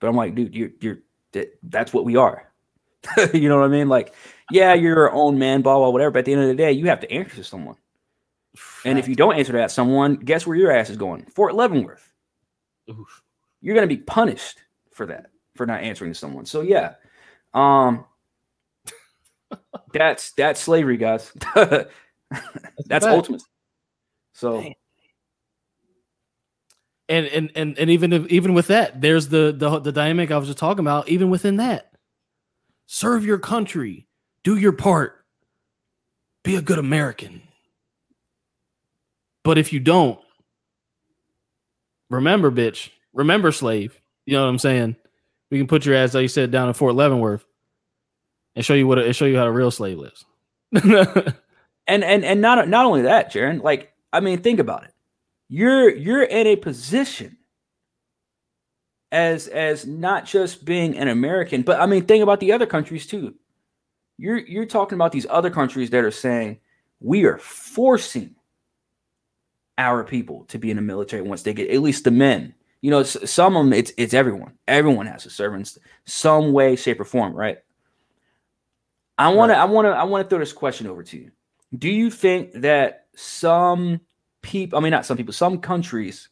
But 0.00 0.08
I'm 0.08 0.16
like, 0.16 0.34
dude, 0.34 0.54
you're 0.54 0.70
you're 0.80 0.98
that, 1.32 1.58
that's 1.62 1.94
what 1.94 2.04
we 2.04 2.16
are. 2.16 2.45
you 3.34 3.48
know 3.48 3.58
what 3.58 3.64
I 3.64 3.68
mean? 3.68 3.88
Like, 3.88 4.14
yeah, 4.50 4.74
you're 4.74 4.94
your 4.94 5.12
own 5.12 5.38
man, 5.38 5.62
blah, 5.62 5.76
blah, 5.76 5.90
whatever. 5.90 6.12
But 6.12 6.20
at 6.20 6.24
the 6.26 6.32
end 6.32 6.42
of 6.42 6.48
the 6.48 6.54
day, 6.54 6.72
you 6.72 6.86
have 6.86 7.00
to 7.00 7.10
answer 7.10 7.36
to 7.36 7.44
someone. 7.44 7.76
And 8.84 8.98
if 8.98 9.08
you 9.08 9.14
don't 9.14 9.36
answer 9.36 9.52
that 9.54 9.70
someone, 9.70 10.16
guess 10.16 10.46
where 10.46 10.56
your 10.56 10.70
ass 10.70 10.90
is 10.90 10.96
going? 10.96 11.24
Fort 11.26 11.54
Leavenworth. 11.54 12.12
Oof. 12.90 13.22
You're 13.60 13.74
going 13.74 13.88
to 13.88 13.94
be 13.94 14.02
punished 14.02 14.60
for 14.92 15.06
that, 15.06 15.26
for 15.56 15.66
not 15.66 15.82
answering 15.82 16.12
to 16.12 16.18
someone. 16.18 16.46
So 16.46 16.60
yeah, 16.60 16.94
um, 17.52 18.04
that's 19.92 20.32
that's 20.32 20.60
slavery, 20.60 20.96
guys. 20.96 21.32
that's, 21.54 21.88
that's 22.86 23.06
ultimate. 23.06 23.42
So. 24.32 24.72
And, 27.08 27.26
and 27.26 27.52
and 27.54 27.78
and 27.78 27.90
even 27.90 28.12
if, 28.12 28.26
even 28.26 28.52
with 28.52 28.66
that, 28.66 29.00
there's 29.00 29.28
the, 29.28 29.54
the 29.56 29.78
the 29.78 29.92
dynamic 29.92 30.32
I 30.32 30.38
was 30.38 30.48
just 30.48 30.58
talking 30.58 30.80
about. 30.80 31.08
Even 31.08 31.30
within 31.30 31.56
that, 31.58 31.92
serve 32.86 33.24
your 33.24 33.38
country, 33.38 34.06
do 34.42 34.56
your 34.56 34.72
part, 34.72 35.24
be 36.42 36.56
a 36.56 36.62
good 36.62 36.78
American. 36.78 37.42
But 39.42 39.58
if 39.58 39.72
you 39.72 39.80
don't, 39.80 40.18
remember, 42.10 42.50
bitch, 42.50 42.90
remember, 43.12 43.52
slave. 43.52 44.00
You 44.24 44.34
know 44.34 44.42
what 44.42 44.50
I'm 44.50 44.58
saying? 44.58 44.96
We 45.50 45.58
can 45.58 45.66
put 45.66 45.86
your 45.86 45.94
ass, 45.94 46.14
like 46.14 46.22
you 46.22 46.28
said, 46.28 46.50
down 46.50 46.68
in 46.68 46.74
Fort 46.74 46.94
Leavenworth 46.94 47.44
and 48.56 48.64
show 48.64 48.74
you 48.74 48.86
what 48.86 48.98
and 48.98 49.14
show 49.14 49.26
you 49.26 49.36
how 49.36 49.44
a 49.44 49.52
real 49.52 49.70
slave 49.70 49.98
lives. 49.98 50.24
and 50.72 51.34
and 51.86 52.24
and 52.24 52.40
not 52.40 52.68
not 52.68 52.86
only 52.86 53.02
that, 53.02 53.32
Jaron. 53.32 53.62
Like, 53.62 53.92
I 54.12 54.20
mean, 54.20 54.40
think 54.40 54.58
about 54.58 54.84
it. 54.84 54.92
You're 55.48 55.94
you're 55.94 56.24
in 56.24 56.48
a 56.48 56.56
position 56.56 57.36
as 59.16 59.48
as 59.48 59.86
not 59.86 60.26
just 60.26 60.66
being 60.66 60.94
an 60.98 61.08
American, 61.08 61.62
but 61.62 61.80
I 61.80 61.86
mean, 61.86 62.04
think 62.04 62.22
about 62.22 62.38
the 62.38 62.52
other 62.52 62.66
countries 62.66 63.06
too. 63.06 63.34
You're 64.18 64.36
you're 64.36 64.66
talking 64.66 64.96
about 64.96 65.10
these 65.10 65.26
other 65.30 65.48
countries 65.48 65.88
that 65.90 66.04
are 66.04 66.10
saying 66.10 66.58
we 67.00 67.24
are 67.24 67.38
forcing 67.38 68.34
our 69.78 70.04
people 70.04 70.44
to 70.48 70.58
be 70.58 70.70
in 70.70 70.76
the 70.76 70.82
military 70.82 71.22
once 71.22 71.42
they 71.42 71.54
get 71.54 71.70
at 71.70 71.80
least 71.80 72.04
the 72.04 72.10
men. 72.10 72.54
You 72.82 72.90
know, 72.90 73.02
some 73.04 73.56
of 73.56 73.64
them 73.64 73.72
it's 73.72 73.90
it's 73.96 74.12
everyone. 74.12 74.52
Everyone 74.68 75.06
has 75.06 75.22
to 75.22 75.30
serve 75.30 75.54
in 75.54 75.64
some 76.04 76.52
way, 76.52 76.76
shape, 76.76 77.00
or 77.00 77.04
form, 77.04 77.32
right? 77.32 77.58
I 79.16 79.30
want 79.30 79.50
to 79.50 79.56
I 79.56 79.64
want 79.64 79.86
to 79.86 79.92
I 79.92 80.04
want 80.04 80.26
to 80.26 80.28
throw 80.28 80.40
this 80.40 80.52
question 80.52 80.86
over 80.86 81.02
to 81.02 81.16
you. 81.16 81.30
Do 81.76 81.88
you 81.88 82.10
think 82.10 82.52
that 82.52 83.06
some 83.16 84.02
people, 84.42 84.78
I 84.78 84.82
mean, 84.82 84.90
not 84.90 85.06
some 85.06 85.16
people, 85.16 85.32
some 85.32 85.58
countries 85.58 86.28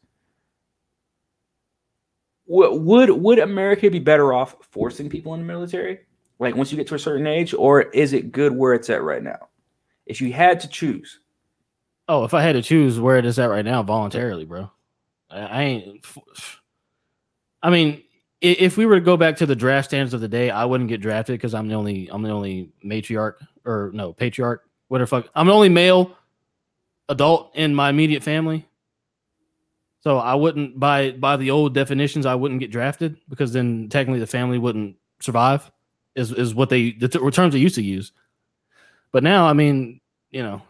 would 2.46 3.10
would 3.10 3.38
America 3.38 3.90
be 3.90 3.98
better 3.98 4.32
off 4.32 4.56
forcing 4.70 5.08
people 5.08 5.34
in 5.34 5.40
the 5.40 5.46
military? 5.46 6.00
Like 6.38 6.56
once 6.56 6.70
you 6.70 6.76
get 6.76 6.86
to 6.88 6.94
a 6.94 6.98
certain 6.98 7.26
age, 7.26 7.54
or 7.54 7.82
is 7.82 8.12
it 8.12 8.32
good 8.32 8.54
where 8.54 8.74
it's 8.74 8.90
at 8.90 9.02
right 9.02 9.22
now? 9.22 9.48
If 10.06 10.20
you 10.20 10.32
had 10.32 10.60
to 10.60 10.68
choose. 10.68 11.20
Oh, 12.08 12.24
if 12.24 12.34
I 12.34 12.42
had 12.42 12.52
to 12.52 12.62
choose 12.62 13.00
where 13.00 13.16
it 13.16 13.24
is 13.24 13.38
at 13.38 13.48
right 13.48 13.64
now, 13.64 13.82
voluntarily, 13.82 14.44
bro. 14.44 14.70
I, 15.30 15.40
I 15.40 15.62
ain't. 15.62 16.06
I 17.62 17.70
mean, 17.70 18.02
if 18.42 18.76
we 18.76 18.84
were 18.84 18.96
to 18.96 19.00
go 19.00 19.16
back 19.16 19.36
to 19.36 19.46
the 19.46 19.56
draft 19.56 19.88
standards 19.88 20.12
of 20.12 20.20
the 20.20 20.28
day, 20.28 20.50
I 20.50 20.66
wouldn't 20.66 20.90
get 20.90 21.00
drafted 21.00 21.34
because 21.34 21.54
I'm 21.54 21.68
the 21.68 21.74
only 21.74 22.08
I'm 22.10 22.22
the 22.22 22.30
only 22.30 22.70
matriarch 22.84 23.36
or 23.64 23.90
no 23.94 24.12
patriarch, 24.12 24.68
whatever 24.88 25.06
fuck. 25.06 25.30
I'm 25.34 25.46
the 25.46 25.54
only 25.54 25.70
male 25.70 26.14
adult 27.08 27.52
in 27.54 27.74
my 27.74 27.88
immediate 27.88 28.22
family. 28.22 28.66
So 30.04 30.18
I 30.18 30.34
wouldn't 30.34 30.78
by 30.78 31.12
by 31.12 31.38
the 31.38 31.50
old 31.50 31.72
definitions, 31.72 32.26
I 32.26 32.34
wouldn't 32.34 32.60
get 32.60 32.70
drafted 32.70 33.16
because 33.26 33.54
then 33.54 33.88
technically 33.88 34.20
the 34.20 34.26
family 34.26 34.58
wouldn't 34.58 34.96
survive. 35.20 35.70
Is 36.14 36.30
is 36.30 36.54
what 36.54 36.68
they 36.68 36.92
the 36.92 37.08
t- 37.08 37.30
terms 37.30 37.54
they 37.54 37.58
used 37.58 37.74
to 37.76 37.82
use. 37.82 38.12
But 39.12 39.22
now, 39.22 39.46
I 39.46 39.54
mean, 39.54 40.02
you 40.30 40.42
know, 40.42 40.60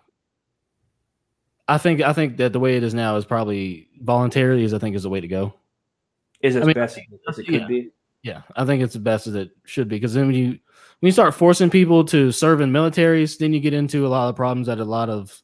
I 1.67 1.79
think 1.79 2.01
I 2.01 2.13
think 2.13 2.37
that 2.37 2.53
the 2.53 2.61
way 2.61 2.77
it 2.77 2.85
is 2.85 2.95
now 2.95 3.17
is 3.17 3.25
probably 3.25 3.89
voluntarily 4.01 4.63
is 4.63 4.73
I 4.73 4.79
think 4.79 4.95
is 4.95 5.03
the 5.03 5.11
way 5.11 5.21
to 5.21 5.29
go. 5.29 5.55
Is 6.41 6.55
as 6.55 6.63
I 6.63 6.67
mean, 6.67 6.75
best 6.75 7.01
as 7.29 7.39
it 7.41 7.47
could 7.47 7.63
yeah. 7.63 7.67
be. 7.67 7.91
Yeah, 8.23 8.43
I 8.55 8.65
think 8.65 8.85
it's 8.85 8.95
the 8.95 9.01
best 9.01 9.27
as 9.27 9.35
it 9.35 9.51
should 9.65 9.89
be 9.89 9.97
because 9.97 10.15
then 10.15 10.29
when 10.29 10.37
you 10.37 10.47
when 10.47 11.09
you 11.09 11.13
start 11.13 11.35
forcing 11.35 11.71
people 11.71 12.05
to 12.05 12.31
serve 12.31 12.61
in 12.61 12.71
militaries, 12.71 13.37
then 13.39 13.53
you 13.53 13.59
get 13.59 13.75
into 13.75 14.07
a 14.07 14.09
lot 14.09 14.29
of 14.29 14.37
problems 14.37 14.69
that 14.69 14.79
a 14.79 14.85
lot 14.85 15.11
of 15.11 15.43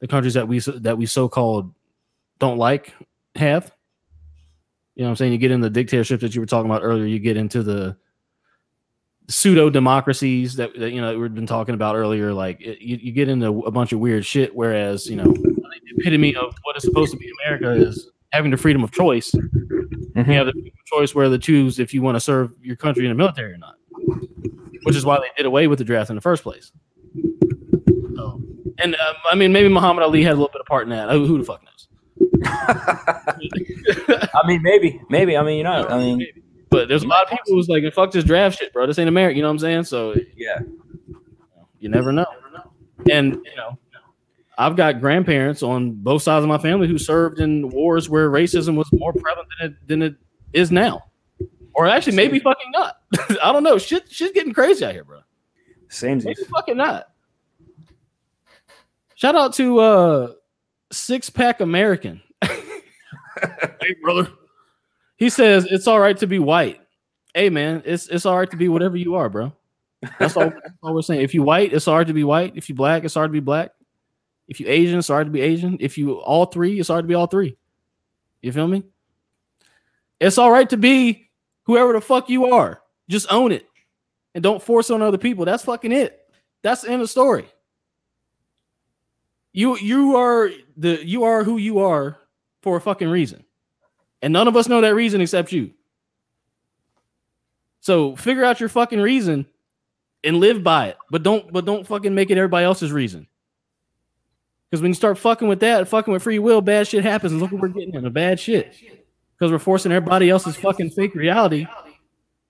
the 0.00 0.08
countries 0.08 0.34
that 0.34 0.48
we 0.48 0.58
that 0.60 0.96
we 0.96 1.04
so 1.04 1.28
called 1.28 1.74
don't 2.38 2.56
like 2.56 2.94
have. 3.38 3.72
You 4.94 5.02
know 5.02 5.08
what 5.08 5.10
I'm 5.10 5.16
saying? 5.16 5.32
You 5.32 5.38
get 5.38 5.50
in 5.50 5.60
the 5.60 5.70
dictatorship 5.70 6.20
that 6.20 6.34
you 6.34 6.40
were 6.40 6.46
talking 6.46 6.70
about 6.70 6.82
earlier, 6.82 7.04
you 7.04 7.18
get 7.18 7.36
into 7.36 7.62
the 7.62 7.96
pseudo 9.28 9.68
democracies 9.68 10.54
that, 10.56 10.78
that, 10.78 10.92
you 10.92 11.00
know 11.00 11.18
we've 11.18 11.34
been 11.34 11.46
talking 11.46 11.74
about 11.74 11.96
earlier. 11.96 12.32
Like 12.32 12.60
it, 12.60 12.80
you, 12.80 12.96
you 12.96 13.12
get 13.12 13.28
into 13.28 13.60
a 13.64 13.70
bunch 13.70 13.92
of 13.92 14.00
weird 14.00 14.24
shit. 14.24 14.54
Whereas 14.54 15.06
you 15.06 15.16
know 15.16 15.24
the 15.24 15.80
epitome 15.98 16.34
of 16.34 16.54
what 16.62 16.76
is 16.76 16.82
supposed 16.82 17.12
to 17.12 17.18
be 17.18 17.30
America 17.44 17.70
is 17.72 18.10
having 18.32 18.50
the 18.50 18.56
freedom 18.56 18.82
of 18.82 18.90
choice. 18.92 19.30
Mm-hmm. 19.32 20.30
You 20.30 20.38
have 20.38 20.46
the 20.46 20.72
choice 20.86 21.14
where 21.14 21.28
to 21.28 21.38
choose 21.38 21.78
if 21.78 21.92
you 21.92 22.02
want 22.02 22.16
to 22.16 22.20
serve 22.20 22.54
your 22.62 22.76
country 22.76 23.04
in 23.04 23.10
the 23.10 23.14
military 23.14 23.52
or 23.52 23.58
not, 23.58 23.74
which 24.84 24.96
is 24.96 25.04
why 25.04 25.18
they 25.18 25.28
did 25.36 25.46
away 25.46 25.66
with 25.66 25.78
the 25.78 25.84
draft 25.84 26.10
in 26.10 26.16
the 26.16 26.22
first 26.22 26.42
place. 26.42 26.72
So, 28.14 28.40
and 28.78 28.94
um, 28.94 29.14
I 29.30 29.34
mean, 29.34 29.52
maybe 29.52 29.68
Muhammad 29.68 30.04
Ali 30.04 30.22
had 30.22 30.32
a 30.32 30.38
little 30.38 30.50
bit 30.52 30.60
of 30.60 30.66
part 30.66 30.84
in 30.84 30.90
that. 30.90 31.10
Who 31.10 31.36
the 31.36 31.44
fuck 31.44 31.62
knows? 31.64 31.75
I 32.44 34.42
mean, 34.46 34.62
maybe, 34.62 35.00
maybe. 35.08 35.36
I 35.36 35.42
mean, 35.42 35.58
you 35.58 35.64
know, 35.64 35.86
I 35.88 35.98
mean, 35.98 36.26
but 36.70 36.88
there's 36.88 37.02
a 37.04 37.06
lot 37.06 37.24
of 37.24 37.30
people 37.30 37.54
who's 37.54 37.68
like, 37.68 37.82
"Fuck 37.94 38.12
this 38.12 38.24
draft 38.24 38.58
shit, 38.58 38.72
bro. 38.72 38.86
This 38.86 38.98
ain't 38.98 39.08
America." 39.08 39.36
You 39.36 39.42
know 39.42 39.48
what 39.48 39.54
I'm 39.54 39.58
saying? 39.58 39.84
So 39.84 40.14
yeah, 40.36 40.60
you 41.78 41.88
never 41.88 42.12
know. 42.12 42.26
And 43.10 43.34
you 43.34 43.56
know, 43.56 43.78
I've 44.58 44.76
got 44.76 45.00
grandparents 45.00 45.62
on 45.62 45.92
both 45.92 46.22
sides 46.22 46.42
of 46.42 46.48
my 46.48 46.58
family 46.58 46.88
who 46.88 46.98
served 46.98 47.40
in 47.40 47.68
wars 47.70 48.08
where 48.08 48.30
racism 48.30 48.76
was 48.76 48.90
more 48.92 49.12
prevalent 49.12 49.48
than 49.58 49.70
it 49.70 49.88
than 49.88 50.02
it 50.02 50.14
is 50.52 50.70
now, 50.70 51.04
or 51.74 51.86
actually 51.86 52.16
maybe 52.16 52.38
fucking 52.38 52.70
not. 52.72 52.96
I 53.42 53.52
don't 53.52 53.62
know. 53.62 53.78
Shit, 53.78 54.10
shit's 54.10 54.32
getting 54.32 54.52
crazy 54.52 54.84
out 54.84 54.92
here, 54.92 55.04
bro. 55.04 55.20
Same. 55.88 56.18
Maybe 56.18 56.42
fucking 56.44 56.76
not. 56.76 57.08
Shout 59.14 59.34
out 59.34 59.54
to 59.54 59.78
uh 59.78 60.32
Six 60.92 61.30
Pack 61.30 61.60
American. 61.60 62.22
Hey, 63.80 63.94
brother. 64.02 64.28
He 65.16 65.30
says 65.30 65.66
it's 65.70 65.86
all 65.86 66.00
right 66.00 66.16
to 66.18 66.26
be 66.26 66.38
white. 66.38 66.80
Hey, 67.34 67.50
man, 67.50 67.82
it's 67.84 68.08
it's 68.08 68.26
all 68.26 68.38
right 68.38 68.50
to 68.50 68.56
be 68.56 68.68
whatever 68.68 68.96
you 68.96 69.14
are, 69.14 69.28
bro. 69.28 69.52
That's 70.18 70.36
all, 70.36 70.50
that's 70.50 70.74
all 70.82 70.94
we're 70.94 71.02
saying. 71.02 71.22
If 71.22 71.34
you 71.34 71.42
white, 71.42 71.72
it's 71.72 71.86
hard 71.86 72.06
to 72.08 72.12
be 72.12 72.24
white. 72.24 72.52
If 72.56 72.68
you 72.68 72.74
black, 72.74 73.04
it's 73.04 73.14
hard 73.14 73.30
to 73.30 73.32
be 73.32 73.40
black. 73.40 73.70
If 74.48 74.60
you 74.60 74.66
Asian, 74.68 74.98
it's 74.98 75.08
hard 75.08 75.26
to 75.26 75.30
be 75.30 75.40
Asian. 75.40 75.76
If 75.80 75.98
you 75.98 76.14
all 76.14 76.46
three, 76.46 76.78
it's 76.78 76.88
hard 76.88 77.04
to 77.04 77.08
be 77.08 77.14
all 77.14 77.26
three. 77.26 77.56
You 78.42 78.52
feel 78.52 78.68
me? 78.68 78.84
It's 80.20 80.38
all 80.38 80.50
right 80.50 80.68
to 80.70 80.76
be 80.76 81.30
whoever 81.64 81.92
the 81.92 82.00
fuck 82.00 82.30
you 82.30 82.52
are. 82.52 82.80
Just 83.08 83.30
own 83.32 83.52
it. 83.52 83.66
And 84.34 84.42
don't 84.42 84.62
force 84.62 84.90
on 84.90 85.02
other 85.02 85.18
people. 85.18 85.44
That's 85.44 85.64
fucking 85.64 85.92
it. 85.92 86.20
That's 86.62 86.82
the 86.82 86.88
end 86.88 86.96
of 86.96 87.04
the 87.04 87.08
story. 87.08 87.46
You 89.52 89.78
you 89.78 90.16
are 90.16 90.50
the 90.76 91.04
you 91.04 91.24
are 91.24 91.42
who 91.42 91.56
you 91.56 91.78
are 91.78 92.18
for 92.66 92.76
a 92.76 92.80
fucking 92.80 93.08
reason. 93.08 93.44
And 94.22 94.32
none 94.32 94.48
of 94.48 94.56
us 94.56 94.66
know 94.66 94.80
that 94.80 94.96
reason 94.96 95.20
except 95.20 95.52
you. 95.52 95.70
So 97.78 98.16
figure 98.16 98.44
out 98.44 98.58
your 98.58 98.68
fucking 98.68 99.00
reason 99.00 99.46
and 100.24 100.38
live 100.38 100.64
by 100.64 100.88
it. 100.88 100.96
But 101.08 101.22
don't 101.22 101.52
but 101.52 101.64
don't 101.64 101.86
fucking 101.86 102.12
make 102.12 102.28
it 102.32 102.38
everybody 102.38 102.64
else's 102.64 102.90
reason. 102.90 103.28
Because 104.68 104.82
when 104.82 104.90
you 104.90 104.96
start 104.96 105.16
fucking 105.16 105.46
with 105.46 105.60
that, 105.60 105.86
fucking 105.86 106.12
with 106.12 106.24
free 106.24 106.40
will, 106.40 106.60
bad 106.60 106.88
shit 106.88 107.04
happens. 107.04 107.30
And 107.30 107.40
look 107.40 107.52
what 107.52 107.62
we're 107.62 107.68
getting 107.68 107.94
into 107.94 108.10
bad 108.10 108.40
shit. 108.40 108.74
Because 109.38 109.52
we're 109.52 109.60
forcing 109.60 109.92
everybody 109.92 110.28
else's 110.28 110.56
fucking 110.56 110.90
fake 110.90 111.14
reality 111.14 111.68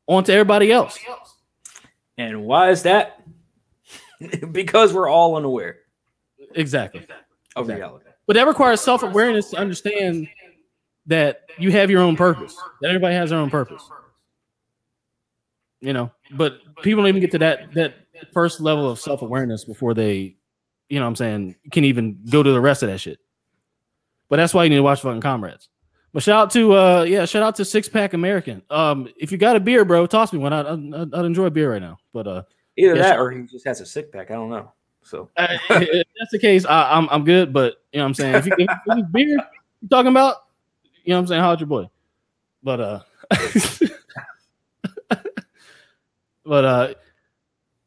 onto 0.07 0.33
everybody 0.33 0.73
else. 0.73 0.99
And 2.17 2.45
why 2.45 2.71
is 2.71 2.85
that? 2.85 3.23
because 4.51 4.95
we're 4.95 5.11
all 5.11 5.37
unaware. 5.37 5.81
Exactly. 6.55 7.01
Of 7.55 7.65
exactly. 7.65 7.75
reality. 7.75 8.06
But 8.27 8.35
that 8.35 8.47
requires 8.47 8.81
self 8.81 9.03
awareness 9.03 9.51
to 9.51 9.57
understand 9.57 10.29
that 11.07 11.43
you 11.59 11.71
have 11.73 11.91
your 11.91 12.03
own 12.03 12.17
purpose. 12.17 12.57
That 12.81 12.89
everybody 12.89 13.15
has 13.15 13.31
their 13.31 13.39
own 13.39 13.51
purpose. 13.51 13.89
You 15.81 15.93
know, 15.93 16.11
but 16.33 16.59
people 16.83 17.03
don't 17.03 17.09
even 17.09 17.21
get 17.21 17.31
to 17.33 17.39
that 17.39 17.73
that 17.75 17.95
first 18.33 18.61
level 18.61 18.91
of 18.91 18.99
self 18.99 19.23
awareness 19.23 19.65
before 19.65 19.95
they, 19.95 20.37
you 20.89 20.99
know, 20.99 21.05
what 21.05 21.11
I'm 21.11 21.17
saying, 21.17 21.57
can 21.71 21.85
even 21.85 22.19
go 22.31 22.43
to 22.43 22.51
the 22.51 22.61
rest 22.61 22.83
of 22.83 22.89
that 22.89 22.99
shit. 22.99 23.19
But 24.29 24.37
that's 24.37 24.53
why 24.53 24.65
you 24.65 24.71
need 24.71 24.77
to 24.77 24.83
watch 24.83 25.03
fucking 25.03 25.21
comrades. 25.21 25.69
But 26.13 26.23
shout 26.23 26.43
out 26.45 26.51
to 26.53 26.73
uh 26.73 27.03
yeah, 27.03 27.27
shout 27.27 27.43
out 27.43 27.55
to 27.57 27.65
Six 27.65 27.89
Pack 27.89 28.15
American. 28.15 28.63
Um, 28.71 29.09
if 29.19 29.31
you 29.31 29.39
got 29.39 29.55
a 29.55 29.61
beer, 29.61 29.85
bro, 29.85 30.07
toss 30.07 30.33
me 30.33 30.39
one. 30.39 30.53
I 30.53 30.61
I'd, 30.61 31.15
I'd 31.15 31.25
enjoy 31.25 31.45
a 31.45 31.51
beer 31.51 31.71
right 31.71 31.83
now. 31.83 31.99
But 32.13 32.27
uh, 32.27 32.43
either 32.77 32.97
yeah, 32.97 33.03
that 33.03 33.19
or 33.19 33.31
he 33.31 33.43
just 33.43 33.67
has 33.67 33.81
a 33.81 33.87
sick 33.87 34.11
pack. 34.11 34.31
I 34.31 34.35
don't 34.35 34.51
know. 34.51 34.73
So 35.07 35.31
uh, 35.37 35.47
if 35.71 36.07
that's 36.19 36.33
the 36.33 36.39
case, 36.39 36.67
I, 36.67 36.97
am 36.97 37.05
I'm, 37.05 37.11
I'm 37.11 37.25
good. 37.25 37.53
But 37.53 37.81
you 37.93 37.99
know 37.99 38.05
what 38.05 38.09
I'm 38.09 38.15
saying. 38.15 38.35
If 38.35 38.47
you 38.47 38.53
if, 38.59 39.13
beer 39.13 39.29
you 39.29 39.41
talking 39.89 40.11
about, 40.11 40.47
you 41.05 41.11
know 41.11 41.17
what 41.17 41.21
I'm 41.21 41.27
saying, 41.29 41.43
How's 41.43 41.61
your 41.61 41.69
boy. 41.69 41.89
But 42.63 42.81
uh, 42.81 43.01
but 46.45 46.65
uh, 46.65 46.95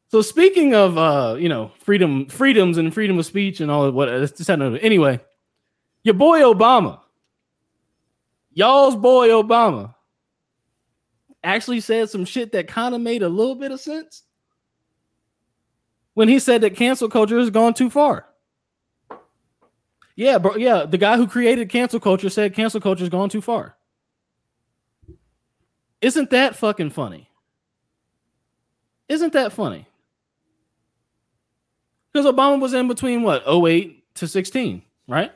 so 0.08 0.22
speaking 0.22 0.74
of 0.74 0.98
uh, 0.98 1.36
you 1.38 1.50
know, 1.50 1.72
freedom, 1.80 2.28
freedoms, 2.28 2.78
and 2.78 2.94
freedom 2.94 3.20
of 3.20 3.26
speech 3.26 3.60
and 3.60 3.70
all 3.70 3.84
of 3.84 3.94
what. 3.94 4.08
It's 4.08 4.32
just 4.32 4.48
had 4.48 4.62
anyway. 4.62 5.20
Your 6.04 6.16
boy 6.16 6.40
Obama, 6.40 7.02
y'all's 8.54 8.96
boy 8.96 9.28
Obama, 9.28 9.94
actually 11.44 11.82
said 11.82 12.10
some 12.10 12.24
shit 12.24 12.54
that 12.54 12.70
kind 12.70 12.96
of 12.96 13.02
made 13.02 13.24
a 13.24 13.28
little 13.30 13.56
bit 13.56 13.74
of 13.74 13.82
sense 13.82 14.24
when 16.20 16.28
he 16.28 16.38
said 16.38 16.60
that 16.60 16.76
cancel 16.76 17.08
culture 17.08 17.40
has 17.40 17.50
gone 17.50 17.74
too 17.74 17.90
far. 17.90 18.26
Yeah, 20.18 20.38
bro. 20.38 20.58
Yeah, 20.58 20.84
the 20.84 20.98
guy 20.98 21.16
who 21.16 21.26
created 21.26 21.70
cancel 21.70 22.02
culture 22.02 22.30
said 22.30 22.54
cancel 22.54 22.82
culture 22.82 23.04
has 23.04 23.10
gone 23.10 23.30
too 23.30 23.40
far. 23.40 23.78
Isn't 26.02 26.30
that 26.32 26.58
fucking 26.58 26.90
funny? 26.90 27.30
Isn't 29.08 29.32
that 29.32 29.54
funny? 29.54 29.88
Because 32.12 32.30
Obama 32.30 32.60
was 32.60 32.74
in 32.74 32.90
between 32.90 33.24
what 33.24 33.48
08 33.48 34.16
to 34.16 34.28
16, 34.28 34.82
right? 35.08 35.32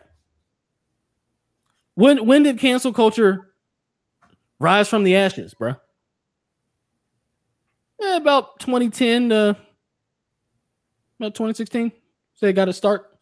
When 1.96 2.26
when 2.26 2.44
did 2.44 2.60
cancel 2.60 2.92
culture 2.92 3.54
rise 4.60 4.90
from 4.90 5.06
the 5.06 5.16
ashes, 5.16 5.54
bro? 5.54 5.76
Eh, 8.02 8.18
about 8.18 8.60
2010 8.60 9.30
to 9.30 9.56
2016. 11.32 11.92
Say 12.36 12.50
it 12.50 12.54
got 12.54 12.66
to 12.66 12.74
start. 12.74 13.18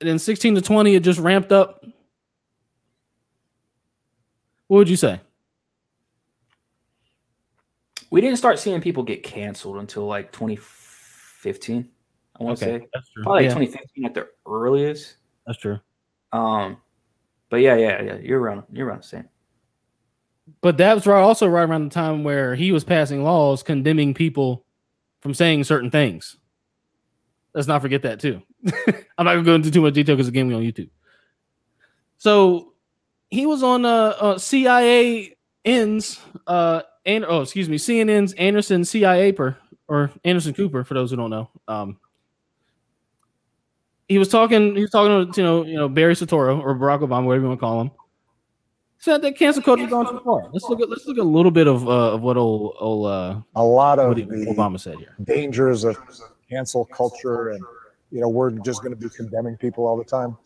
And 0.00 0.08
then 0.08 0.18
16 0.18 0.54
to 0.56 0.60
20, 0.60 0.94
it 0.94 1.00
just 1.02 1.18
ramped 1.18 1.52
up. 1.52 1.84
What 4.68 4.78
would 4.78 4.88
you 4.88 4.96
say? 4.96 5.20
We 8.10 8.20
didn't 8.20 8.38
start 8.38 8.58
seeing 8.58 8.80
people 8.80 9.02
get 9.02 9.22
canceled 9.22 9.76
until 9.78 10.06
like 10.06 10.32
2015. 10.32 11.88
I 12.40 12.44
want 12.44 12.58
to 12.58 12.64
Okay, 12.64 12.78
say 12.78 12.88
that's 12.94 13.10
true. 13.10 13.22
probably 13.24 13.44
yeah, 13.44 13.54
2015 13.54 14.04
at 14.06 14.14
the 14.14 14.28
earliest. 14.46 15.16
that's 15.46 15.58
true. 15.58 15.78
Um, 16.32 16.76
but 17.50 17.56
yeah, 17.56 17.76
yeah, 17.76 18.02
yeah. 18.02 18.16
You're 18.18 18.40
around. 18.40 18.64
You're 18.72 18.86
around 18.86 19.02
the 19.02 19.06
same. 19.08 19.28
But 20.60 20.76
that 20.78 20.94
was 20.94 21.06
right, 21.06 21.20
also 21.20 21.46
right 21.46 21.68
around 21.68 21.84
the 21.84 21.94
time 21.94 22.24
where 22.24 22.54
he 22.54 22.72
was 22.72 22.84
passing 22.84 23.22
laws 23.24 23.62
condemning 23.62 24.14
people 24.14 24.64
from 25.20 25.34
saying 25.34 25.64
certain 25.64 25.90
things. 25.90 26.36
Let's 27.58 27.66
not 27.66 27.82
forget 27.82 28.02
that 28.02 28.20
too. 28.20 28.40
I'm 29.18 29.24
not 29.24 29.32
gonna 29.32 29.42
go 29.42 29.56
into 29.56 29.72
too 29.72 29.80
much 29.80 29.94
detail 29.94 30.14
because 30.14 30.28
again, 30.28 30.46
we 30.46 30.54
on 30.54 30.62
YouTube. 30.62 30.90
So 32.18 32.72
he 33.30 33.46
was 33.46 33.64
on 33.64 33.84
uh, 33.84 34.14
uh 34.20 34.38
CIA 34.38 35.36
ends 35.64 36.20
uh 36.46 36.82
and 37.04 37.24
oh 37.24 37.40
excuse 37.40 37.68
me 37.68 37.76
CNN's 37.76 38.32
Anderson 38.34 38.84
CIA 38.84 39.32
per 39.32 39.56
or 39.88 40.12
Anderson 40.24 40.54
Cooper 40.54 40.84
for 40.84 40.94
those 40.94 41.10
who 41.10 41.16
don't 41.16 41.30
know. 41.30 41.50
Um, 41.66 41.98
he 44.06 44.18
was 44.18 44.28
talking. 44.28 44.76
He 44.76 44.82
was 44.82 44.90
talking 44.90 45.32
to 45.32 45.40
you 45.40 45.44
know 45.44 45.64
you 45.64 45.74
know 45.74 45.88
Barry 45.88 46.14
Soetoro 46.14 46.60
or 46.62 46.76
Barack 46.76 47.00
Obama, 47.00 47.24
whatever 47.24 47.42
you 47.42 47.48
want 47.48 47.58
to 47.58 47.60
call 47.60 47.80
him 47.80 47.90
said 48.98 49.22
that 49.22 49.36
cancel 49.36 49.64
culture 49.64 49.82
is 49.82 49.90
going 49.90 50.06
too 50.06 50.20
far. 50.24 50.48
Let's 50.52 50.64
look 50.68 50.80
at 50.80 50.88
let's 50.88 51.06
look 51.06 51.18
at 51.18 51.22
a 51.22 51.24
little 51.24 51.50
bit 51.50 51.66
of 51.66 51.88
uh, 51.88 52.12
of 52.14 52.22
what 52.22 52.36
old 52.36 52.76
old 52.78 53.06
uh, 53.06 53.40
A 53.56 53.64
lot 53.64 53.98
of 53.98 54.16
Obama 54.16 54.78
said 54.78 54.96
here. 54.98 55.16
dangers 55.24 55.82
of 55.82 55.96
cancel 56.48 56.84
culture 56.86 57.50
and 57.50 57.62
you 58.10 58.20
know 58.20 58.28
we're 58.28 58.50
just 58.50 58.82
going 58.82 58.92
to 58.92 58.96
be 59.00 59.08
condemning 59.14 59.56
people 59.56 59.86
all 59.86 59.96
the 59.96 60.04
time. 60.04 60.36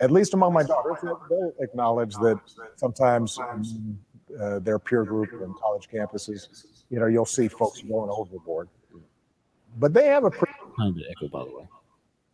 At 0.00 0.10
least 0.10 0.34
among 0.34 0.52
my 0.52 0.62
daughters 0.62 0.98
they'll- 1.02 1.52
acknowledge 1.60 2.14
that 2.16 2.38
sometimes 2.76 3.38
uh, 4.40 4.58
their 4.60 4.78
peer 4.78 5.04
group 5.04 5.30
and 5.32 5.54
college 5.56 5.88
campuses 5.92 6.64
you 6.90 6.98
know 7.00 7.06
you'll 7.06 7.24
see 7.26 7.48
folks 7.48 7.80
going 7.82 8.10
overboard. 8.10 8.68
But 9.78 9.92
they 9.92 10.06
have 10.06 10.24
a 10.24 10.30
pretty, 10.30 10.54
Kind 10.78 10.96
of 10.96 11.02
echo, 11.10 11.28
by 11.28 11.44
the 11.44 11.56
way. 11.58 11.68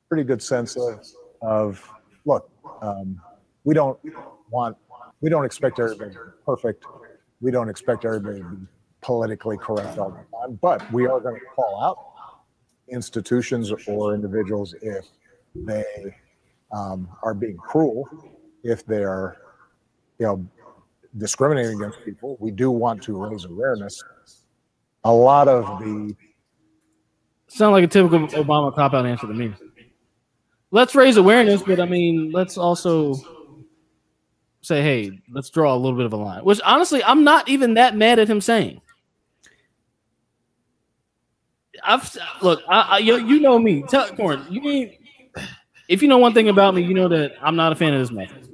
pretty 0.09 0.25
good 0.25 0.43
sense 0.43 0.77
of, 0.77 1.05
of 1.43 1.89
look 2.25 2.49
um, 2.83 3.21
we 3.65 3.75
don't 3.75 3.99
want 4.51 4.77
we 5.21 5.31
don't 5.31 5.45
expect 5.45 5.79
everybody 5.79 6.13
to 6.13 6.19
be 6.19 6.31
perfect. 6.45 6.85
We 7.41 7.51
don't 7.51 7.69
expect 7.69 8.05
everybody 8.05 8.41
to 8.41 8.45
be 8.49 8.67
politically 9.01 9.57
correct 9.57 9.99
all 9.99 10.11
the 10.11 10.39
time 10.39 10.59
but 10.63 10.81
we 10.93 11.07
are 11.07 11.19
going 11.19 11.35
to 11.35 11.47
call 11.57 11.83
out 11.83 12.12
institutions 12.89 13.73
or 13.87 14.15
individuals 14.15 14.75
if 14.83 15.07
they 15.55 15.85
um, 16.73 17.09
are 17.23 17.35
being 17.35 17.57
cruel, 17.57 18.09
if 18.63 18.85
they're, 18.87 19.37
you 20.19 20.27
know, 20.27 20.47
discriminating 21.19 21.77
against 21.77 22.05
people. 22.05 22.37
We 22.41 22.51
do 22.51 22.71
want 22.71 23.03
to 23.05 23.17
raise 23.25 23.45
awareness. 23.45 24.03
A 25.05 25.13
lot 25.13 25.49
of 25.49 25.81
the 25.81 26.15
Sound 27.53 27.73
like 27.73 27.85
a 27.85 27.87
typical 27.87 28.21
Obama 28.29 28.75
cop 28.75 28.95
out 28.95 29.05
answer 29.05 29.27
to 29.27 29.35
me. 29.35 29.53
Let's 30.71 30.95
raise 30.95 31.19
awareness, 31.19 31.63
but 31.63 31.81
I 31.81 31.85
mean, 31.85 32.31
let's 32.33 32.57
also 32.57 33.15
say, 34.63 34.81
hey, 34.81 35.21
let's 35.31 35.51
draw 35.51 35.75
a 35.75 35.77
little 35.77 35.99
bit 35.99 36.07
of 36.07 36.15
a 36.15 36.17
line. 36.17 36.43
Which 36.45 36.63
honestly, 36.65 37.05
I'm 37.05 37.25
not 37.25 37.51
even 37.51 37.75
that 37.75 37.95
mad 37.95 38.19
at 38.19 38.27
him 38.27 38.41
saying. 38.41 38.81
I've 41.85 42.17
look, 42.43 42.63
I, 42.69 42.81
I 42.81 42.99
you, 42.99 43.17
you 43.17 43.41
know 43.41 43.59
me, 43.59 43.83
tell 43.89 44.09
Corn, 44.15 44.47
you 44.51 44.61
mean 44.61 44.97
if 45.89 46.03
you 46.03 46.09
know 46.09 46.19
one 46.19 46.35
thing 46.35 46.49
about 46.49 46.75
me, 46.75 46.83
you 46.83 46.95
know 46.95 47.09
that 47.09 47.33
I'm 47.43 47.57
not 47.57 47.73
a 47.73 47.75
fan 47.75 47.95
of 47.95 48.01
this 48.01 48.11
method. 48.11 48.49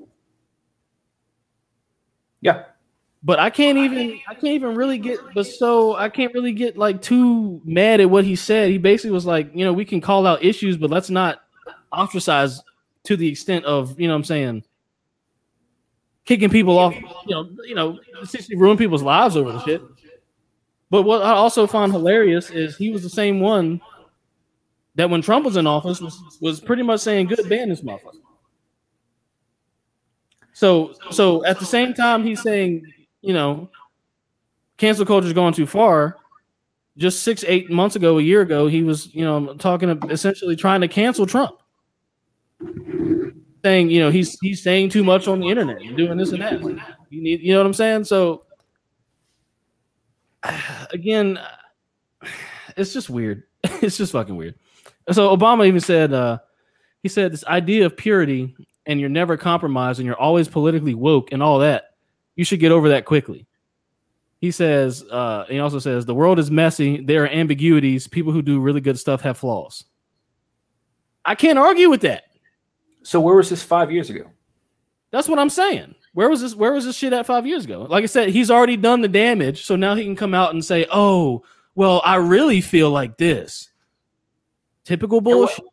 Yeah. 2.40 2.64
but 3.22 3.38
I 3.40 3.50
can't 3.50 3.78
even 3.78 4.20
I 4.28 4.34
can't 4.34 4.54
even 4.54 4.74
really 4.74 4.98
get 4.98 5.18
but 5.34 5.46
so 5.46 5.96
I 5.96 6.08
can't 6.08 6.32
really 6.34 6.52
get 6.52 6.78
like 6.78 7.02
too 7.02 7.60
mad 7.64 8.00
at 8.00 8.08
what 8.08 8.24
he 8.24 8.36
said. 8.36 8.70
He 8.70 8.78
basically 8.78 9.10
was 9.10 9.26
like, 9.26 9.50
you 9.54 9.64
know, 9.64 9.72
we 9.72 9.84
can 9.84 10.00
call 10.00 10.26
out 10.26 10.42
issues, 10.44 10.76
but 10.76 10.90
let's 10.90 11.10
not 11.10 11.40
ostracize 11.92 12.62
to 13.04 13.16
the 13.16 13.28
extent 13.28 13.64
of, 13.64 13.98
you 13.98 14.06
know 14.06 14.14
what 14.14 14.18
I'm 14.18 14.24
saying, 14.24 14.64
kicking 16.24 16.50
people 16.50 16.78
off, 16.78 16.94
you 16.94 17.34
know, 17.34 17.48
you 17.64 17.74
know, 17.74 17.98
essentially 18.22 18.56
ruin 18.56 18.76
people's 18.76 19.02
lives 19.02 19.36
over 19.36 19.52
the 19.52 19.64
shit. 19.64 19.82
But 20.90 21.02
what 21.02 21.22
I 21.22 21.32
also 21.32 21.66
find 21.66 21.92
hilarious 21.92 22.50
is 22.50 22.76
he 22.76 22.90
was 22.90 23.02
the 23.02 23.10
same 23.10 23.40
one 23.40 23.80
that 24.94 25.10
when 25.10 25.22
Trump 25.22 25.44
was 25.44 25.56
in 25.56 25.66
office 25.66 26.00
was, 26.00 26.20
was 26.40 26.60
pretty 26.60 26.82
much 26.82 27.00
saying 27.00 27.26
good 27.26 27.48
ban 27.48 27.68
this 27.68 27.82
motherfucker. 27.82 28.20
So 30.52 30.94
so 31.10 31.44
at 31.44 31.60
the 31.60 31.64
same 31.64 31.94
time 31.94 32.24
he's 32.24 32.42
saying, 32.42 32.82
you 33.20 33.32
know, 33.32 33.70
cancel 34.76 35.06
culture 35.06 35.28
is 35.28 35.32
going 35.32 35.54
too 35.54 35.66
far. 35.66 36.16
Just 36.96 37.22
six, 37.22 37.44
eight 37.46 37.70
months 37.70 37.94
ago, 37.94 38.18
a 38.18 38.22
year 38.22 38.40
ago, 38.40 38.66
he 38.66 38.82
was, 38.82 39.14
you 39.14 39.24
know, 39.24 39.54
talking 39.54 39.88
of 39.88 40.10
essentially 40.10 40.56
trying 40.56 40.80
to 40.80 40.88
cancel 40.88 41.26
Trump. 41.26 41.56
Saying, 43.62 43.90
you 43.90 44.00
know, 44.00 44.10
he's 44.10 44.36
he's 44.40 44.62
saying 44.64 44.88
too 44.88 45.04
much 45.04 45.28
on 45.28 45.38
the 45.38 45.48
internet 45.48 45.80
and 45.80 45.96
doing 45.96 46.18
this 46.18 46.32
and 46.32 46.42
that. 46.42 46.60
You 46.60 47.22
need 47.22 47.40
you 47.40 47.52
know 47.52 47.60
what 47.60 47.66
I'm 47.66 47.74
saying? 47.74 48.04
So 48.04 48.46
again, 50.92 51.38
it's 52.76 52.92
just 52.92 53.10
weird. 53.10 53.44
it's 53.64 53.96
just 53.96 54.12
fucking 54.12 54.36
weird. 54.36 54.54
So 55.12 55.34
Obama 55.34 55.66
even 55.66 55.80
said, 55.80 56.12
uh, 56.12 56.38
he 57.02 57.08
said 57.08 57.32
this 57.32 57.44
idea 57.44 57.86
of 57.86 57.96
purity 57.96 58.54
and 58.86 59.00
you're 59.00 59.08
never 59.08 59.36
compromised 59.36 60.00
and 60.00 60.06
you're 60.06 60.18
always 60.18 60.48
politically 60.48 60.94
woke 60.94 61.32
and 61.32 61.42
all 61.42 61.58
that, 61.60 61.90
you 62.36 62.44
should 62.44 62.60
get 62.60 62.72
over 62.72 62.90
that 62.90 63.04
quickly. 63.04 63.46
He 64.40 64.50
says, 64.50 65.04
uh, 65.10 65.44
he 65.48 65.58
also 65.58 65.78
says, 65.78 66.06
the 66.06 66.14
world 66.14 66.38
is 66.38 66.50
messy. 66.50 67.02
There 67.02 67.24
are 67.24 67.28
ambiguities. 67.28 68.06
People 68.06 68.32
who 68.32 68.42
do 68.42 68.60
really 68.60 68.80
good 68.80 68.98
stuff 68.98 69.20
have 69.22 69.38
flaws. 69.38 69.84
I 71.24 71.34
can't 71.34 71.58
argue 71.58 71.90
with 71.90 72.02
that. 72.02 72.24
So 73.02 73.20
where 73.20 73.34
was 73.34 73.50
this 73.50 73.62
five 73.62 73.90
years 73.90 74.10
ago? 74.10 74.24
That's 75.10 75.28
what 75.28 75.38
I'm 75.38 75.50
saying. 75.50 75.94
Where 76.18 76.28
was 76.28 76.40
this? 76.40 76.56
Where 76.56 76.72
was 76.72 76.84
this 76.84 76.96
shit 76.96 77.12
at 77.12 77.26
five 77.26 77.46
years 77.46 77.64
ago? 77.64 77.86
Like 77.88 78.02
I 78.02 78.06
said, 78.08 78.30
he's 78.30 78.50
already 78.50 78.76
done 78.76 79.02
the 79.02 79.08
damage, 79.08 79.64
so 79.64 79.76
now 79.76 79.94
he 79.94 80.02
can 80.02 80.16
come 80.16 80.34
out 80.34 80.52
and 80.52 80.64
say, 80.64 80.84
"Oh, 80.90 81.44
well, 81.76 82.02
I 82.04 82.16
really 82.16 82.60
feel 82.60 82.90
like 82.90 83.18
this." 83.18 83.70
Typical 84.82 85.20
bullshit. 85.20 85.64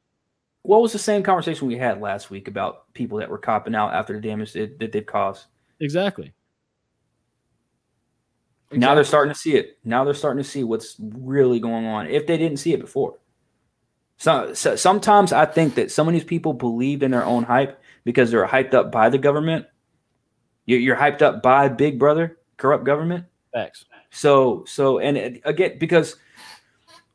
What 0.61 0.83
was 0.83 0.93
the 0.93 0.99
same 0.99 1.23
conversation 1.23 1.67
we 1.67 1.77
had 1.77 1.99
last 1.99 2.29
week 2.29 2.47
about 2.47 2.93
people 2.93 3.17
that 3.17 3.29
were 3.31 3.39
copping 3.39 3.73
out 3.73 3.95
after 3.95 4.13
the 4.13 4.21
damage 4.21 4.53
that, 4.53 4.77
that 4.77 4.91
they've 4.91 5.03
caused? 5.03 5.47
Exactly. 5.79 6.31
Now 8.71 8.93
they're 8.93 9.03
starting 9.03 9.33
to 9.33 9.39
see 9.39 9.55
it. 9.55 9.79
Now 9.83 10.03
they're 10.03 10.13
starting 10.13 10.43
to 10.43 10.47
see 10.47 10.63
what's 10.63 10.95
really 10.99 11.59
going 11.59 11.87
on 11.87 12.05
if 12.05 12.27
they 12.27 12.37
didn't 12.37 12.59
see 12.59 12.71
it 12.71 12.79
before. 12.79 13.17
So, 14.17 14.53
so 14.53 14.75
sometimes 14.75 15.33
I 15.33 15.45
think 15.45 15.73
that 15.73 15.91
some 15.91 16.07
of 16.07 16.13
these 16.13 16.23
people 16.23 16.53
believed 16.53 17.01
in 17.01 17.09
their 17.09 17.25
own 17.25 17.45
hype 17.45 17.81
because 18.03 18.29
they're 18.29 18.45
hyped 18.45 18.75
up 18.75 18.91
by 18.91 19.09
the 19.09 19.17
government. 19.17 19.65
You're, 20.65 20.79
you're 20.79 20.95
hyped 20.95 21.21
up 21.21 21.41
by 21.43 21.67
Big 21.67 21.99
Brother, 21.99 22.37
corrupt 22.57 22.83
government. 22.83 23.25
facts. 23.53 23.85
So, 24.11 24.63
so, 24.67 24.99
and 24.99 25.41
again, 25.43 25.77
because 25.77 26.15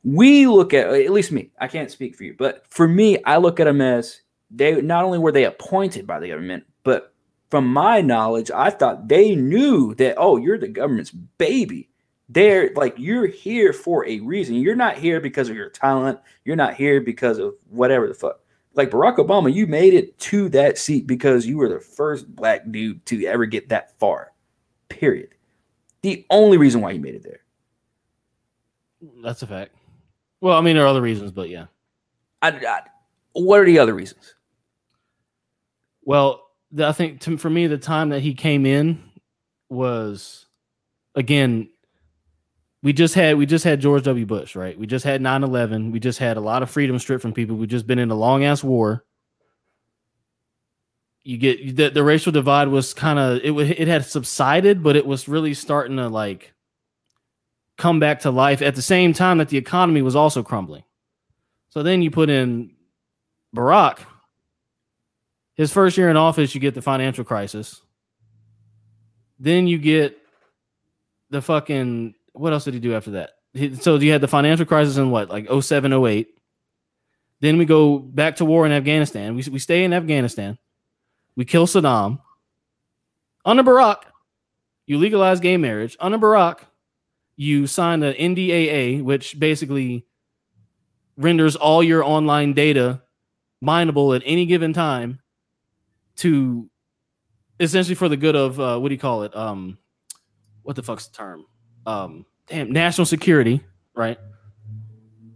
we 0.05 0.47
look 0.47 0.75
at 0.75 0.89
at 0.89 1.11
least 1.13 1.33
me, 1.33 1.51
I 1.59 1.69
can't 1.69 1.91
speak 1.91 2.17
for 2.17 2.25
you, 2.25 2.35
but 2.39 2.65
for 2.69 2.89
me, 2.89 3.23
I 3.25 3.37
look 3.37 3.61
at 3.61 3.65
them 3.65 3.81
as 3.81 4.21
they 4.51 4.81
not 4.81 5.05
only 5.05 5.19
were 5.19 5.33
they 5.33 5.45
appointed 5.45 6.07
by 6.07 6.19
the 6.19 6.29
government, 6.29 6.65
but 6.83 7.15
from 7.51 7.67
my 7.67 8.01
knowledge, 8.01 8.51
I 8.51 8.71
thought 8.71 9.09
they 9.09 9.35
knew 9.35 9.95
that 9.97 10.15
oh, 10.19 10.37
you're 10.37 10.59
the 10.59 10.69
government's 10.69 11.11
baby. 11.11 11.89
They're 12.29 12.71
like 12.77 12.95
you're 12.97 13.27
here 13.27 13.73
for 13.73 14.07
a 14.07 14.21
reason. 14.21 14.57
You're 14.57 14.77
not 14.77 14.97
here 14.97 15.21
because 15.21 15.49
of 15.49 15.57
your 15.57 15.71
talent. 15.71 16.19
You're 16.45 16.57
not 16.57 16.75
here 16.75 17.01
because 17.01 17.39
of 17.39 17.55
whatever 17.69 18.07
the 18.07 18.15
fuck. 18.15 18.40
Like 18.75 18.91
Barack 18.91 19.17
Obama, 19.17 19.53
you 19.53 19.67
made 19.67 19.95
it 19.95 20.19
to 20.21 20.49
that 20.51 20.79
seat 20.79 21.07
because 21.07 21.47
you 21.47 21.57
were 21.59 21.69
the 21.69 21.81
first 21.81 22.35
black 22.35 22.71
dude 22.71 23.05
to 23.07 23.25
ever 23.27 23.45
get 23.47 23.69
that 23.71 23.99
far. 23.99 24.33
Period. 24.89 25.35
The 26.03 26.25
only 26.31 26.57
reason 26.57 26.81
why 26.81 26.93
you 26.93 27.01
made 27.01 27.15
it 27.15 27.23
there. 27.23 27.41
That's 29.23 29.43
a 29.43 29.47
fact. 29.47 29.75
Well, 30.41 30.57
I 30.57 30.61
mean, 30.61 30.77
there 30.77 30.85
are 30.85 30.89
other 30.89 31.03
reasons, 31.03 31.33
but 31.33 31.49
yeah. 31.49 31.67
I, 32.43 32.51
I- 32.51 32.83
what 33.33 33.61
are 33.61 33.65
the 33.65 33.79
other 33.79 33.95
reasons? 33.95 34.35
Well, 36.03 36.49
the, 36.73 36.87
I 36.87 36.93
think 36.93 37.21
to, 37.23 37.37
for 37.37 37.51
me, 37.51 37.67
the 37.67 37.79
time 37.79 38.09
that 38.11 38.21
he 38.21 38.35
came 38.35 38.67
in 38.67 39.03
was, 39.69 40.47
again, 41.15 41.69
we 42.83 42.93
just 42.93 43.15
had 43.15 43.37
we 43.37 43.47
just 43.47 43.65
had 43.65 43.81
George 43.81 44.05
W. 44.05 44.25
Bush, 44.25 44.57
right? 44.57 44.79
We 44.79 44.87
just 44.87 45.05
had 45.05 45.21
9-11. 45.21 45.93
We 45.93 46.01
just 46.01 46.19
had 46.19 46.37
a 46.37 46.41
lot 46.41 46.63
of 46.63 46.71
freedom 46.71 46.99
stripped 46.99 47.23
from 47.23 47.35
people. 47.35 47.57
We've 47.57 47.69
just 47.69 47.87
been 47.87 47.99
in 47.99 48.11
a 48.11 48.15
long 48.15 48.45
ass 48.45 48.65
war. 48.65 49.05
You 51.23 51.37
get 51.37 51.77
the, 51.77 51.91
the 51.91 52.03
racial 52.03 52.33
divide 52.33 52.69
was 52.69 52.95
kind 52.95 53.19
of 53.19 53.41
it 53.45 53.53
it 53.79 53.89
had 53.89 54.07
subsided, 54.07 54.83
but 54.83 54.97
it 54.97 55.05
was 55.05 55.29
really 55.29 55.53
starting 55.53 55.99
to 55.99 56.09
like 56.09 56.55
come 57.77 58.01
back 58.01 58.21
to 58.21 58.31
life 58.31 58.63
at 58.63 58.75
the 58.75 58.83
same 58.83 59.13
time 59.13 59.39
that 59.39 59.49
the 59.49 59.59
economy 59.59 60.01
was 60.01 60.17
also 60.17 60.43
crumbling. 60.43 60.85
So 61.69 61.83
then 61.83 62.03
you 62.03 62.11
put 62.11 62.31
in 62.31 62.73
Barack, 63.55 64.01
his 65.55 65.73
first 65.73 65.97
year 65.99 66.09
in 66.09 66.17
office, 66.17 66.55
you 66.55 66.61
get 66.61 66.75
the 66.75 66.83
financial 66.83 67.25
crisis. 67.25 67.81
Then 69.39 69.67
you 69.67 69.79
get 69.79 70.17
the 71.31 71.41
fucking 71.41 72.15
what 72.33 72.53
else 72.53 72.65
did 72.65 72.75
he 72.75 72.81
do 72.81 72.95
after 72.95 73.13
that? 73.13 73.31
So 73.83 73.97
you 73.97 74.13
had 74.13 74.21
the 74.21 74.29
financial 74.29 74.67
crisis 74.67 74.97
in 74.97 75.11
what, 75.11 75.29
like 75.29 75.49
07, 75.51 75.93
08. 75.93 76.29
Then 77.41 77.59
we 77.59 77.65
go 77.65 77.99
back 77.99 78.37
to 78.37 78.45
war 78.45 78.67
in 78.67 78.73
Afghanistan. 78.73 79.35
We, 79.35 79.43
we 79.51 79.59
stay 79.59 79.85
in 79.85 79.93
Afghanistan. 79.93 80.59
We 81.37 81.45
kill 81.45 81.67
Saddam. 81.67 82.21
Under 83.45 83.63
Barack, 83.63 84.03
you 84.87 84.99
legalize 84.99 85.41
gay 85.41 85.57
marriage. 85.57 85.97
Under 85.99 86.19
Barack, 86.19 86.61
you 87.37 87.67
sign 87.67 88.01
the 88.01 88.13
NDAA, 88.13 89.03
which 89.03 89.39
basically 89.39 90.07
renders 91.17 91.57
all 91.57 91.83
your 91.83 92.05
online 92.05 92.53
data 92.53 93.03
mineable 93.63 94.15
at 94.15 94.23
any 94.25 94.47
given 94.47 94.73
time 94.73 95.21
to 96.17 96.69
essentially 97.59 97.95
for 97.95 98.09
the 98.09 98.17
good 98.17 98.37
of 98.37 98.61
uh, 98.61 98.79
what 98.79 98.89
do 98.89 98.95
you 98.95 99.01
call 99.01 99.23
it? 99.23 99.35
Um, 99.37 99.79
what 100.63 100.77
the 100.77 100.83
fuck's 100.83 101.07
the 101.07 101.17
term? 101.17 101.45
Um, 101.87 102.27
damn, 102.47 102.73
national 102.73 103.07
security, 103.07 103.63
right? 103.95 104.19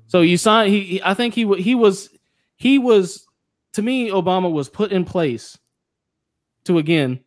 So 0.06 0.20
you 0.20 0.36
sign. 0.36 0.70
He, 0.70 0.80
he 0.82 1.02
I 1.02 1.14
think 1.14 1.34
he 1.34 1.52
he 1.60 1.74
was 1.74 2.10
he 2.56 2.78
was 2.78 3.26
to 3.72 3.82
me. 3.82 4.10
Obama 4.10 4.50
was 4.50 4.68
put 4.68 4.92
in 4.92 5.04
place 5.04 5.58
to 6.64 6.78
again 6.78 7.20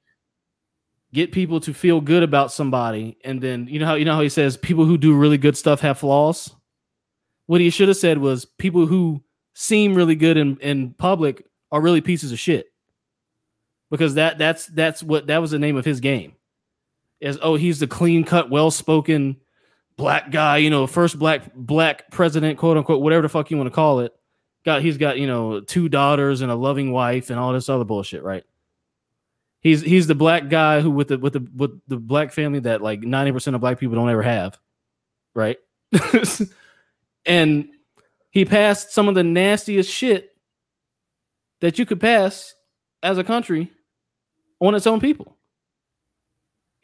get 1.14 1.31
people 1.31 1.60
to 1.61 1.73
feel 1.73 2.02
good 2.02 2.23
about 2.23 2.52
somebody, 2.52 3.18
and 3.23 3.41
then 3.41 3.68
you 3.68 3.80
know 3.80 3.85
how 3.85 3.95
you 3.95 4.06
know 4.06 4.15
how 4.15 4.22
he 4.22 4.30
says 4.30 4.57
people 4.57 4.85
who 4.85 4.98
do 4.98 5.15
really 5.15 5.38
good 5.38 5.57
stuff 5.57 5.81
have 5.81 5.99
flaws. 5.99 6.53
What 7.48 7.61
he 7.61 7.69
should 7.69 7.88
have 7.88 7.98
said 7.98 8.18
was 8.18 8.45
people 8.45 8.85
who 8.85 9.23
seem 9.57 9.95
really 9.95 10.15
good 10.15 10.38
in, 10.38 10.57
in 10.57 10.94
public 10.94 11.44
are 11.72 11.81
really 11.81 12.02
pieces 12.02 12.31
of 12.31 12.39
shit. 12.39 12.68
Because 13.89 14.14
that 14.14 14.38
that's 14.38 14.68
that's 14.68 15.02
what 15.02 15.27
that 15.27 15.39
was 15.39 15.52
the 15.52 15.60
name 15.60 15.77
of 15.77 15.85
his 15.85 15.99
game. 15.99 16.34
Is 17.19 17.39
oh 17.41 17.56
he's 17.56 17.80
the 17.80 17.88
clean 17.88 18.23
cut, 18.23 18.49
well 18.49 18.69
spoken 18.72 19.38
black 19.98 20.30
guy, 20.31 20.57
you 20.57 20.69
know, 20.69 20.88
first 20.88 21.19
black 21.19 21.53
black 21.53 22.10
president, 22.11 22.57
quote 22.57 22.77
unquote, 22.77 23.02
whatever 23.02 23.23
the 23.23 23.30
fuck 23.30 23.52
you 23.52 23.57
want 23.57 23.68
to 23.68 23.76
call 23.76 23.99
it. 23.99 24.14
Got 24.64 24.81
he's 24.81 24.98
got, 24.98 25.18
you 25.18 25.27
know, 25.27 25.60
two 25.61 25.89
daughters 25.89 26.41
and 26.41 26.52
a 26.52 26.56
loving 26.56 26.91
wife 26.91 27.30
and 27.30 27.39
all 27.39 27.53
this 27.53 27.69
other 27.69 27.84
bullshit, 27.84 28.23
right? 28.23 28.44
He's 29.61 29.81
he's 29.81 30.07
the 30.07 30.15
black 30.15 30.49
guy 30.49 30.81
who 30.81 30.91
with 30.91 31.10
the 31.10 31.18
with 31.18 31.34
the 31.34 31.48
with 31.56 31.81
the 31.88 31.98
black 31.98 32.31
family 32.31 32.60
that 32.60 32.81
like 32.81 33.02
90% 33.02 33.56
of 33.56 33.61
black 33.61 33.80
people 33.80 33.95
don't 33.95 34.10
ever 34.10 34.22
have. 34.22 34.57
Right? 35.34 35.57
and 37.26 37.69
he 38.31 38.45
passed 38.45 38.91
some 38.91 39.07
of 39.07 39.15
the 39.15 39.23
nastiest 39.23 39.91
shit 39.91 40.35
that 41.61 41.80
you 41.80 41.85
could 41.85 41.99
pass 41.99 42.53
as 43.02 43.18
a 43.18 43.23
country 43.23 43.72
on 44.60 44.76
its 44.76 44.88
own 44.88 44.99
people. 44.99 45.36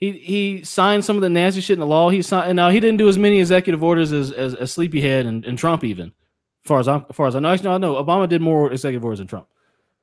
He 0.03 0.11
he 0.11 0.63
signed 0.65 1.05
some 1.05 1.15
of 1.15 1.21
the 1.21 1.29
nasty 1.29 1.61
shit 1.61 1.75
in 1.75 1.79
the 1.79 1.85
law. 1.85 2.09
He 2.09 2.21
signed 2.21 2.49
and 2.49 2.57
now 2.57 2.69
he 2.69 2.81
didn't 2.81 2.97
do 2.97 3.07
as 3.07 3.17
many 3.17 3.39
executive 3.39 3.81
orders 3.81 4.11
as 4.11 4.33
as, 4.33 4.53
as 4.53 4.73
Sleepyhead 4.73 5.25
and, 5.25 5.45
and 5.45 5.57
Trump 5.57 5.85
even. 5.85 6.07
As 6.09 6.67
far 6.67 6.81
as 6.81 6.89
I'm 6.89 7.05
as 7.09 7.15
far 7.15 7.27
as 7.27 7.37
I 7.37 7.39
know, 7.39 7.53
actually 7.53 7.79
no, 7.79 7.95
Obama 8.03 8.27
did 8.27 8.41
more 8.41 8.69
executive 8.69 9.05
orders 9.05 9.19
than 9.19 9.27
Trump. 9.27 9.47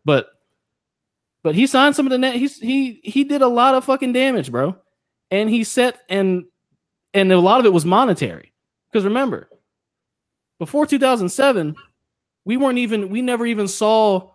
But 0.07 0.31
but 1.43 1.55
he 1.55 1.67
signed 1.67 1.97
some 1.97 2.07
of 2.07 2.11
the 2.13 2.17
na- 2.17 2.31
he's 2.31 2.59
he 2.59 3.03
he 3.05 3.25
did 3.25 3.43
a 3.43 3.47
lot 3.47 3.75
of 3.75 3.85
fucking 3.85 4.15
damage, 4.15 4.51
bro. 4.51 4.75
And 5.31 5.51
he 5.51 5.65
set 5.65 6.01
and 6.09 6.47
and 7.13 7.31
a 7.31 7.39
lot 7.39 7.61
of 7.61 7.67
it 7.67 7.73
was 7.75 7.85
monetary. 7.85 8.55
Because 8.91 9.05
remember, 9.05 9.51
before 10.59 10.87
2007, 10.87 11.77
we 12.47 12.57
weren't 12.57 12.79
even 12.79 13.11
we 13.11 13.21
never 13.21 13.45
even 13.45 13.69
saw 13.69 14.31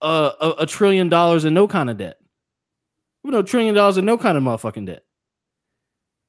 a, 0.00 0.30
a, 0.40 0.54
a 0.60 0.66
trillion 0.66 1.08
dollars 1.08 1.44
in 1.44 1.52
no 1.52 1.66
kind 1.66 1.90
of 1.90 1.96
debt. 1.96 2.19
We 3.22 3.30
know 3.30 3.42
trillion 3.42 3.74
dollars 3.74 3.98
in 3.98 4.04
no 4.04 4.16
kind 4.18 4.36
of 4.38 4.44
motherfucking 4.44 4.86
debt. 4.86 5.04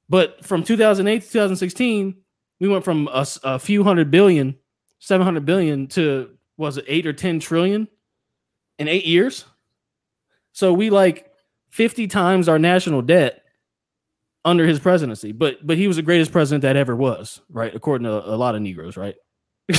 But 0.10 0.44
from 0.44 0.64
2008 0.64 1.22
to 1.22 1.28
2016, 1.28 2.16
we 2.60 2.68
went 2.68 2.84
from 2.84 3.08
a, 3.08 3.26
a 3.44 3.60
few 3.60 3.84
hundred 3.84 4.12
billion, 4.12 4.58
700 5.00 5.46
billion 5.46 5.88
to 5.88 6.32
was 6.58 6.78
it 6.78 6.86
8 6.88 7.08
or 7.08 7.14
10 7.14 7.40
trillion 7.40 7.88
in 8.78 8.88
8 8.88 9.06
years? 9.06 9.46
So 10.52 10.74
we 10.74 10.90
like 10.90 11.32
50 11.70 12.08
times 12.08 12.50
our 12.50 12.60
national 12.60 13.02
debt 13.02 13.42
under 14.44 14.66
his 14.66 14.80
presidency. 14.80 15.32
But 15.32 15.66
but 15.66 15.78
he 15.78 15.88
was 15.88 15.96
the 15.96 16.02
greatest 16.02 16.32
president 16.32 16.64
that 16.64 16.76
ever 16.76 16.96
was, 16.96 17.42
right? 17.50 17.74
According 17.74 18.06
to 18.06 18.12
a 18.12 18.36
lot 18.36 18.56
of 18.56 18.62
Negroes, 18.62 18.98
right? 18.98 19.16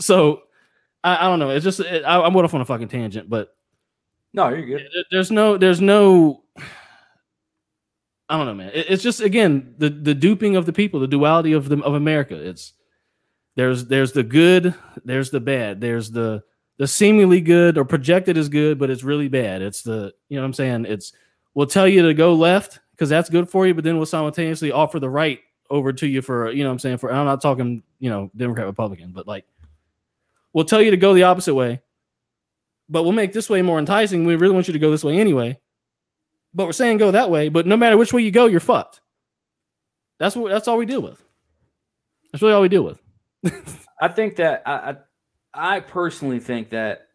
so 0.00 0.42
I, 1.04 1.26
I, 1.26 1.28
don't 1.28 1.38
know. 1.38 1.50
It's 1.50 1.64
just 1.64 1.80
it, 1.80 2.04
I, 2.04 2.24
am 2.24 2.32
what 2.32 2.44
off 2.44 2.54
on 2.54 2.60
a 2.60 2.64
fucking 2.64 2.88
tangent, 2.88 3.28
but 3.28 3.54
no, 4.36 4.50
you're 4.50 4.66
good. 4.66 4.88
There's 5.10 5.30
no, 5.30 5.56
there's 5.56 5.80
no. 5.80 6.42
I 8.28 8.36
don't 8.36 8.46
know, 8.46 8.54
man. 8.54 8.72
It's 8.74 9.04
just 9.04 9.20
again 9.20 9.74
the 9.78 9.88
the 9.88 10.14
duping 10.14 10.56
of 10.56 10.66
the 10.66 10.72
people, 10.72 10.98
the 11.00 11.06
duality 11.06 11.52
of 11.52 11.68
the 11.68 11.80
of 11.82 11.94
America. 11.94 12.34
It's 12.34 12.72
there's 13.54 13.86
there's 13.86 14.12
the 14.12 14.24
good, 14.24 14.74
there's 15.04 15.30
the 15.30 15.40
bad, 15.40 15.80
there's 15.80 16.10
the 16.10 16.42
the 16.78 16.86
seemingly 16.86 17.40
good 17.40 17.78
or 17.78 17.84
projected 17.84 18.36
as 18.36 18.48
good, 18.48 18.78
but 18.78 18.90
it's 18.90 19.02
really 19.02 19.28
bad. 19.28 19.62
It's 19.62 19.82
the 19.82 20.12
you 20.28 20.36
know 20.36 20.42
what 20.42 20.46
I'm 20.46 20.52
saying. 20.54 20.86
It's 20.86 21.12
we'll 21.54 21.66
tell 21.66 21.88
you 21.88 22.02
to 22.06 22.14
go 22.14 22.34
left 22.34 22.80
because 22.90 23.08
that's 23.08 23.30
good 23.30 23.48
for 23.48 23.66
you, 23.66 23.74
but 23.74 23.84
then 23.84 23.96
we'll 23.96 24.06
simultaneously 24.06 24.72
offer 24.72 25.00
the 25.00 25.08
right 25.08 25.40
over 25.70 25.92
to 25.92 26.06
you 26.06 26.20
for 26.20 26.50
you 26.50 26.62
know 26.62 26.68
what 26.68 26.74
I'm 26.74 26.78
saying 26.80 26.98
for 26.98 27.12
I'm 27.12 27.26
not 27.26 27.40
talking 27.40 27.82
you 27.98 28.10
know 28.10 28.30
Democrat 28.36 28.66
Republican, 28.66 29.12
but 29.12 29.26
like 29.26 29.46
we'll 30.52 30.64
tell 30.64 30.82
you 30.82 30.90
to 30.90 30.96
go 30.96 31.14
the 31.14 31.22
opposite 31.22 31.54
way, 31.54 31.80
but 32.88 33.02
we'll 33.02 33.12
make 33.12 33.32
this 33.32 33.50
way 33.50 33.62
more 33.62 33.78
enticing. 33.78 34.24
We 34.24 34.36
really 34.36 34.54
want 34.54 34.68
you 34.68 34.72
to 34.72 34.78
go 34.78 34.90
this 34.90 35.04
way 35.04 35.18
anyway, 35.18 35.58
but 36.54 36.66
we're 36.66 36.72
saying 36.72 36.98
go 36.98 37.10
that 37.10 37.30
way. 37.30 37.48
But 37.48 37.66
no 37.66 37.76
matter 37.76 37.96
which 37.96 38.12
way 38.12 38.22
you 38.22 38.30
go, 38.30 38.46
you're 38.46 38.60
fucked. 38.60 39.00
That's 40.18 40.36
what 40.36 40.50
that's 40.50 40.68
all 40.68 40.78
we 40.78 40.86
deal 40.86 41.02
with. 41.02 41.22
That's 42.32 42.42
really 42.42 42.54
all 42.54 42.62
we 42.62 42.68
deal 42.68 42.84
with. 42.84 43.00
I 44.00 44.08
think 44.08 44.36
that 44.36 44.62
I, 44.66 44.72
I 44.72 45.76
I 45.76 45.80
personally 45.80 46.40
think 46.40 46.70
that 46.70 47.08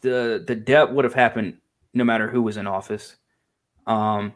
the 0.00 0.44
the 0.46 0.54
debt 0.54 0.92
would 0.92 1.04
have 1.04 1.14
happened 1.14 1.58
no 1.94 2.04
matter 2.04 2.28
who 2.28 2.42
was 2.42 2.56
in 2.56 2.66
office. 2.66 3.16
Um, 3.86 4.34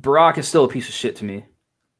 Barack 0.00 0.38
is 0.38 0.48
still 0.48 0.64
a 0.64 0.68
piece 0.68 0.88
of 0.88 0.94
shit 0.94 1.16
to 1.16 1.24
me. 1.24 1.44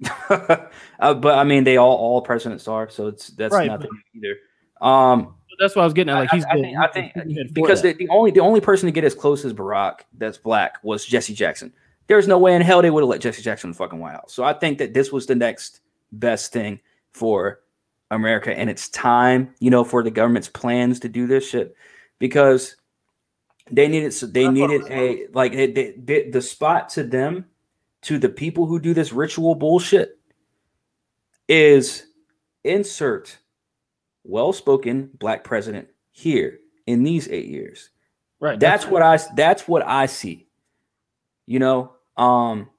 uh, 0.28 1.14
but 1.14 1.38
I 1.38 1.44
mean, 1.44 1.64
they 1.64 1.76
all 1.76 1.96
all 1.96 2.22
presidents 2.22 2.68
are, 2.68 2.88
so 2.88 3.08
it's 3.08 3.28
that's 3.28 3.54
right, 3.54 3.66
nothing 3.66 3.90
either. 4.14 4.36
Um, 4.80 5.34
that's 5.60 5.76
what 5.76 5.82
I 5.82 5.84
was 5.84 5.94
getting 5.94 6.12
at. 6.12 6.18
Like 6.18 6.30
he's, 6.30 6.44
I, 6.46 6.52
I, 6.52 6.88
think, 6.88 7.16
I 7.16 7.20
think 7.20 7.52
because 7.52 7.82
the, 7.82 7.92
the, 7.92 8.08
only 8.08 8.30
the 8.30 8.40
only 8.40 8.60
person 8.60 8.86
to 8.86 8.92
get 8.92 9.04
as 9.04 9.14
close 9.14 9.44
as 9.44 9.52
Barack 9.52 10.00
that's 10.16 10.38
black 10.38 10.78
was 10.82 11.04
Jesse 11.04 11.34
Jackson. 11.34 11.72
There's 12.06 12.26
no 12.26 12.38
way 12.38 12.56
in 12.56 12.62
hell 12.62 12.82
they 12.82 12.90
would 12.90 13.02
have 13.02 13.08
let 13.08 13.20
Jesse 13.20 13.42
Jackson 13.42 13.68
in 13.68 13.72
the 13.72 13.76
fucking 13.76 14.00
White 14.00 14.14
House. 14.14 14.32
So 14.32 14.42
I 14.42 14.54
think 14.54 14.78
that 14.78 14.94
this 14.94 15.12
was 15.12 15.26
the 15.26 15.34
next 15.34 15.80
best 16.12 16.52
thing 16.52 16.80
for 17.12 17.60
America 18.10 18.58
and 18.58 18.68
it's 18.68 18.88
time, 18.88 19.54
you 19.60 19.70
know, 19.70 19.84
for 19.84 20.02
the 20.02 20.10
government's 20.10 20.48
plans 20.48 20.98
to 21.00 21.08
do 21.08 21.26
this 21.26 21.48
shit 21.48 21.76
because 22.18 22.76
they 23.70 23.86
needed 23.86 24.12
they 24.32 24.48
needed 24.48 24.82
a 24.90 25.26
like 25.32 25.52
they, 25.52 25.94
they, 25.96 26.30
the 26.30 26.42
spot 26.42 26.88
to 26.88 27.04
them 27.04 27.44
to 28.02 28.18
the 28.18 28.30
people 28.30 28.66
who 28.66 28.80
do 28.80 28.94
this 28.94 29.12
ritual 29.12 29.54
bullshit 29.54 30.18
is 31.48 32.06
insert 32.64 33.38
well-spoken 34.30 35.10
black 35.18 35.44
president 35.44 35.88
here 36.12 36.58
in 36.86 37.02
these 37.02 37.28
8 37.28 37.46
years. 37.46 37.90
Right. 38.40 38.58
That's, 38.58 38.84
that's 38.84 38.92
what 38.92 39.02
I 39.02 39.18
that's 39.36 39.68
what 39.68 39.86
I 39.86 40.06
see. 40.06 40.46
You 41.46 41.58
know, 41.58 41.92
um 42.16 42.70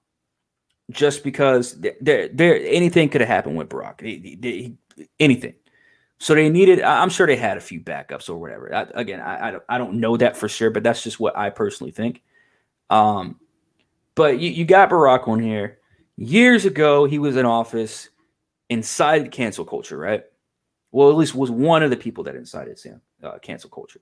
just 0.89 1.23
because 1.23 1.79
there 2.01 2.27
there 2.29 2.59
anything 2.65 3.09
could 3.09 3.21
have 3.21 3.27
happened 3.27 3.57
with 3.57 3.69
Barack. 3.69 4.01
He, 4.01 4.37
he, 4.41 5.07
anything. 5.19 5.53
So 6.19 6.35
they 6.35 6.49
needed. 6.49 6.81
I'm 6.83 7.09
sure 7.09 7.25
they 7.25 7.35
had 7.35 7.57
a 7.57 7.61
few 7.61 7.79
backups 7.79 8.29
or 8.29 8.37
whatever. 8.37 8.73
I, 8.73 8.85
again, 8.93 9.19
I, 9.19 9.47
I 9.47 9.51
don't, 9.51 9.63
I 9.69 9.77
don't 9.79 9.95
know 9.95 10.17
that 10.17 10.37
for 10.37 10.47
sure, 10.47 10.69
but 10.69 10.83
that's 10.83 11.03
just 11.03 11.19
what 11.19 11.35
I 11.35 11.49
personally 11.49 11.91
think. 11.91 12.21
Um, 12.91 13.39
but 14.13 14.39
you, 14.39 14.51
you 14.51 14.65
got 14.65 14.91
Barack 14.91 15.27
on 15.27 15.39
here. 15.39 15.79
Years 16.17 16.65
ago, 16.65 17.05
he 17.05 17.17
was 17.17 17.37
in 17.37 17.45
office, 17.47 18.09
incited 18.69 19.31
cancel 19.31 19.65
culture, 19.65 19.97
right? 19.97 20.23
Well, 20.91 21.09
at 21.09 21.15
least 21.15 21.35
was 21.35 21.49
one 21.49 21.83
of 21.83 21.89
the 21.89 21.97
people 21.97 22.23
that 22.25 22.35
incited 22.35 22.79
uh, 23.23 23.39
cancel 23.39 23.69
culture. 23.69 24.01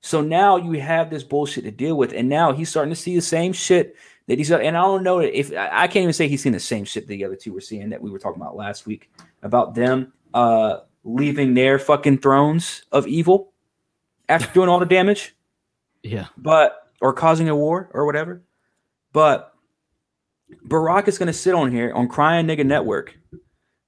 So 0.00 0.22
now 0.22 0.56
you 0.56 0.80
have 0.80 1.10
this 1.10 1.22
bullshit 1.22 1.64
to 1.64 1.70
deal 1.70 1.96
with, 1.96 2.12
and 2.12 2.28
now 2.28 2.52
he's 2.52 2.70
starting 2.70 2.92
to 2.92 3.00
see 3.00 3.14
the 3.14 3.22
same 3.22 3.52
shit 3.52 3.96
that 4.28 4.38
he's. 4.38 4.50
And 4.50 4.76
I 4.76 4.80
don't 4.80 5.02
know 5.02 5.18
if 5.18 5.52
I 5.52 5.86
can't 5.86 6.04
even 6.04 6.12
say 6.14 6.26
he's 6.26 6.42
seen 6.42 6.52
the 6.52 6.60
same 6.60 6.84
shit 6.84 7.06
that 7.06 7.12
the 7.12 7.24
other 7.24 7.36
two 7.36 7.52
were 7.52 7.60
seeing 7.60 7.90
that 7.90 8.00
we 8.00 8.10
were 8.10 8.18
talking 8.18 8.40
about 8.40 8.56
last 8.56 8.86
week 8.86 9.10
about 9.42 9.74
them 9.74 10.12
uh, 10.32 10.78
leaving 11.04 11.54
their 11.54 11.78
fucking 11.78 12.18
thrones 12.18 12.84
of 12.92 13.06
evil 13.06 13.52
after 14.28 14.50
doing 14.54 14.68
all 14.70 14.78
the 14.78 14.86
damage. 14.86 15.34
Yeah, 16.02 16.26
but 16.38 16.88
or 17.02 17.12
causing 17.12 17.50
a 17.50 17.56
war 17.56 17.90
or 17.92 18.06
whatever. 18.06 18.42
But 19.12 19.54
Barack 20.66 21.08
is 21.08 21.18
going 21.18 21.26
to 21.26 21.32
sit 21.32 21.54
on 21.54 21.70
here 21.70 21.92
on 21.92 22.08
Crying 22.08 22.46
Nigga 22.46 22.64
Network, 22.64 23.18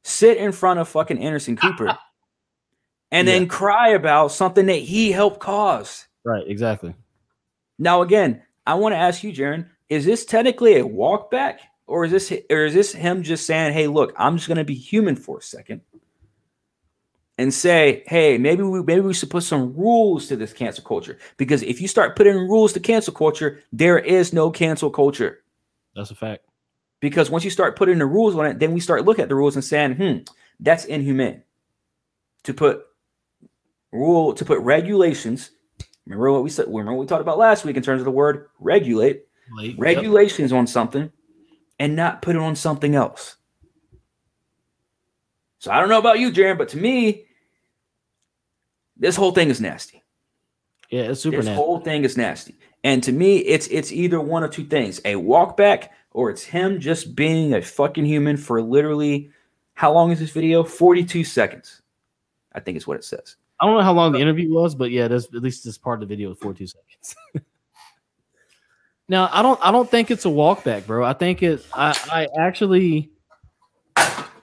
sit 0.03 0.39
in 0.39 0.53
front 0.53 0.81
of 0.81 0.89
fucking 0.89 1.19
Anderson 1.19 1.57
Cooper, 1.57 1.89
and 3.11 3.29
yeah. 3.29 3.35
then 3.35 3.49
cry 3.49 3.91
about 3.91 4.33
something 4.33 4.66
that 4.66 4.74
he 4.74 5.12
helped 5.12 5.41
cause. 5.41 6.07
Right, 6.24 6.45
exactly. 6.47 6.95
Now, 7.79 8.03
again, 8.03 8.43
I 8.66 8.74
want 8.74 8.93
to 8.93 8.99
ask 8.99 9.24
you, 9.24 9.33
Jaron, 9.33 9.69
is 9.89 10.05
this 10.05 10.24
technically 10.24 10.79
a 10.79 10.87
walk 10.87 11.31
back 11.31 11.61
or 11.87 12.05
is 12.05 12.12
this 12.12 12.33
or 12.51 12.65
is 12.65 12.74
this 12.74 12.93
him 12.93 13.23
just 13.23 13.45
saying, 13.47 13.73
"Hey, 13.73 13.87
look, 13.89 14.12
I'm 14.16 14.37
just 14.37 14.49
going 14.49 14.59
to 14.59 14.65
be 14.65 14.74
human 14.74 15.16
for 15.16 15.39
a 15.39 15.43
second 15.43 15.81
and 17.39 17.53
say, 17.53 18.03
hey, 18.07 18.39
maybe 18.39 18.62
we 18.62 18.83
maybe 18.83 19.01
we 19.01 19.15
should 19.15 19.31
put 19.31 19.43
some 19.43 19.74
rules 19.74 20.29
to 20.29 20.37
this 20.37 20.53
cancel 20.53 20.85
culture 20.85 21.19
because 21.37 21.62
if 21.62 21.81
you 21.81 21.89
start 21.89 22.16
putting 22.16 22.37
rules 22.37 22.73
to 22.74 22.81
cancel 22.81 23.12
culture, 23.12 23.61
there 23.73 23.99
is 23.99 24.33
no 24.33 24.51
cancel 24.51 24.91
culture. 24.91 25.43
That's 25.97 26.11
a 26.11 26.15
fact. 26.15 26.45
Because 27.03 27.31
once 27.31 27.43
you 27.43 27.51
start 27.51 27.77
putting 27.77 27.99
the 27.99 28.07
rules 28.07 28.37
on 28.37 28.47
it, 28.47 28.61
then 28.61 28.73
we 28.73 28.79
start 28.79 29.05
looking 29.05 29.24
at 29.24 29.29
the 29.29 29.35
rules 29.35 29.57
and 29.57 29.65
saying, 29.65 29.97
hmm, 29.97 30.19
that's 30.61 30.85
inhumane. 30.85 31.43
To 32.45 32.55
put 32.55 32.87
rule 33.91 34.33
to 34.35 34.45
put 34.45 34.61
regulations. 34.61 35.51
Remember 36.07 36.31
what 36.31 36.45
we 36.45 36.51
said. 36.51 36.69
Remember 36.69 36.93
what 36.93 37.01
we 37.01 37.07
talked 37.07 37.20
about 37.20 37.39
last 37.39 37.65
week 37.65 37.77
in 37.77 37.83
terms 37.83 38.01
of 38.01 38.05
the 38.05 38.12
word 38.12 38.49
regulate. 38.61 39.27
Late. 39.57 39.79
Regulations 39.79 40.53
on 40.53 40.66
something, 40.69 41.11
and 41.79 41.97
not 41.97 42.23
put 42.23 42.37
it 42.37 42.41
on 42.41 42.55
something 42.55 42.95
else. 42.95 43.37
So 45.59 45.73
I 45.73 45.81
don't 45.81 45.89
know 45.89 45.99
about 45.99 46.20
you, 46.20 46.31
Jaron, 46.31 46.57
but 46.57 46.69
to 46.70 46.79
me, 46.79 47.27
this 48.97 49.16
whole 49.16 49.33
thing 49.33 49.51
is 49.51 49.61
nasty. 49.61 50.03
Yeah, 50.89 51.03
it's 51.03 51.20
super 51.20 51.39
this 51.39 51.47
nasty. 51.47 51.57
whole 51.57 51.81
thing 51.81 52.05
is 52.05 52.16
nasty. 52.16 52.55
And 52.85 53.03
to 53.03 53.12
me, 53.12 53.39
it's 53.39 53.66
it's 53.69 53.93
either 53.93 54.20
one 54.20 54.45
of 54.45 54.53
two 54.53 54.65
things: 54.65 55.01
a 55.05 55.16
walk 55.16 55.57
back, 55.57 55.93
or 56.13 56.31
it's 56.31 56.45
him 56.45 56.81
just 56.81 57.15
being 57.15 57.55
a 57.55 57.63
fucking 57.63 58.05
human 58.05 58.37
for 58.37 58.63
literally 58.63 59.31
how 59.75 59.93
long 59.93 60.13
is 60.13 60.21
this 60.21 60.31
video? 60.31 60.63
Forty-two 60.63 61.25
seconds. 61.25 61.83
I 62.55 62.61
think 62.61 62.77
is 62.77 62.87
what 62.87 62.97
it 62.97 63.05
says. 63.05 63.37
I 63.63 63.67
don't 63.67 63.77
know 63.77 63.85
how 63.85 63.93
long 63.93 64.11
the 64.11 64.19
interview 64.19 64.53
was, 64.53 64.75
but 64.75 64.91
yeah, 64.91 65.07
there's 65.07 65.27
at 65.27 65.35
least 65.35 65.65
this 65.65 65.79
part 65.79 66.03
of 66.03 66.09
the 66.09 66.13
video 66.13 66.31
was 66.31 66.39
42 66.39 66.67
seconds. 66.67 67.17
now, 69.09 69.31
I 69.33 69.41
don't 69.41 69.59
I 69.63 69.71
don't 69.71 69.89
think 69.89 70.11
it's 70.11 70.25
a 70.25 70.31
walk 70.31 70.65
back, 70.65 70.85
bro. 70.85 71.05
I 71.05 71.13
think 71.13 71.45
it 71.45 71.65
I, 71.73 71.97
I 72.11 72.41
actually 72.41 73.13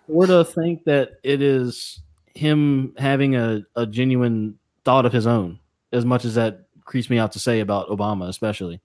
sort 0.07 0.29
of 0.29 0.53
think 0.53 0.85
that 0.85 1.19
it 1.23 1.41
is 1.41 1.99
him 2.33 2.93
having 2.97 3.35
a, 3.35 3.63
a 3.75 3.85
genuine 3.85 4.57
thought 4.85 5.05
of 5.05 5.11
his 5.11 5.27
own, 5.27 5.59
as 5.91 6.05
much 6.05 6.23
as 6.23 6.35
that 6.35 6.67
creeps 6.85 7.09
me 7.09 7.19
out 7.19 7.33
to 7.33 7.39
say 7.39 7.59
about 7.59 7.89
Obama, 7.89 8.29
especially. 8.29 8.79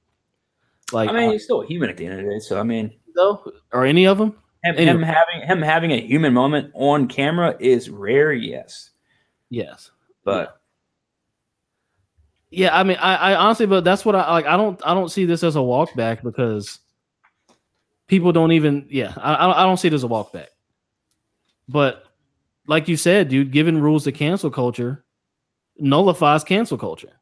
Like 0.94 1.10
I 1.10 1.12
mean, 1.12 1.32
he's 1.32 1.44
still 1.44 1.62
a 1.62 1.66
human 1.66 1.90
at 1.90 1.96
the 1.96 2.06
end 2.06 2.20
of 2.20 2.24
the 2.24 2.30
day. 2.32 2.38
So 2.38 2.58
I 2.58 2.62
mean, 2.62 2.92
though, 3.14 3.44
or 3.72 3.84
any 3.84 4.06
of 4.06 4.18
them? 4.18 4.36
him, 4.64 4.76
Anyway. 4.76 4.92
him 4.92 5.02
having 5.02 5.42
him 5.42 5.62
having 5.62 5.92
a 5.92 6.00
human 6.00 6.32
moment 6.32 6.70
on 6.74 7.08
camera 7.08 7.56
is 7.60 7.90
rare, 7.90 8.32
yes. 8.32 8.90
Yes. 9.50 9.90
But 10.24 10.60
Yeah, 12.50 12.76
I 12.76 12.82
mean, 12.82 12.96
I, 12.98 13.16
I 13.16 13.34
honestly, 13.36 13.66
but 13.66 13.84
that's 13.84 14.04
what 14.04 14.16
I 14.16 14.30
like. 14.32 14.46
I 14.46 14.56
don't, 14.56 14.80
I 14.86 14.94
don't 14.94 15.10
see 15.10 15.24
this 15.26 15.42
as 15.44 15.56
a 15.56 15.62
walk 15.62 15.94
back 15.94 16.22
because 16.22 16.78
people 18.06 18.32
don't 18.32 18.52
even. 18.52 18.86
Yeah, 18.88 19.12
I, 19.16 19.34
I 19.34 19.62
I 19.62 19.66
don't 19.66 19.76
see 19.76 19.88
it 19.88 19.94
as 19.94 20.02
a 20.04 20.08
walk 20.08 20.32
back. 20.32 20.48
But 21.68 22.04
like 22.66 22.88
you 22.88 22.96
said, 22.96 23.28
dude, 23.28 23.50
giving 23.52 23.78
rules 23.80 24.04
to 24.04 24.12
cancel 24.12 24.50
culture 24.50 25.04
nullifies 25.76 26.44
cancel 26.44 26.78
culture. 26.78 27.12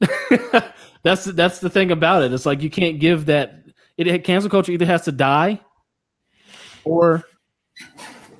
that's 1.06 1.24
the- 1.24 1.32
that's 1.32 1.58
the 1.60 1.70
thing 1.70 1.90
about 1.90 2.22
it. 2.24 2.32
It's 2.32 2.46
like 2.46 2.62
you 2.62 2.70
can't 2.70 2.98
give 3.00 3.26
that. 3.26 3.62
It 3.96 4.24
cancel 4.24 4.50
culture 4.50 4.72
either 4.72 4.84
has 4.86 5.04
to 5.04 5.12
die 5.12 5.60
or 6.84 7.24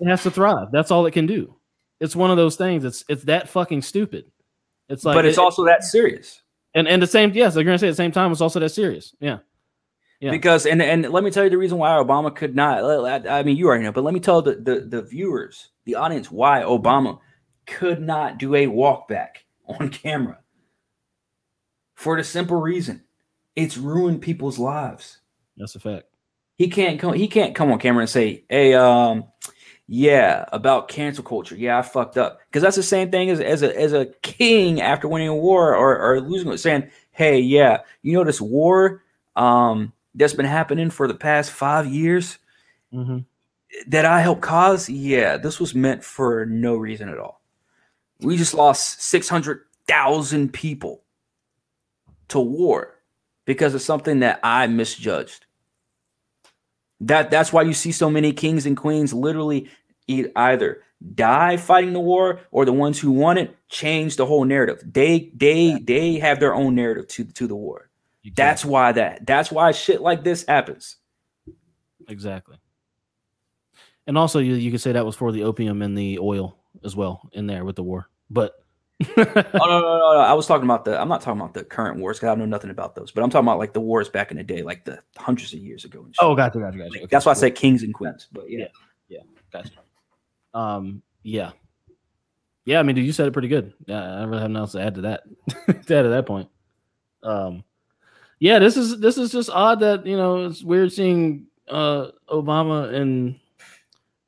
it 0.01 0.07
has 0.07 0.23
to 0.25 0.31
thrive. 0.31 0.69
That's 0.73 0.91
all 0.91 1.07
it 1.07 1.13
can 1.13 1.27
do. 1.27 1.55
It's 2.01 2.15
one 2.15 2.31
of 2.31 2.37
those 2.37 2.57
things. 2.57 2.85
It's 2.85 3.05
it's 3.09 3.25
that 3.25 3.49
fucking 3.49 3.83
stupid. 3.83 4.27
It's 4.89 5.05
like, 5.05 5.15
but 5.17 5.25
it's 5.27 5.39
it- 5.39 5.41
also 5.41 5.65
that 5.65 5.83
serious. 5.85 6.43
and 6.75 6.87
and 6.87 7.01
the 7.03 7.07
same. 7.07 7.33
Yes, 7.33 7.57
I'm 7.57 7.65
gonna 7.65 7.79
say 7.79 7.89
at 7.89 7.93
the 7.93 7.97
same 7.97 8.13
time. 8.13 8.33
It's 8.33 8.41
also 8.43 8.61
that 8.61 8.69
serious. 8.69 9.15
Yeah, 9.21 9.39
Yeah. 10.21 10.31
Because 10.31 10.67
and 10.67 10.83
and 10.83 11.11
let 11.11 11.25
me 11.25 11.31
tell 11.31 11.45
you 11.45 11.51
the 11.51 11.57
reason 11.59 11.79
why 11.79 11.89
Obama 11.91 12.35
could 12.35 12.55
not. 12.55 12.85
I 13.27 13.43
mean, 13.43 13.57
you 13.57 13.67
already 13.67 13.85
know, 13.85 13.93
but 13.93 14.05
let 14.05 14.13
me 14.15 14.21
tell 14.21 14.43
the 14.43 14.57
the, 14.57 14.81
the 14.81 15.03
viewers, 15.03 15.71
the 15.87 15.95
audience, 15.95 16.31
why 16.31 16.61
Obama 16.63 17.19
could 17.67 18.01
not 18.03 18.39
do 18.39 18.55
a 18.55 18.67
walk 18.67 19.09
back 19.09 19.45
on 19.67 19.89
camera. 19.89 20.39
For 21.97 22.17
the 22.17 22.25
simple 22.25 22.59
reason, 22.59 23.03
it's 23.57 23.79
ruined 23.79 24.23
people's 24.23 24.61
lives. 24.61 25.19
that's 25.57 25.75
a 25.77 25.81
fact. 25.81 26.05
He 26.59 26.69
can't 26.69 27.01
come. 27.01 27.15
He 27.15 27.29
can't 27.29 27.55
come 27.57 27.73
on 27.73 27.81
camera 27.81 28.03
and 28.03 28.11
say, 28.11 28.45
"Hey, 28.49 28.75
um, 28.75 29.25
yeah, 29.89 30.45
about 30.53 30.89
cancel 30.89 31.25
culture. 31.25 31.57
Yeah, 31.57 31.79
I 31.79 31.83
fucked 31.83 32.19
up." 32.19 32.41
Because 32.49 32.63
that's 32.63 32.77
the 32.77 32.83
same 32.85 33.11
thing 33.11 33.31
as 33.31 33.41
as 33.41 33.63
a 33.63 33.77
as 33.79 33.93
a 33.93 34.07
king 34.23 34.81
after 34.81 35.09
winning 35.09 35.29
a 35.29 35.37
war 35.37 35.75
or 35.77 35.99
or 35.99 36.21
losing 36.21 36.53
it, 36.53 36.59
saying, 36.59 36.91
"Hey, 37.13 37.41
yeah, 37.41 37.81
you 38.03 38.15
know 38.15 38.25
this 38.25 38.41
war 38.41 39.03
um 39.37 39.93
that's 40.15 40.35
been 40.35 40.47
happening 40.47 40.91
for 40.91 41.09
the 41.09 41.15
past 41.15 41.51
five 41.51 41.87
years 41.87 42.39
hmm 42.93 43.19
that 43.89 44.05
I 44.05 44.21
helped 44.21 44.43
cause. 44.43 44.89
Yeah, 44.89 45.37
this 45.37 45.61
was 45.61 45.75
meant 45.75 46.05
for 46.05 46.47
no 46.47 46.77
reason 46.77 47.09
at 47.09 47.19
all. 47.19 47.43
We 48.21 48.37
just 48.37 48.55
lost 48.55 49.03
six 49.03 49.29
hundred 49.29 49.63
thousand 49.89 50.53
people 50.53 51.03
to 52.29 52.41
war 52.41 52.95
because 53.45 53.75
of 53.75 53.83
something 53.83 54.21
that 54.21 54.41
I 54.43 54.67
misjudged. 54.67 55.47
That 57.01 57.31
that's 57.31 57.53
why 57.53 57.63
you 57.63 57.75
see 57.75 57.93
so 57.93 58.11
many 58.11 58.33
kings 58.33 58.67
and 58.67 58.77
queens 58.77 59.13
literally 59.13 59.69
either 60.09 60.83
die 61.15 61.57
fighting 61.57 61.93
the 61.93 62.01
war 62.01 62.41
or 62.51 62.65
the 62.65 62.73
ones 62.73 62.99
who 62.99 63.13
won 63.13 63.39
it 63.39 63.57
change 63.69 64.17
the 64.17 64.27
whole 64.27 64.45
narrative. 64.45 64.83
They 64.85 65.31
they 65.35 65.79
they 65.79 66.19
have 66.19 66.41
their 66.41 66.55
own 66.55 66.75
narrative 66.75 67.09
to 67.09 67.25
to 67.25 67.47
the 67.47 67.57
war. 67.57 67.91
That's 68.35 68.65
why 68.65 68.93
that 68.93 69.27
that's 69.27 69.53
why 69.53 69.73
shit 69.73 70.01
like 70.01 70.25
this 70.25 70.45
happens. 70.47 70.97
exactly. 72.09 72.57
And 74.07 74.17
also, 74.17 74.39
you 74.39 74.55
you 74.55 74.71
could 74.71 74.81
say 74.81 74.93
that 74.93 75.05
was 75.05 75.17
for 75.17 75.33
the 75.33 75.45
opium 75.45 75.83
and 75.83 75.97
the 75.97 76.19
oil 76.21 76.57
as 76.85 76.97
well 76.97 77.29
in 77.33 77.47
there 77.47 77.65
with 77.65 77.77
the 77.77 77.83
war. 77.83 78.09
But 78.31 78.55
Oh 79.17 79.67
no, 79.67 79.81
no, 79.81 79.99
no, 79.99 80.13
no! 80.15 80.19
I 80.21 80.33
was 80.33 80.47
talking 80.47 80.65
about 80.65 80.85
the. 80.87 80.99
I'm 81.01 81.09
not 81.09 81.21
talking 81.21 81.41
about 81.41 81.53
the 81.53 81.65
current 81.65 81.99
wars 82.01 82.19
because 82.19 82.31
I 82.31 82.35
know 82.35 82.47
nothing 82.47 82.71
about 82.71 82.95
those. 82.95 83.11
But 83.11 83.23
I'm 83.25 83.31
talking 83.31 83.47
about 83.47 83.59
like 83.59 83.75
the 83.75 83.81
wars 83.81 84.09
back 84.09 84.31
in 84.31 84.39
the 84.39 84.43
day, 84.43 84.63
like 84.63 84.85
the 84.87 85.01
hundreds 85.19 85.53
of 85.53 85.59
years 85.59 85.85
ago. 85.85 86.01
And 86.05 86.15
shit. 86.15 86.19
oh, 86.23 86.35
gotcha, 86.35 86.59
gotcha, 86.59 86.79
gotcha. 86.79 86.91
Like, 86.91 87.03
Okay, 87.03 87.09
that's 87.11 87.27
why 87.27 87.33
I 87.33 87.35
cool. 87.35 87.41
say 87.41 87.51
kings 87.51 87.83
and 87.83 87.93
queens. 87.93 88.27
But 88.33 88.51
yeah, 88.51 88.69
yeah, 89.09 89.21
Gotcha. 89.53 89.71
Um, 90.55 91.03
yeah, 91.23 91.51
yeah. 92.65 92.81
I 92.81 92.83
mean, 92.85 92.97
dude, 92.97 93.05
you 93.05 93.13
said 93.13 93.27
it 93.29 93.33
pretty 93.33 93.49
good. 93.49 93.75
Yeah, 93.87 94.03
I 94.03 94.21
don't 94.21 94.31
really 94.31 94.43
have 94.43 94.51
nothing 94.51 94.63
else 94.63 94.73
to 94.73 94.81
add 94.83 94.95
to 94.95 95.01
that. 95.03 95.23
to 95.67 95.97
add 95.97 96.03
to 96.03 96.09
that 96.09 96.25
point. 96.27 96.49
Um, 97.23 97.65
yeah, 98.39 98.59
this 98.59 98.79
is 98.79 98.99
this 99.01 99.19
is 99.19 99.31
just 99.31 99.51
odd 99.51 99.81
that 99.81 100.07
you 100.07 100.17
know 100.17 100.47
it's 100.47 100.63
weird 100.63 100.91
seeing 100.93 101.49
uh 101.69 102.09
Obama 102.31 102.93
in 102.95 103.39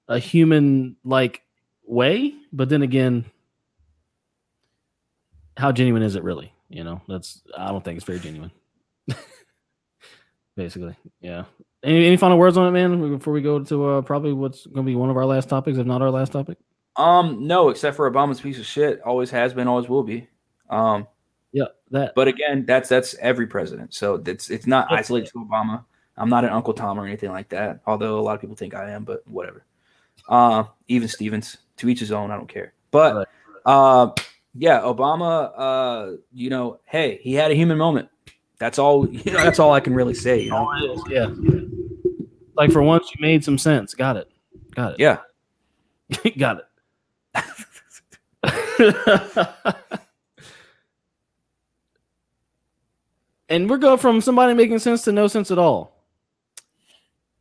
a 0.08 0.18
human 0.18 0.96
like 1.04 1.42
way, 1.86 2.34
but 2.52 2.68
then 2.68 2.82
again, 2.82 3.24
how 5.58 5.72
genuine 5.72 6.02
is 6.02 6.16
it 6.16 6.22
really? 6.22 6.52
You 6.70 6.84
know, 6.84 7.00
that's 7.08 7.42
I 7.56 7.68
don't 7.68 7.84
think 7.84 7.96
it's 7.96 8.06
very 8.06 8.20
genuine. 8.20 8.50
Basically, 10.56 10.96
yeah. 11.20 11.44
Any, 11.84 12.06
any 12.06 12.16
final 12.16 12.38
words 12.38 12.56
on 12.56 12.66
it, 12.66 12.72
man? 12.72 13.16
Before 13.16 13.32
we 13.32 13.40
go 13.40 13.60
to 13.62 13.86
uh, 13.86 14.02
probably 14.02 14.32
what's 14.32 14.66
going 14.66 14.84
to 14.84 14.90
be 14.90 14.96
one 14.96 15.10
of 15.10 15.16
our 15.16 15.24
last 15.26 15.48
topics, 15.48 15.78
if 15.78 15.86
not 15.86 16.02
our 16.02 16.10
last 16.10 16.32
topic. 16.32 16.58
um, 16.96 17.46
no, 17.46 17.68
except 17.68 17.96
for 17.96 18.10
Obama's 18.10 18.40
piece 18.40 18.58
of 18.58 18.66
shit. 18.66 19.00
Always 19.02 19.30
has 19.30 19.54
been, 19.54 19.68
always 19.68 19.88
will 19.88 20.02
be. 20.02 20.26
Um, 20.68 21.06
Yeah, 21.52 21.66
that. 21.92 22.14
but 22.16 22.26
again, 22.26 22.64
that's 22.66 22.88
that's 22.88 23.14
every 23.16 23.46
president. 23.46 23.94
So 23.94 24.20
it's 24.26 24.50
it's 24.50 24.66
not 24.66 24.90
isolated 24.92 25.30
to 25.30 25.38
Obama. 25.38 25.84
I'm 26.16 26.28
not 26.28 26.42
an 26.44 26.50
Uncle 26.50 26.74
Tom 26.74 26.98
or 26.98 27.06
anything 27.06 27.30
like 27.30 27.48
that. 27.50 27.80
Although 27.86 28.18
a 28.18 28.22
lot 28.22 28.34
of 28.34 28.40
people 28.40 28.56
think 28.56 28.74
I 28.74 28.90
am, 28.90 29.04
but 29.04 29.22
whatever. 29.28 29.64
Uh, 30.28 30.64
even 30.88 31.06
Stevens, 31.08 31.58
to 31.76 31.88
each 31.88 32.00
his 32.00 32.10
own. 32.10 32.32
I 32.32 32.36
don't 32.36 32.48
care. 32.48 32.74
But 32.90 33.28
uh, 33.64 34.10
yeah, 34.58 34.80
Obama. 34.80 35.52
Uh, 35.56 36.16
you 36.32 36.50
know, 36.50 36.80
hey, 36.84 37.20
he 37.22 37.34
had 37.34 37.50
a 37.50 37.54
human 37.54 37.78
moment. 37.78 38.08
That's 38.58 38.78
all. 38.78 39.06
You 39.12 39.32
know, 39.32 39.38
that's 39.44 39.58
all 39.58 39.72
I 39.72 39.80
can 39.80 39.94
really 39.94 40.14
say. 40.14 40.40
You 40.40 40.50
know? 40.50 41.04
yeah. 41.08 41.28
Like 42.54 42.72
for 42.72 42.82
once, 42.82 43.10
you 43.14 43.20
made 43.20 43.44
some 43.44 43.56
sense. 43.56 43.94
Got 43.94 44.16
it. 44.16 44.28
Got 44.74 44.94
it. 44.94 45.00
Yeah. 45.00 45.18
Got 46.38 46.58
it. 46.58 46.64
and 53.48 53.70
we're 53.70 53.78
going 53.78 53.98
from 53.98 54.20
somebody 54.20 54.54
making 54.54 54.78
sense 54.80 55.02
to 55.04 55.12
no 55.12 55.28
sense 55.28 55.50
at 55.50 55.58
all. 55.58 55.94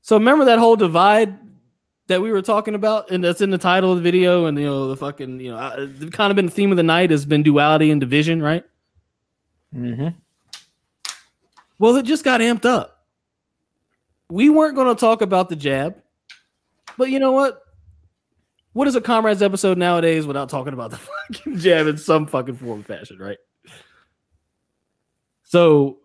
So 0.01 0.17
remember 0.17 0.45
that 0.45 0.59
whole 0.59 0.75
divide 0.75 1.37
that 2.07 2.21
we 2.21 2.31
were 2.31 2.41
talking 2.41 2.75
about, 2.75 3.11
and 3.11 3.23
that's 3.23 3.41
in 3.41 3.49
the 3.49 3.57
title 3.57 3.91
of 3.91 3.97
the 3.97 4.03
video, 4.03 4.45
and 4.45 4.57
you 4.57 4.65
know 4.65 4.87
the 4.87 4.97
fucking 4.97 5.39
you 5.39 5.51
know 5.51 5.57
uh, 5.57 5.87
the 5.99 6.09
kind 6.09 6.31
of 6.31 6.35
been 6.35 6.45
the 6.45 6.51
theme 6.51 6.71
of 6.71 6.77
the 6.77 6.83
night 6.83 7.11
has 7.11 7.25
been 7.25 7.43
duality 7.43 7.91
and 7.91 8.01
division, 8.01 8.41
right? 8.41 8.63
Mm-hmm. 9.75 10.09
Well, 11.79 11.95
it 11.97 12.03
just 12.03 12.23
got 12.23 12.41
amped 12.41 12.65
up. 12.65 13.05
We 14.29 14.49
weren't 14.49 14.75
going 14.75 14.93
to 14.93 14.99
talk 14.99 15.21
about 15.21 15.49
the 15.49 15.55
jab, 15.55 15.95
but 16.97 17.09
you 17.09 17.19
know 17.19 17.31
what? 17.31 17.61
What 18.73 18.87
is 18.87 18.95
a 18.95 19.01
comrades 19.01 19.41
episode 19.41 19.77
nowadays 19.77 20.25
without 20.25 20.49
talking 20.49 20.73
about 20.73 20.91
the 20.91 20.97
fucking 21.33 21.59
jab 21.59 21.87
in 21.87 21.97
some 21.97 22.27
fucking 22.27 22.55
form 22.55 22.83
fashion, 22.83 23.17
right? 23.17 23.37
So, 25.43 25.99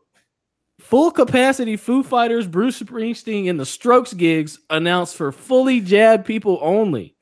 Full 0.93 1.11
capacity 1.11 1.79
Foo 1.79 2.03
Fighters, 2.03 2.47
Bruce 2.47 2.79
Springsteen, 2.83 3.49
and 3.49 3.59
the 3.59 3.65
Strokes 3.65 4.13
gigs 4.13 4.59
announced 4.69 5.17
for 5.17 5.33
fully 5.33 5.81
jabbed 5.81 6.27
people 6.27 6.59
only. 6.61 7.17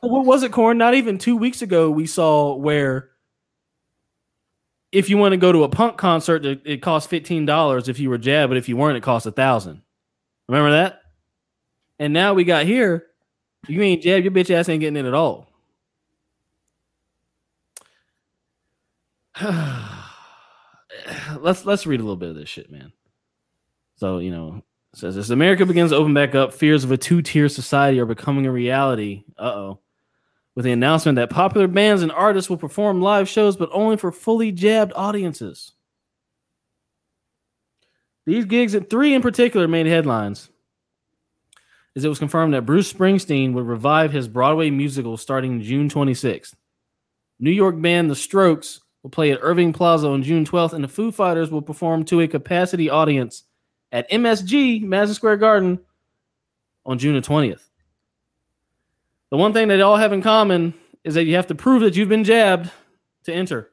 What 0.00 0.24
was 0.24 0.42
it, 0.42 0.52
Corn? 0.52 0.78
Not 0.78 0.94
even 0.94 1.18
two 1.18 1.36
weeks 1.36 1.60
ago, 1.60 1.90
we 1.90 2.06
saw 2.06 2.54
where 2.54 3.10
if 4.90 5.10
you 5.10 5.18
want 5.18 5.32
to 5.32 5.36
go 5.36 5.52
to 5.52 5.64
a 5.64 5.68
punk 5.68 5.98
concert, 5.98 6.46
it, 6.46 6.80
costs 6.80 7.10
fifteen 7.10 7.44
dollars 7.44 7.90
if 7.90 8.00
you 8.00 8.08
were 8.08 8.16
jabbed, 8.16 8.48
but 8.48 8.56
if 8.56 8.70
you 8.70 8.76
weren't, 8.78 8.96
it 8.96 9.02
cost 9.02 9.26
a 9.26 9.30
thousand. 9.30 9.82
Remember 10.48 10.70
that? 10.70 11.02
And 11.98 12.14
now 12.14 12.32
we 12.32 12.44
got 12.44 12.64
here. 12.64 13.08
You 13.68 13.82
ain't 13.82 14.02
jabbed, 14.02 14.24
your 14.24 14.32
bitch 14.32 14.48
ass 14.48 14.70
ain't 14.70 14.80
getting 14.80 14.96
in 14.96 15.04
at 15.04 15.12
all. 15.12 15.46
let's 21.40 21.64
let's 21.64 21.86
read 21.86 22.00
a 22.00 22.02
little 22.02 22.16
bit 22.16 22.30
of 22.30 22.36
this 22.36 22.48
shit, 22.48 22.70
man. 22.70 22.92
So 23.96 24.18
you 24.18 24.30
know, 24.30 24.62
says 24.94 25.16
as 25.16 25.30
America 25.30 25.66
begins 25.66 25.90
to 25.90 25.96
open 25.96 26.14
back 26.14 26.34
up, 26.34 26.52
fears 26.52 26.84
of 26.84 26.92
a 26.92 26.96
two-tier 26.96 27.48
society 27.48 28.00
are 28.00 28.06
becoming 28.06 28.46
a 28.46 28.52
reality. 28.52 29.24
Uh 29.38 29.42
oh. 29.42 29.78
With 30.54 30.66
the 30.66 30.72
announcement 30.72 31.16
that 31.16 31.30
popular 31.30 31.66
bands 31.66 32.02
and 32.02 32.12
artists 32.12 32.50
will 32.50 32.58
perform 32.58 33.00
live 33.00 33.26
shows, 33.26 33.56
but 33.56 33.70
only 33.72 33.96
for 33.96 34.12
fully 34.12 34.52
jabbed 34.52 34.92
audiences. 34.94 35.72
These 38.26 38.44
gigs 38.44 38.74
at 38.74 38.90
three 38.90 39.14
in 39.14 39.22
particular 39.22 39.66
made 39.66 39.86
headlines. 39.86 40.50
As 41.96 42.04
it 42.04 42.08
was 42.08 42.18
confirmed 42.18 42.54
that 42.54 42.66
Bruce 42.66 42.92
Springsteen 42.92 43.52
would 43.52 43.66
revive 43.66 44.12
his 44.12 44.28
Broadway 44.28 44.70
musical 44.70 45.16
starting 45.16 45.62
June 45.62 45.88
26th. 45.88 46.54
New 47.38 47.50
York 47.50 47.80
band 47.80 48.10
The 48.10 48.14
Strokes 48.14 48.80
will 49.02 49.10
play 49.10 49.32
at 49.32 49.38
Irving 49.42 49.72
Plaza 49.72 50.08
on 50.08 50.22
June 50.22 50.44
12th, 50.44 50.72
and 50.72 50.84
the 50.84 50.88
Foo 50.88 51.10
Fighters 51.10 51.50
will 51.50 51.62
perform 51.62 52.04
to 52.06 52.20
a 52.20 52.28
capacity 52.28 52.88
audience 52.88 53.44
at 53.90 54.10
MSG, 54.10 54.82
Madison 54.82 55.14
Square 55.14 55.38
Garden, 55.38 55.80
on 56.84 56.98
June 56.98 57.14
the 57.14 57.20
20th. 57.20 57.68
The 59.30 59.36
one 59.36 59.52
thing 59.52 59.68
they 59.68 59.80
all 59.80 59.96
have 59.96 60.12
in 60.12 60.22
common 60.22 60.74
is 61.04 61.14
that 61.14 61.24
you 61.24 61.36
have 61.36 61.46
to 61.48 61.54
prove 61.54 61.82
that 61.82 61.96
you've 61.96 62.08
been 62.08 62.24
jabbed 62.24 62.70
to 63.24 63.32
enter. 63.32 63.70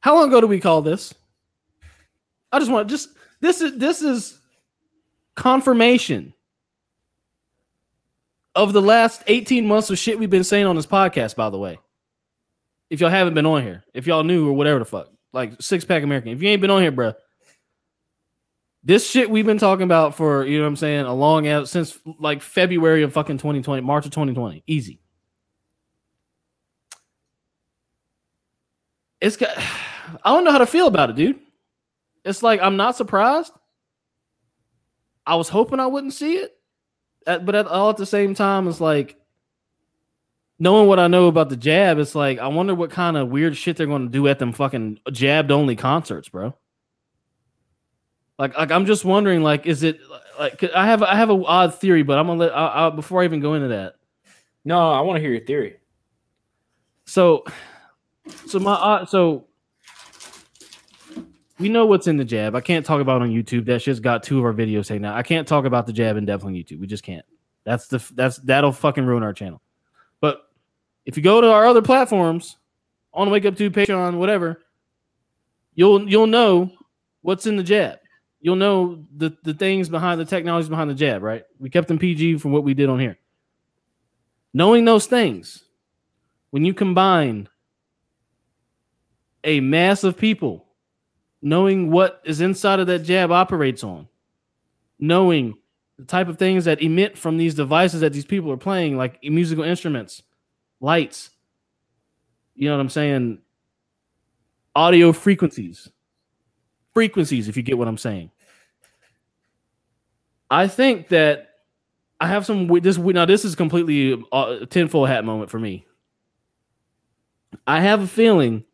How 0.00 0.16
long 0.16 0.28
ago 0.28 0.40
do 0.40 0.46
we 0.46 0.60
call 0.60 0.82
this? 0.82 1.14
I 2.50 2.58
just 2.58 2.70
want 2.70 2.90
just 2.90 3.10
this 3.40 3.60
is 3.60 3.78
this 3.78 4.02
is 4.02 4.38
confirmation 5.36 6.34
of 8.54 8.72
the 8.72 8.82
last 8.82 9.22
18 9.26 9.66
months 9.66 9.90
of 9.90 9.98
shit 9.98 10.18
we've 10.18 10.30
been 10.30 10.44
saying 10.44 10.66
on 10.66 10.76
this 10.76 10.86
podcast, 10.86 11.36
by 11.36 11.50
the 11.50 11.58
way. 11.58 11.78
If 12.90 13.00
y'all 13.00 13.10
haven't 13.10 13.34
been 13.34 13.46
on 13.46 13.62
here, 13.62 13.84
if 13.94 14.06
y'all 14.06 14.24
knew 14.24 14.48
or 14.48 14.52
whatever 14.52 14.78
the 14.78 14.84
fuck, 14.84 15.08
like 15.32 15.60
six 15.62 15.84
pack 15.84 16.02
American, 16.02 16.32
if 16.32 16.42
you 16.42 16.48
ain't 16.50 16.60
been 16.60 16.70
on 16.70 16.82
here, 16.82 16.92
bruh, 16.92 17.14
this 18.84 19.08
shit 19.08 19.30
we've 19.30 19.46
been 19.46 19.58
talking 19.58 19.84
about 19.84 20.14
for, 20.14 20.44
you 20.44 20.58
know 20.58 20.64
what 20.64 20.68
I'm 20.68 20.76
saying, 20.76 21.06
a 21.06 21.14
long 21.14 21.46
as 21.46 21.70
since 21.70 21.98
like 22.18 22.42
February 22.42 23.02
of 23.02 23.12
fucking 23.12 23.38
2020, 23.38 23.80
March 23.80 24.04
of 24.04 24.10
2020. 24.12 24.62
Easy. 24.66 25.00
It's 29.20 29.36
got, 29.36 29.56
I 30.24 30.30
don't 30.30 30.44
know 30.44 30.52
how 30.52 30.58
to 30.58 30.66
feel 30.66 30.88
about 30.88 31.10
it, 31.10 31.16
dude. 31.16 31.38
It's 32.24 32.42
like, 32.42 32.60
I'm 32.60 32.76
not 32.76 32.96
surprised. 32.96 33.52
I 35.26 35.36
was 35.36 35.48
hoping 35.48 35.80
I 35.80 35.86
wouldn't 35.86 36.12
see 36.12 36.34
it 36.34 36.52
but 37.24 37.54
at, 37.54 37.66
all 37.66 37.90
at 37.90 37.96
the 37.96 38.06
same 38.06 38.34
time, 38.34 38.68
it's 38.68 38.80
like 38.80 39.16
knowing 40.58 40.88
what 40.88 40.98
I 40.98 41.08
know 41.08 41.26
about 41.26 41.48
the 41.48 41.56
jab. 41.56 41.98
It's 41.98 42.14
like 42.14 42.38
I 42.38 42.48
wonder 42.48 42.74
what 42.74 42.90
kind 42.90 43.16
of 43.16 43.28
weird 43.28 43.56
shit 43.56 43.76
they're 43.76 43.86
going 43.86 44.06
to 44.06 44.12
do 44.12 44.28
at 44.28 44.38
them 44.38 44.52
fucking 44.52 45.00
jabbed 45.10 45.50
only 45.50 45.76
concerts, 45.76 46.28
bro. 46.28 46.54
Like, 48.38 48.56
like 48.56 48.70
I'm 48.70 48.86
just 48.86 49.04
wondering, 49.04 49.42
like, 49.42 49.66
is 49.66 49.82
it 49.82 50.00
like 50.38 50.64
I 50.74 50.86
have 50.86 51.02
I 51.02 51.16
have 51.16 51.30
a 51.30 51.44
odd 51.44 51.74
theory, 51.74 52.02
but 52.02 52.18
I'm 52.18 52.26
gonna 52.26 52.40
let 52.40 52.56
I, 52.56 52.86
I, 52.86 52.90
before 52.90 53.22
I 53.22 53.24
even 53.24 53.40
go 53.40 53.54
into 53.54 53.68
that. 53.68 53.94
No, 54.64 54.92
I 54.92 55.00
want 55.00 55.16
to 55.16 55.20
hear 55.20 55.32
your 55.32 55.44
theory. 55.44 55.76
So, 57.04 57.44
so 58.46 58.58
my 58.58 58.72
uh, 58.72 59.06
so 59.06 59.46
we 61.62 61.68
know 61.68 61.86
what's 61.86 62.08
in 62.08 62.16
the 62.16 62.24
jab. 62.24 62.54
I 62.56 62.60
can't 62.60 62.84
talk 62.84 63.00
about 63.00 63.22
on 63.22 63.30
YouTube. 63.30 63.66
That 63.66 63.80
shit's 63.80 64.00
got 64.00 64.22
two 64.22 64.38
of 64.38 64.44
our 64.44 64.52
videos 64.52 64.88
taken 64.88 65.04
out. 65.04 65.16
I 65.16 65.22
can't 65.22 65.46
talk 65.46 65.64
about 65.64 65.86
the 65.86 65.92
jab 65.92 66.16
in 66.16 66.26
depth 66.26 66.44
on 66.44 66.52
YouTube. 66.52 66.80
We 66.80 66.88
just 66.88 67.04
can't. 67.04 67.24
That's 67.64 67.86
the 67.86 68.04
that's 68.14 68.38
that'll 68.38 68.72
fucking 68.72 69.06
ruin 69.06 69.22
our 69.22 69.32
channel. 69.32 69.62
But 70.20 70.42
if 71.06 71.16
you 71.16 71.22
go 71.22 71.40
to 71.40 71.50
our 71.50 71.64
other 71.64 71.80
platforms, 71.80 72.56
on 73.14 73.30
Wake 73.30 73.44
Up 73.44 73.56
to 73.56 73.70
Patreon, 73.70 74.18
whatever, 74.18 74.60
you'll 75.74 76.08
you'll 76.08 76.26
know 76.26 76.72
what's 77.20 77.46
in 77.46 77.56
the 77.56 77.62
jab. 77.62 77.98
You'll 78.40 78.56
know 78.56 79.04
the 79.16 79.36
the 79.44 79.54
things 79.54 79.88
behind 79.88 80.20
the 80.20 80.24
technologies 80.24 80.68
behind 80.68 80.90
the 80.90 80.94
jab, 80.94 81.22
right? 81.22 81.44
We 81.60 81.70
kept 81.70 81.88
them 81.88 81.98
PG 81.98 82.38
from 82.38 82.52
what 82.52 82.64
we 82.64 82.74
did 82.74 82.88
on 82.88 82.98
here. 82.98 83.18
Knowing 84.52 84.84
those 84.84 85.06
things, 85.06 85.64
when 86.50 86.64
you 86.64 86.74
combine 86.74 87.48
a 89.44 89.60
mass 89.60 90.04
of 90.04 90.16
people 90.16 90.66
knowing 91.42 91.90
what 91.90 92.22
is 92.24 92.40
inside 92.40 92.80
of 92.80 92.86
that 92.86 93.00
jab 93.00 93.32
operates 93.32 93.82
on, 93.82 94.08
knowing 94.98 95.58
the 95.98 96.04
type 96.04 96.28
of 96.28 96.38
things 96.38 96.64
that 96.64 96.80
emit 96.80 97.18
from 97.18 97.36
these 97.36 97.54
devices 97.54 98.00
that 98.00 98.12
these 98.12 98.24
people 98.24 98.50
are 98.50 98.56
playing, 98.56 98.96
like 98.96 99.22
musical 99.24 99.64
instruments, 99.64 100.22
lights, 100.80 101.30
you 102.54 102.68
know 102.68 102.76
what 102.76 102.80
I'm 102.80 102.88
saying? 102.88 103.38
Audio 104.74 105.12
frequencies, 105.12 105.90
frequencies, 106.94 107.48
if 107.48 107.56
you 107.56 107.62
get 107.62 107.76
what 107.76 107.88
I'm 107.88 107.98
saying. 107.98 108.30
I 110.50 110.68
think 110.68 111.08
that 111.08 111.48
I 112.20 112.28
have 112.28 112.46
some 112.46 112.68
this 112.80 112.98
now. 112.98 113.24
This 113.24 113.44
is 113.44 113.54
completely 113.54 114.22
a 114.32 114.66
tinfoil 114.66 115.06
hat 115.06 115.24
moment 115.24 115.50
for 115.50 115.58
me. 115.58 115.84
I 117.66 117.80
have 117.80 118.02
a 118.02 118.06
feeling 118.06 118.64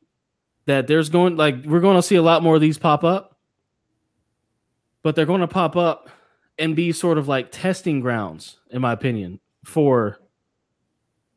that 0.69 0.87
there's 0.87 1.09
going 1.09 1.37
like 1.37 1.65
we're 1.65 1.81
going 1.81 1.97
to 1.97 2.03
see 2.03 2.17
a 2.17 2.23
lot 2.23 2.43
more 2.43 2.55
of 2.55 2.61
these 2.61 2.77
pop 2.77 3.03
up, 3.03 3.39
but 5.03 5.17
they're 5.17 5.25
going 5.25 5.41
to 5.41 5.49
pop 5.49 5.77
up 5.77 6.11
and 6.59 6.77
be 6.77 6.93
sort 6.93 7.17
of 7.17 7.27
like 7.27 7.51
testing 7.51 8.01
grounds, 8.01 8.59
in 8.71 8.83
my 8.83 8.93
opinion, 8.93 9.41
for 9.65 10.19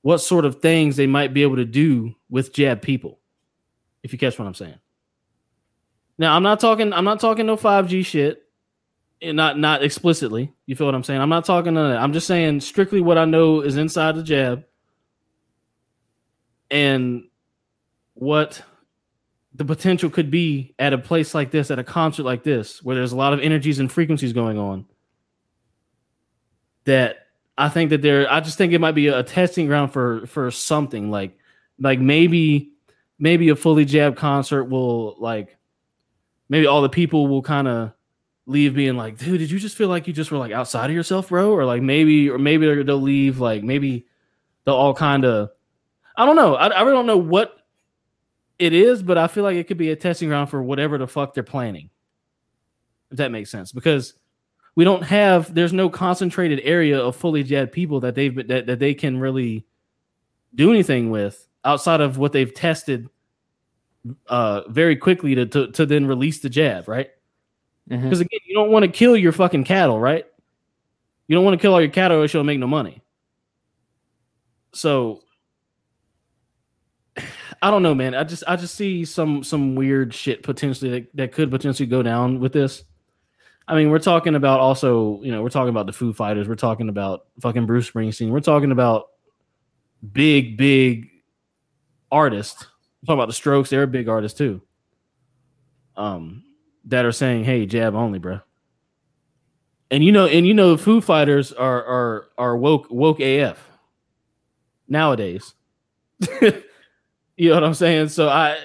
what 0.01 0.17
sort 0.17 0.43
of 0.43 0.61
things 0.61 0.97
they 0.97 1.07
might 1.07 1.33
be 1.33 1.43
able 1.43 1.55
to 1.55 1.65
do 1.65 2.13
with 2.29 2.53
jab 2.53 2.81
people. 2.81 3.19
If 4.03 4.11
you 4.11 4.19
catch 4.19 4.37
what 4.37 4.47
I'm 4.47 4.53
saying. 4.53 4.79
Now 6.17 6.35
I'm 6.35 6.43
not 6.43 6.59
talking. 6.59 6.91
I'm 6.91 7.05
not 7.05 7.21
talking 7.21 7.45
no 7.45 7.55
5G 7.55 8.05
shit. 8.05 8.43
And 9.21 9.37
not 9.37 9.57
not 9.57 9.81
explicitly. 9.81 10.51
You 10.65 10.75
feel 10.75 10.87
what 10.87 10.95
I'm 10.95 11.05
saying? 11.05 11.21
I'm 11.21 11.29
not 11.29 11.45
talking 11.45 11.75
to 11.75 11.79
that. 11.79 11.97
I'm 11.97 12.11
just 12.11 12.27
saying 12.27 12.59
strictly 12.59 12.99
what 12.99 13.17
I 13.17 13.23
know 13.23 13.61
is 13.61 13.77
inside 13.77 14.15
the 14.15 14.23
jab. 14.23 14.65
And 16.69 17.29
what 18.15 18.61
the 19.53 19.65
potential 19.65 20.09
could 20.09 20.31
be 20.31 20.73
at 20.79 20.93
a 20.93 20.97
place 20.97 21.35
like 21.35 21.51
this, 21.51 21.71
at 21.71 21.79
a 21.79 21.83
concert 21.83 22.23
like 22.23 22.43
this, 22.43 22.81
where 22.83 22.95
there's 22.95 23.11
a 23.11 23.17
lot 23.17 23.33
of 23.33 23.39
energies 23.41 23.79
and 23.79 23.91
frequencies 23.91 24.33
going 24.33 24.57
on. 24.57 24.85
That 26.85 27.27
I 27.57 27.69
think 27.69 27.89
that 27.89 28.01
there, 28.01 28.31
I 28.31 28.39
just 28.39 28.57
think 28.57 28.73
it 28.73 28.79
might 28.79 28.93
be 28.93 29.07
a 29.07 29.23
testing 29.23 29.67
ground 29.67 29.91
for 29.91 30.25
for 30.25 30.51
something 30.51 31.11
like, 31.11 31.37
like 31.79 31.99
maybe, 31.99 32.71
maybe 33.19 33.49
a 33.49 33.55
fully 33.55 33.85
jab 33.85 34.15
concert 34.15 34.65
will 34.65 35.15
like, 35.19 35.57
maybe 36.49 36.65
all 36.65 36.81
the 36.81 36.89
people 36.89 37.27
will 37.27 37.41
kind 37.41 37.67
of 37.67 37.91
leave 38.45 38.73
being 38.73 38.95
like, 38.97 39.17
dude, 39.17 39.39
did 39.39 39.51
you 39.51 39.59
just 39.59 39.77
feel 39.77 39.89
like 39.89 40.07
you 40.07 40.13
just 40.13 40.31
were 40.31 40.37
like 40.37 40.51
outside 40.51 40.89
of 40.89 40.95
yourself, 40.95 41.29
bro? 41.29 41.51
Or 41.51 41.65
like 41.65 41.81
maybe, 41.81 42.29
or 42.29 42.39
maybe 42.39 42.83
they'll 42.83 42.97
leave 42.97 43.39
like 43.39 43.63
maybe 43.63 44.07
they'll 44.65 44.75
all 44.75 44.93
kind 44.93 45.25
of, 45.25 45.51
I 46.15 46.25
don't 46.25 46.35
know. 46.35 46.55
I, 46.55 46.67
I 46.67 46.81
really 46.81 46.93
don't 46.93 47.05
know 47.05 47.17
what 47.17 47.60
it 48.61 48.73
is, 48.73 49.01
but 49.01 49.17
I 49.17 49.27
feel 49.27 49.43
like 49.43 49.55
it 49.55 49.67
could 49.67 49.77
be 49.77 49.89
a 49.89 49.95
testing 49.95 50.29
ground 50.29 50.51
for 50.51 50.61
whatever 50.61 50.99
the 50.99 51.07
fuck 51.07 51.33
they're 51.33 51.41
planning. 51.41 51.89
If 53.09 53.17
that 53.17 53.31
makes 53.31 53.49
sense, 53.49 53.71
because 53.71 54.13
we 54.75 54.85
don't 54.85 55.01
have 55.01 55.53
there's 55.53 55.73
no 55.73 55.89
concentrated 55.89 56.61
area 56.63 56.99
of 56.99 57.15
fully 57.15 57.43
jabbed 57.43 57.71
people 57.71 57.99
that 58.01 58.13
they've 58.13 58.47
that, 58.47 58.67
that 58.67 58.77
they 58.77 58.93
can 58.93 59.19
really 59.19 59.65
do 60.53 60.69
anything 60.69 61.09
with 61.09 61.47
outside 61.65 62.01
of 62.01 62.17
what 62.17 62.33
they've 62.33 62.53
tested 62.53 63.09
uh 64.27 64.61
very 64.69 64.95
quickly 64.95 65.35
to 65.35 65.45
to, 65.45 65.71
to 65.71 65.85
then 65.85 66.05
release 66.05 66.39
the 66.39 66.49
jab, 66.49 66.87
right? 66.87 67.09
Because 67.87 68.03
mm-hmm. 68.03 68.21
again, 68.21 68.39
you 68.45 68.53
don't 68.53 68.71
want 68.71 68.85
to 68.85 68.91
kill 68.91 69.17
your 69.17 69.31
fucking 69.31 69.63
cattle, 69.63 69.99
right? 69.99 70.25
You 71.27 71.35
don't 71.35 71.43
want 71.43 71.59
to 71.59 71.61
kill 71.61 71.73
all 71.73 71.81
your 71.81 71.89
cattle, 71.89 72.19
or 72.19 72.25
you'll 72.25 72.43
make 72.43 72.59
no 72.59 72.67
money. 72.67 73.01
So 74.73 75.21
I 77.61 77.69
don't 77.69 77.83
know, 77.83 77.93
man. 77.93 78.15
I 78.15 78.23
just 78.23 78.43
I 78.47 78.55
just 78.55 78.75
see 78.75 79.05
some 79.05 79.43
some 79.43 79.75
weird 79.75 80.13
shit 80.13 80.43
potentially 80.43 80.91
that, 80.91 81.15
that 81.15 81.31
could 81.31 81.51
potentially 81.51 81.87
go 81.87 82.01
down 82.01 82.39
with 82.39 82.53
this. 82.53 82.83
I 83.67 83.75
mean, 83.75 83.91
we're 83.91 83.99
talking 83.99 84.35
about 84.35 84.59
also, 84.59 85.21
you 85.21 85.31
know, 85.31 85.43
we're 85.43 85.49
talking 85.49 85.69
about 85.69 85.85
the 85.85 85.93
Foo 85.93 86.11
Fighters, 86.11 86.47
we're 86.47 86.55
talking 86.55 86.89
about 86.89 87.27
fucking 87.39 87.67
Bruce 87.67 87.89
Springsteen, 87.89 88.29
we're 88.29 88.39
talking 88.39 88.71
about 88.71 89.09
big, 90.11 90.57
big 90.57 91.09
artists 92.11 92.65
talking 93.05 93.19
about 93.19 93.27
the 93.27 93.33
Strokes, 93.33 93.69
they're 93.69 93.83
a 93.83 93.87
big 93.87 94.07
artist 94.07 94.37
too. 94.37 94.61
Um, 95.97 96.43
that 96.85 97.05
are 97.05 97.11
saying, 97.11 97.43
"Hey, 97.43 97.65
jab 97.65 97.95
only, 97.95 98.19
bro." 98.19 98.39
And 99.89 100.03
you 100.03 100.11
know, 100.11 100.25
and 100.25 100.47
you 100.47 100.53
know, 100.53 100.77
Foo 100.77 101.01
Fighters 101.01 101.51
are 101.51 101.83
are 101.83 102.27
are 102.37 102.57
woke 102.57 102.87
woke 102.89 103.19
AF 103.19 103.59
nowadays. 104.87 105.53
you 107.41 107.49
know 107.49 107.55
what 107.55 107.63
I'm 107.63 107.73
saying? 107.73 108.09
So 108.09 108.29
I, 108.29 108.59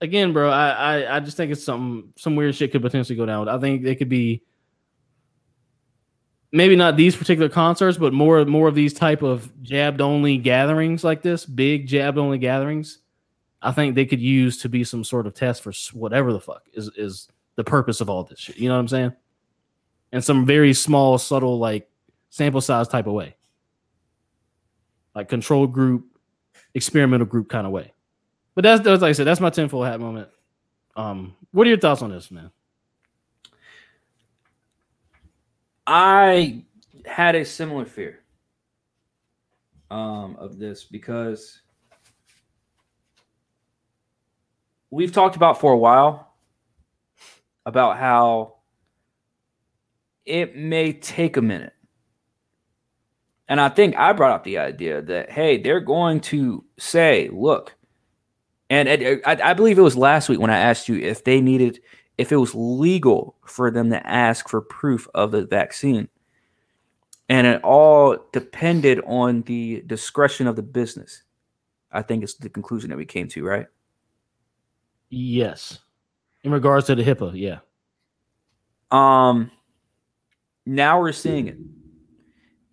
again, 0.00 0.32
bro, 0.32 0.48
I, 0.50 0.70
I 0.70 1.16
I 1.16 1.20
just 1.20 1.36
think 1.36 1.52
it's 1.52 1.62
something 1.62 2.10
some 2.16 2.34
weird 2.34 2.54
shit 2.54 2.72
could 2.72 2.80
potentially 2.80 3.14
go 3.14 3.26
down. 3.26 3.46
I 3.46 3.58
think 3.58 3.84
it 3.84 3.96
could 3.96 4.08
be 4.08 4.42
maybe 6.50 6.76
not 6.76 6.96
these 6.96 7.14
particular 7.14 7.50
concerts, 7.50 7.98
but 7.98 8.14
more 8.14 8.42
more 8.46 8.68
of 8.68 8.74
these 8.74 8.94
type 8.94 9.20
of 9.20 9.52
jabbed 9.62 10.00
only 10.00 10.38
gatherings 10.38 11.04
like 11.04 11.20
this, 11.20 11.44
big 11.44 11.86
jabbed 11.86 12.16
only 12.16 12.38
gatherings. 12.38 13.00
I 13.60 13.70
think 13.70 13.94
they 13.94 14.06
could 14.06 14.22
use 14.22 14.56
to 14.62 14.70
be 14.70 14.82
some 14.82 15.04
sort 15.04 15.26
of 15.26 15.34
test 15.34 15.62
for 15.62 15.74
whatever 15.92 16.32
the 16.32 16.40
fuck 16.40 16.62
is 16.72 16.88
is 16.96 17.28
the 17.56 17.64
purpose 17.64 18.00
of 18.00 18.08
all 18.08 18.24
this 18.24 18.38
shit. 18.38 18.56
You 18.56 18.70
know 18.70 18.76
what 18.76 18.80
I'm 18.80 18.88
saying? 18.88 19.12
And 20.12 20.24
some 20.24 20.46
very 20.46 20.72
small, 20.72 21.18
subtle, 21.18 21.58
like 21.58 21.86
sample 22.30 22.62
size 22.62 22.88
type 22.88 23.06
of 23.06 23.12
way, 23.12 23.36
like 25.14 25.28
control 25.28 25.66
group, 25.66 26.09
experimental 26.74 27.26
group 27.26 27.48
kind 27.48 27.66
of 27.66 27.72
way. 27.72 27.92
But 28.54 28.64
that's, 28.64 28.82
that's 28.82 29.02
like 29.02 29.10
I 29.10 29.12
said, 29.12 29.26
that's 29.26 29.40
my 29.40 29.50
tinfoil 29.50 29.84
hat 29.84 30.00
moment. 30.00 30.28
Um, 30.96 31.36
what 31.52 31.66
are 31.66 31.70
your 31.70 31.78
thoughts 31.78 32.02
on 32.02 32.10
this, 32.10 32.30
man? 32.30 32.50
I 35.86 36.64
had 37.04 37.34
a 37.34 37.44
similar 37.44 37.84
fear 37.84 38.20
um, 39.90 40.36
of 40.36 40.58
this 40.58 40.84
because 40.84 41.60
we've 44.90 45.12
talked 45.12 45.36
about 45.36 45.60
for 45.60 45.72
a 45.72 45.78
while 45.78 46.34
about 47.66 47.98
how 47.98 48.56
it 50.24 50.56
may 50.56 50.92
take 50.92 51.36
a 51.36 51.42
minute. 51.42 51.72
And 53.50 53.60
I 53.60 53.68
think 53.68 53.96
I 53.96 54.12
brought 54.12 54.30
up 54.30 54.44
the 54.44 54.58
idea 54.58 55.02
that, 55.02 55.32
hey, 55.32 55.58
they're 55.58 55.80
going 55.80 56.20
to 56.20 56.64
say, 56.78 57.28
look, 57.32 57.74
and 58.70 58.88
I, 58.88 59.20
I 59.26 59.54
believe 59.54 59.76
it 59.76 59.82
was 59.82 59.96
last 59.96 60.28
week 60.28 60.38
when 60.38 60.50
I 60.50 60.58
asked 60.58 60.88
you 60.88 60.94
if 60.94 61.24
they 61.24 61.40
needed, 61.40 61.80
if 62.16 62.30
it 62.30 62.36
was 62.36 62.54
legal 62.54 63.34
for 63.44 63.72
them 63.72 63.90
to 63.90 64.06
ask 64.06 64.48
for 64.48 64.60
proof 64.60 65.08
of 65.16 65.32
the 65.32 65.44
vaccine. 65.44 66.08
And 67.28 67.44
it 67.44 67.60
all 67.64 68.18
depended 68.32 69.00
on 69.04 69.42
the 69.42 69.82
discretion 69.84 70.46
of 70.46 70.54
the 70.54 70.62
business. 70.62 71.24
I 71.90 72.02
think 72.02 72.22
it's 72.22 72.34
the 72.34 72.48
conclusion 72.48 72.90
that 72.90 72.96
we 72.96 73.04
came 73.04 73.26
to, 73.30 73.44
right? 73.44 73.66
Yes. 75.08 75.80
In 76.44 76.52
regards 76.52 76.86
to 76.86 76.94
the 76.94 77.02
HIPAA, 77.02 77.32
yeah. 77.34 77.58
Um 78.92 79.50
now 80.64 81.00
we're 81.00 81.10
seeing 81.10 81.48
it. 81.48 81.56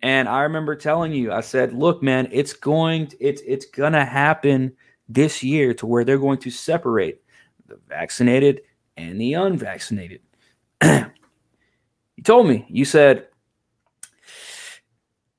And 0.02 0.28
I 0.28 0.42
remember 0.42 0.76
telling 0.76 1.12
you, 1.12 1.32
I 1.32 1.40
said, 1.40 1.72
look, 1.72 2.02
man, 2.02 2.28
it's 2.30 2.52
going, 2.52 3.08
to, 3.08 3.16
it's 3.20 3.42
it's 3.44 3.66
gonna 3.66 4.04
happen 4.04 4.72
this 5.08 5.42
year 5.42 5.74
to 5.74 5.86
where 5.86 6.04
they're 6.04 6.18
going 6.18 6.38
to 6.38 6.50
separate 6.50 7.20
the 7.66 7.78
vaccinated 7.88 8.62
and 8.96 9.20
the 9.20 9.34
unvaccinated. 9.34 10.20
you 10.82 12.22
told 12.22 12.46
me, 12.46 12.64
you 12.68 12.84
said, 12.84 13.26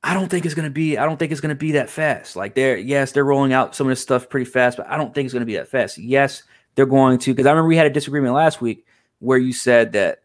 I 0.04 0.14
don't 0.14 0.30
think 0.30 0.46
it's 0.46 0.56
gonna 0.56 0.70
be, 0.70 0.98
I 0.98 1.06
don't 1.06 1.18
think 1.18 1.32
it's 1.32 1.42
gonna 1.42 1.56
be 1.56 1.74
that 1.74 1.90
fast. 1.90 2.36
Like 2.36 2.56
they're 2.56 2.78
yes, 2.78 3.14
they're 3.14 3.26
rolling 3.26 3.54
out 3.54 3.76
some 3.76 3.88
of 3.88 3.92
this 3.92 4.02
stuff 4.02 4.30
pretty 4.30 4.50
fast, 4.50 4.78
but 4.78 4.90
I 4.90 4.98
don't 4.98 5.14
think 5.14 5.26
it's 5.26 5.34
gonna 5.34 5.46
be 5.46 5.56
that 5.56 5.70
fast. 5.70 5.98
Yes, 5.98 6.44
they're 6.76 6.86
going 6.86 7.20
to, 7.20 7.34
because 7.34 7.46
I 7.46 7.52
remember 7.52 7.70
we 7.70 7.78
had 7.78 7.88
a 7.88 7.92
disagreement 7.92 8.34
last 8.34 8.62
week 8.62 8.86
where 9.20 9.38
you 9.38 9.54
said 9.54 9.94
that 9.94 10.24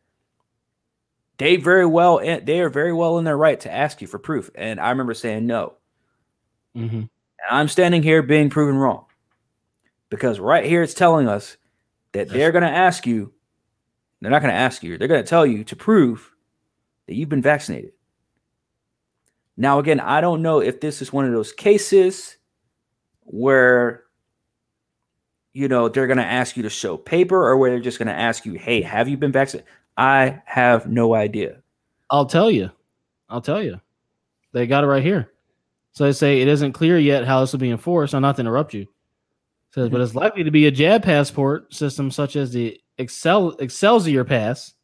they 1.39 1.57
very 1.57 1.87
well 1.87 2.19
they 2.19 2.61
are 2.61 2.69
very 2.69 2.93
well 2.93 3.19
in 3.19 3.25
their 3.25 3.37
right 3.37 3.59
to 3.61 3.73
ask 3.73 4.01
you 4.01 4.07
for 4.07 4.19
proof. 4.19 4.51
And 4.55 4.81
i 4.81 4.91
remember 4.91 5.15
saying 5.15 5.47
no. 5.47 5.75
Mm-hmm. 6.77 7.03
i'm 7.51 7.69
standing 7.69 8.03
here 8.03 8.23
being 8.23 8.51
proven 8.51 8.77
wrong. 8.77 9.07
Because 10.11 10.39
right 10.39 10.65
here 10.65 10.83
it's 10.83 10.95
telling 10.95 11.29
us 11.29 11.57
that 12.13 12.29
they're 12.29 12.53
going 12.53 12.63
to 12.63 12.71
ask 12.71 13.07
you 13.07 13.33
they're 14.21 14.31
not 14.31 14.43
going 14.43 14.55
to 14.55 14.59
ask 14.59 14.83
you 14.83 14.97
they're 14.97 15.09
going 15.09 15.23
to 15.23 15.29
tell 15.29 15.47
you 15.47 15.65
to 15.65 15.77
prove 15.77 16.31
that 17.07 17.15
you've 17.15 17.29
been 17.29 17.43
vaccinated. 17.43 17.93
Now 19.57 19.79
again 19.79 20.01
i 20.01 20.21
don't 20.21 20.43
know 20.43 20.61
if 20.61 20.81
this 20.81 21.03
is 21.03 21.13
one 21.13 21.27
of 21.27 21.33
those 21.33 21.53
cases 21.53 22.37
where 23.25 24.05
you 25.53 25.69
know 25.69 25.89
they're 25.89 26.07
going 26.07 26.19
to 26.19 26.25
ask 26.25 26.57
you 26.57 26.63
to 26.65 26.71
show 26.71 26.97
paper 26.97 27.49
or 27.49 27.57
where 27.57 27.71
they're 27.71 27.81
just 27.81 27.99
going 27.99 28.09
to 28.09 28.15
ask 28.15 28.45
you 28.45 28.55
hey 28.55 28.83
have 28.83 29.09
you 29.09 29.17
been 29.17 29.33
vaccinated 29.33 29.69
I 29.97 30.43
have 30.45 30.87
no 30.87 31.15
idea. 31.15 31.63
I'll 32.11 32.27
tell 32.27 32.51
you. 32.51 32.71
I'll 33.29 33.41
tell 33.41 33.63
you. 33.63 33.81
They 34.53 34.67
got 34.67 34.85
it 34.85 34.89
right 34.89 35.03
here. 35.03 35.31
So 35.93 36.05
they 36.05 36.13
say 36.13 36.41
it 36.41 36.49
isn't 36.49 36.73
clear 36.73 36.99
yet 36.99 37.25
how 37.25 37.41
this 37.41 37.53
will 37.53 37.61
be 37.61 37.71
enforced. 37.71 38.15
I'm 38.15 38.23
not 38.23 38.37
to 38.37 38.41
interrupt 38.41 38.75
you. 38.75 38.83
It 38.83 38.89
says, 39.71 39.89
but 39.89 39.97
mm-hmm. 39.97 40.05
it's 40.05 40.15
likely 40.15 40.45
to 40.45 40.51
be 40.51 40.67
a 40.67 40.71
jab 40.71 41.03
passport 41.03 41.73
system 41.73 42.11
such 42.11 42.37
as 42.37 42.53
the 42.53 42.81
Excel 42.99 43.51
Excelsior 43.59 44.25
Pass 44.25 44.75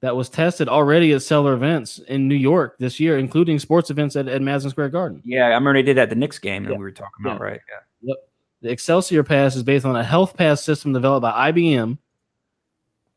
that 0.00 0.16
was 0.16 0.28
tested 0.28 0.68
already 0.68 1.12
at 1.12 1.22
seller 1.22 1.52
events 1.52 1.98
in 2.08 2.26
New 2.26 2.34
York 2.34 2.76
this 2.78 2.98
year, 2.98 3.18
including 3.18 3.58
sports 3.58 3.90
events 3.90 4.16
at, 4.16 4.28
at 4.28 4.42
Madison 4.42 4.70
Square 4.70 4.90
Garden. 4.90 5.20
Yeah, 5.24 5.44
I 5.44 5.48
remember 5.48 5.74
they 5.74 5.82
did 5.82 5.96
that 5.98 6.08
the 6.08 6.14
Knicks 6.14 6.38
game 6.38 6.64
that 6.64 6.72
yeah. 6.72 6.78
we 6.78 6.84
were 6.84 6.90
talking 6.90 7.24
about, 7.24 7.38
yeah. 7.38 7.44
right? 7.44 7.60
Yeah. 7.68 8.08
Yep. 8.08 8.16
The 8.62 8.70
Excelsior 8.70 9.22
Pass 9.22 9.56
is 9.56 9.62
based 9.62 9.84
on 9.84 9.96
a 9.96 10.04
health 10.04 10.36
pass 10.36 10.62
system 10.62 10.92
developed 10.92 11.22
by 11.22 11.52
IBM 11.52 11.98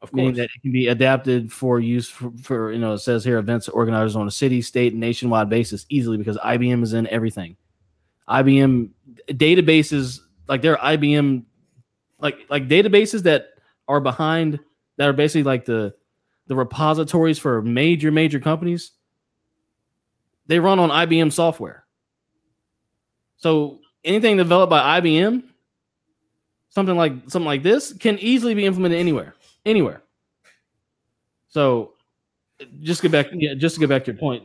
of 0.04 0.14
meaning 0.14 0.34
that 0.34 0.50
it 0.54 0.62
can 0.62 0.72
be 0.72 0.88
adapted 0.90 1.52
for 1.52 1.80
use 1.80 2.10
for, 2.10 2.32
for, 2.42 2.72
you 2.74 2.78
know 2.80 2.94
it 2.94 3.00
says 3.00 3.24
here 3.24 3.38
events 3.38 3.70
organizers 3.70 4.16
on 4.16 4.28
a 4.28 4.32
city, 4.32 4.62
state, 4.62 4.92
and 4.92 5.00
nationwide 5.00 5.50
basis 5.50 5.86
easily 5.90 6.18
because 6.18 6.38
IBM 6.38 6.84
is 6.84 6.94
in 6.94 7.08
everything. 7.08 7.56
IBM 8.30 8.90
databases 9.30 10.20
like 10.48 10.62
there 10.62 10.78
are 10.80 10.98
IBM 10.98 11.44
like 12.20 12.38
like 12.50 12.68
databases 12.68 13.24
that 13.24 13.48
are 13.88 14.02
behind 14.02 14.60
that 14.98 15.08
are 15.08 15.14
basically 15.14 15.44
like 15.44 15.66
the 15.66 15.96
the 16.48 16.56
repositories 16.56 17.40
for 17.40 17.62
major 17.62 18.12
major 18.12 18.40
companies. 18.40 18.92
They 20.48 20.60
run 20.60 20.80
on 20.80 20.90
IBM 20.90 21.32
software. 21.32 21.86
So 23.38 23.80
anything 24.04 24.36
developed 24.36 24.70
by 24.70 25.00
IBM, 25.00 25.44
something 26.68 26.98
like 26.98 27.14
something 27.28 27.46
like 27.46 27.64
this, 27.64 27.94
can 27.94 28.20
easily 28.20 28.54
be 28.54 28.66
implemented 28.66 29.00
anywhere 29.00 29.36
anywhere. 29.66 30.04
So 31.50 31.94
just 32.82 33.02
get 33.02 33.12
back, 33.12 33.28
yeah, 33.34 33.54
just 33.54 33.76
to 33.76 33.80
get 33.80 33.90
back 33.90 34.06
to 34.06 34.12
your 34.12 34.20
point. 34.20 34.44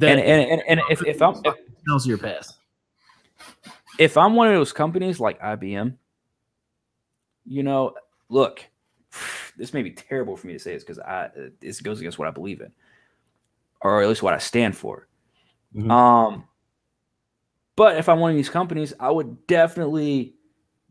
That 0.00 0.18
and, 0.18 0.20
and, 0.20 0.50
and, 0.50 0.62
and 0.68 0.80
if, 0.90 1.04
if 1.06 1.20
I'm 1.20 1.42
tells 1.86 2.06
your 2.06 2.18
pass. 2.18 2.54
If 3.98 4.16
I'm 4.16 4.34
one 4.34 4.48
of 4.48 4.54
those 4.54 4.72
companies 4.72 5.20
like 5.20 5.40
IBM, 5.40 5.94
you 7.44 7.62
know, 7.62 7.94
look, 8.28 8.64
this 9.56 9.72
may 9.72 9.82
be 9.82 9.90
terrible 9.90 10.36
for 10.36 10.46
me 10.46 10.54
to 10.54 10.58
say 10.58 10.74
this 10.74 10.82
because 10.82 10.98
I 10.98 11.30
this 11.60 11.80
goes 11.80 12.00
against 12.00 12.18
what 12.18 12.28
I 12.28 12.30
believe 12.30 12.60
in, 12.60 12.72
or 13.80 14.02
at 14.02 14.08
least 14.08 14.22
what 14.22 14.34
I 14.34 14.38
stand 14.38 14.76
for. 14.76 15.06
Mm-hmm. 15.74 15.90
Um, 15.90 16.44
but 17.76 17.96
if 17.96 18.08
I'm 18.08 18.20
one 18.20 18.30
of 18.30 18.36
these 18.36 18.50
companies, 18.50 18.94
I 18.98 19.10
would 19.10 19.46
definitely 19.46 20.34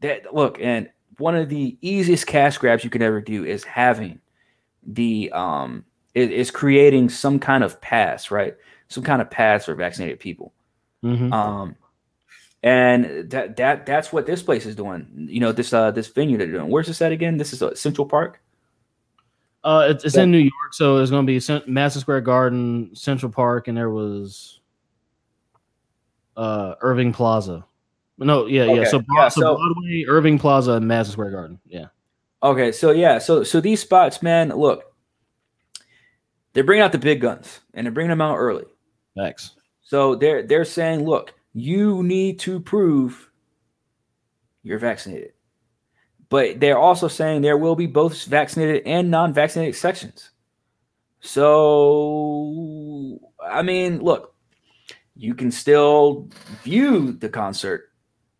that 0.01 0.33
look 0.33 0.59
and 0.59 0.89
one 1.17 1.35
of 1.35 1.49
the 1.49 1.77
easiest 1.81 2.27
cash 2.27 2.57
grabs 2.57 2.83
you 2.83 2.89
can 2.89 3.01
ever 3.01 3.21
do 3.21 3.45
is 3.45 3.63
having 3.63 4.19
the 4.85 5.31
um 5.31 5.85
is, 6.13 6.29
is 6.29 6.51
creating 6.51 7.09
some 7.09 7.39
kind 7.39 7.63
of 7.63 7.79
pass, 7.81 8.31
right? 8.31 8.55
Some 8.87 9.03
kind 9.03 9.21
of 9.21 9.29
pass 9.29 9.65
for 9.65 9.75
vaccinated 9.75 10.19
people. 10.19 10.53
Mm-hmm. 11.03 11.33
Um, 11.33 11.75
and 12.63 13.29
that 13.29 13.57
that 13.57 13.85
that's 13.85 14.11
what 14.11 14.25
this 14.25 14.41
place 14.41 14.65
is 14.65 14.75
doing. 14.75 15.27
You 15.29 15.39
know, 15.39 15.51
this 15.51 15.71
uh 15.73 15.91
this 15.91 16.07
venue 16.07 16.37
they're 16.37 16.51
doing. 16.51 16.69
Where's 16.69 16.87
this 16.87 17.01
at 17.01 17.11
again? 17.11 17.37
This 17.37 17.53
is 17.53 17.61
uh, 17.61 17.75
Central 17.75 18.07
Park. 18.07 18.41
Uh, 19.63 19.87
it's, 19.89 20.05
it's 20.05 20.15
yeah. 20.15 20.23
in 20.23 20.31
New 20.31 20.37
York, 20.37 20.73
so 20.73 20.97
it's 20.97 21.09
going 21.09 21.25
to 21.25 21.39
be 21.39 21.71
Madison 21.71 22.01
Square 22.01 22.21
Garden, 22.21 22.91
Central 22.93 23.31
Park, 23.31 23.67
and 23.67 23.75
there 23.75 23.89
was 23.89 24.59
uh 26.37 26.75
Irving 26.81 27.13
Plaza. 27.13 27.65
No, 28.17 28.45
yeah, 28.45 28.63
okay. 28.63 28.81
yeah. 28.81 28.83
So, 28.85 29.03
yeah, 29.15 29.29
so, 29.29 29.41
so 29.41 29.55
Broadway, 29.55 30.05
Irving 30.07 30.39
Plaza, 30.39 30.73
and 30.73 30.87
Madison 30.87 31.13
Square 31.13 31.31
Garden. 31.31 31.59
Yeah. 31.65 31.87
Okay, 32.41 32.71
so 32.71 32.91
yeah, 32.91 33.17
so 33.17 33.43
so 33.43 33.59
these 33.59 33.81
spots, 33.81 34.21
man, 34.21 34.49
look, 34.49 34.83
they're 36.53 36.63
bringing 36.63 36.83
out 36.83 36.91
the 36.91 36.97
big 36.97 37.19
guns 37.19 37.59
and 37.73 37.85
they're 37.85 37.91
bringing 37.91 38.11
them 38.11 38.21
out 38.21 38.37
early. 38.37 38.65
Thanks. 39.17 39.55
So 39.81 40.15
they're 40.15 40.43
they're 40.43 40.65
saying, 40.65 41.05
look, 41.05 41.33
you 41.53 42.03
need 42.03 42.39
to 42.41 42.59
prove 42.59 43.31
you're 44.63 44.79
vaccinated, 44.79 45.33
but 46.29 46.59
they're 46.59 46.77
also 46.77 47.07
saying 47.07 47.41
there 47.41 47.57
will 47.57 47.75
be 47.75 47.87
both 47.87 48.25
vaccinated 48.25 48.83
and 48.85 49.11
non-vaccinated 49.11 49.75
sections. 49.75 50.31
So 51.19 53.19
I 53.43 53.63
mean, 53.63 53.99
look, 53.99 54.35
you 55.15 55.33
can 55.33 55.51
still 55.51 56.29
view 56.63 57.13
the 57.13 57.29
concert 57.29 57.89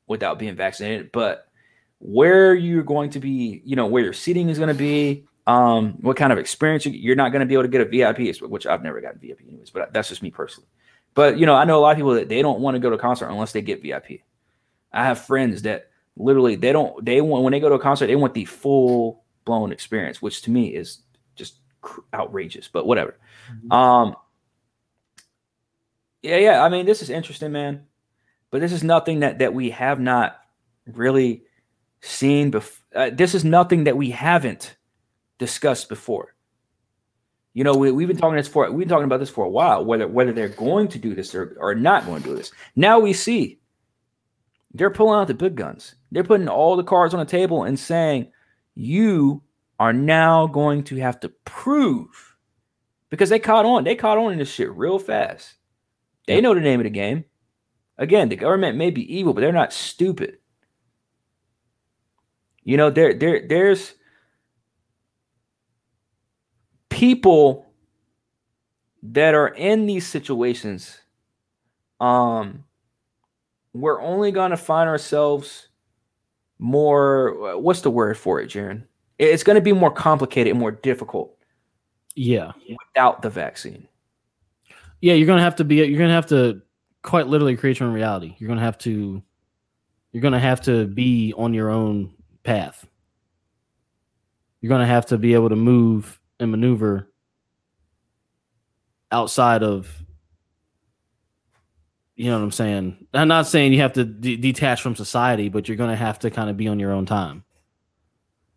without 0.08 0.40
being 0.40 0.56
vaccinated. 0.56 1.12
But 1.12 1.48
where 2.00 2.54
you're 2.54 2.84
going 2.84 3.12
to 3.12 3.20
be, 3.20 3.62
you 3.66 3.76
know, 3.76 3.88
where 3.88 4.04
your 4.04 4.14
seating 4.14 4.50
is 4.50 4.58
going 4.58 4.70
to 4.70 4.76
be, 4.76 5.26
um, 5.48 5.94
what 6.02 6.18
kind 6.18 6.34
of 6.34 6.40
experience 6.40 6.86
you, 6.86 6.92
you're 6.92 7.16
not 7.16 7.32
going 7.32 7.42
to 7.42 7.46
be 7.46 7.54
able 7.54 7.64
to 7.64 7.70
get 7.70 7.82
a 7.82 7.86
VIP, 7.86 8.42
which 8.42 8.66
I've 8.66 8.84
never 8.84 9.00
gotten 9.02 9.20
VIP 9.20 9.42
anyways, 9.48 9.70
but 9.70 9.94
that's 9.94 10.10
just 10.10 10.24
me 10.24 10.32
personally. 10.32 10.68
But 11.14 11.40
you 11.40 11.46
know, 11.46 11.56
I 11.56 11.66
know 11.66 11.80
a 11.80 11.82
lot 11.82 11.92
of 11.92 11.98
people 11.98 12.14
that 12.16 12.30
they 12.30 12.42
don't 12.42 12.60
want 12.60 12.76
to 12.76 12.80
go 12.80 12.90
to 12.90 12.96
a 12.96 13.00
concert 13.00 13.30
unless 13.30 13.54
they 13.54 13.62
get 13.62 13.82
VIP. 13.82 14.22
I 14.92 15.04
have 15.06 15.26
friends 15.26 15.64
that 15.64 15.90
literally 16.18 16.56
they 16.56 16.72
don't 16.72 17.04
they 17.04 17.22
want 17.22 17.44
when 17.44 17.52
they 17.52 17.60
go 17.60 17.70
to 17.70 17.76
a 17.76 17.80
concert 17.80 18.08
they 18.08 18.16
want 18.16 18.34
the 18.34 18.46
full 18.46 19.24
blown 19.46 19.72
experience, 19.72 20.22
which 20.22 20.42
to 20.44 20.52
me 20.52 20.76
is 20.76 21.00
just 21.36 21.56
outrageous. 22.14 22.68
But 22.68 22.86
whatever. 22.86 23.18
Mm-hmm. 23.50 23.72
Um, 23.72 24.16
yeah, 26.22 26.38
yeah. 26.38 26.64
I 26.64 26.70
mean, 26.70 26.86
this 26.86 27.02
is 27.02 27.10
interesting, 27.10 27.52
man. 27.52 27.86
But 28.52 28.62
this 28.62 28.72
is 28.72 28.84
nothing 28.84 29.20
that 29.22 29.40
that 29.40 29.54
we 29.54 29.72
have 29.72 30.00
not 30.00 30.40
really 30.86 31.44
seen 32.02 32.52
before. 32.52 32.86
Uh, 32.96 33.10
this 33.14 33.36
is 33.36 33.44
nothing 33.44 33.86
that 33.86 33.98
we 33.98 34.12
haven't 34.12 34.76
discussed 35.38 35.90
before. 35.90 36.36
You 37.54 37.64
know, 37.64 37.76
we, 37.76 37.92
we've 37.92 38.08
been 38.08 38.18
talking 38.18 38.36
this 38.36 38.48
for 38.48 38.70
we've 38.72 38.88
been 38.88 38.90
talking 38.90 39.06
about 39.06 39.20
this 39.20 39.30
for 39.30 39.46
a 39.46 39.50
while, 39.50 39.86
whether 39.86 40.08
whether 40.08 40.34
they're 40.34 40.50
going 40.50 40.88
to 40.90 41.00
do 41.00 41.16
this 41.16 41.36
or, 41.36 41.58
or 41.60 41.76
not 41.76 42.06
going 42.06 42.22
to 42.22 42.30
do 42.30 42.36
this. 42.36 42.52
Now 42.76 43.00
we 43.00 43.14
see 43.14 43.60
they're 44.74 44.90
pulling 44.90 45.20
out 45.20 45.28
the 45.28 45.34
big 45.34 45.56
guns. 45.56 45.96
They're 46.12 46.24
putting 46.24 46.50
all 46.50 46.76
the 46.76 46.84
cards 46.84 47.14
on 47.14 47.20
the 47.20 47.26
table 47.26 47.64
and 47.64 47.80
saying, 47.80 48.32
you 48.76 49.42
are 49.80 49.94
now 49.94 50.48
going 50.48 50.84
to 50.86 50.98
have 50.98 51.20
to 51.22 51.30
prove 51.46 52.36
Again, 57.98 58.30
the 58.30 58.36
government 58.36 58.78
may 58.78 58.92
be 58.92 59.18
evil, 59.18 59.34
but 59.34 59.42
they're 59.42 59.52
not 59.52 59.74
stupid. 59.74 60.38
You 62.64 62.78
know, 62.78 62.90
there, 62.90 63.14
there, 63.14 63.48
there's 63.48 63.94
people 66.90 67.68
that 69.04 69.36
are 69.36 69.50
in 69.50 69.86
these 69.86 70.08
situations. 70.08 71.00
Um, 72.00 72.64
we're 73.74 74.02
only 74.02 74.32
gonna 74.32 74.58
find 74.58 74.90
ourselves 74.90 75.68
more. 76.60 77.58
What's 77.60 77.82
the 77.82 77.92
word 77.92 78.18
for 78.18 78.42
it, 78.42 78.50
Jaron? 78.50 78.84
It's 79.20 79.44
going 79.44 79.56
to 79.56 79.62
be 79.62 79.72
more 79.72 79.92
complicated 79.92 80.52
and 80.52 80.60
more 80.60 80.72
difficult. 80.72 81.38
Yeah, 82.16 82.52
without 82.70 83.22
the 83.22 83.30
vaccine. 83.30 83.88
Yeah, 85.02 85.14
you're 85.14 85.28
gonna 85.28 85.42
have 85.42 85.58
to 85.58 85.66
be. 85.66 85.76
You're 85.76 86.00
gonna 86.00 86.14
have 86.14 86.28
to 86.28 86.62
quite 87.06 87.28
literally 87.28 87.56
create 87.56 87.80
your 87.80 87.88
own 87.88 87.96
reality. 87.96 88.36
You're 88.40 88.50
gonna 88.50 88.62
have 88.62 88.78
to. 88.80 89.22
You're 90.12 90.22
gonna 90.22 90.40
have 90.40 90.62
to 90.62 90.88
be 90.88 91.34
on 91.38 91.54
your 91.54 91.70
own 91.70 92.14
path. 92.44 92.86
You're 94.66 94.80
to 94.80 94.86
have 94.88 95.06
to 95.08 95.20
be 95.20 95.36
able 95.36 95.50
to 95.50 95.56
move 95.56 96.20
and 96.40 96.50
maneuver 96.50 97.12
outside 99.12 99.62
of 99.62 100.02
you 102.16 102.32
know 102.32 102.40
what 102.40 102.46
I'm 102.46 102.52
saying? 102.52 103.08
I'm 103.14 103.28
not 103.28 103.46
saying 103.46 103.74
you 103.74 103.82
have 103.82 103.94
to 103.94 104.06
de- 104.06 104.38
detach 104.38 104.82
from 104.82 104.96
society, 104.96 105.50
but 105.50 105.68
you're 105.68 105.78
going 105.78 105.92
to 105.92 105.96
have 105.96 106.18
to 106.20 106.32
kind 106.32 106.50
of 106.50 106.58
be 106.58 106.68
on 106.68 106.80
your 106.80 106.94
own 106.94 107.06
time 107.06 107.44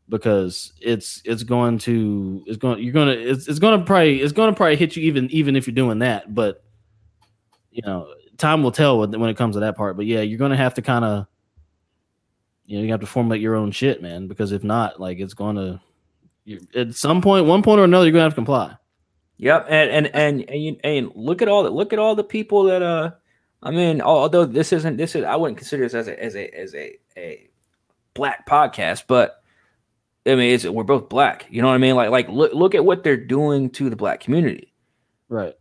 because 0.08 0.72
it's 0.80 1.20
it's 1.26 1.42
going 1.42 1.76
to 1.80 2.42
it's 2.46 2.56
going 2.56 2.82
you're 2.82 2.94
going 2.94 3.08
to 3.08 3.30
it's, 3.30 3.46
it's 3.46 3.58
going 3.58 3.78
to 3.78 3.84
probably 3.84 4.22
it's 4.22 4.32
going 4.32 4.50
to 4.50 4.56
probably 4.56 4.76
hit 4.76 4.96
you 4.96 5.02
even 5.02 5.28
even 5.30 5.56
if 5.56 5.66
you're 5.66 5.74
doing 5.74 5.98
that, 5.98 6.34
but 6.34 6.64
you 7.70 7.82
know, 7.84 8.08
time 8.38 8.62
will 8.62 8.72
tell 8.72 8.98
when, 8.98 9.28
it 9.28 9.36
comes 9.36 9.56
to 9.56 9.60
that 9.60 9.76
part. 9.76 9.96
But 9.96 10.06
yeah, 10.06 10.20
you're 10.20 10.38
going 10.38 10.52
to 10.52 10.56
have 10.56 10.74
to 10.74 10.82
kind 10.82 11.04
of 11.04 11.26
you 12.66 12.78
know, 12.78 12.84
you 12.84 12.90
have 12.90 13.00
to 13.00 13.06
formulate 13.06 13.40
your 13.40 13.56
own 13.56 13.70
shit, 13.70 14.02
man. 14.02 14.28
Because 14.28 14.52
if 14.52 14.62
not, 14.62 15.00
like 15.00 15.18
it's 15.18 15.34
going 15.34 15.56
to, 15.56 15.80
at 16.74 16.94
some 16.94 17.22
point, 17.22 17.46
one 17.46 17.62
point 17.62 17.80
or 17.80 17.84
another, 17.84 18.04
you're 18.04 18.12
going 18.12 18.20
to 18.20 18.24
have 18.24 18.32
to 18.32 18.36
comply. 18.36 18.76
Yep, 19.38 19.66
and 19.68 19.90
and 19.90 20.06
and 20.14 20.50
and, 20.50 20.62
you, 20.62 20.76
and 20.82 21.12
look 21.14 21.42
at 21.42 21.48
all 21.48 21.62
the 21.62 21.70
look 21.70 21.92
at 21.92 22.00
all 22.00 22.16
the 22.16 22.24
people 22.24 22.64
that 22.64 22.82
uh, 22.82 23.12
I 23.62 23.70
mean, 23.70 24.00
although 24.00 24.44
this 24.44 24.72
isn't 24.72 24.96
this 24.96 25.14
is 25.14 25.24
I 25.24 25.36
wouldn't 25.36 25.58
consider 25.58 25.84
this 25.84 25.94
as 25.94 26.08
a 26.08 26.22
as 26.22 26.34
a 26.34 26.58
as 26.58 26.74
a 26.74 26.98
a 27.16 27.48
black 28.14 28.48
podcast, 28.48 29.04
but 29.06 29.40
I 30.26 30.34
mean, 30.34 30.54
it's 30.54 30.64
we're 30.64 30.82
both 30.82 31.08
black. 31.08 31.46
You 31.50 31.62
know 31.62 31.68
what 31.68 31.74
I 31.74 31.78
mean? 31.78 31.94
Like 31.94 32.10
like 32.10 32.28
look 32.28 32.52
look 32.52 32.74
at 32.74 32.84
what 32.84 33.04
they're 33.04 33.16
doing 33.16 33.70
to 33.70 33.88
the 33.88 33.96
black 33.96 34.18
community. 34.18 34.72
Right. 35.28 35.54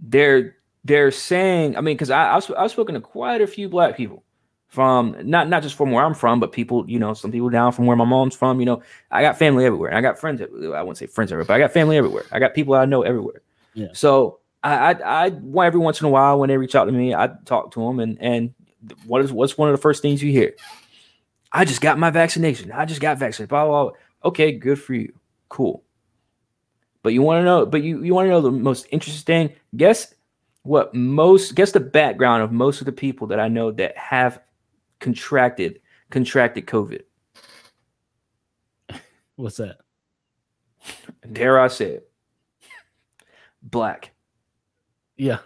They're 0.00 0.56
they're 0.84 1.10
saying. 1.10 1.76
I 1.76 1.80
mean, 1.80 1.96
because 1.96 2.10
I 2.10 2.36
I've, 2.36 2.50
I've 2.56 2.70
spoken 2.70 2.94
to 2.94 3.00
quite 3.00 3.40
a 3.40 3.46
few 3.46 3.68
black 3.68 3.96
people 3.96 4.24
from 4.68 5.16
not 5.22 5.48
not 5.48 5.62
just 5.62 5.76
from 5.76 5.92
where 5.92 6.04
I'm 6.04 6.14
from, 6.14 6.40
but 6.40 6.52
people, 6.52 6.84
you 6.88 6.98
know, 6.98 7.14
some 7.14 7.30
people 7.30 7.48
down 7.48 7.72
from 7.72 7.86
where 7.86 7.96
my 7.96 8.04
mom's 8.04 8.34
from. 8.34 8.60
You 8.60 8.66
know, 8.66 8.82
I 9.10 9.22
got 9.22 9.38
family 9.38 9.64
everywhere. 9.64 9.94
I 9.94 10.00
got 10.00 10.18
friends. 10.18 10.42
I 10.42 10.46
wouldn't 10.46 10.98
say 10.98 11.06
friends 11.06 11.32
everywhere, 11.32 11.46
but 11.46 11.54
I 11.54 11.58
got 11.58 11.72
family 11.72 11.96
everywhere. 11.96 12.24
I 12.32 12.38
got 12.38 12.54
people 12.54 12.74
I 12.74 12.84
know 12.84 13.02
everywhere. 13.02 13.40
Yeah. 13.74 13.88
So 13.92 14.40
I, 14.62 14.92
I, 14.92 15.26
I 15.26 15.66
every 15.66 15.80
once 15.80 16.00
in 16.00 16.06
a 16.06 16.10
while 16.10 16.38
when 16.40 16.48
they 16.48 16.56
reach 16.56 16.74
out 16.74 16.86
to 16.86 16.92
me, 16.92 17.14
I 17.14 17.30
talk 17.44 17.70
to 17.72 17.80
them, 17.80 18.00
and 18.00 18.18
and 18.20 18.54
what 19.06 19.22
is 19.22 19.32
what's 19.32 19.56
one 19.56 19.68
of 19.68 19.74
the 19.74 19.80
first 19.80 20.02
things 20.02 20.22
you 20.22 20.32
hear? 20.32 20.54
I 21.52 21.64
just 21.64 21.80
got 21.80 21.98
my 21.98 22.10
vaccination. 22.10 22.72
I 22.72 22.84
just 22.84 23.00
got 23.00 23.18
vaccinated. 23.18 23.50
Blah 23.50 23.66
blah. 23.66 23.84
blah. 23.84 23.92
Okay, 24.24 24.52
good 24.52 24.80
for 24.80 24.94
you. 24.94 25.12
Cool. 25.48 25.84
But 27.04 27.12
you 27.12 27.22
want 27.22 27.42
to 27.42 27.44
know? 27.44 27.66
But 27.66 27.82
you 27.82 28.02
you 28.02 28.14
want 28.14 28.26
to 28.26 28.30
know 28.30 28.40
the 28.40 28.50
most 28.50 28.86
interesting 28.90 29.24
thing? 29.24 29.56
Guess 29.76 30.13
what? 30.64 30.94
Most 30.94 31.54
guess 31.54 31.72
the 31.72 31.80
background 31.80 32.42
of 32.42 32.50
most 32.50 32.80
of 32.80 32.86
the 32.86 32.92
people 32.92 33.28
that 33.28 33.38
I 33.38 33.48
know 33.48 33.70
that 33.72 33.96
have 33.96 34.40
contracted 34.98 35.80
contracted 36.10 36.66
COVID. 36.66 37.02
What's 39.36 39.58
that? 39.58 39.78
Dare 41.30 41.60
I 41.60 41.68
say 41.68 41.92
it? 41.92 42.10
Black. 43.62 44.12
Yeah. 45.16 45.38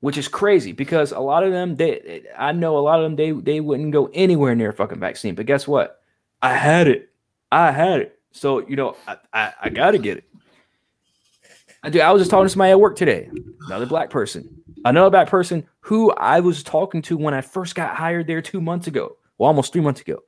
Which 0.00 0.16
is 0.16 0.28
crazy 0.28 0.72
because 0.72 1.12
a 1.12 1.20
lot 1.20 1.42
of 1.42 1.52
them, 1.52 1.76
they 1.76 2.22
I 2.38 2.52
know 2.52 2.78
a 2.78 2.80
lot 2.80 3.00
of 3.00 3.04
them 3.04 3.16
they 3.16 3.32
they 3.32 3.60
wouldn't 3.60 3.92
go 3.92 4.10
anywhere 4.12 4.54
near 4.54 4.70
a 4.70 4.74
fucking 4.74 5.00
vaccine. 5.00 5.34
But 5.34 5.46
guess 5.46 5.66
what? 5.66 6.02
I 6.42 6.54
had 6.54 6.86
it. 6.86 7.10
I 7.52 7.70
had 7.70 8.00
it. 8.00 8.18
So 8.32 8.66
you 8.66 8.76
know, 8.76 8.96
I, 9.06 9.16
I, 9.32 9.52
I 9.62 9.68
gotta 9.68 9.98
get 9.98 10.18
it. 10.18 10.24
I 11.82 11.90
do. 11.90 12.00
I 12.00 12.10
was 12.10 12.20
just 12.20 12.30
talking 12.30 12.46
to 12.46 12.50
somebody 12.50 12.72
at 12.72 12.80
work 12.80 12.96
today, 12.96 13.30
another 13.66 13.86
black 13.86 14.10
person, 14.10 14.62
another 14.84 15.10
black 15.10 15.28
person 15.28 15.66
who 15.80 16.12
I 16.12 16.40
was 16.40 16.62
talking 16.62 17.00
to 17.02 17.16
when 17.16 17.34
I 17.34 17.40
first 17.40 17.74
got 17.74 17.96
hired 17.96 18.26
there 18.26 18.42
two 18.42 18.60
months 18.60 18.86
ago, 18.86 19.16
well, 19.38 19.48
almost 19.48 19.72
three 19.72 19.82
months 19.82 20.00
ago. 20.00 20.18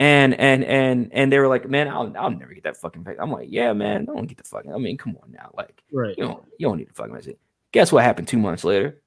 And 0.00 0.34
and 0.34 0.64
and 0.64 1.10
and 1.12 1.30
they 1.30 1.38
were 1.38 1.48
like, 1.48 1.68
"Man, 1.68 1.86
I'll, 1.86 2.12
I'll 2.18 2.30
never 2.30 2.54
get 2.54 2.64
that 2.64 2.76
fucking 2.76 3.04
pay." 3.04 3.14
I'm 3.20 3.30
like, 3.30 3.48
"Yeah, 3.50 3.72
man, 3.72 4.08
I 4.10 4.14
don't 4.14 4.26
get 4.26 4.38
the 4.38 4.44
fucking." 4.44 4.72
I 4.72 4.78
mean, 4.78 4.96
come 4.96 5.16
on 5.22 5.30
now, 5.30 5.50
like, 5.56 5.82
right? 5.92 6.14
You 6.16 6.24
don't 6.24 6.44
you 6.58 6.66
don't 6.66 6.78
need 6.78 6.88
to 6.88 6.94
fucking 6.94 7.12
message. 7.12 7.36
Guess 7.72 7.92
what 7.92 8.02
happened 8.02 8.26
two 8.26 8.38
months 8.38 8.64
later? 8.64 9.00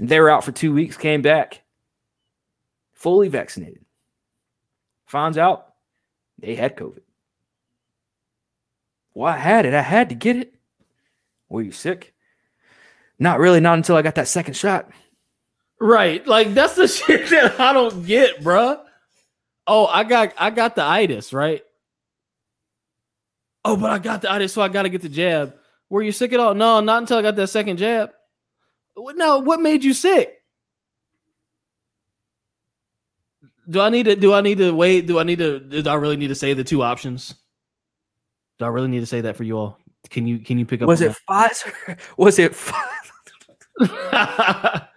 They 0.00 0.20
were 0.20 0.30
out 0.30 0.44
for 0.44 0.52
two 0.52 0.72
weeks, 0.72 0.96
came 0.96 1.22
back, 1.22 1.62
fully 2.92 3.28
vaccinated. 3.28 3.84
Finds 5.06 5.38
out 5.38 5.74
they 6.38 6.54
had 6.54 6.76
COVID. 6.76 7.00
Well, 9.18 9.34
I 9.34 9.36
had 9.36 9.66
it. 9.66 9.74
I 9.74 9.82
had 9.82 10.10
to 10.10 10.14
get 10.14 10.36
it. 10.36 10.54
Were 11.48 11.60
you 11.60 11.72
sick? 11.72 12.14
Not 13.18 13.40
really. 13.40 13.58
Not 13.58 13.76
until 13.76 13.96
I 13.96 14.02
got 14.02 14.14
that 14.14 14.28
second 14.28 14.54
shot. 14.54 14.88
Right. 15.80 16.24
Like 16.24 16.54
that's 16.54 16.76
the 16.76 16.86
shit 16.86 17.28
that 17.30 17.58
I 17.58 17.72
don't 17.72 18.06
get, 18.06 18.44
bruh. 18.44 18.80
Oh, 19.66 19.86
I 19.86 20.04
got 20.04 20.34
I 20.38 20.50
got 20.50 20.76
the 20.76 20.84
itis, 20.84 21.32
right? 21.32 21.64
Oh, 23.64 23.76
but 23.76 23.90
I 23.90 23.98
got 23.98 24.22
the 24.22 24.30
itis, 24.30 24.52
so 24.52 24.62
I 24.62 24.68
got 24.68 24.84
to 24.84 24.88
get 24.88 25.02
the 25.02 25.08
jab. 25.08 25.56
Were 25.90 26.00
you 26.00 26.12
sick 26.12 26.32
at 26.32 26.38
all? 26.38 26.54
No, 26.54 26.78
not 26.78 27.02
until 27.02 27.18
I 27.18 27.22
got 27.22 27.34
that 27.34 27.48
second 27.48 27.78
jab. 27.78 28.12
No, 28.96 29.40
what 29.40 29.60
made 29.60 29.82
you 29.82 29.94
sick? 29.94 30.32
Do 33.68 33.80
I 33.80 33.88
need 33.88 34.04
to? 34.04 34.14
Do 34.14 34.32
I 34.32 34.42
need 34.42 34.58
to 34.58 34.70
wait? 34.70 35.08
Do 35.08 35.18
I 35.18 35.24
need 35.24 35.40
to? 35.40 35.58
Do 35.58 35.90
I 35.90 35.94
really 35.94 36.16
need 36.16 36.28
to 36.28 36.36
say 36.36 36.54
the 36.54 36.62
two 36.62 36.84
options? 36.84 37.34
Do 38.58 38.64
I 38.64 38.68
really 38.68 38.88
need 38.88 39.00
to 39.00 39.06
say 39.06 39.20
that 39.20 39.36
for 39.36 39.44
you 39.44 39.56
all? 39.56 39.78
Can 40.10 40.26
you 40.26 40.38
can 40.38 40.58
you 40.58 40.66
pick 40.66 40.82
up? 40.82 40.88
Was 40.88 41.00
it 41.00 41.16
that? 41.28 41.50
Pfizer? 41.50 41.98
Was 42.16 42.38
it? 42.38 42.52
Pfizer? 42.52 42.74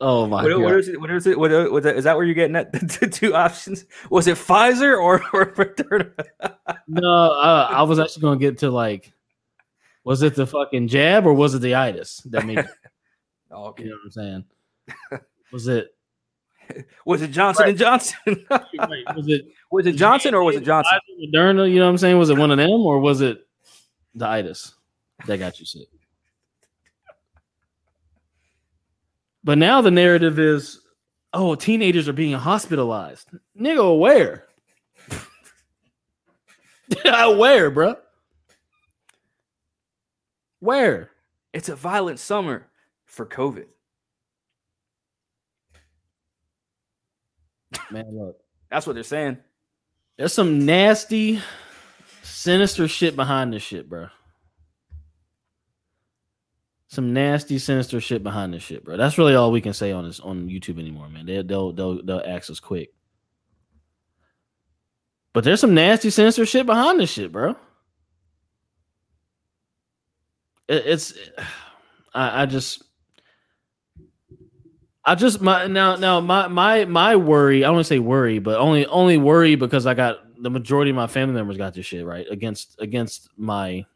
oh 0.00 0.26
my 0.26 0.42
what, 0.42 0.48
god! 0.50 0.62
What 0.62 0.74
is 0.74 0.88
it? 0.88 1.00
What 1.00 1.10
is 1.10 1.26
it? 1.26 1.38
What, 1.38 1.72
what, 1.72 1.86
is 1.86 2.04
that 2.04 2.16
where 2.16 2.24
you're 2.26 2.34
getting 2.34 2.56
at? 2.56 2.72
The 3.00 3.08
two 3.08 3.34
options? 3.34 3.86
Was 4.10 4.26
it 4.26 4.36
Pfizer 4.36 5.00
or 5.00 5.22
or 5.32 5.52
Moderna? 5.52 6.12
no, 6.86 7.32
uh, 7.32 7.68
I 7.70 7.82
was 7.82 7.98
actually 7.98 8.22
going 8.22 8.38
to 8.38 8.44
get 8.44 8.58
to 8.58 8.70
like, 8.70 9.12
was 10.04 10.22
it 10.22 10.34
the 10.34 10.46
fucking 10.46 10.88
jab 10.88 11.26
or 11.26 11.32
was 11.32 11.54
it 11.54 11.60
the 11.60 11.74
itis 11.74 12.18
that 12.26 12.44
made? 12.44 12.68
oh, 13.50 13.66
okay. 13.68 13.84
You 13.84 13.90
know 13.90 13.96
what 13.96 14.04
I'm 14.04 14.44
saying? 15.10 15.20
Was 15.52 15.68
it? 15.68 15.94
Was 17.06 17.22
it 17.22 17.28
Johnson 17.28 17.64
right. 17.64 17.70
and 17.70 17.78
Johnson? 17.78 18.16
Wait, 18.26 19.16
was 19.16 19.28
it 19.28 19.46
was 19.70 19.86
it 19.86 19.92
Johnson 19.92 20.34
or 20.34 20.42
was 20.44 20.56
it 20.56 20.64
Johnson? 20.64 20.98
Moderna, 21.20 21.70
you 21.70 21.78
know 21.78 21.86
what 21.86 21.90
I'm 21.90 21.98
saying? 21.98 22.18
Was 22.18 22.30
it 22.30 22.36
one 22.36 22.50
of 22.50 22.58
them 22.58 22.70
or 22.70 23.00
was 23.00 23.20
it 23.20 23.46
the 24.14 24.26
itis 24.26 24.74
that 25.26 25.38
got 25.38 25.58
you 25.58 25.66
sick? 25.66 25.88
But 29.42 29.58
now 29.58 29.80
the 29.80 29.90
narrative 29.90 30.38
is 30.38 30.80
Oh, 31.32 31.54
teenagers 31.54 32.08
are 32.08 32.14
being 32.14 32.32
hospitalized. 32.32 33.30
Nigga, 33.58 33.98
where? 33.98 34.46
where, 37.04 37.70
bro? 37.70 37.96
Where? 40.60 41.10
It's 41.52 41.68
a 41.68 41.76
violent 41.76 42.18
summer 42.18 42.66
for 43.04 43.26
COVID. 43.26 43.66
Man, 47.90 48.06
look. 48.12 48.36
That's 48.70 48.86
what 48.86 48.94
they're 48.94 49.02
saying. 49.02 49.38
There's 50.16 50.32
some 50.32 50.66
nasty, 50.66 51.40
sinister 52.22 52.88
shit 52.88 53.16
behind 53.16 53.52
this 53.52 53.62
shit, 53.62 53.88
bro. 53.88 54.08
Some 56.88 57.12
nasty, 57.12 57.58
sinister 57.58 58.00
shit 58.00 58.22
behind 58.22 58.54
this 58.54 58.62
shit, 58.62 58.84
bro. 58.84 58.96
That's 58.96 59.18
really 59.18 59.34
all 59.34 59.52
we 59.52 59.60
can 59.60 59.74
say 59.74 59.92
on 59.92 60.04
this 60.06 60.20
on 60.20 60.48
YouTube 60.48 60.78
anymore, 60.78 61.08
man. 61.08 61.26
They, 61.26 61.42
they'll 61.42 61.72
they'll 61.72 62.02
they'll 62.02 62.22
axe 62.24 62.50
us 62.50 62.60
quick. 62.60 62.92
But 65.32 65.44
there's 65.44 65.60
some 65.60 65.74
nasty, 65.74 66.10
sinister 66.10 66.44
shit 66.46 66.66
behind 66.66 66.98
this 66.98 67.10
shit, 67.10 67.30
bro. 67.30 67.50
It, 70.66 70.86
it's, 70.86 71.14
I, 72.14 72.42
I 72.42 72.46
just, 72.46 72.82
I 75.08 75.14
just 75.14 75.40
my 75.40 75.66
now 75.66 75.96
now 75.96 76.20
my 76.20 76.48
my 76.48 76.84
my 76.84 77.16
worry. 77.16 77.64
I 77.64 77.68
don't 77.68 77.76
want 77.76 77.86
to 77.86 77.88
say 77.88 77.98
worry, 77.98 78.40
but 78.40 78.58
only 78.58 78.84
only 78.84 79.16
worry 79.16 79.54
because 79.54 79.86
I 79.86 79.94
got 79.94 80.18
the 80.42 80.50
majority 80.50 80.90
of 80.90 80.96
my 80.96 81.06
family 81.06 81.34
members 81.34 81.56
got 81.56 81.72
this 81.72 81.86
shit 81.86 82.04
right 82.04 82.26
against 82.30 82.76
against 82.78 83.30
my 83.38 83.86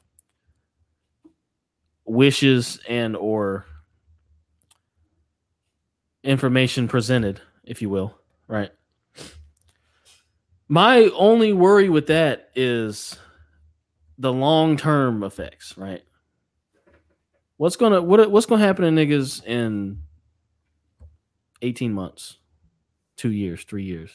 wishes 2.06 2.80
and 2.89 3.14
or 3.14 3.66
information 6.24 6.89
presented, 6.89 7.43
if 7.62 7.82
you 7.82 7.90
will, 7.90 8.18
right? 8.48 8.70
My 10.66 11.10
only 11.14 11.52
worry 11.52 11.90
with 11.90 12.06
that 12.06 12.48
is 12.55 13.18
the 14.16 14.32
long 14.32 14.78
term 14.78 15.24
effects, 15.24 15.76
right? 15.76 16.05
What's 17.59 17.76
gonna 17.76 18.01
what 18.01 18.30
what's 18.30 18.47
gonna 18.47 18.64
happen 18.64 18.86
to 18.86 19.06
niggas 19.06 19.44
in 19.44 19.98
eighteen 21.62 21.93
months, 21.93 22.39
two 23.16 23.32
years, 23.32 23.64
three 23.64 23.84
years? 23.84 24.10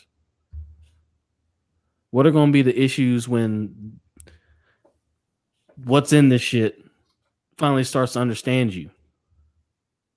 What 2.11 2.25
are 2.25 2.31
gonna 2.31 2.51
be 2.51 2.61
the 2.61 2.79
issues 2.79 3.27
when 3.27 3.99
what's 5.83 6.13
in 6.13 6.29
this 6.29 6.41
shit 6.41 6.83
finally 7.57 7.83
starts 7.83 8.13
to 8.13 8.19
understand 8.19 8.73
you, 8.73 8.89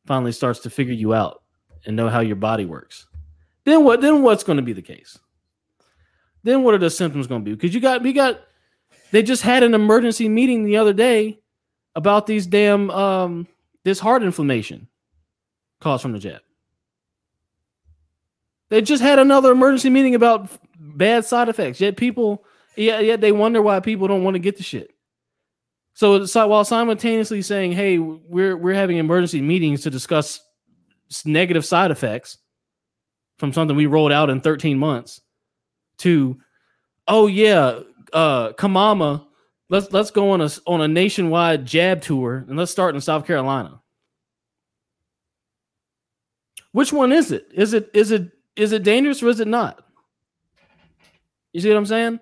finally 0.07 0.33
starts 0.33 0.61
to 0.61 0.71
figure 0.71 0.95
you 0.95 1.15
out 1.15 1.43
and 1.87 1.97
know 1.97 2.09
how 2.09 2.21
your 2.21 2.37
body 2.37 2.65
works? 2.65 3.07
Then 3.65 3.85
what? 3.85 4.01
Then 4.01 4.23
what's 4.23 4.45
going 4.45 4.57
to 4.57 4.63
be 4.63 4.73
the 4.73 4.83
case? 4.83 5.19
Then 6.43 6.63
what 6.63 6.75
are 6.75 6.79
the 6.79 6.91
symptoms 6.91 7.27
going 7.27 7.43
to 7.43 7.45
be? 7.45 7.55
Because 7.55 7.75
you 7.75 7.81
got 7.81 8.03
we 8.03 8.13
got 8.13 8.41
they 9.11 9.23
just 9.23 9.43
had 9.43 9.63
an 9.63 9.75
emergency 9.75 10.29
meeting 10.29 10.65
the 10.65 10.77
other 10.77 10.93
day 10.93 11.41
about 11.95 12.27
these 12.27 12.47
damn 12.47 12.91
um 12.91 13.47
this 13.85 13.99
heart 13.99 14.23
inflammation 14.23 14.89
caused 15.81 16.03
from 16.03 16.13
the 16.13 16.19
jab. 16.19 16.41
They 18.71 18.81
just 18.81 19.03
had 19.03 19.19
another 19.19 19.53
emergency 19.53 19.91
meeting 19.91 20.15
about 20.15 20.49
bad 20.79 21.25
side 21.25 21.49
effects. 21.49 21.81
Yet 21.81 21.97
people, 21.97 22.45
yeah, 22.77 23.01
yet 23.01 23.21
they 23.21 23.33
wonder 23.33 23.61
why 23.61 23.81
people 23.81 24.09
don't 24.09 24.25
want 24.25 24.37
to 24.37 24.39
get 24.39 24.57
the 24.57 24.63
shit. 24.63 24.93
So, 25.95 26.25
so 26.25 26.47
while 26.47 26.65
simultaneously 26.65 27.43
saying, 27.43 27.73
"Hey, 27.73 27.99
we're 27.99 28.57
we're 28.57 28.75
having 28.75 28.99
emergency 28.99 29.41
meetings 29.43 29.83
to 29.83 29.91
discuss 29.91 30.41
negative 31.25 31.65
side 31.67 31.91
effects 31.91 32.39
from 33.39 33.53
something 33.53 33.77
we 33.77 33.87
rolled 33.87 34.13
out 34.13 34.31
in 34.31 34.41
13 34.41 34.79
months," 34.79 35.21
to, 35.99 36.39
"Oh 37.09 37.27
yeah, 37.27 37.81
uh, 38.13 38.53
Kamama, 38.53 39.27
let's 39.69 39.93
let's 39.93 40.13
go 40.13 40.31
on 40.31 40.41
a 40.41 40.49
on 40.67 40.81
a 40.81 40.89
nationwide 40.89 41.67
jab 41.67 42.03
tour 42.03 42.45
and 42.49 42.57
let's 42.57 42.71
start 42.71 42.95
in 42.95 43.01
South 43.01 43.27
Carolina." 43.27 43.83
Which 46.73 46.93
one 46.93 47.11
is 47.11 47.33
it? 47.33 47.49
Is 47.53 47.75
it 47.75 47.91
is 47.93 48.13
it 48.13 48.31
is 48.57 48.73
it 48.73 48.83
dangerous 48.83 49.23
or 49.23 49.29
is 49.29 49.41
it 49.41 49.49
not? 49.49 49.83
You 51.53 51.61
see 51.61 51.69
what 51.69 51.77
I'm 51.79 51.87
saying? 51.87 52.21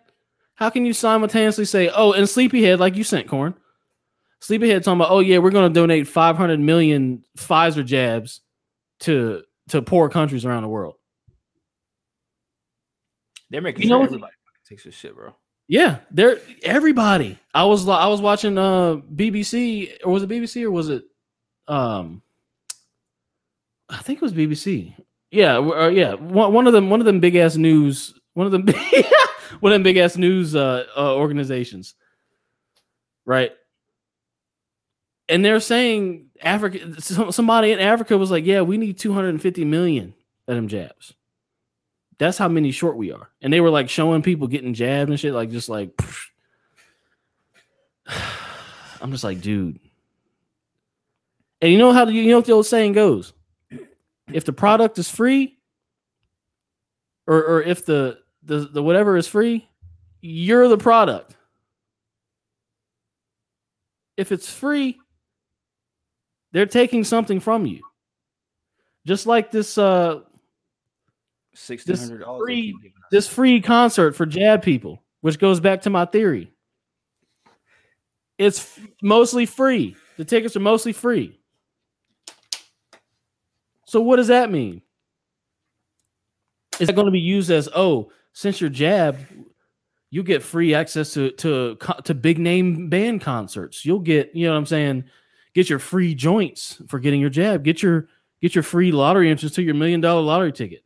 How 0.54 0.70
can 0.70 0.84
you 0.84 0.92
simultaneously 0.92 1.64
say, 1.64 1.88
"Oh, 1.94 2.12
and 2.12 2.28
Sleepyhead," 2.28 2.80
like 2.80 2.96
you 2.96 3.04
sent 3.04 3.28
corn, 3.28 3.54
Sleepyhead 4.40 4.82
talking 4.84 4.98
about, 5.00 5.10
"Oh 5.10 5.20
yeah, 5.20 5.38
we're 5.38 5.50
going 5.50 5.72
to 5.72 5.80
donate 5.80 6.08
500 6.08 6.58
million 6.60 7.24
Pfizer 7.36 7.84
jabs 7.84 8.40
to 9.00 9.42
to 9.68 9.82
poor 9.82 10.08
countries 10.08 10.44
around 10.44 10.62
the 10.62 10.68
world." 10.68 10.94
They're 13.50 13.62
making 13.62 13.82
You 13.82 13.88
sure 13.88 13.98
know- 13.98 14.04
everybody 14.04 14.32
takes 14.68 14.84
this 14.84 14.94
shit, 14.94 15.14
bro. 15.14 15.34
Yeah, 15.68 15.98
they're 16.10 16.38
everybody. 16.62 17.38
I 17.52 17.64
was 17.64 17.86
I 17.88 18.06
was 18.08 18.20
watching 18.22 18.56
uh 18.56 18.96
BBC 19.14 19.98
or 20.02 20.12
was 20.12 20.22
it 20.22 20.28
BBC 20.30 20.64
or 20.64 20.70
was 20.70 20.88
it 20.88 21.04
um 21.66 22.22
I 23.90 23.98
think 23.98 24.16
it 24.16 24.22
was 24.22 24.32
BBC. 24.32 24.94
Yeah, 25.30 25.58
uh, 25.58 25.88
yeah. 25.88 26.14
One, 26.14 26.52
one 26.52 26.66
of 26.66 26.72
them 26.72 26.90
one 26.90 27.00
of 27.00 27.06
them 27.06 27.20
big 27.20 27.36
ass 27.36 27.56
news 27.56 28.14
one 28.34 28.46
of 28.46 28.52
them 28.52 28.66
one 29.60 29.72
of 29.72 29.74
them 29.74 29.82
big 29.82 29.96
ass 29.96 30.16
news 30.16 30.54
uh, 30.54 30.84
uh 30.96 31.14
organizations. 31.14 31.94
Right? 33.26 33.52
And 35.28 35.44
they're 35.44 35.60
saying 35.60 36.26
Africa 36.40 37.00
somebody 37.02 37.72
in 37.72 37.80
Africa 37.80 38.16
was 38.16 38.30
like, 38.30 38.46
"Yeah, 38.46 38.62
we 38.62 38.78
need 38.78 38.98
250 38.98 39.64
million 39.64 40.14
of 40.46 40.56
them 40.56 40.68
jabs." 40.68 41.14
That's 42.18 42.38
how 42.38 42.48
many 42.48 42.70
short 42.72 42.96
we 42.96 43.12
are. 43.12 43.30
And 43.42 43.52
they 43.52 43.60
were 43.60 43.70
like 43.70 43.88
showing 43.88 44.22
people 44.22 44.48
getting 44.48 44.74
jabbed 44.74 45.10
and 45.10 45.20
shit, 45.20 45.34
like 45.34 45.50
just 45.50 45.68
like 45.68 45.90
I'm 49.00 49.12
just 49.12 49.24
like, 49.24 49.40
dude. 49.40 49.78
And 51.60 51.72
you 51.72 51.78
know 51.78 51.92
how 51.92 52.06
you 52.06 52.30
know 52.30 52.36
what 52.36 52.46
the 52.46 52.52
old 52.52 52.66
saying 52.66 52.92
goes? 52.92 53.32
If 54.32 54.44
the 54.44 54.52
product 54.52 54.98
is 54.98 55.10
free, 55.10 55.58
or 57.26 57.42
or 57.44 57.62
if 57.62 57.84
the 57.84 58.18
the, 58.42 58.60
the 58.60 58.82
whatever 58.82 59.16
is 59.16 59.26
free, 59.28 59.68
you're 60.20 60.68
the 60.68 60.78
product. 60.78 61.36
If 64.16 64.32
it's 64.32 64.50
free, 64.50 64.98
they're 66.52 66.66
taking 66.66 67.04
something 67.04 67.40
from 67.40 67.66
you. 67.66 67.80
Just 69.06 69.26
like 69.26 69.50
this 69.50 69.78
uh 69.78 70.20
dollars. 72.20 72.42
free- 72.44 72.74
this 73.10 73.28
free 73.28 73.60
concert 73.60 74.14
for 74.14 74.26
jab 74.26 74.62
people, 74.62 75.02
which 75.20 75.38
goes 75.38 75.60
back 75.60 75.82
to 75.82 75.90
my 75.90 76.04
theory. 76.04 76.52
It's 78.38 78.60
f- 78.60 78.86
mostly 79.02 79.46
free. 79.46 79.96
The 80.16 80.24
tickets 80.24 80.56
are 80.56 80.60
mostly 80.60 80.92
free. 80.92 81.37
So 83.88 84.00
what 84.00 84.16
does 84.16 84.28
that 84.28 84.50
mean? 84.50 84.82
Is 86.78 86.86
that 86.86 86.92
going 86.92 87.06
to 87.06 87.12
be 87.12 87.18
used 87.18 87.50
as 87.50 87.68
oh, 87.74 88.12
since 88.34 88.60
you're 88.60 88.70
jabbed, 88.70 89.26
you 90.10 90.22
get 90.22 90.42
free 90.42 90.74
access 90.74 91.14
to 91.14 91.30
to 91.32 91.76
to 92.04 92.14
big 92.14 92.38
name 92.38 92.88
band 92.88 93.22
concerts. 93.22 93.84
You'll 93.84 94.00
get, 94.00 94.34
you 94.34 94.46
know 94.46 94.52
what 94.52 94.58
I'm 94.58 94.66
saying, 94.66 95.04
get 95.54 95.70
your 95.70 95.78
free 95.78 96.14
joints 96.14 96.80
for 96.86 96.98
getting 96.98 97.20
your 97.20 97.30
jab. 97.30 97.64
Get 97.64 97.82
your 97.82 98.08
get 98.42 98.54
your 98.54 98.62
free 98.62 98.92
lottery 98.92 99.30
entrance 99.30 99.54
to 99.54 99.62
your 99.62 99.74
million 99.74 100.00
dollar 100.00 100.20
lottery 100.20 100.52
ticket 100.52 100.84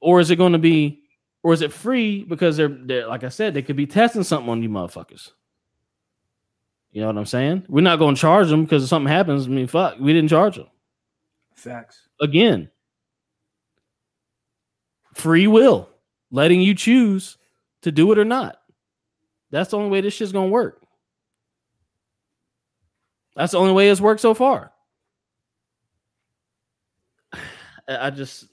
or 0.00 0.20
is 0.20 0.30
it 0.30 0.36
going 0.36 0.52
to 0.52 0.58
be 0.58 1.02
or 1.42 1.52
is 1.52 1.62
it 1.62 1.72
free 1.72 2.22
because 2.24 2.56
they're, 2.56 2.68
they're 2.68 3.06
like 3.06 3.24
i 3.24 3.28
said 3.28 3.54
they 3.54 3.62
could 3.62 3.76
be 3.76 3.86
testing 3.86 4.22
something 4.22 4.50
on 4.50 4.62
you 4.62 4.68
motherfuckers 4.68 5.30
you 6.92 7.00
know 7.00 7.06
what 7.08 7.16
i'm 7.16 7.26
saying 7.26 7.64
we're 7.68 7.80
not 7.80 7.98
going 7.98 8.14
to 8.14 8.20
charge 8.20 8.48
them 8.48 8.64
because 8.64 8.82
if 8.82 8.88
something 8.88 9.10
happens 9.10 9.46
i 9.46 9.50
mean 9.50 9.66
fuck 9.66 9.98
we 9.98 10.12
didn't 10.12 10.30
charge 10.30 10.56
them 10.56 10.66
Facts. 11.54 12.08
again 12.20 12.70
free 15.14 15.46
will 15.46 15.88
letting 16.30 16.60
you 16.60 16.74
choose 16.74 17.38
to 17.82 17.92
do 17.92 18.10
it 18.12 18.18
or 18.18 18.24
not. 18.24 18.60
That's 19.50 19.70
the 19.70 19.78
only 19.78 19.90
way 19.90 20.00
this 20.00 20.14
shit's 20.14 20.32
going 20.32 20.48
to 20.48 20.52
work. 20.52 20.82
That's 23.36 23.52
the 23.52 23.58
only 23.58 23.72
way 23.72 23.88
it's 23.88 24.00
worked 24.00 24.20
so 24.20 24.34
far. 24.34 24.72
I 27.88 28.06
I 28.06 28.10
just 28.10 28.46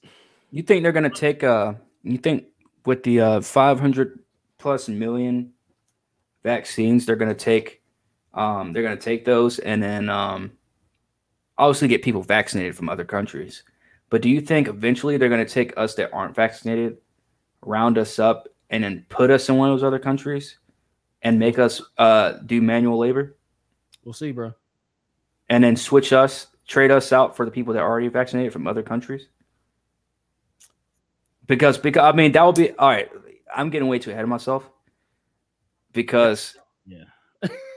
You 0.51 0.61
think 0.63 0.83
they're 0.83 0.91
gonna 0.91 1.09
take 1.09 1.43
uh 1.43 1.73
you 2.03 2.17
think 2.17 2.45
with 2.85 3.03
the 3.03 3.21
uh 3.21 3.41
500 3.41 4.19
plus 4.57 4.89
million 4.89 5.53
vaccines 6.43 7.05
they're 7.05 7.15
gonna 7.15 7.33
take 7.33 7.81
um 8.33 8.73
they're 8.73 8.83
gonna 8.83 8.97
take 8.97 9.23
those 9.23 9.59
and 9.59 9.81
then 9.81 10.09
um 10.09 10.51
obviously 11.61 11.87
get 11.87 12.03
people 12.03 12.21
vaccinated 12.21 12.75
from 12.75 12.89
other 12.89 13.05
countries. 13.05 13.63
But 14.09 14.21
do 14.21 14.29
you 14.29 14.41
think 14.41 14.67
eventually 14.67 15.15
they're 15.15 15.29
gonna 15.29 15.45
take 15.45 15.73
us 15.77 15.95
that 15.95 16.11
aren't 16.11 16.35
vaccinated, 16.35 16.97
round 17.61 17.97
us 17.97 18.19
up, 18.19 18.49
and 18.69 18.83
then 18.83 19.05
put 19.07 19.31
us 19.31 19.47
in 19.47 19.55
one 19.55 19.69
of 19.69 19.79
those 19.79 19.87
other 19.87 19.99
countries 19.99 20.57
and 21.21 21.39
make 21.39 21.57
us 21.59 21.81
uh 21.97 22.33
do 22.45 22.61
manual 22.61 22.97
labor 22.97 23.37
we'll 24.03 24.13
see 24.13 24.31
bro 24.31 24.51
and 25.49 25.63
then 25.63 25.75
switch 25.75 26.13
us 26.13 26.47
trade 26.71 26.89
us 26.89 27.11
out 27.11 27.35
for 27.35 27.45
the 27.45 27.51
people 27.51 27.73
that 27.73 27.81
are 27.81 27.89
already 27.89 28.07
vaccinated 28.07 28.53
from 28.53 28.65
other 28.65 28.81
countries? 28.81 29.27
Because 31.47 31.77
because 31.77 32.01
I 32.01 32.15
mean 32.15 32.31
that 32.31 32.43
would 32.43 32.55
be 32.55 32.71
all 32.71 32.89
right. 32.89 33.11
I'm 33.53 33.69
getting 33.69 33.89
way 33.89 33.99
too 33.99 34.11
ahead 34.11 34.23
of 34.23 34.29
myself 34.29 34.67
because 35.91 36.55
Yeah. 36.85 37.03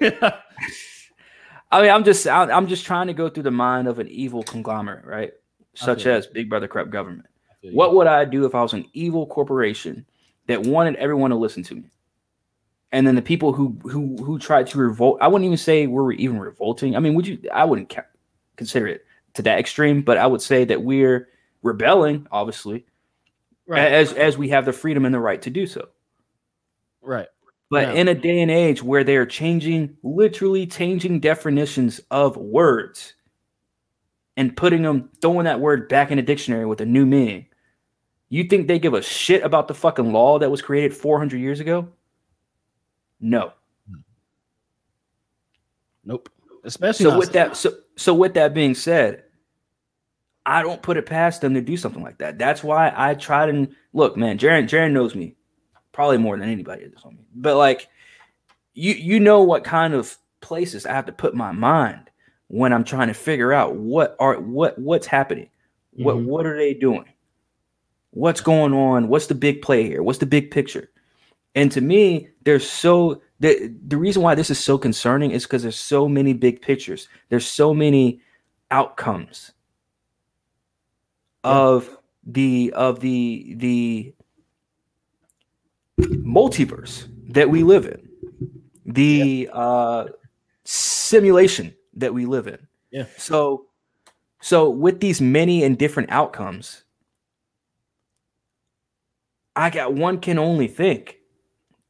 I 1.74 1.82
mean 1.82 1.90
I'm 1.90 2.04
just 2.04 2.26
I'm 2.26 2.66
just 2.68 2.84
trying 2.84 3.08
to 3.08 3.14
go 3.14 3.28
through 3.28 3.42
the 3.44 3.50
mind 3.50 3.88
of 3.88 3.98
an 3.98 4.08
evil 4.08 4.42
conglomerate, 4.42 5.04
right? 5.04 5.32
Such 5.74 6.06
as 6.06 6.26
Big 6.26 6.48
Brother 6.48 6.68
Crap 6.68 6.90
Government. 6.90 7.26
I 7.50 7.54
feel 7.60 7.70
you. 7.72 7.76
What 7.76 7.94
would 7.94 8.06
I 8.06 8.24
do 8.24 8.44
if 8.46 8.54
I 8.54 8.62
was 8.62 8.72
an 8.72 8.86
evil 8.92 9.26
corporation 9.26 10.06
that 10.46 10.62
wanted 10.62 10.94
everyone 10.96 11.30
to 11.30 11.36
listen 11.36 11.62
to 11.64 11.74
me? 11.74 11.84
And 12.92 13.04
then 13.06 13.16
the 13.16 13.22
people 13.22 13.52
who 13.52 13.76
who 13.82 14.16
who 14.22 14.38
tried 14.38 14.68
to 14.68 14.78
revolt, 14.78 15.18
I 15.20 15.26
wouldn't 15.26 15.46
even 15.46 15.58
say 15.58 15.88
we're 15.88 16.12
even 16.12 16.38
revolting. 16.38 16.94
I 16.94 17.00
mean, 17.00 17.14
would 17.14 17.26
you? 17.26 17.38
I 17.52 17.64
wouldn't 17.64 17.88
ca- 17.88 18.06
consider 18.56 18.86
it 18.86 19.04
to 19.34 19.42
that 19.42 19.58
extreme, 19.58 20.02
but 20.02 20.16
I 20.16 20.28
would 20.28 20.40
say 20.42 20.64
that 20.66 20.80
we're 20.82 21.28
rebelling, 21.62 22.28
obviously, 22.30 22.86
Right. 23.66 23.90
as 23.90 24.12
as 24.12 24.38
we 24.38 24.50
have 24.50 24.64
the 24.64 24.72
freedom 24.72 25.04
and 25.04 25.12
the 25.12 25.18
right 25.18 25.42
to 25.42 25.50
do 25.50 25.66
so. 25.66 25.88
right. 27.02 27.26
But 27.74 27.88
Yeah. 27.88 27.94
in 27.94 28.06
a 28.06 28.14
day 28.14 28.40
and 28.40 28.52
age 28.52 28.84
where 28.84 29.02
they're 29.02 29.26
changing, 29.26 29.96
literally 30.04 30.64
changing 30.64 31.18
definitions 31.18 32.00
of 32.08 32.36
words 32.36 33.14
and 34.36 34.56
putting 34.56 34.82
them, 34.82 35.10
throwing 35.20 35.46
that 35.46 35.58
word 35.58 35.88
back 35.88 36.12
in 36.12 36.20
a 36.20 36.22
dictionary 36.22 36.66
with 36.66 36.80
a 36.80 36.86
new 36.86 37.04
meaning, 37.04 37.46
you 38.28 38.44
think 38.44 38.68
they 38.68 38.78
give 38.78 38.94
a 38.94 39.02
shit 39.02 39.42
about 39.42 39.66
the 39.66 39.74
fucking 39.74 40.12
law 40.12 40.38
that 40.38 40.52
was 40.52 40.62
created 40.62 40.94
400 40.96 41.40
years 41.40 41.58
ago? 41.58 41.88
No. 43.18 43.52
Hmm. 43.90 43.96
Nope. 46.04 46.28
Especially 46.62 47.06
So 47.06 47.18
with 47.18 47.32
that, 47.32 47.56
so 47.56 47.72
so 47.96 48.14
with 48.14 48.34
that 48.34 48.54
being 48.54 48.76
said, 48.76 49.24
I 50.46 50.62
don't 50.62 50.80
put 50.80 50.96
it 50.96 51.06
past 51.06 51.40
them 51.40 51.54
to 51.54 51.60
do 51.60 51.76
something 51.76 52.04
like 52.04 52.18
that. 52.18 52.38
That's 52.38 52.62
why 52.62 52.92
I 52.94 53.14
try 53.14 53.50
to 53.50 53.68
look, 53.92 54.16
man. 54.16 54.38
Jaron, 54.38 54.68
Jaron 54.68 54.92
knows 54.92 55.16
me 55.16 55.34
probably 55.94 56.18
more 56.18 56.36
than 56.36 56.50
anybody 56.50 56.86
does 56.88 57.04
on 57.04 57.14
me. 57.14 57.24
But 57.34 57.56
like, 57.56 57.88
you 58.74 58.92
you 58.92 59.20
know 59.20 59.42
what 59.42 59.64
kind 59.64 59.94
of 59.94 60.18
places 60.42 60.84
I 60.84 60.92
have 60.92 61.06
to 61.06 61.12
put 61.12 61.34
my 61.34 61.52
mind 61.52 62.10
when 62.48 62.74
I'm 62.74 62.84
trying 62.84 63.08
to 63.08 63.14
figure 63.14 63.54
out 63.54 63.76
what 63.76 64.14
are 64.18 64.38
what 64.40 64.78
what's 64.78 65.06
happening. 65.06 65.48
What 65.92 66.16
Mhm. 66.16 66.24
what 66.26 66.44
are 66.44 66.58
they 66.58 66.74
doing? 66.74 67.06
What's 68.10 68.40
going 68.42 68.74
on? 68.74 69.08
What's 69.08 69.28
the 69.28 69.34
big 69.34 69.62
play 69.62 69.84
here? 69.84 70.02
What's 70.02 70.18
the 70.18 70.26
big 70.26 70.50
picture? 70.50 70.90
And 71.54 71.70
to 71.72 71.80
me, 71.80 72.28
there's 72.42 72.68
so 72.68 73.22
the 73.40 73.72
the 73.86 73.96
reason 73.96 74.22
why 74.22 74.34
this 74.34 74.50
is 74.50 74.58
so 74.58 74.76
concerning 74.76 75.30
is 75.30 75.44
because 75.44 75.62
there's 75.62 75.78
so 75.78 76.08
many 76.08 76.32
big 76.32 76.60
pictures. 76.60 77.08
There's 77.28 77.46
so 77.46 77.72
many 77.72 78.20
outcomes 78.70 79.52
of 81.44 81.96
the 82.26 82.72
of 82.74 83.00
the 83.00 83.54
the 83.58 84.14
multiverse 86.00 87.08
that 87.28 87.48
we 87.48 87.62
live 87.62 87.86
in, 87.86 88.08
the 88.86 89.48
uh, 89.52 90.06
simulation 90.64 91.74
that 91.94 92.12
we 92.12 92.26
live 92.26 92.46
in. 92.46 92.58
Yeah. 92.90 93.06
So, 93.16 93.66
so 94.40 94.68
with 94.70 95.00
these 95.00 95.20
many 95.20 95.64
and 95.64 95.78
different 95.78 96.10
outcomes, 96.10 96.84
I 99.56 99.70
got 99.70 99.94
one 99.94 100.18
can 100.18 100.38
only 100.38 100.66
think 100.66 101.18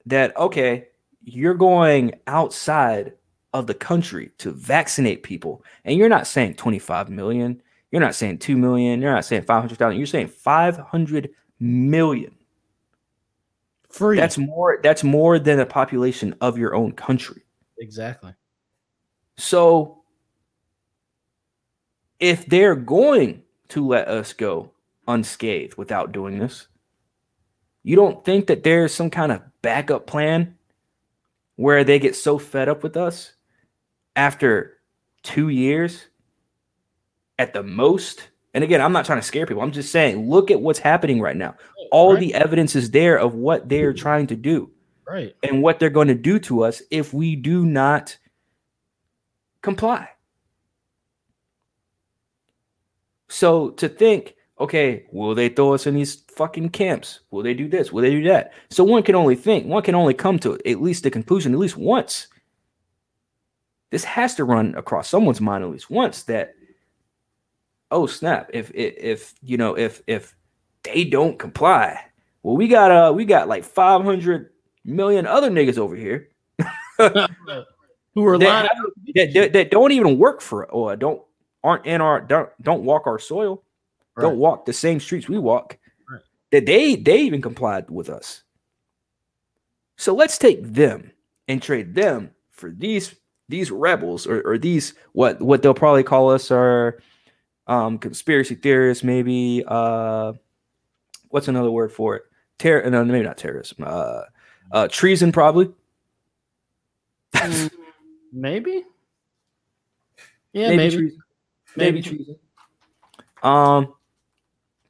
that 0.07 0.37
okay, 0.37 0.89
you're 1.23 1.55
going 1.55 2.13
outside 2.27 3.15
of 3.55 3.67
the 3.67 3.75
country 3.75 4.31
to 4.39 4.51
vaccinate 4.51 5.23
people, 5.23 5.65
and 5.85 5.97
you're 5.97 6.09
not 6.09 6.27
saying 6.27 6.55
25 6.55 7.09
million, 7.09 7.63
you're 7.91 8.01
not 8.01 8.15
saying 8.15 8.39
2 8.39 8.57
million, 8.57 9.01
you're 9.01 9.13
not 9.13 9.25
saying 9.25 9.43
500,000, 9.43 9.97
you're 9.97 10.07
saying 10.07 10.29
500 10.29 11.31
million. 11.61 12.35
Free. 13.95 14.17
That's 14.17 14.39
more 14.39 14.81
that's 14.83 15.05
more 15.05 15.39
than 15.39 15.59
the 15.59 15.67
population 15.67 16.35
of 16.41 16.59
your 16.59 16.75
own 16.75 16.93
country. 16.93 17.43
exactly. 17.79 18.35
So 19.37 20.03
if 22.21 22.47
they're 22.47 22.77
going 22.77 23.43
to 23.69 23.87
let 23.87 24.09
us 24.09 24.33
go 24.33 24.71
unscathed 25.09 25.77
without 25.77 26.13
doing 26.13 26.39
this, 26.39 26.69
you 27.83 27.97
don't 27.97 28.25
think 28.25 28.47
that 28.47 28.63
there's 28.63 28.95
some 28.95 29.11
kind 29.11 29.33
of 29.33 29.43
backup 29.63 30.07
plan 30.07 30.57
where 31.57 31.85
they 31.85 31.99
get 31.99 32.17
so 32.17 32.39
fed 32.39 32.69
up 32.69 32.83
with 32.83 32.97
us 32.97 33.35
after 34.17 34.79
two 35.23 35.49
years 35.49 36.07
at 37.39 37.53
the 37.53 37.63
most? 37.63 38.29
And 38.55 38.63
again, 38.63 38.81
I'm 38.81 38.93
not 38.93 39.05
trying 39.05 39.21
to 39.21 39.27
scare 39.27 39.47
people. 39.47 39.63
I'm 39.63 39.73
just 39.73 39.91
saying, 39.91 40.31
look 40.31 40.51
at 40.51 40.61
what's 40.61 40.79
happening 40.79 41.21
right 41.21 41.37
now. 41.37 41.57
All 41.91 42.13
right. 42.13 42.21
the 42.21 42.35
evidence 42.35 42.77
is 42.77 42.91
there 42.93 43.19
of 43.19 43.35
what 43.35 43.69
they're 43.69 43.93
trying 43.93 44.29
to 44.29 44.37
do 44.37 44.71
Right. 45.07 45.35
and 45.43 45.61
what 45.63 45.79
they're 45.81 45.91
going 45.91 46.09
to 46.09 46.15
do 46.15 46.39
to 46.41 46.63
us 46.65 46.81
if 46.91 47.13
we 47.13 47.35
do 47.37 47.67
not 47.67 48.17
comply. 49.61 50.09
So 53.29 53.71
to 53.71 53.89
think, 53.89 54.35
okay, 54.61 55.07
will 55.11 55.35
they 55.35 55.49
throw 55.49 55.75
us 55.75 55.87
in 55.89 55.95
these 55.95 56.23
fucking 56.37 56.69
camps? 56.71 57.21
Will 57.33 57.43
they 57.43 57.55
do 57.55 57.69
this? 57.69 57.93
Will 57.93 58.03
they 58.03 58.11
do 58.11 58.23
that? 58.29 58.53
So 58.71 58.85
one 58.85 59.03
can 59.03 59.17
only 59.17 59.35
think, 59.35 59.67
one 59.67 59.83
can 59.83 59.97
only 59.97 60.15
come 60.15 60.39
to 60.41 60.55
at 60.65 60.81
least 60.81 61.03
the 61.03 61.11
conclusion 61.11 61.53
at 61.53 61.59
least 61.59 61.77
once. 61.77 62.29
This 63.91 64.05
has 64.05 64.37
to 64.37 64.45
run 64.45 64.75
across 64.77 65.09
someone's 65.09 65.41
mind 65.41 65.65
at 65.65 65.71
least 65.71 65.91
once 65.91 66.23
that, 66.25 66.55
oh 67.95 68.07
snap! 68.07 68.51
If 68.53 68.71
if, 68.75 68.95
if 68.99 69.35
you 69.43 69.57
know 69.57 69.77
if 69.79 70.03
if 70.07 70.37
they 70.83 71.05
don't 71.05 71.39
comply, 71.39 71.99
well 72.43 72.57
we 72.57 72.69
got 72.69 72.91
uh 72.91 73.13
we 73.15 73.25
got 73.25 73.49
like 73.49 73.65
five 73.65 74.03
hundred 74.05 74.51
million 74.85 75.27
other 75.27 75.51
niggas 75.51 75.79
over 75.79 75.97
here 75.97 76.29
Who 76.99 78.27
are 78.27 78.39
that, 78.39 78.47
lying? 78.47 78.69
that, 79.15 79.33
that, 79.35 79.53
that 79.55 79.71
don't 79.71 79.93
even 79.93 80.19
work 80.19 80.41
for 80.43 80.71
or 80.71 80.95
don't 80.95 81.23
aren't 81.63 81.87
in 81.87 82.01
our 82.01 82.21
don't, 82.21 82.51
don't 82.63 82.85
walk 82.85 83.07
our 83.07 83.19
soil 83.19 83.63
Right. 84.17 84.23
don't 84.25 84.37
walk 84.39 84.65
the 84.65 84.73
same 84.73 85.01
streets 85.01 85.29
we 85.29 85.39
walk 85.39 85.77
Right. 86.09 86.21
that 86.53 86.67
they 86.67 86.95
they 86.95 87.23
even 87.23 87.43
complied 87.43 87.91
with 87.91 88.09
us 88.09 88.43
so 89.97 90.15
let's 90.15 90.39
take 90.39 90.63
them 90.63 91.11
and 91.49 91.61
trade 91.61 91.95
them 91.95 92.31
for 92.51 92.71
these 92.71 93.17
these 93.49 93.71
rebels 93.71 94.27
or, 94.27 94.41
or 94.43 94.59
these 94.59 94.95
what 95.13 95.41
what 95.43 95.63
they'll 95.63 95.75
probably 95.75 96.05
call 96.05 96.31
us 96.31 96.51
are 96.51 97.01
um 97.67 97.99
conspiracy 97.99 98.55
theorists 98.55 99.03
maybe 99.05 99.65
uh 99.67 100.33
what's 101.29 101.49
another 101.49 101.71
word 101.71 101.91
for 101.93 102.17
it 102.17 102.23
Terror, 102.59 102.89
no 102.91 103.05
maybe 103.05 103.25
not 103.25 103.37
terrorism 103.39 103.85
uh 103.87 104.23
uh 104.73 104.89
treason 104.89 105.33
probably 105.33 105.73
Maybe. 108.33 108.85
Yeah, 110.53 110.71
maybe. 110.71 110.97
treason. 110.97 111.19
maybe 111.77 112.01
Maybe. 112.01 112.17
treason. 112.17 112.37
Um, 113.43 113.95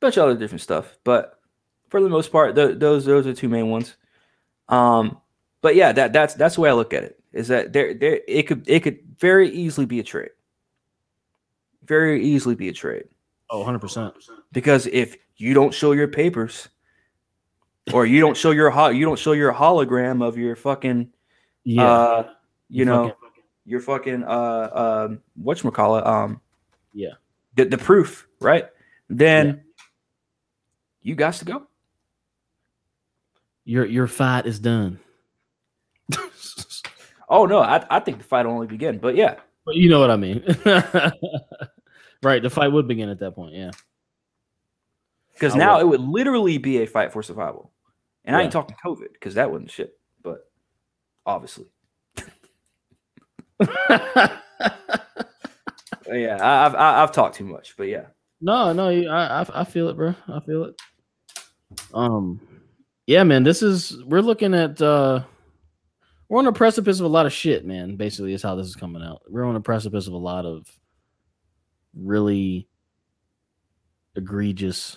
bunch 0.01 0.16
of 0.16 0.24
other 0.24 0.38
different 0.38 0.62
stuff, 0.62 0.96
but 1.05 1.40
for 1.88 2.01
the 2.01 2.09
most 2.09 2.32
part, 2.32 2.55
th- 2.55 2.78
those 2.78 3.05
those 3.05 3.26
are 3.26 3.34
two 3.34 3.48
main 3.48 3.68
ones. 3.68 3.96
Um, 4.68 5.18
but 5.60 5.74
yeah, 5.76 5.92
that 5.92 6.12
that's 6.12 6.34
that's 6.34 6.55
the 6.55 6.62
way 6.62 6.70
I 6.70 6.74
look 6.74 6.94
at 6.94 7.02
it. 7.02 7.22
Is 7.32 7.48
that 7.48 7.72
there 7.72 7.92
there 7.94 8.20
it 8.26 8.44
could 8.44 8.68
it 8.68 8.80
could 8.80 8.98
very 9.18 9.51
easily 9.51 9.86
be 9.86 10.01
a 10.01 10.05
trade, 10.05 10.30
very 11.86 12.24
easily 12.24 12.55
be 12.55 12.69
a 12.69 12.73
trade 12.73 13.05
Oh, 13.51 13.59
100 13.59 13.78
percent. 13.78 14.15
because 14.52 14.86
if 14.86 15.16
you 15.36 15.55
don't 15.55 15.73
show 15.74 15.93
your 15.93 16.09
papers, 16.09 16.69
or 17.93 18.06
you 18.06 18.20
don't 18.20 18.36
show 18.36 18.51
your 18.52 18.70
ho- 18.70 18.89
you 18.89 19.05
don't 19.05 19.19
show 19.19 19.32
your 19.32 19.52
hologram 19.52 20.27
of 20.27 20.39
your 20.39 20.56
fucking 20.56 21.11
Yeah. 21.65 21.85
uh 21.85 22.28
you 22.69 22.85
know 22.85 23.09
Fucking- 23.09 23.20
your 23.66 23.81
fucking 23.81 24.24
uh 24.24 24.70
um 25.06 25.20
whatchamacallit, 25.43 26.06
um 26.06 26.40
Yeah. 26.94 27.12
the, 27.56 27.65
the 27.66 27.78
proof 27.78 28.27
right 28.40 28.66
then 29.11 29.62
you 31.02 31.15
got 31.15 31.35
to 31.35 31.44
go 31.44 31.66
your 33.66 33.85
your 33.86 34.06
fight 34.06 34.47
is 34.47 34.59
done. 34.59 34.98
oh 37.28 37.44
no 37.47 37.61
I, 37.61 37.85
I 37.90 38.01
think 38.01 38.19
the 38.19 38.24
fight 38.24 38.47
will 38.47 38.52
only 38.55 38.66
begin 38.66 38.98
but 38.98 39.15
yeah 39.16 39.36
But 39.66 39.74
you 39.77 39.89
know 39.90 40.01
what 40.01 40.11
I 40.11 40.16
mean. 40.16 40.43
right. 42.24 42.42
The 42.42 42.51
fight 42.51 42.68
would 42.68 42.88
begin 42.88 43.09
at 43.09 43.18
that 43.20 43.32
point. 43.34 43.55
Yeah. 43.55 43.70
because 45.32 45.55
now 45.55 45.74
will. 45.74 45.80
it 45.82 45.86
would 45.88 46.01
literally 46.01 46.59
be 46.59 46.78
a 46.82 46.86
fight 46.86 47.12
for 47.12 47.22
survival 47.22 47.70
and 48.24 48.34
i 48.36 48.42
ain't 48.42 48.52
talking 48.52 48.76
covid 48.84 49.12
because 49.12 49.34
that 49.34 49.51
wasn't 49.51 49.70
shit 49.70 49.98
but 50.22 50.48
obviously 51.26 51.66
yeah 56.10 56.36
I, 56.40 56.66
I've 56.66 56.74
I- 56.74 57.02
I've 57.02 57.12
talked 57.12 57.36
too 57.36 57.44
much 57.46 57.76
but 57.76 57.84
yeah 57.88 58.06
no, 58.40 58.72
no, 58.74 58.90
you- 58.90 59.09
I, 59.09 59.40
I 59.42 59.60
I 59.60 59.64
feel 59.64 59.88
it, 59.88 59.96
bro. 59.96 60.14
I 60.28 60.40
feel 60.40 60.64
it. 60.64 60.74
Um, 61.94 62.40
yeah, 63.06 63.22
man. 63.24 63.42
This 63.42 63.62
is 63.62 64.05
we're 64.05 64.20
looking 64.20 64.52
at 64.52 64.82
uh 64.82 65.22
we're 66.28 66.40
on 66.40 66.44
the 66.44 66.52
precipice 66.52 66.98
of 67.01 67.06
a 67.06 67.09
lot 67.09 67.24
of 67.24 67.32
shit, 67.32 67.64
man. 67.64 67.96
Basically, 67.96 68.34
is 68.34 68.42
how 68.42 68.55
this 68.55 68.66
is 68.66 68.76
coming 68.76 69.02
out. 69.02 69.22
We're 69.30 69.44
on 69.44 69.55
the 69.55 69.60
precipice 69.60 70.09
of 70.09 70.12
a 70.12 70.18
lot 70.18 70.44
of 70.44 70.66
really 71.96 72.68
egregious, 74.16 74.96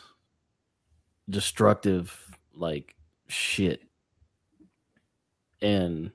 destructive, 1.29 2.37
like 2.53 2.95
shit. 3.27 3.81
And 5.61 6.11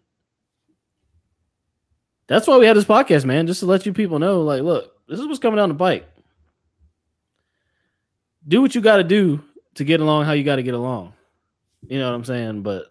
that's 2.27 2.47
why 2.47 2.59
we 2.59 2.67
had 2.67 2.77
this 2.77 2.85
podcast, 2.85 3.25
man, 3.25 3.47
just 3.47 3.61
to 3.61 3.67
let 3.67 3.87
you 3.87 3.93
people 3.93 4.19
know, 4.19 4.43
like, 4.43 4.63
look, 4.63 4.93
this 5.09 5.19
is 5.19 5.27
what's 5.27 5.39
coming 5.39 5.57
down 5.57 5.69
the 5.69 5.75
bike. 5.75 6.09
Do 8.47 8.61
what 8.61 8.75
you 8.75 8.81
got 8.81 8.97
to 8.97 9.05
do 9.05 9.43
to 9.75 9.85
get 9.85 10.01
along 10.01 10.25
how 10.25 10.33
you 10.33 10.45
got 10.45 10.57
to 10.57 10.63
get 10.63 10.75
along. 10.75 11.13
You 11.89 11.99
know 11.99 12.09
what 12.09 12.17
I'm 12.17 12.25
saying? 12.25 12.63
But 12.63 12.87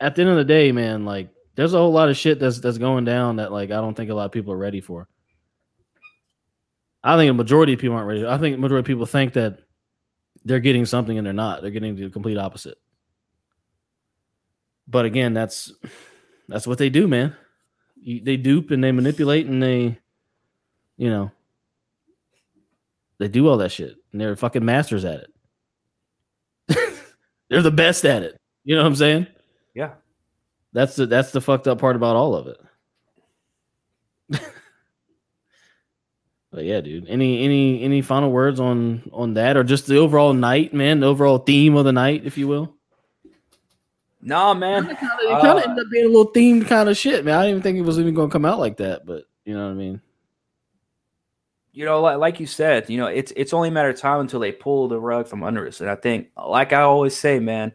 at 0.00 0.14
the 0.14 0.22
end 0.22 0.30
of 0.30 0.36
the 0.36 0.44
day, 0.44 0.72
man, 0.72 1.04
like 1.04 1.30
there's 1.54 1.74
a 1.74 1.78
whole 1.78 1.92
lot 1.92 2.08
of 2.08 2.16
shit 2.16 2.38
that's 2.38 2.60
that's 2.60 2.78
going 2.78 3.04
down 3.04 3.36
that 3.36 3.52
like 3.52 3.70
I 3.70 3.76
don't 3.76 3.94
think 3.94 4.10
a 4.10 4.14
lot 4.14 4.26
of 4.26 4.32
people 4.32 4.52
are 4.52 4.58
ready 4.58 4.80
for. 4.80 5.08
I 7.06 7.16
think 7.16 7.30
a 7.30 7.34
majority 7.34 7.72
of 7.72 7.78
people 7.78 7.94
aren't 7.96 8.08
ready. 8.08 8.26
I 8.26 8.36
think 8.36 8.58
majority 8.58 8.80
of 8.80 8.86
people 8.86 9.06
think 9.06 9.34
that 9.34 9.60
they're 10.44 10.58
getting 10.58 10.84
something 10.84 11.16
and 11.16 11.24
they're 11.24 11.32
not. 11.32 11.62
They're 11.62 11.70
getting 11.70 11.94
the 11.94 12.10
complete 12.10 12.36
opposite. 12.36 12.78
But 14.88 15.04
again, 15.04 15.32
that's 15.32 15.72
that's 16.48 16.66
what 16.66 16.78
they 16.78 16.90
do, 16.90 17.06
man. 17.06 17.36
You, 17.94 18.20
they 18.22 18.36
dupe 18.36 18.72
and 18.72 18.82
they 18.82 18.90
manipulate 18.90 19.46
and 19.46 19.62
they, 19.62 19.98
you 20.96 21.08
know, 21.08 21.30
they 23.18 23.28
do 23.28 23.48
all 23.48 23.58
that 23.58 23.70
shit 23.70 23.94
and 24.10 24.20
they're 24.20 24.34
fucking 24.34 24.64
masters 24.64 25.04
at 25.04 25.26
it. 26.68 26.94
they're 27.48 27.62
the 27.62 27.70
best 27.70 28.04
at 28.04 28.24
it. 28.24 28.36
You 28.64 28.74
know 28.74 28.82
what 28.82 28.88
I'm 28.88 28.96
saying? 28.96 29.28
Yeah. 29.74 29.92
That's 30.72 30.96
the 30.96 31.06
that's 31.06 31.30
the 31.30 31.40
fucked 31.40 31.68
up 31.68 31.78
part 31.78 31.94
about 31.94 32.16
all 32.16 32.34
of 32.34 32.48
it. 32.48 34.42
but 36.50 36.64
yeah, 36.64 36.80
dude. 36.80 37.08
Any 37.08 37.44
any 37.44 37.82
any 37.82 38.02
final 38.02 38.30
words 38.30 38.60
on 38.60 39.08
on 39.12 39.34
that 39.34 39.56
or 39.56 39.64
just 39.64 39.86
the 39.86 39.96
overall 39.98 40.32
night, 40.32 40.72
man? 40.72 41.00
The 41.00 41.06
overall 41.06 41.38
theme 41.38 41.76
of 41.76 41.84
the 41.84 41.92
night, 41.92 42.22
if 42.24 42.38
you 42.38 42.48
will. 42.48 42.74
No, 44.22 44.54
man. 44.54 44.90
It 44.90 44.96
uh, 45.00 45.40
kind 45.40 45.58
of 45.58 45.64
ended 45.64 45.84
up 45.84 45.90
being 45.90 46.04
a 46.06 46.08
little 46.08 46.32
themed 46.32 46.66
kind 46.66 46.88
of 46.88 46.96
shit, 46.96 47.24
man. 47.24 47.38
I 47.38 47.42
didn't 47.42 47.50
even 47.50 47.62
think 47.62 47.78
it 47.78 47.82
was 47.82 47.98
even 48.00 48.14
going 48.14 48.28
to 48.28 48.32
come 48.32 48.44
out 48.44 48.58
like 48.58 48.78
that, 48.78 49.06
but 49.06 49.24
you 49.44 49.54
know 49.54 49.64
what 49.66 49.70
I 49.70 49.74
mean. 49.74 50.00
You 51.72 51.84
know, 51.84 52.00
like, 52.00 52.18
like 52.18 52.40
you 52.40 52.46
said, 52.46 52.88
you 52.88 52.96
know, 52.96 53.06
it's 53.06 53.32
it's 53.36 53.52
only 53.52 53.68
a 53.68 53.72
matter 53.72 53.90
of 53.90 54.00
time 54.00 54.20
until 54.20 54.40
they 54.40 54.50
pull 54.50 54.88
the 54.88 54.98
rug 54.98 55.28
from 55.28 55.42
under 55.44 55.66
us. 55.68 55.80
And 55.80 55.90
I 55.90 55.94
think, 55.94 56.28
like 56.36 56.72
I 56.72 56.80
always 56.80 57.14
say, 57.14 57.38
man, 57.38 57.72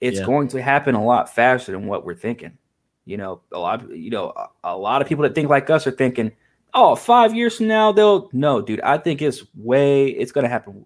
it's 0.00 0.18
Yeah. 0.20 0.26
going 0.26 0.48
to 0.48 0.62
happen 0.62 0.94
a 0.94 1.02
lot 1.04 1.34
faster 1.34 1.72
than 1.72 1.86
what 1.86 2.04
we're 2.04 2.14
thinking. 2.14 2.58
You 3.06 3.16
know, 3.16 3.40
a 3.50 3.58
lot 3.58 3.82
of 3.82 3.96
you 3.96 4.10
know, 4.10 4.32
a, 4.36 4.48
a 4.64 4.76
lot 4.76 5.00
of 5.00 5.08
people 5.08 5.22
that 5.22 5.34
think 5.34 5.48
like 5.48 5.70
us 5.70 5.86
are 5.86 5.90
thinking, 5.90 6.32
oh, 6.74 6.94
five 6.94 7.34
years 7.34 7.56
from 7.56 7.68
now, 7.68 7.92
they'll 7.92 8.28
no, 8.32 8.60
dude. 8.60 8.80
I 8.82 8.98
think 8.98 9.22
it's 9.22 9.42
way 9.56 10.08
it's 10.08 10.32
gonna 10.32 10.48
happen. 10.48 10.84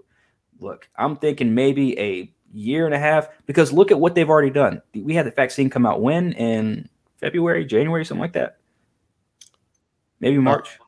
Look, 0.60 0.88
I'm 0.96 1.16
thinking 1.16 1.54
maybe 1.54 1.98
a 1.98 2.32
year 2.52 2.86
and 2.86 2.94
a 2.94 2.98
half 2.98 3.28
because 3.46 3.72
look 3.72 3.90
at 3.90 3.98
what 3.98 4.14
they've 4.14 4.28
already 4.28 4.50
done. 4.50 4.80
We 4.94 5.14
had 5.14 5.26
the 5.26 5.30
vaccine 5.30 5.70
come 5.70 5.86
out 5.86 6.00
when 6.02 6.32
in 6.34 6.88
February, 7.18 7.64
January, 7.64 8.04
something 8.04 8.20
like 8.20 8.34
that. 8.34 8.58
Maybe 10.20 10.38
uh, 10.38 10.42
March. 10.42 10.78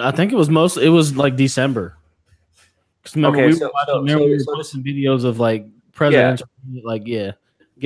I 0.00 0.10
think 0.10 0.32
it 0.32 0.36
was 0.36 0.48
most. 0.48 0.76
It 0.76 0.88
was 0.88 1.16
like 1.16 1.36
December. 1.36 1.96
remember 3.14 3.38
Okay, 3.38 3.46
we 3.48 3.52
so- 3.52 3.66
were 3.66 3.72
watching, 3.74 3.94
so- 3.94 4.00
remember 4.00 4.24
we 4.24 4.30
were 4.32 4.38
so- 4.40 4.54
posting 4.54 4.82
videos 4.82 5.24
of 5.24 5.38
like 5.38 5.66
presidential, 5.92 6.48
like 6.82 7.02
yeah, 7.06 7.32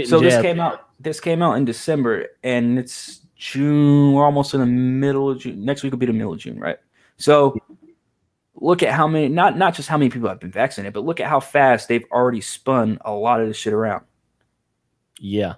so 0.04 0.20
this 0.20 0.40
came 0.40 0.60
out 0.60 0.88
this 1.00 1.20
came 1.20 1.42
out 1.42 1.54
in 1.54 1.64
december 1.64 2.26
and 2.44 2.78
it's 2.78 3.25
june 3.36 4.12
we're 4.12 4.24
almost 4.24 4.54
in 4.54 4.60
the 4.60 4.66
middle 4.66 5.30
of 5.30 5.38
june 5.38 5.64
next 5.64 5.82
week 5.82 5.92
will 5.92 5.98
be 5.98 6.06
the 6.06 6.12
middle 6.12 6.32
of 6.32 6.38
june 6.38 6.58
right 6.58 6.78
so 7.16 7.56
look 8.54 8.82
at 8.82 8.92
how 8.92 9.06
many 9.06 9.28
not 9.28 9.56
not 9.58 9.74
just 9.74 9.88
how 9.88 9.98
many 9.98 10.10
people 10.10 10.28
have 10.28 10.40
been 10.40 10.50
vaccinated 10.50 10.92
but 10.94 11.04
look 11.04 11.20
at 11.20 11.28
how 11.28 11.38
fast 11.38 11.88
they've 11.88 12.06
already 12.10 12.40
spun 12.40 12.98
a 13.04 13.12
lot 13.12 13.40
of 13.40 13.46
this 13.46 13.56
shit 13.56 13.72
around 13.72 14.04
Yeah, 15.20 15.54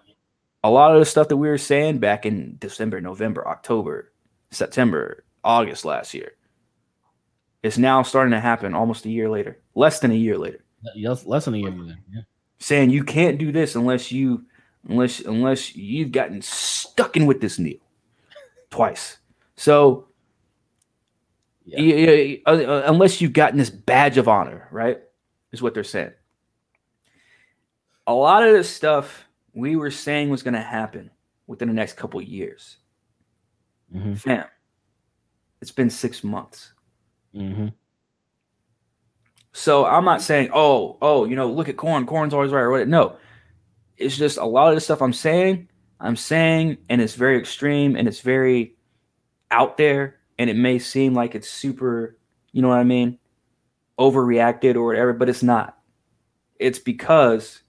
a 0.65 0.71
lot 0.71 0.93
of 0.93 0.99
the 0.99 1.07
stuff 1.07 1.29
that 1.29 1.37
we 1.37 1.49
were 1.49 1.59
saying 1.59 1.99
back 1.99 2.27
in 2.27 2.57
december 2.59 3.01
november 3.01 3.47
october 3.47 4.13
september 4.51 5.25
august 5.45 5.85
last 5.85 6.15
year 6.15 6.33
is 7.63 7.79
now 7.79 8.03
starting 8.03 8.33
to 8.33 8.41
happen 8.41 8.75
almost 8.75 9.05
a 9.05 9.11
year 9.11 9.29
later 9.31 9.61
less 9.77 10.01
than 10.01 10.11
a 10.11 10.15
year 10.15 10.37
later 10.37 10.65
less, 10.97 11.27
less 11.27 11.45
than 11.45 11.55
a 11.55 11.59
year. 11.59 11.71
Then. 11.71 11.99
Yeah. 12.13 12.21
saying 12.59 12.91
you 12.91 13.05
can't 13.05 13.39
do 13.39 13.53
this 13.53 13.75
unless 13.77 14.11
you 14.11 14.45
unless 14.89 15.21
unless 15.21 15.77
you've 15.77 16.13
gotten 16.13 16.43
stuck 16.43 17.17
in 17.17 17.27
with 17.27 17.41
this 17.41 17.57
deal 17.57 17.79
twice. 18.71 19.19
So 19.57 20.09
yeah, 21.65 22.37
uh, 22.47 22.51
uh, 22.51 22.83
unless 22.87 23.21
you've 23.21 23.35
gotten 23.35 23.59
this 23.59 23.71
badge 23.71 24.17
of 24.17 24.27
honor, 24.27 24.69
right? 24.71 24.99
Is 25.53 25.63
what 25.63 25.75
they're 25.75 25.85
saying. 25.85 26.13
A 28.07 28.13
lot 28.13 28.43
of 28.43 28.53
this 28.55 28.71
stuff 28.71 29.27
we 29.55 29.77
were 29.77 29.91
saying 29.91 30.31
was 30.31 30.43
going 30.43 30.55
to 30.55 30.61
happen 30.61 31.11
within 31.47 31.69
the 31.69 31.75
next 31.75 31.97
couple 31.97 32.23
years. 32.23 32.77
Mm-hmm. 33.95 34.15
Fam, 34.15 34.47
it's 35.61 35.71
been 35.71 35.91
six 35.91 36.25
months. 36.25 36.73
Mm-hmm. 37.35 37.69
So 39.53 39.85
I'm 39.85 40.05
not 40.05 40.23
saying, 40.23 40.51
oh, 40.55 40.97
oh, 41.03 41.25
you 41.25 41.37
know, 41.37 41.51
look 41.51 41.69
at 41.69 41.77
corn. 41.77 42.07
Corn's 42.07 42.33
always 42.33 42.53
right 42.53 42.63
or 42.63 42.71
what. 42.71 42.89
No, 42.89 43.17
it's 43.99 44.17
just 44.17 44.39
a 44.39 44.45
lot 44.45 44.69
of 44.69 44.75
the 44.75 44.81
stuff 44.81 45.03
I'm 45.03 45.13
saying. 45.13 45.69
I'm 46.01 46.17
saying, 46.17 46.79
and 46.89 47.01
it's 47.01 47.15
very 47.15 47.39
extreme 47.39 47.97
and 47.97 48.07
it's 48.07 48.21
very 48.21 48.77
out 49.51 49.77
there, 49.77 50.17
and 50.39 50.49
it 50.49 50.57
may 50.57 50.79
seem 50.79 51.15
like 51.15 51.35
it's 51.35 51.51
super, 51.51 52.17
you 52.53 52.63
know 52.63 52.69
what 52.69 52.79
I 52.79 52.85
mean, 52.85 53.19
overreacted 53.99 54.77
or 54.77 54.85
whatever, 54.87 55.13
but 55.13 55.29
it's 55.29 55.43
not. 55.43 55.77
It's 56.61 56.79
because 56.79 57.63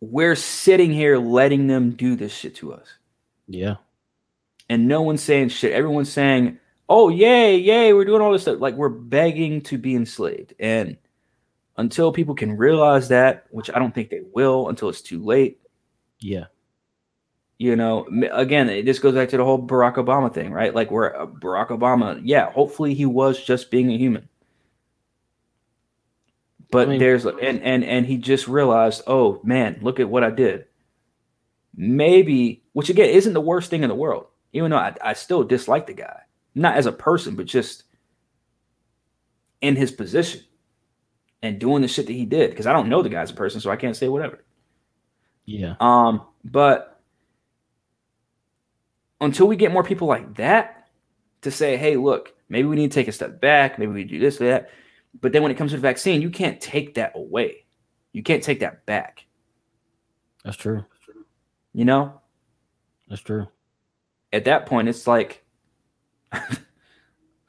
we're 0.00 0.36
sitting 0.36 0.92
here 0.92 1.18
letting 1.18 1.66
them 1.66 1.90
do 1.92 2.16
this 2.16 2.32
shit 2.32 2.54
to 2.56 2.72
us 2.72 2.88
Yeah. 3.46 3.76
and 4.68 4.88
no 4.88 5.02
one's 5.02 5.22
saying 5.22 5.50
shit. 5.50 5.72
Everyone's 5.72 6.10
saying, 6.12 6.58
"Oh, 6.88 7.08
yay, 7.08 7.56
yay, 7.56 7.92
we're 7.92 8.04
doing 8.04 8.20
all 8.22 8.32
this 8.32 8.42
stuff." 8.42 8.60
Like 8.60 8.74
we're 8.74 8.88
begging 8.88 9.60
to 9.62 9.78
be 9.78 9.94
enslaved. 9.94 10.54
And 10.58 10.96
until 11.76 12.12
people 12.12 12.34
can 12.34 12.56
realize 12.56 13.08
that, 13.08 13.46
which 13.50 13.70
I 13.70 13.78
don't 13.78 13.94
think 13.94 14.10
they 14.10 14.22
will 14.32 14.68
until 14.68 14.88
it's 14.88 15.00
too 15.02 15.22
late, 15.24 15.60
Yeah. 16.20 16.46
you 17.58 17.76
know, 17.76 18.06
again, 18.32 18.68
it 18.68 18.84
just 18.84 19.00
goes 19.02 19.14
back 19.14 19.30
to 19.30 19.36
the 19.38 19.44
whole 19.44 19.64
Barack 19.66 19.94
Obama 19.94 20.32
thing, 20.32 20.52
right? 20.52 20.74
Like 20.74 20.90
where 20.90 21.18
uh, 21.18 21.26
Barack 21.26 21.68
Obama, 21.68 22.20
yeah, 22.24 22.50
hopefully 22.50 22.92
he 22.94 23.06
was 23.06 23.42
just 23.42 23.70
being 23.70 23.90
a 23.90 23.96
human. 23.98 24.28
But 26.70 26.88
I 26.88 26.90
mean- 26.92 27.00
there's 27.00 27.24
and 27.26 27.60
and 27.62 27.84
and 27.84 28.06
he 28.06 28.16
just 28.16 28.48
realized, 28.48 29.02
"Oh, 29.06 29.40
man, 29.44 29.78
look 29.82 30.00
at 30.00 30.08
what 30.08 30.24
I 30.24 30.30
did." 30.30 30.66
Maybe, 31.74 32.62
which 32.72 32.88
again 32.90 33.10
isn't 33.10 33.32
the 33.34 33.40
worst 33.40 33.68
thing 33.70 33.82
in 33.82 33.88
the 33.88 33.94
world, 33.94 34.26
even 34.52 34.70
though 34.70 34.78
I, 34.78 34.94
I 35.02 35.12
still 35.14 35.42
dislike 35.44 35.86
the 35.86 35.92
guy, 35.94 36.20
not 36.54 36.76
as 36.76 36.86
a 36.86 36.92
person, 36.92 37.34
but 37.36 37.46
just 37.46 37.84
in 39.60 39.76
his 39.76 39.92
position 39.92 40.42
and 41.42 41.58
doing 41.58 41.82
the 41.82 41.88
shit 41.88 42.06
that 42.06 42.12
he 42.12 42.24
did. 42.24 42.50
Because 42.50 42.66
I 42.66 42.72
don't 42.72 42.88
know 42.88 43.02
the 43.02 43.08
guy 43.08 43.20
as 43.20 43.30
a 43.30 43.34
person, 43.34 43.60
so 43.60 43.70
I 43.70 43.76
can't 43.76 43.96
say 43.96 44.08
whatever. 44.08 44.44
Yeah. 45.44 45.74
Um, 45.80 46.22
but 46.44 47.00
until 49.20 49.46
we 49.46 49.56
get 49.56 49.72
more 49.72 49.84
people 49.84 50.08
like 50.08 50.36
that 50.36 50.88
to 51.42 51.50
say, 51.50 51.76
hey, 51.76 51.96
look, 51.96 52.32
maybe 52.48 52.68
we 52.68 52.76
need 52.76 52.90
to 52.90 52.94
take 52.94 53.08
a 53.08 53.12
step 53.12 53.40
back, 53.40 53.78
maybe 53.78 53.92
we 53.92 54.04
do 54.04 54.18
this 54.18 54.40
or 54.40 54.46
that. 54.46 54.70
But 55.20 55.32
then 55.32 55.42
when 55.42 55.52
it 55.52 55.56
comes 55.56 55.72
to 55.72 55.76
the 55.76 55.82
vaccine, 55.82 56.22
you 56.22 56.30
can't 56.30 56.60
take 56.60 56.94
that 56.94 57.12
away. 57.14 57.66
You 58.12 58.22
can't 58.22 58.42
take 58.42 58.60
that 58.60 58.86
back. 58.86 59.26
That's 60.44 60.56
true. 60.56 60.84
You 61.72 61.84
know? 61.84 62.20
That's 63.08 63.22
true. 63.22 63.46
At 64.32 64.44
that 64.44 64.66
point, 64.66 64.88
it's 64.88 65.06
like 65.06 65.44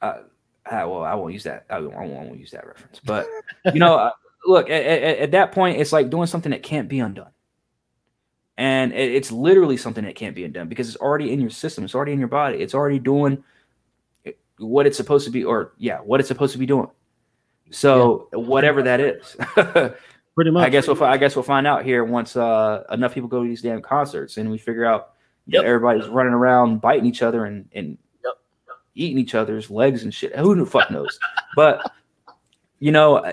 uh, 0.02 0.18
I, 0.70 0.84
well, 0.84 1.02
I 1.02 1.14
won't 1.14 1.32
use 1.32 1.44
that. 1.44 1.66
I 1.68 1.80
won't, 1.80 1.94
I 1.94 2.06
won't 2.06 2.38
use 2.38 2.50
that 2.52 2.66
reference. 2.66 3.00
But 3.04 3.26
you 3.72 3.80
know, 3.80 3.96
uh, 3.96 4.10
look 4.46 4.70
at, 4.70 4.82
at, 4.84 5.18
at 5.18 5.30
that 5.32 5.52
point, 5.52 5.80
it's 5.80 5.92
like 5.92 6.10
doing 6.10 6.26
something 6.26 6.50
that 6.50 6.62
can't 6.62 6.88
be 6.88 7.00
undone, 7.00 7.30
and 8.56 8.92
it, 8.92 9.12
it's 9.12 9.30
literally 9.30 9.76
something 9.76 10.04
that 10.04 10.14
can't 10.14 10.34
be 10.34 10.44
undone 10.44 10.68
because 10.68 10.88
it's 10.88 10.96
already 10.96 11.32
in 11.32 11.40
your 11.40 11.50
system. 11.50 11.84
It's 11.84 11.94
already 11.94 12.12
in 12.12 12.18
your 12.18 12.28
body. 12.28 12.58
It's 12.58 12.74
already 12.74 12.98
doing 12.98 13.42
what 14.58 14.86
it's 14.86 14.96
supposed 14.96 15.24
to 15.26 15.30
be, 15.30 15.44
or 15.44 15.72
yeah, 15.78 15.98
what 15.98 16.20
it's 16.20 16.28
supposed 16.28 16.52
to 16.52 16.58
be 16.58 16.66
doing. 16.66 16.88
So 17.70 18.28
whatever 18.32 18.82
that 18.82 19.00
is, 19.00 19.36
Pretty 20.34 20.50
much. 20.50 20.66
I 20.66 20.68
guess 20.68 20.88
we'll 20.88 21.02
I 21.04 21.16
guess 21.16 21.36
we'll 21.36 21.44
find 21.44 21.66
out 21.66 21.84
here 21.84 22.02
once 22.04 22.36
uh, 22.36 22.82
enough 22.90 23.14
people 23.14 23.28
go 23.28 23.42
to 23.42 23.48
these 23.48 23.62
damn 23.62 23.80
concerts 23.80 24.36
and 24.36 24.50
we 24.50 24.58
figure 24.58 24.84
out 24.84 25.10
Yep. 25.46 25.62
that 25.62 25.68
everybody's 25.68 26.08
running 26.08 26.32
around 26.32 26.80
biting 26.80 27.04
each 27.04 27.20
other 27.22 27.44
and 27.44 27.68
and 27.74 27.90
Yep. 27.90 27.98
Eating 28.94 29.18
each 29.18 29.34
other's 29.34 29.70
legs 29.70 30.02
and 30.04 30.12
shit. 30.14 30.34
Who 30.36 30.54
the 30.54 30.66
fuck 30.66 30.90
knows? 30.90 31.18
but 31.56 31.92
you 32.78 32.92
know, 32.92 33.32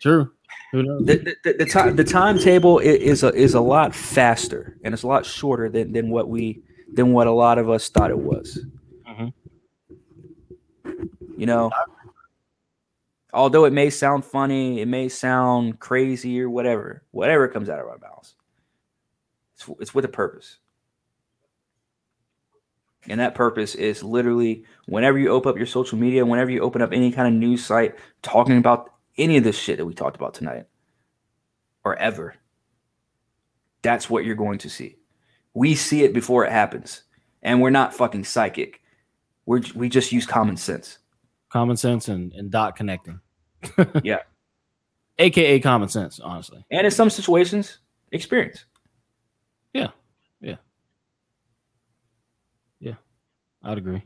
True. 0.00 0.30
Who 0.72 0.82
knows? 0.82 1.06
the 1.06 1.16
the, 1.16 1.36
the, 1.44 1.52
the 1.58 1.66
time 1.66 1.96
the 1.96 2.04
timetable 2.04 2.78
is 2.80 3.22
a 3.22 3.32
is 3.34 3.54
a 3.54 3.60
lot 3.60 3.94
faster 3.94 4.76
and 4.84 4.92
it's 4.92 5.04
a 5.04 5.06
lot 5.06 5.24
shorter 5.24 5.68
than 5.68 5.92
than 5.92 6.10
what 6.10 6.28
we 6.28 6.62
than 6.92 7.12
what 7.12 7.26
a 7.26 7.32
lot 7.32 7.58
of 7.58 7.70
us 7.70 7.88
thought 7.88 8.10
it 8.10 8.18
was. 8.18 8.64
Mhm. 9.08 9.32
You 11.36 11.46
know, 11.46 11.70
although 13.32 13.64
it 13.64 13.72
may 13.72 13.90
sound 13.90 14.24
funny, 14.24 14.80
it 14.80 14.86
may 14.88 15.08
sound 15.08 15.78
crazy 15.78 16.40
or 16.40 16.48
whatever, 16.48 17.02
whatever 17.10 17.46
comes 17.48 17.68
out 17.68 17.78
of 17.80 17.86
our 17.86 17.98
mouths, 17.98 18.34
it's, 19.54 19.68
it's 19.80 19.94
with 19.94 20.04
a 20.06 20.08
purpose. 20.08 20.58
And 23.08 23.20
that 23.20 23.34
purpose 23.34 23.74
is 23.74 24.02
literally 24.02 24.64
whenever 24.86 25.18
you 25.18 25.28
open 25.28 25.50
up 25.50 25.56
your 25.56 25.66
social 25.66 25.98
media, 25.98 26.26
whenever 26.26 26.50
you 26.50 26.60
open 26.60 26.82
up 26.82 26.92
any 26.92 27.12
kind 27.12 27.28
of 27.28 27.34
news 27.34 27.64
site 27.64 27.96
talking 28.22 28.58
about 28.58 28.92
any 29.16 29.36
of 29.36 29.44
this 29.44 29.58
shit 29.58 29.78
that 29.78 29.86
we 29.86 29.94
talked 29.94 30.16
about 30.16 30.34
tonight 30.34 30.64
or 31.84 31.96
ever, 31.96 32.34
that's 33.82 34.10
what 34.10 34.24
you're 34.24 34.34
going 34.34 34.58
to 34.58 34.70
see. 34.70 34.96
We 35.54 35.74
see 35.74 36.02
it 36.02 36.12
before 36.12 36.44
it 36.44 36.52
happens. 36.52 37.02
And 37.42 37.62
we're 37.62 37.70
not 37.70 37.94
fucking 37.94 38.24
psychic. 38.24 38.82
We're, 39.46 39.62
we 39.74 39.88
just 39.88 40.10
use 40.10 40.26
common 40.26 40.56
sense. 40.56 40.98
Common 41.48 41.76
sense 41.76 42.08
and, 42.08 42.32
and 42.32 42.50
dot 42.50 42.76
connecting. 42.76 43.20
Yeah. 44.02 44.18
AKA 45.18 45.60
common 45.60 45.88
sense, 45.88 46.20
honestly. 46.20 46.64
And 46.70 46.84
in 46.84 46.90
some 46.90 47.08
situations, 47.08 47.78
experience. 48.12 48.64
I'd 53.66 53.78
agree. 53.78 54.02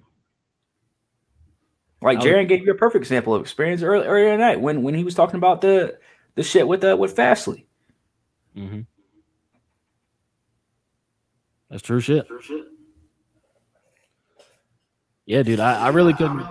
Like 2.03 2.19
I 2.19 2.23
would- 2.23 2.33
Jaron 2.33 2.49
gave 2.49 2.65
you 2.65 2.73
a 2.73 2.77
perfect 2.77 3.03
example 3.03 3.35
of 3.35 3.43
experience 3.43 3.83
early, 3.83 4.07
earlier 4.07 4.33
tonight 4.33 4.59
when 4.61 4.83
when 4.83 4.95
he 4.95 5.05
was 5.05 5.15
talking 5.15 5.37
about 5.37 5.61
the 5.61 5.99
the 6.35 6.43
shit 6.43 6.67
with 6.67 6.83
uh, 6.83 6.97
with 6.99 7.15
Fastly. 7.15 7.67
Mm-hmm. 8.57 8.81
That's 11.69 11.83
true 11.83 12.01
shit. 12.01 12.27
Yeah, 15.27 15.43
dude, 15.43 15.61
I, 15.61 15.87
I 15.87 15.89
really 15.91 16.15
couldn't. 16.15 16.45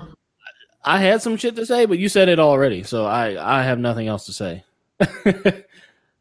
I 0.85 0.99
had 0.99 1.21
some 1.21 1.35
shit 1.35 1.55
to 1.57 1.65
say, 1.65 1.85
but 1.85 1.97
you 1.97 2.07
said 2.07 2.29
it 2.29 2.39
already, 2.39 2.83
so 2.83 3.05
I 3.05 3.59
I 3.59 3.63
have 3.63 3.79
nothing 3.79 4.07
else 4.07 4.27
to 4.27 4.33
say. 4.33 4.63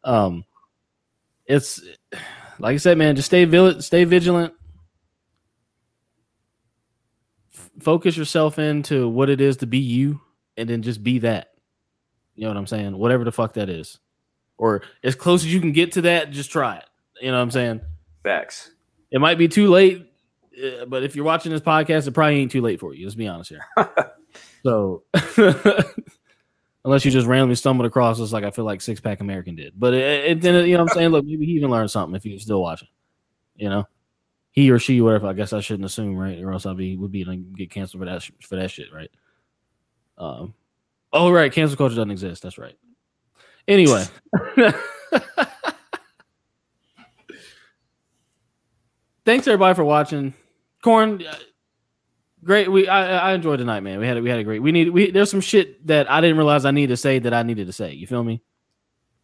um, 0.05 0.44
it's 1.47 1.81
like 2.59 2.74
I 2.74 2.78
said, 2.78 2.98
man. 2.98 3.15
Just 3.15 3.27
stay 3.27 3.44
vil- 3.44 3.81
stay 3.82 4.02
vigilant. 4.05 4.52
F- 7.55 7.67
Focus 7.80 8.16
yourself 8.16 8.59
into 8.59 9.09
what 9.09 9.30
it 9.30 9.40
is 9.40 9.59
to 9.59 9.66
be 9.66 9.78
you, 9.78 10.20
and 10.56 10.68
then 10.68 10.82
just 10.82 11.02
be 11.02 11.20
that. 11.20 11.50
You 12.34 12.44
know 12.44 12.50
what 12.50 12.56
I'm 12.56 12.66
saying? 12.66 12.96
Whatever 12.96 13.24
the 13.24 13.32
fuck 13.32 13.55
that 13.55 13.68
is, 13.68 13.98
or 14.56 14.82
as 15.02 15.14
close 15.14 15.44
as 15.44 15.52
you 15.52 15.60
can 15.60 15.72
get 15.72 15.92
to 15.92 16.02
that, 16.02 16.30
just 16.30 16.50
try 16.50 16.76
it. 16.76 16.84
You 17.20 17.30
know 17.30 17.36
what 17.36 17.42
I'm 17.42 17.50
saying? 17.50 17.80
Facts. 18.22 18.70
It 19.10 19.20
might 19.20 19.38
be 19.38 19.48
too 19.48 19.68
late, 19.68 20.06
uh, 20.62 20.84
but 20.86 21.02
if 21.02 21.16
you're 21.16 21.24
watching 21.24 21.52
this 21.52 21.60
podcast, 21.60 22.06
it 22.06 22.12
probably 22.12 22.40
ain't 22.40 22.52
too 22.52 22.60
late 22.60 22.80
for 22.80 22.94
you. 22.94 23.06
Let's 23.06 23.14
be 23.14 23.26
honest 23.26 23.50
here. 23.50 23.64
so, 24.62 25.02
unless 26.84 27.05
you 27.05 27.10
just 27.10 27.26
randomly 27.26 27.55
stumbled 27.55 27.86
across 27.86 28.18
this, 28.18 28.32
like 28.32 28.44
I 28.44 28.50
feel 28.50 28.64
like 28.64 28.80
Six 28.80 29.00
Pack 29.00 29.20
American 29.20 29.56
did, 29.56 29.72
but 29.78 29.94
it, 29.94 30.30
it 30.30 30.40
then 30.40 30.66
you 30.66 30.76
know 30.76 30.84
what 30.84 30.92
I'm 30.92 30.96
saying. 30.96 31.10
Look, 31.10 31.24
maybe 31.24 31.46
he 31.46 31.52
even 31.52 31.70
learned 31.70 31.90
something 31.90 32.14
if 32.14 32.22
he's 32.22 32.42
still 32.42 32.60
watching. 32.60 32.88
You 33.56 33.70
know, 33.70 33.88
he 34.51 34.70
or 34.70 34.79
she, 34.79 35.01
whatever. 35.01 35.27
I 35.29 35.33
guess 35.33 35.53
I 35.53 35.61
shouldn't 35.61 35.87
assume, 35.87 36.16
right? 36.16 36.43
Or 36.43 36.53
else 36.53 36.66
I'll 36.66 36.75
be 36.75 36.97
would 36.97 37.12
be 37.12 37.25
like, 37.25 37.41
get 37.55 37.70
canceled 37.70 38.01
for 38.01 38.07
that 38.07 38.23
sh- 38.23 38.33
for 38.43 38.57
that 38.57 38.70
shit, 38.70 38.93
right? 38.93 39.11
Um. 40.16 40.55
Oh, 41.12 41.31
right. 41.31 41.53
Cancel 41.53 41.77
culture 41.77 41.95
doesn't 41.95 42.11
exist. 42.11 42.43
That's 42.43 42.59
right. 42.59 42.77
Anyway. 43.66 44.05
thanks 49.25 49.47
everybody 49.47 49.75
for 49.75 49.85
watching. 49.85 50.33
Corn, 50.83 51.23
uh, 51.27 51.37
great. 52.43 52.70
We 52.70 52.89
I, 52.89 53.31
I 53.31 53.35
enjoyed 53.35 53.59
tonight, 53.59 53.81
man. 53.81 53.99
We 53.99 54.07
had 54.07 54.16
a, 54.16 54.23
we 54.23 54.31
had 54.31 54.39
a 54.39 54.45
great. 54.45 54.62
We 54.62 54.73
need 54.73 54.89
we 54.89 55.11
there's 55.11 55.31
some 55.31 55.43
shit 55.43 55.87
that 55.87 56.11
I 56.11 56.20
didn't 56.20 56.39
realize 56.39 56.65
I 56.65 56.70
needed 56.70 56.95
to 56.95 56.97
say 56.97 57.19
that 57.19 57.35
I 57.35 57.43
needed 57.43 57.66
to 57.66 57.73
say. 57.73 57.93
You 57.93 58.07
feel 58.07 58.25
me? 58.25 58.43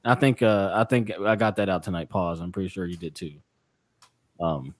I 0.05 0.15
think 0.15 0.43
uh 0.43 0.73
I 0.75 0.85
think 0.85 1.11
I 1.19 1.37
got 1.37 1.57
that 1.57 1.71
out 1.71 1.83
tonight. 1.83 2.11
Pause. 2.11 2.41
I'm 2.41 2.53
pretty 2.53 2.69
sure 2.69 2.85
you 2.85 2.97
did 2.97 3.15
too. 3.15 3.35
Um. 4.41 4.75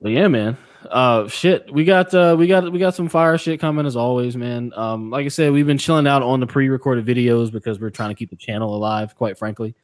But 0.00 0.12
yeah, 0.12 0.28
man. 0.28 0.56
Uh, 0.90 1.28
shit. 1.28 1.72
We 1.72 1.84
got 1.84 2.12
uh 2.14 2.36
we 2.38 2.46
got 2.46 2.70
we 2.70 2.78
got 2.78 2.94
some 2.94 3.08
fire 3.08 3.38
shit 3.38 3.60
coming 3.60 3.86
as 3.86 3.96
always, 3.96 4.36
man. 4.36 4.72
Um, 4.76 5.10
like 5.10 5.24
I 5.24 5.28
said, 5.28 5.52
we've 5.52 5.66
been 5.66 5.78
chilling 5.78 6.06
out 6.06 6.22
on 6.22 6.40
the 6.40 6.46
pre-recorded 6.46 7.06
videos 7.06 7.50
because 7.50 7.80
we're 7.80 7.90
trying 7.90 8.10
to 8.10 8.14
keep 8.14 8.30
the 8.30 8.36
channel 8.36 8.74
alive. 8.74 9.14
Quite 9.14 9.38
frankly. 9.38 9.74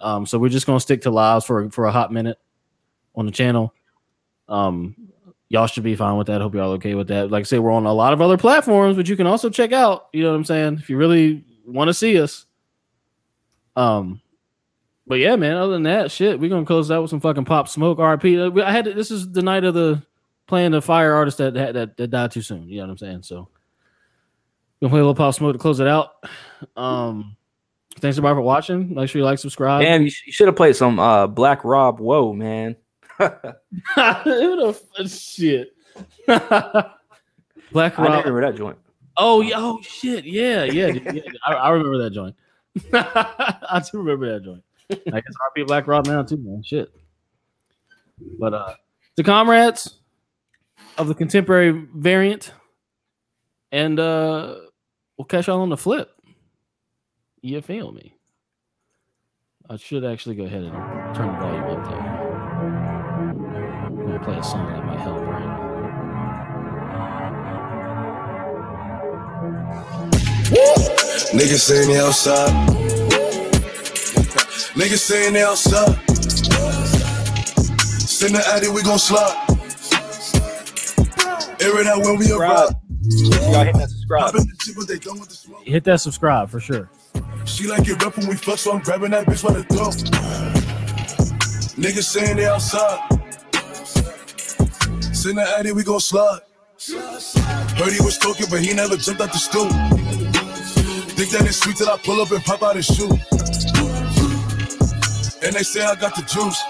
Um, 0.00 0.24
so 0.24 0.38
we're 0.38 0.48
just 0.48 0.66
gonna 0.66 0.80
stick 0.80 1.02
to 1.02 1.10
lives 1.10 1.44
for 1.44 1.68
for 1.70 1.84
a 1.84 1.92
hot 1.92 2.12
minute 2.12 2.38
on 3.14 3.26
the 3.26 3.32
channel. 3.32 3.74
Um, 4.48 4.96
y'all 5.48 5.66
should 5.66 5.82
be 5.82 5.94
fine 5.94 6.16
with 6.16 6.28
that. 6.28 6.40
Hope 6.40 6.54
y'all 6.54 6.72
okay 6.72 6.94
with 6.94 7.08
that. 7.08 7.30
Like 7.30 7.42
I 7.42 7.44
say, 7.44 7.58
we're 7.58 7.70
on 7.70 7.84
a 7.84 7.92
lot 7.92 8.14
of 8.14 8.22
other 8.22 8.38
platforms, 8.38 8.96
but 8.96 9.08
you 9.08 9.16
can 9.16 9.26
also 9.26 9.50
check 9.50 9.72
out. 9.72 10.08
You 10.12 10.22
know 10.22 10.30
what 10.30 10.36
I'm 10.36 10.44
saying? 10.44 10.78
If 10.80 10.88
you 10.88 10.96
really 10.96 11.44
want 11.66 11.88
to 11.88 11.94
see 11.94 12.20
us. 12.20 12.46
Um, 13.76 14.20
but 15.10 15.18
yeah, 15.18 15.34
man. 15.36 15.56
Other 15.56 15.72
than 15.72 15.82
that, 15.82 16.10
shit, 16.10 16.38
we're 16.40 16.48
gonna 16.48 16.64
close 16.64 16.90
out 16.90 17.02
with 17.02 17.10
some 17.10 17.20
fucking 17.20 17.44
pop 17.44 17.68
smoke. 17.68 17.98
RP. 17.98 18.56
Uh, 18.56 18.64
I 18.64 18.70
had 18.72 18.84
to- 18.86 18.94
this 18.94 19.10
is 19.10 19.30
the 19.32 19.42
night 19.42 19.64
of 19.64 19.74
the 19.74 20.00
playing 20.46 20.70
the 20.70 20.80
fire 20.80 21.12
artist 21.14 21.38
that 21.38 21.54
that 21.54 21.74
that, 21.74 21.96
that 21.96 22.06
died 22.10 22.30
too 22.30 22.42
soon. 22.42 22.68
You 22.68 22.76
know 22.78 22.84
what 22.84 22.90
I'm 22.92 22.98
saying? 22.98 23.22
So 23.24 23.48
we're 24.80 24.86
gonna 24.86 24.90
play 24.92 25.00
a 25.00 25.02
little 25.02 25.14
pop 25.14 25.34
smoke 25.34 25.52
to 25.52 25.58
close 25.58 25.80
it 25.80 25.86
out. 25.88 26.12
Um, 26.76 27.36
thanks 27.98 28.16
everybody 28.16 28.36
for 28.36 28.42
watching. 28.42 28.94
Make 28.94 29.08
sure 29.08 29.18
you 29.18 29.24
like, 29.24 29.38
subscribe. 29.40 29.82
Damn, 29.82 30.02
you, 30.04 30.10
sh- 30.10 30.22
you 30.26 30.32
should 30.32 30.46
have 30.46 30.56
played 30.56 30.76
some 30.76 30.98
uh 30.98 31.26
Black 31.26 31.64
Rob. 31.64 31.98
Whoa, 32.00 32.32
man. 32.32 32.76
Who 33.18 33.28
the 33.96 34.76
f- 34.98 35.10
shit? 35.10 35.74
Black 37.72 37.98
I 37.98 38.02
Rob. 38.04 38.24
remember 38.24 38.40
that 38.42 38.56
joint. 38.56 38.78
Oh, 39.16 39.42
yeah. 39.42 39.56
Oh, 39.58 39.80
shit. 39.82 40.24
Yeah. 40.24 40.64
Yeah. 40.64 40.86
yeah. 40.86 41.20
I, 41.46 41.52
I 41.54 41.70
remember 41.70 41.98
that 41.98 42.10
joint. 42.10 42.34
I 42.94 43.82
do 43.90 43.98
remember 43.98 44.32
that 44.32 44.44
joint. 44.44 44.62
I 44.90 45.20
guess 45.20 45.34
i'll 45.40 45.64
RP 45.64 45.66
Black 45.66 45.86
Rob 45.86 46.06
now, 46.06 46.22
too, 46.22 46.36
man. 46.38 46.62
Shit. 46.62 46.90
But 48.38 48.54
uh 48.54 48.74
the 49.16 49.24
comrades 49.24 49.98
of 50.98 51.08
the 51.08 51.14
contemporary 51.14 51.86
variant, 51.94 52.52
and 53.72 53.98
uh 53.98 54.56
we'll 55.16 55.24
catch 55.26 55.46
y'all 55.46 55.62
on 55.62 55.70
the 55.70 55.76
flip. 55.76 56.10
You 57.42 57.60
feel 57.62 57.92
me? 57.92 58.14
I 59.68 59.76
should 59.76 60.04
actually 60.04 60.34
go 60.34 60.44
ahead 60.44 60.64
and 60.64 60.72
turn 61.14 61.32
the 61.32 61.38
volume 61.38 61.64
up 61.64 61.88
there. 61.88 62.00
I'm 63.86 63.96
gonna 63.96 64.24
play 64.24 64.36
a 64.36 64.42
song 64.42 64.66
that 64.72 64.84
might 64.84 65.00
help, 65.00 65.20
right? 65.20 65.66
Niggas 71.32 71.60
saying 71.60 71.88
they 71.88 72.00
outside. 72.00 72.99
Niggas 74.74 74.98
saying 74.98 75.34
they 75.34 75.42
outside. 75.42 75.96
Send 78.08 78.34
the 78.36 78.42
addy, 78.54 78.68
we 78.68 78.82
gon' 78.82 78.98
slide. 78.98 79.34
Air 81.60 81.80
it 81.80 81.86
out 81.86 82.04
when 82.04 82.16
we 82.18 82.30
arrive. 82.30 82.70
Y'all 83.02 83.64
hit 83.64 83.74
that 83.74 83.88
subscribe. 83.90 84.20
Poppin' 84.26 84.46
the 84.46 84.56
chip, 84.60 84.76
but 84.76 84.86
they 84.86 84.98
done 84.98 85.18
with 85.18 85.28
the 85.28 85.34
smoke. 85.34 85.62
Hit 85.64 85.84
that 85.84 86.00
subscribe 86.00 86.48
for 86.48 86.60
sure. 86.60 86.88
She 87.44 87.66
like 87.66 87.88
it 87.88 88.02
rough 88.02 88.16
when 88.16 88.28
we 88.28 88.36
fuck, 88.36 88.58
so 88.58 88.72
I'm 88.72 88.80
grabbing 88.80 89.10
that 89.10 89.26
bitch 89.26 89.42
by 89.42 89.54
the 89.54 89.64
throat. 89.64 89.96
Niggas 91.76 92.04
saying 92.04 92.36
they 92.36 92.46
outside. 92.46 93.00
Send 95.14 95.38
the 95.38 95.54
addy, 95.58 95.72
we 95.72 95.82
gon' 95.82 96.00
slide. 96.00 96.40
Heard 97.76 97.92
he 97.92 98.00
was 98.04 98.18
talking, 98.18 98.46
but 98.48 98.60
he 98.60 98.72
never 98.72 98.96
jumped 98.96 99.20
out 99.20 99.32
the 99.32 99.38
stool. 99.38 99.68
Think 101.16 101.30
that 101.30 101.42
it's 101.46 101.56
sweet 101.58 101.76
till 101.76 101.90
I 101.90 101.98
pull 101.98 102.20
up 102.20 102.30
and 102.30 102.42
pop 102.44 102.62
out 102.62 102.76
his 102.76 102.86
shoe. 102.86 103.10
And 105.42 105.54
they 105.54 105.62
say 105.62 105.82
I 105.82 105.94
got 105.94 106.14
the 106.14 106.22
juice. 106.22 106.60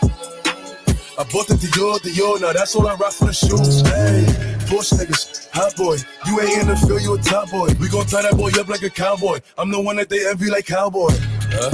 I 1.18 1.24
bought 1.32 1.48
the 1.48 1.54
Dior, 1.54 1.98
Dior, 1.98 2.40
now 2.40 2.52
that's 2.52 2.74
all 2.76 2.86
I 2.86 2.94
rock 2.94 3.12
for 3.12 3.26
the 3.26 3.32
shoes. 3.32 3.82
Hey, 3.82 4.24
Porsche 4.70 4.94
niggas, 4.96 5.50
hot 5.50 5.74
boy. 5.76 5.96
You 6.26 6.40
ain't 6.40 6.62
in 6.62 6.68
the 6.68 6.76
field, 6.76 7.02
you 7.02 7.14
a 7.14 7.18
top 7.18 7.50
boy. 7.50 7.68
We 7.80 7.88
gon' 7.88 8.06
tie 8.06 8.22
that 8.22 8.36
boy 8.36 8.50
up 8.58 8.68
like 8.68 8.82
a 8.82 8.90
cowboy. 8.90 9.40
I'm 9.58 9.70
the 9.70 9.80
one 9.80 9.96
that 9.96 10.08
they 10.08 10.28
envy 10.28 10.50
like 10.50 10.66
cowboy. 10.66 11.10
Huh? 11.50 11.70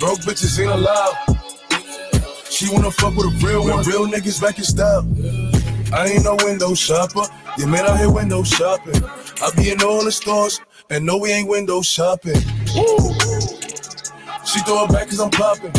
Broke 0.00 0.20
bitches 0.26 0.58
ain't 0.58 0.72
allowed. 0.72 1.14
She 2.50 2.68
wanna 2.70 2.90
fuck 2.90 3.14
with 3.16 3.26
a 3.26 3.46
real 3.46 3.62
one. 3.62 3.84
Real 3.84 4.06
niggas 4.06 4.42
back 4.42 4.58
in 4.58 4.64
style. 4.64 5.06
I 5.94 6.08
ain't 6.08 6.24
no 6.24 6.36
window 6.44 6.74
shopper. 6.74 7.26
Yeah, 7.58 7.66
man, 7.66 7.86
out 7.86 7.98
here 7.98 8.10
window 8.10 8.42
shopping. 8.42 9.02
I 9.40 9.50
be 9.56 9.70
in 9.70 9.80
all 9.82 10.04
the 10.04 10.12
stores, 10.12 10.60
and 10.90 11.06
no, 11.06 11.16
we 11.18 11.30
ain't 11.30 11.48
window 11.48 11.80
shopping. 11.80 12.42
Woo. 12.74 13.14
She 14.44 14.60
throw 14.60 14.84
it 14.84 14.92
back 14.92 15.08
cause 15.08 15.20
I'm 15.20 15.30
popping. 15.30 15.72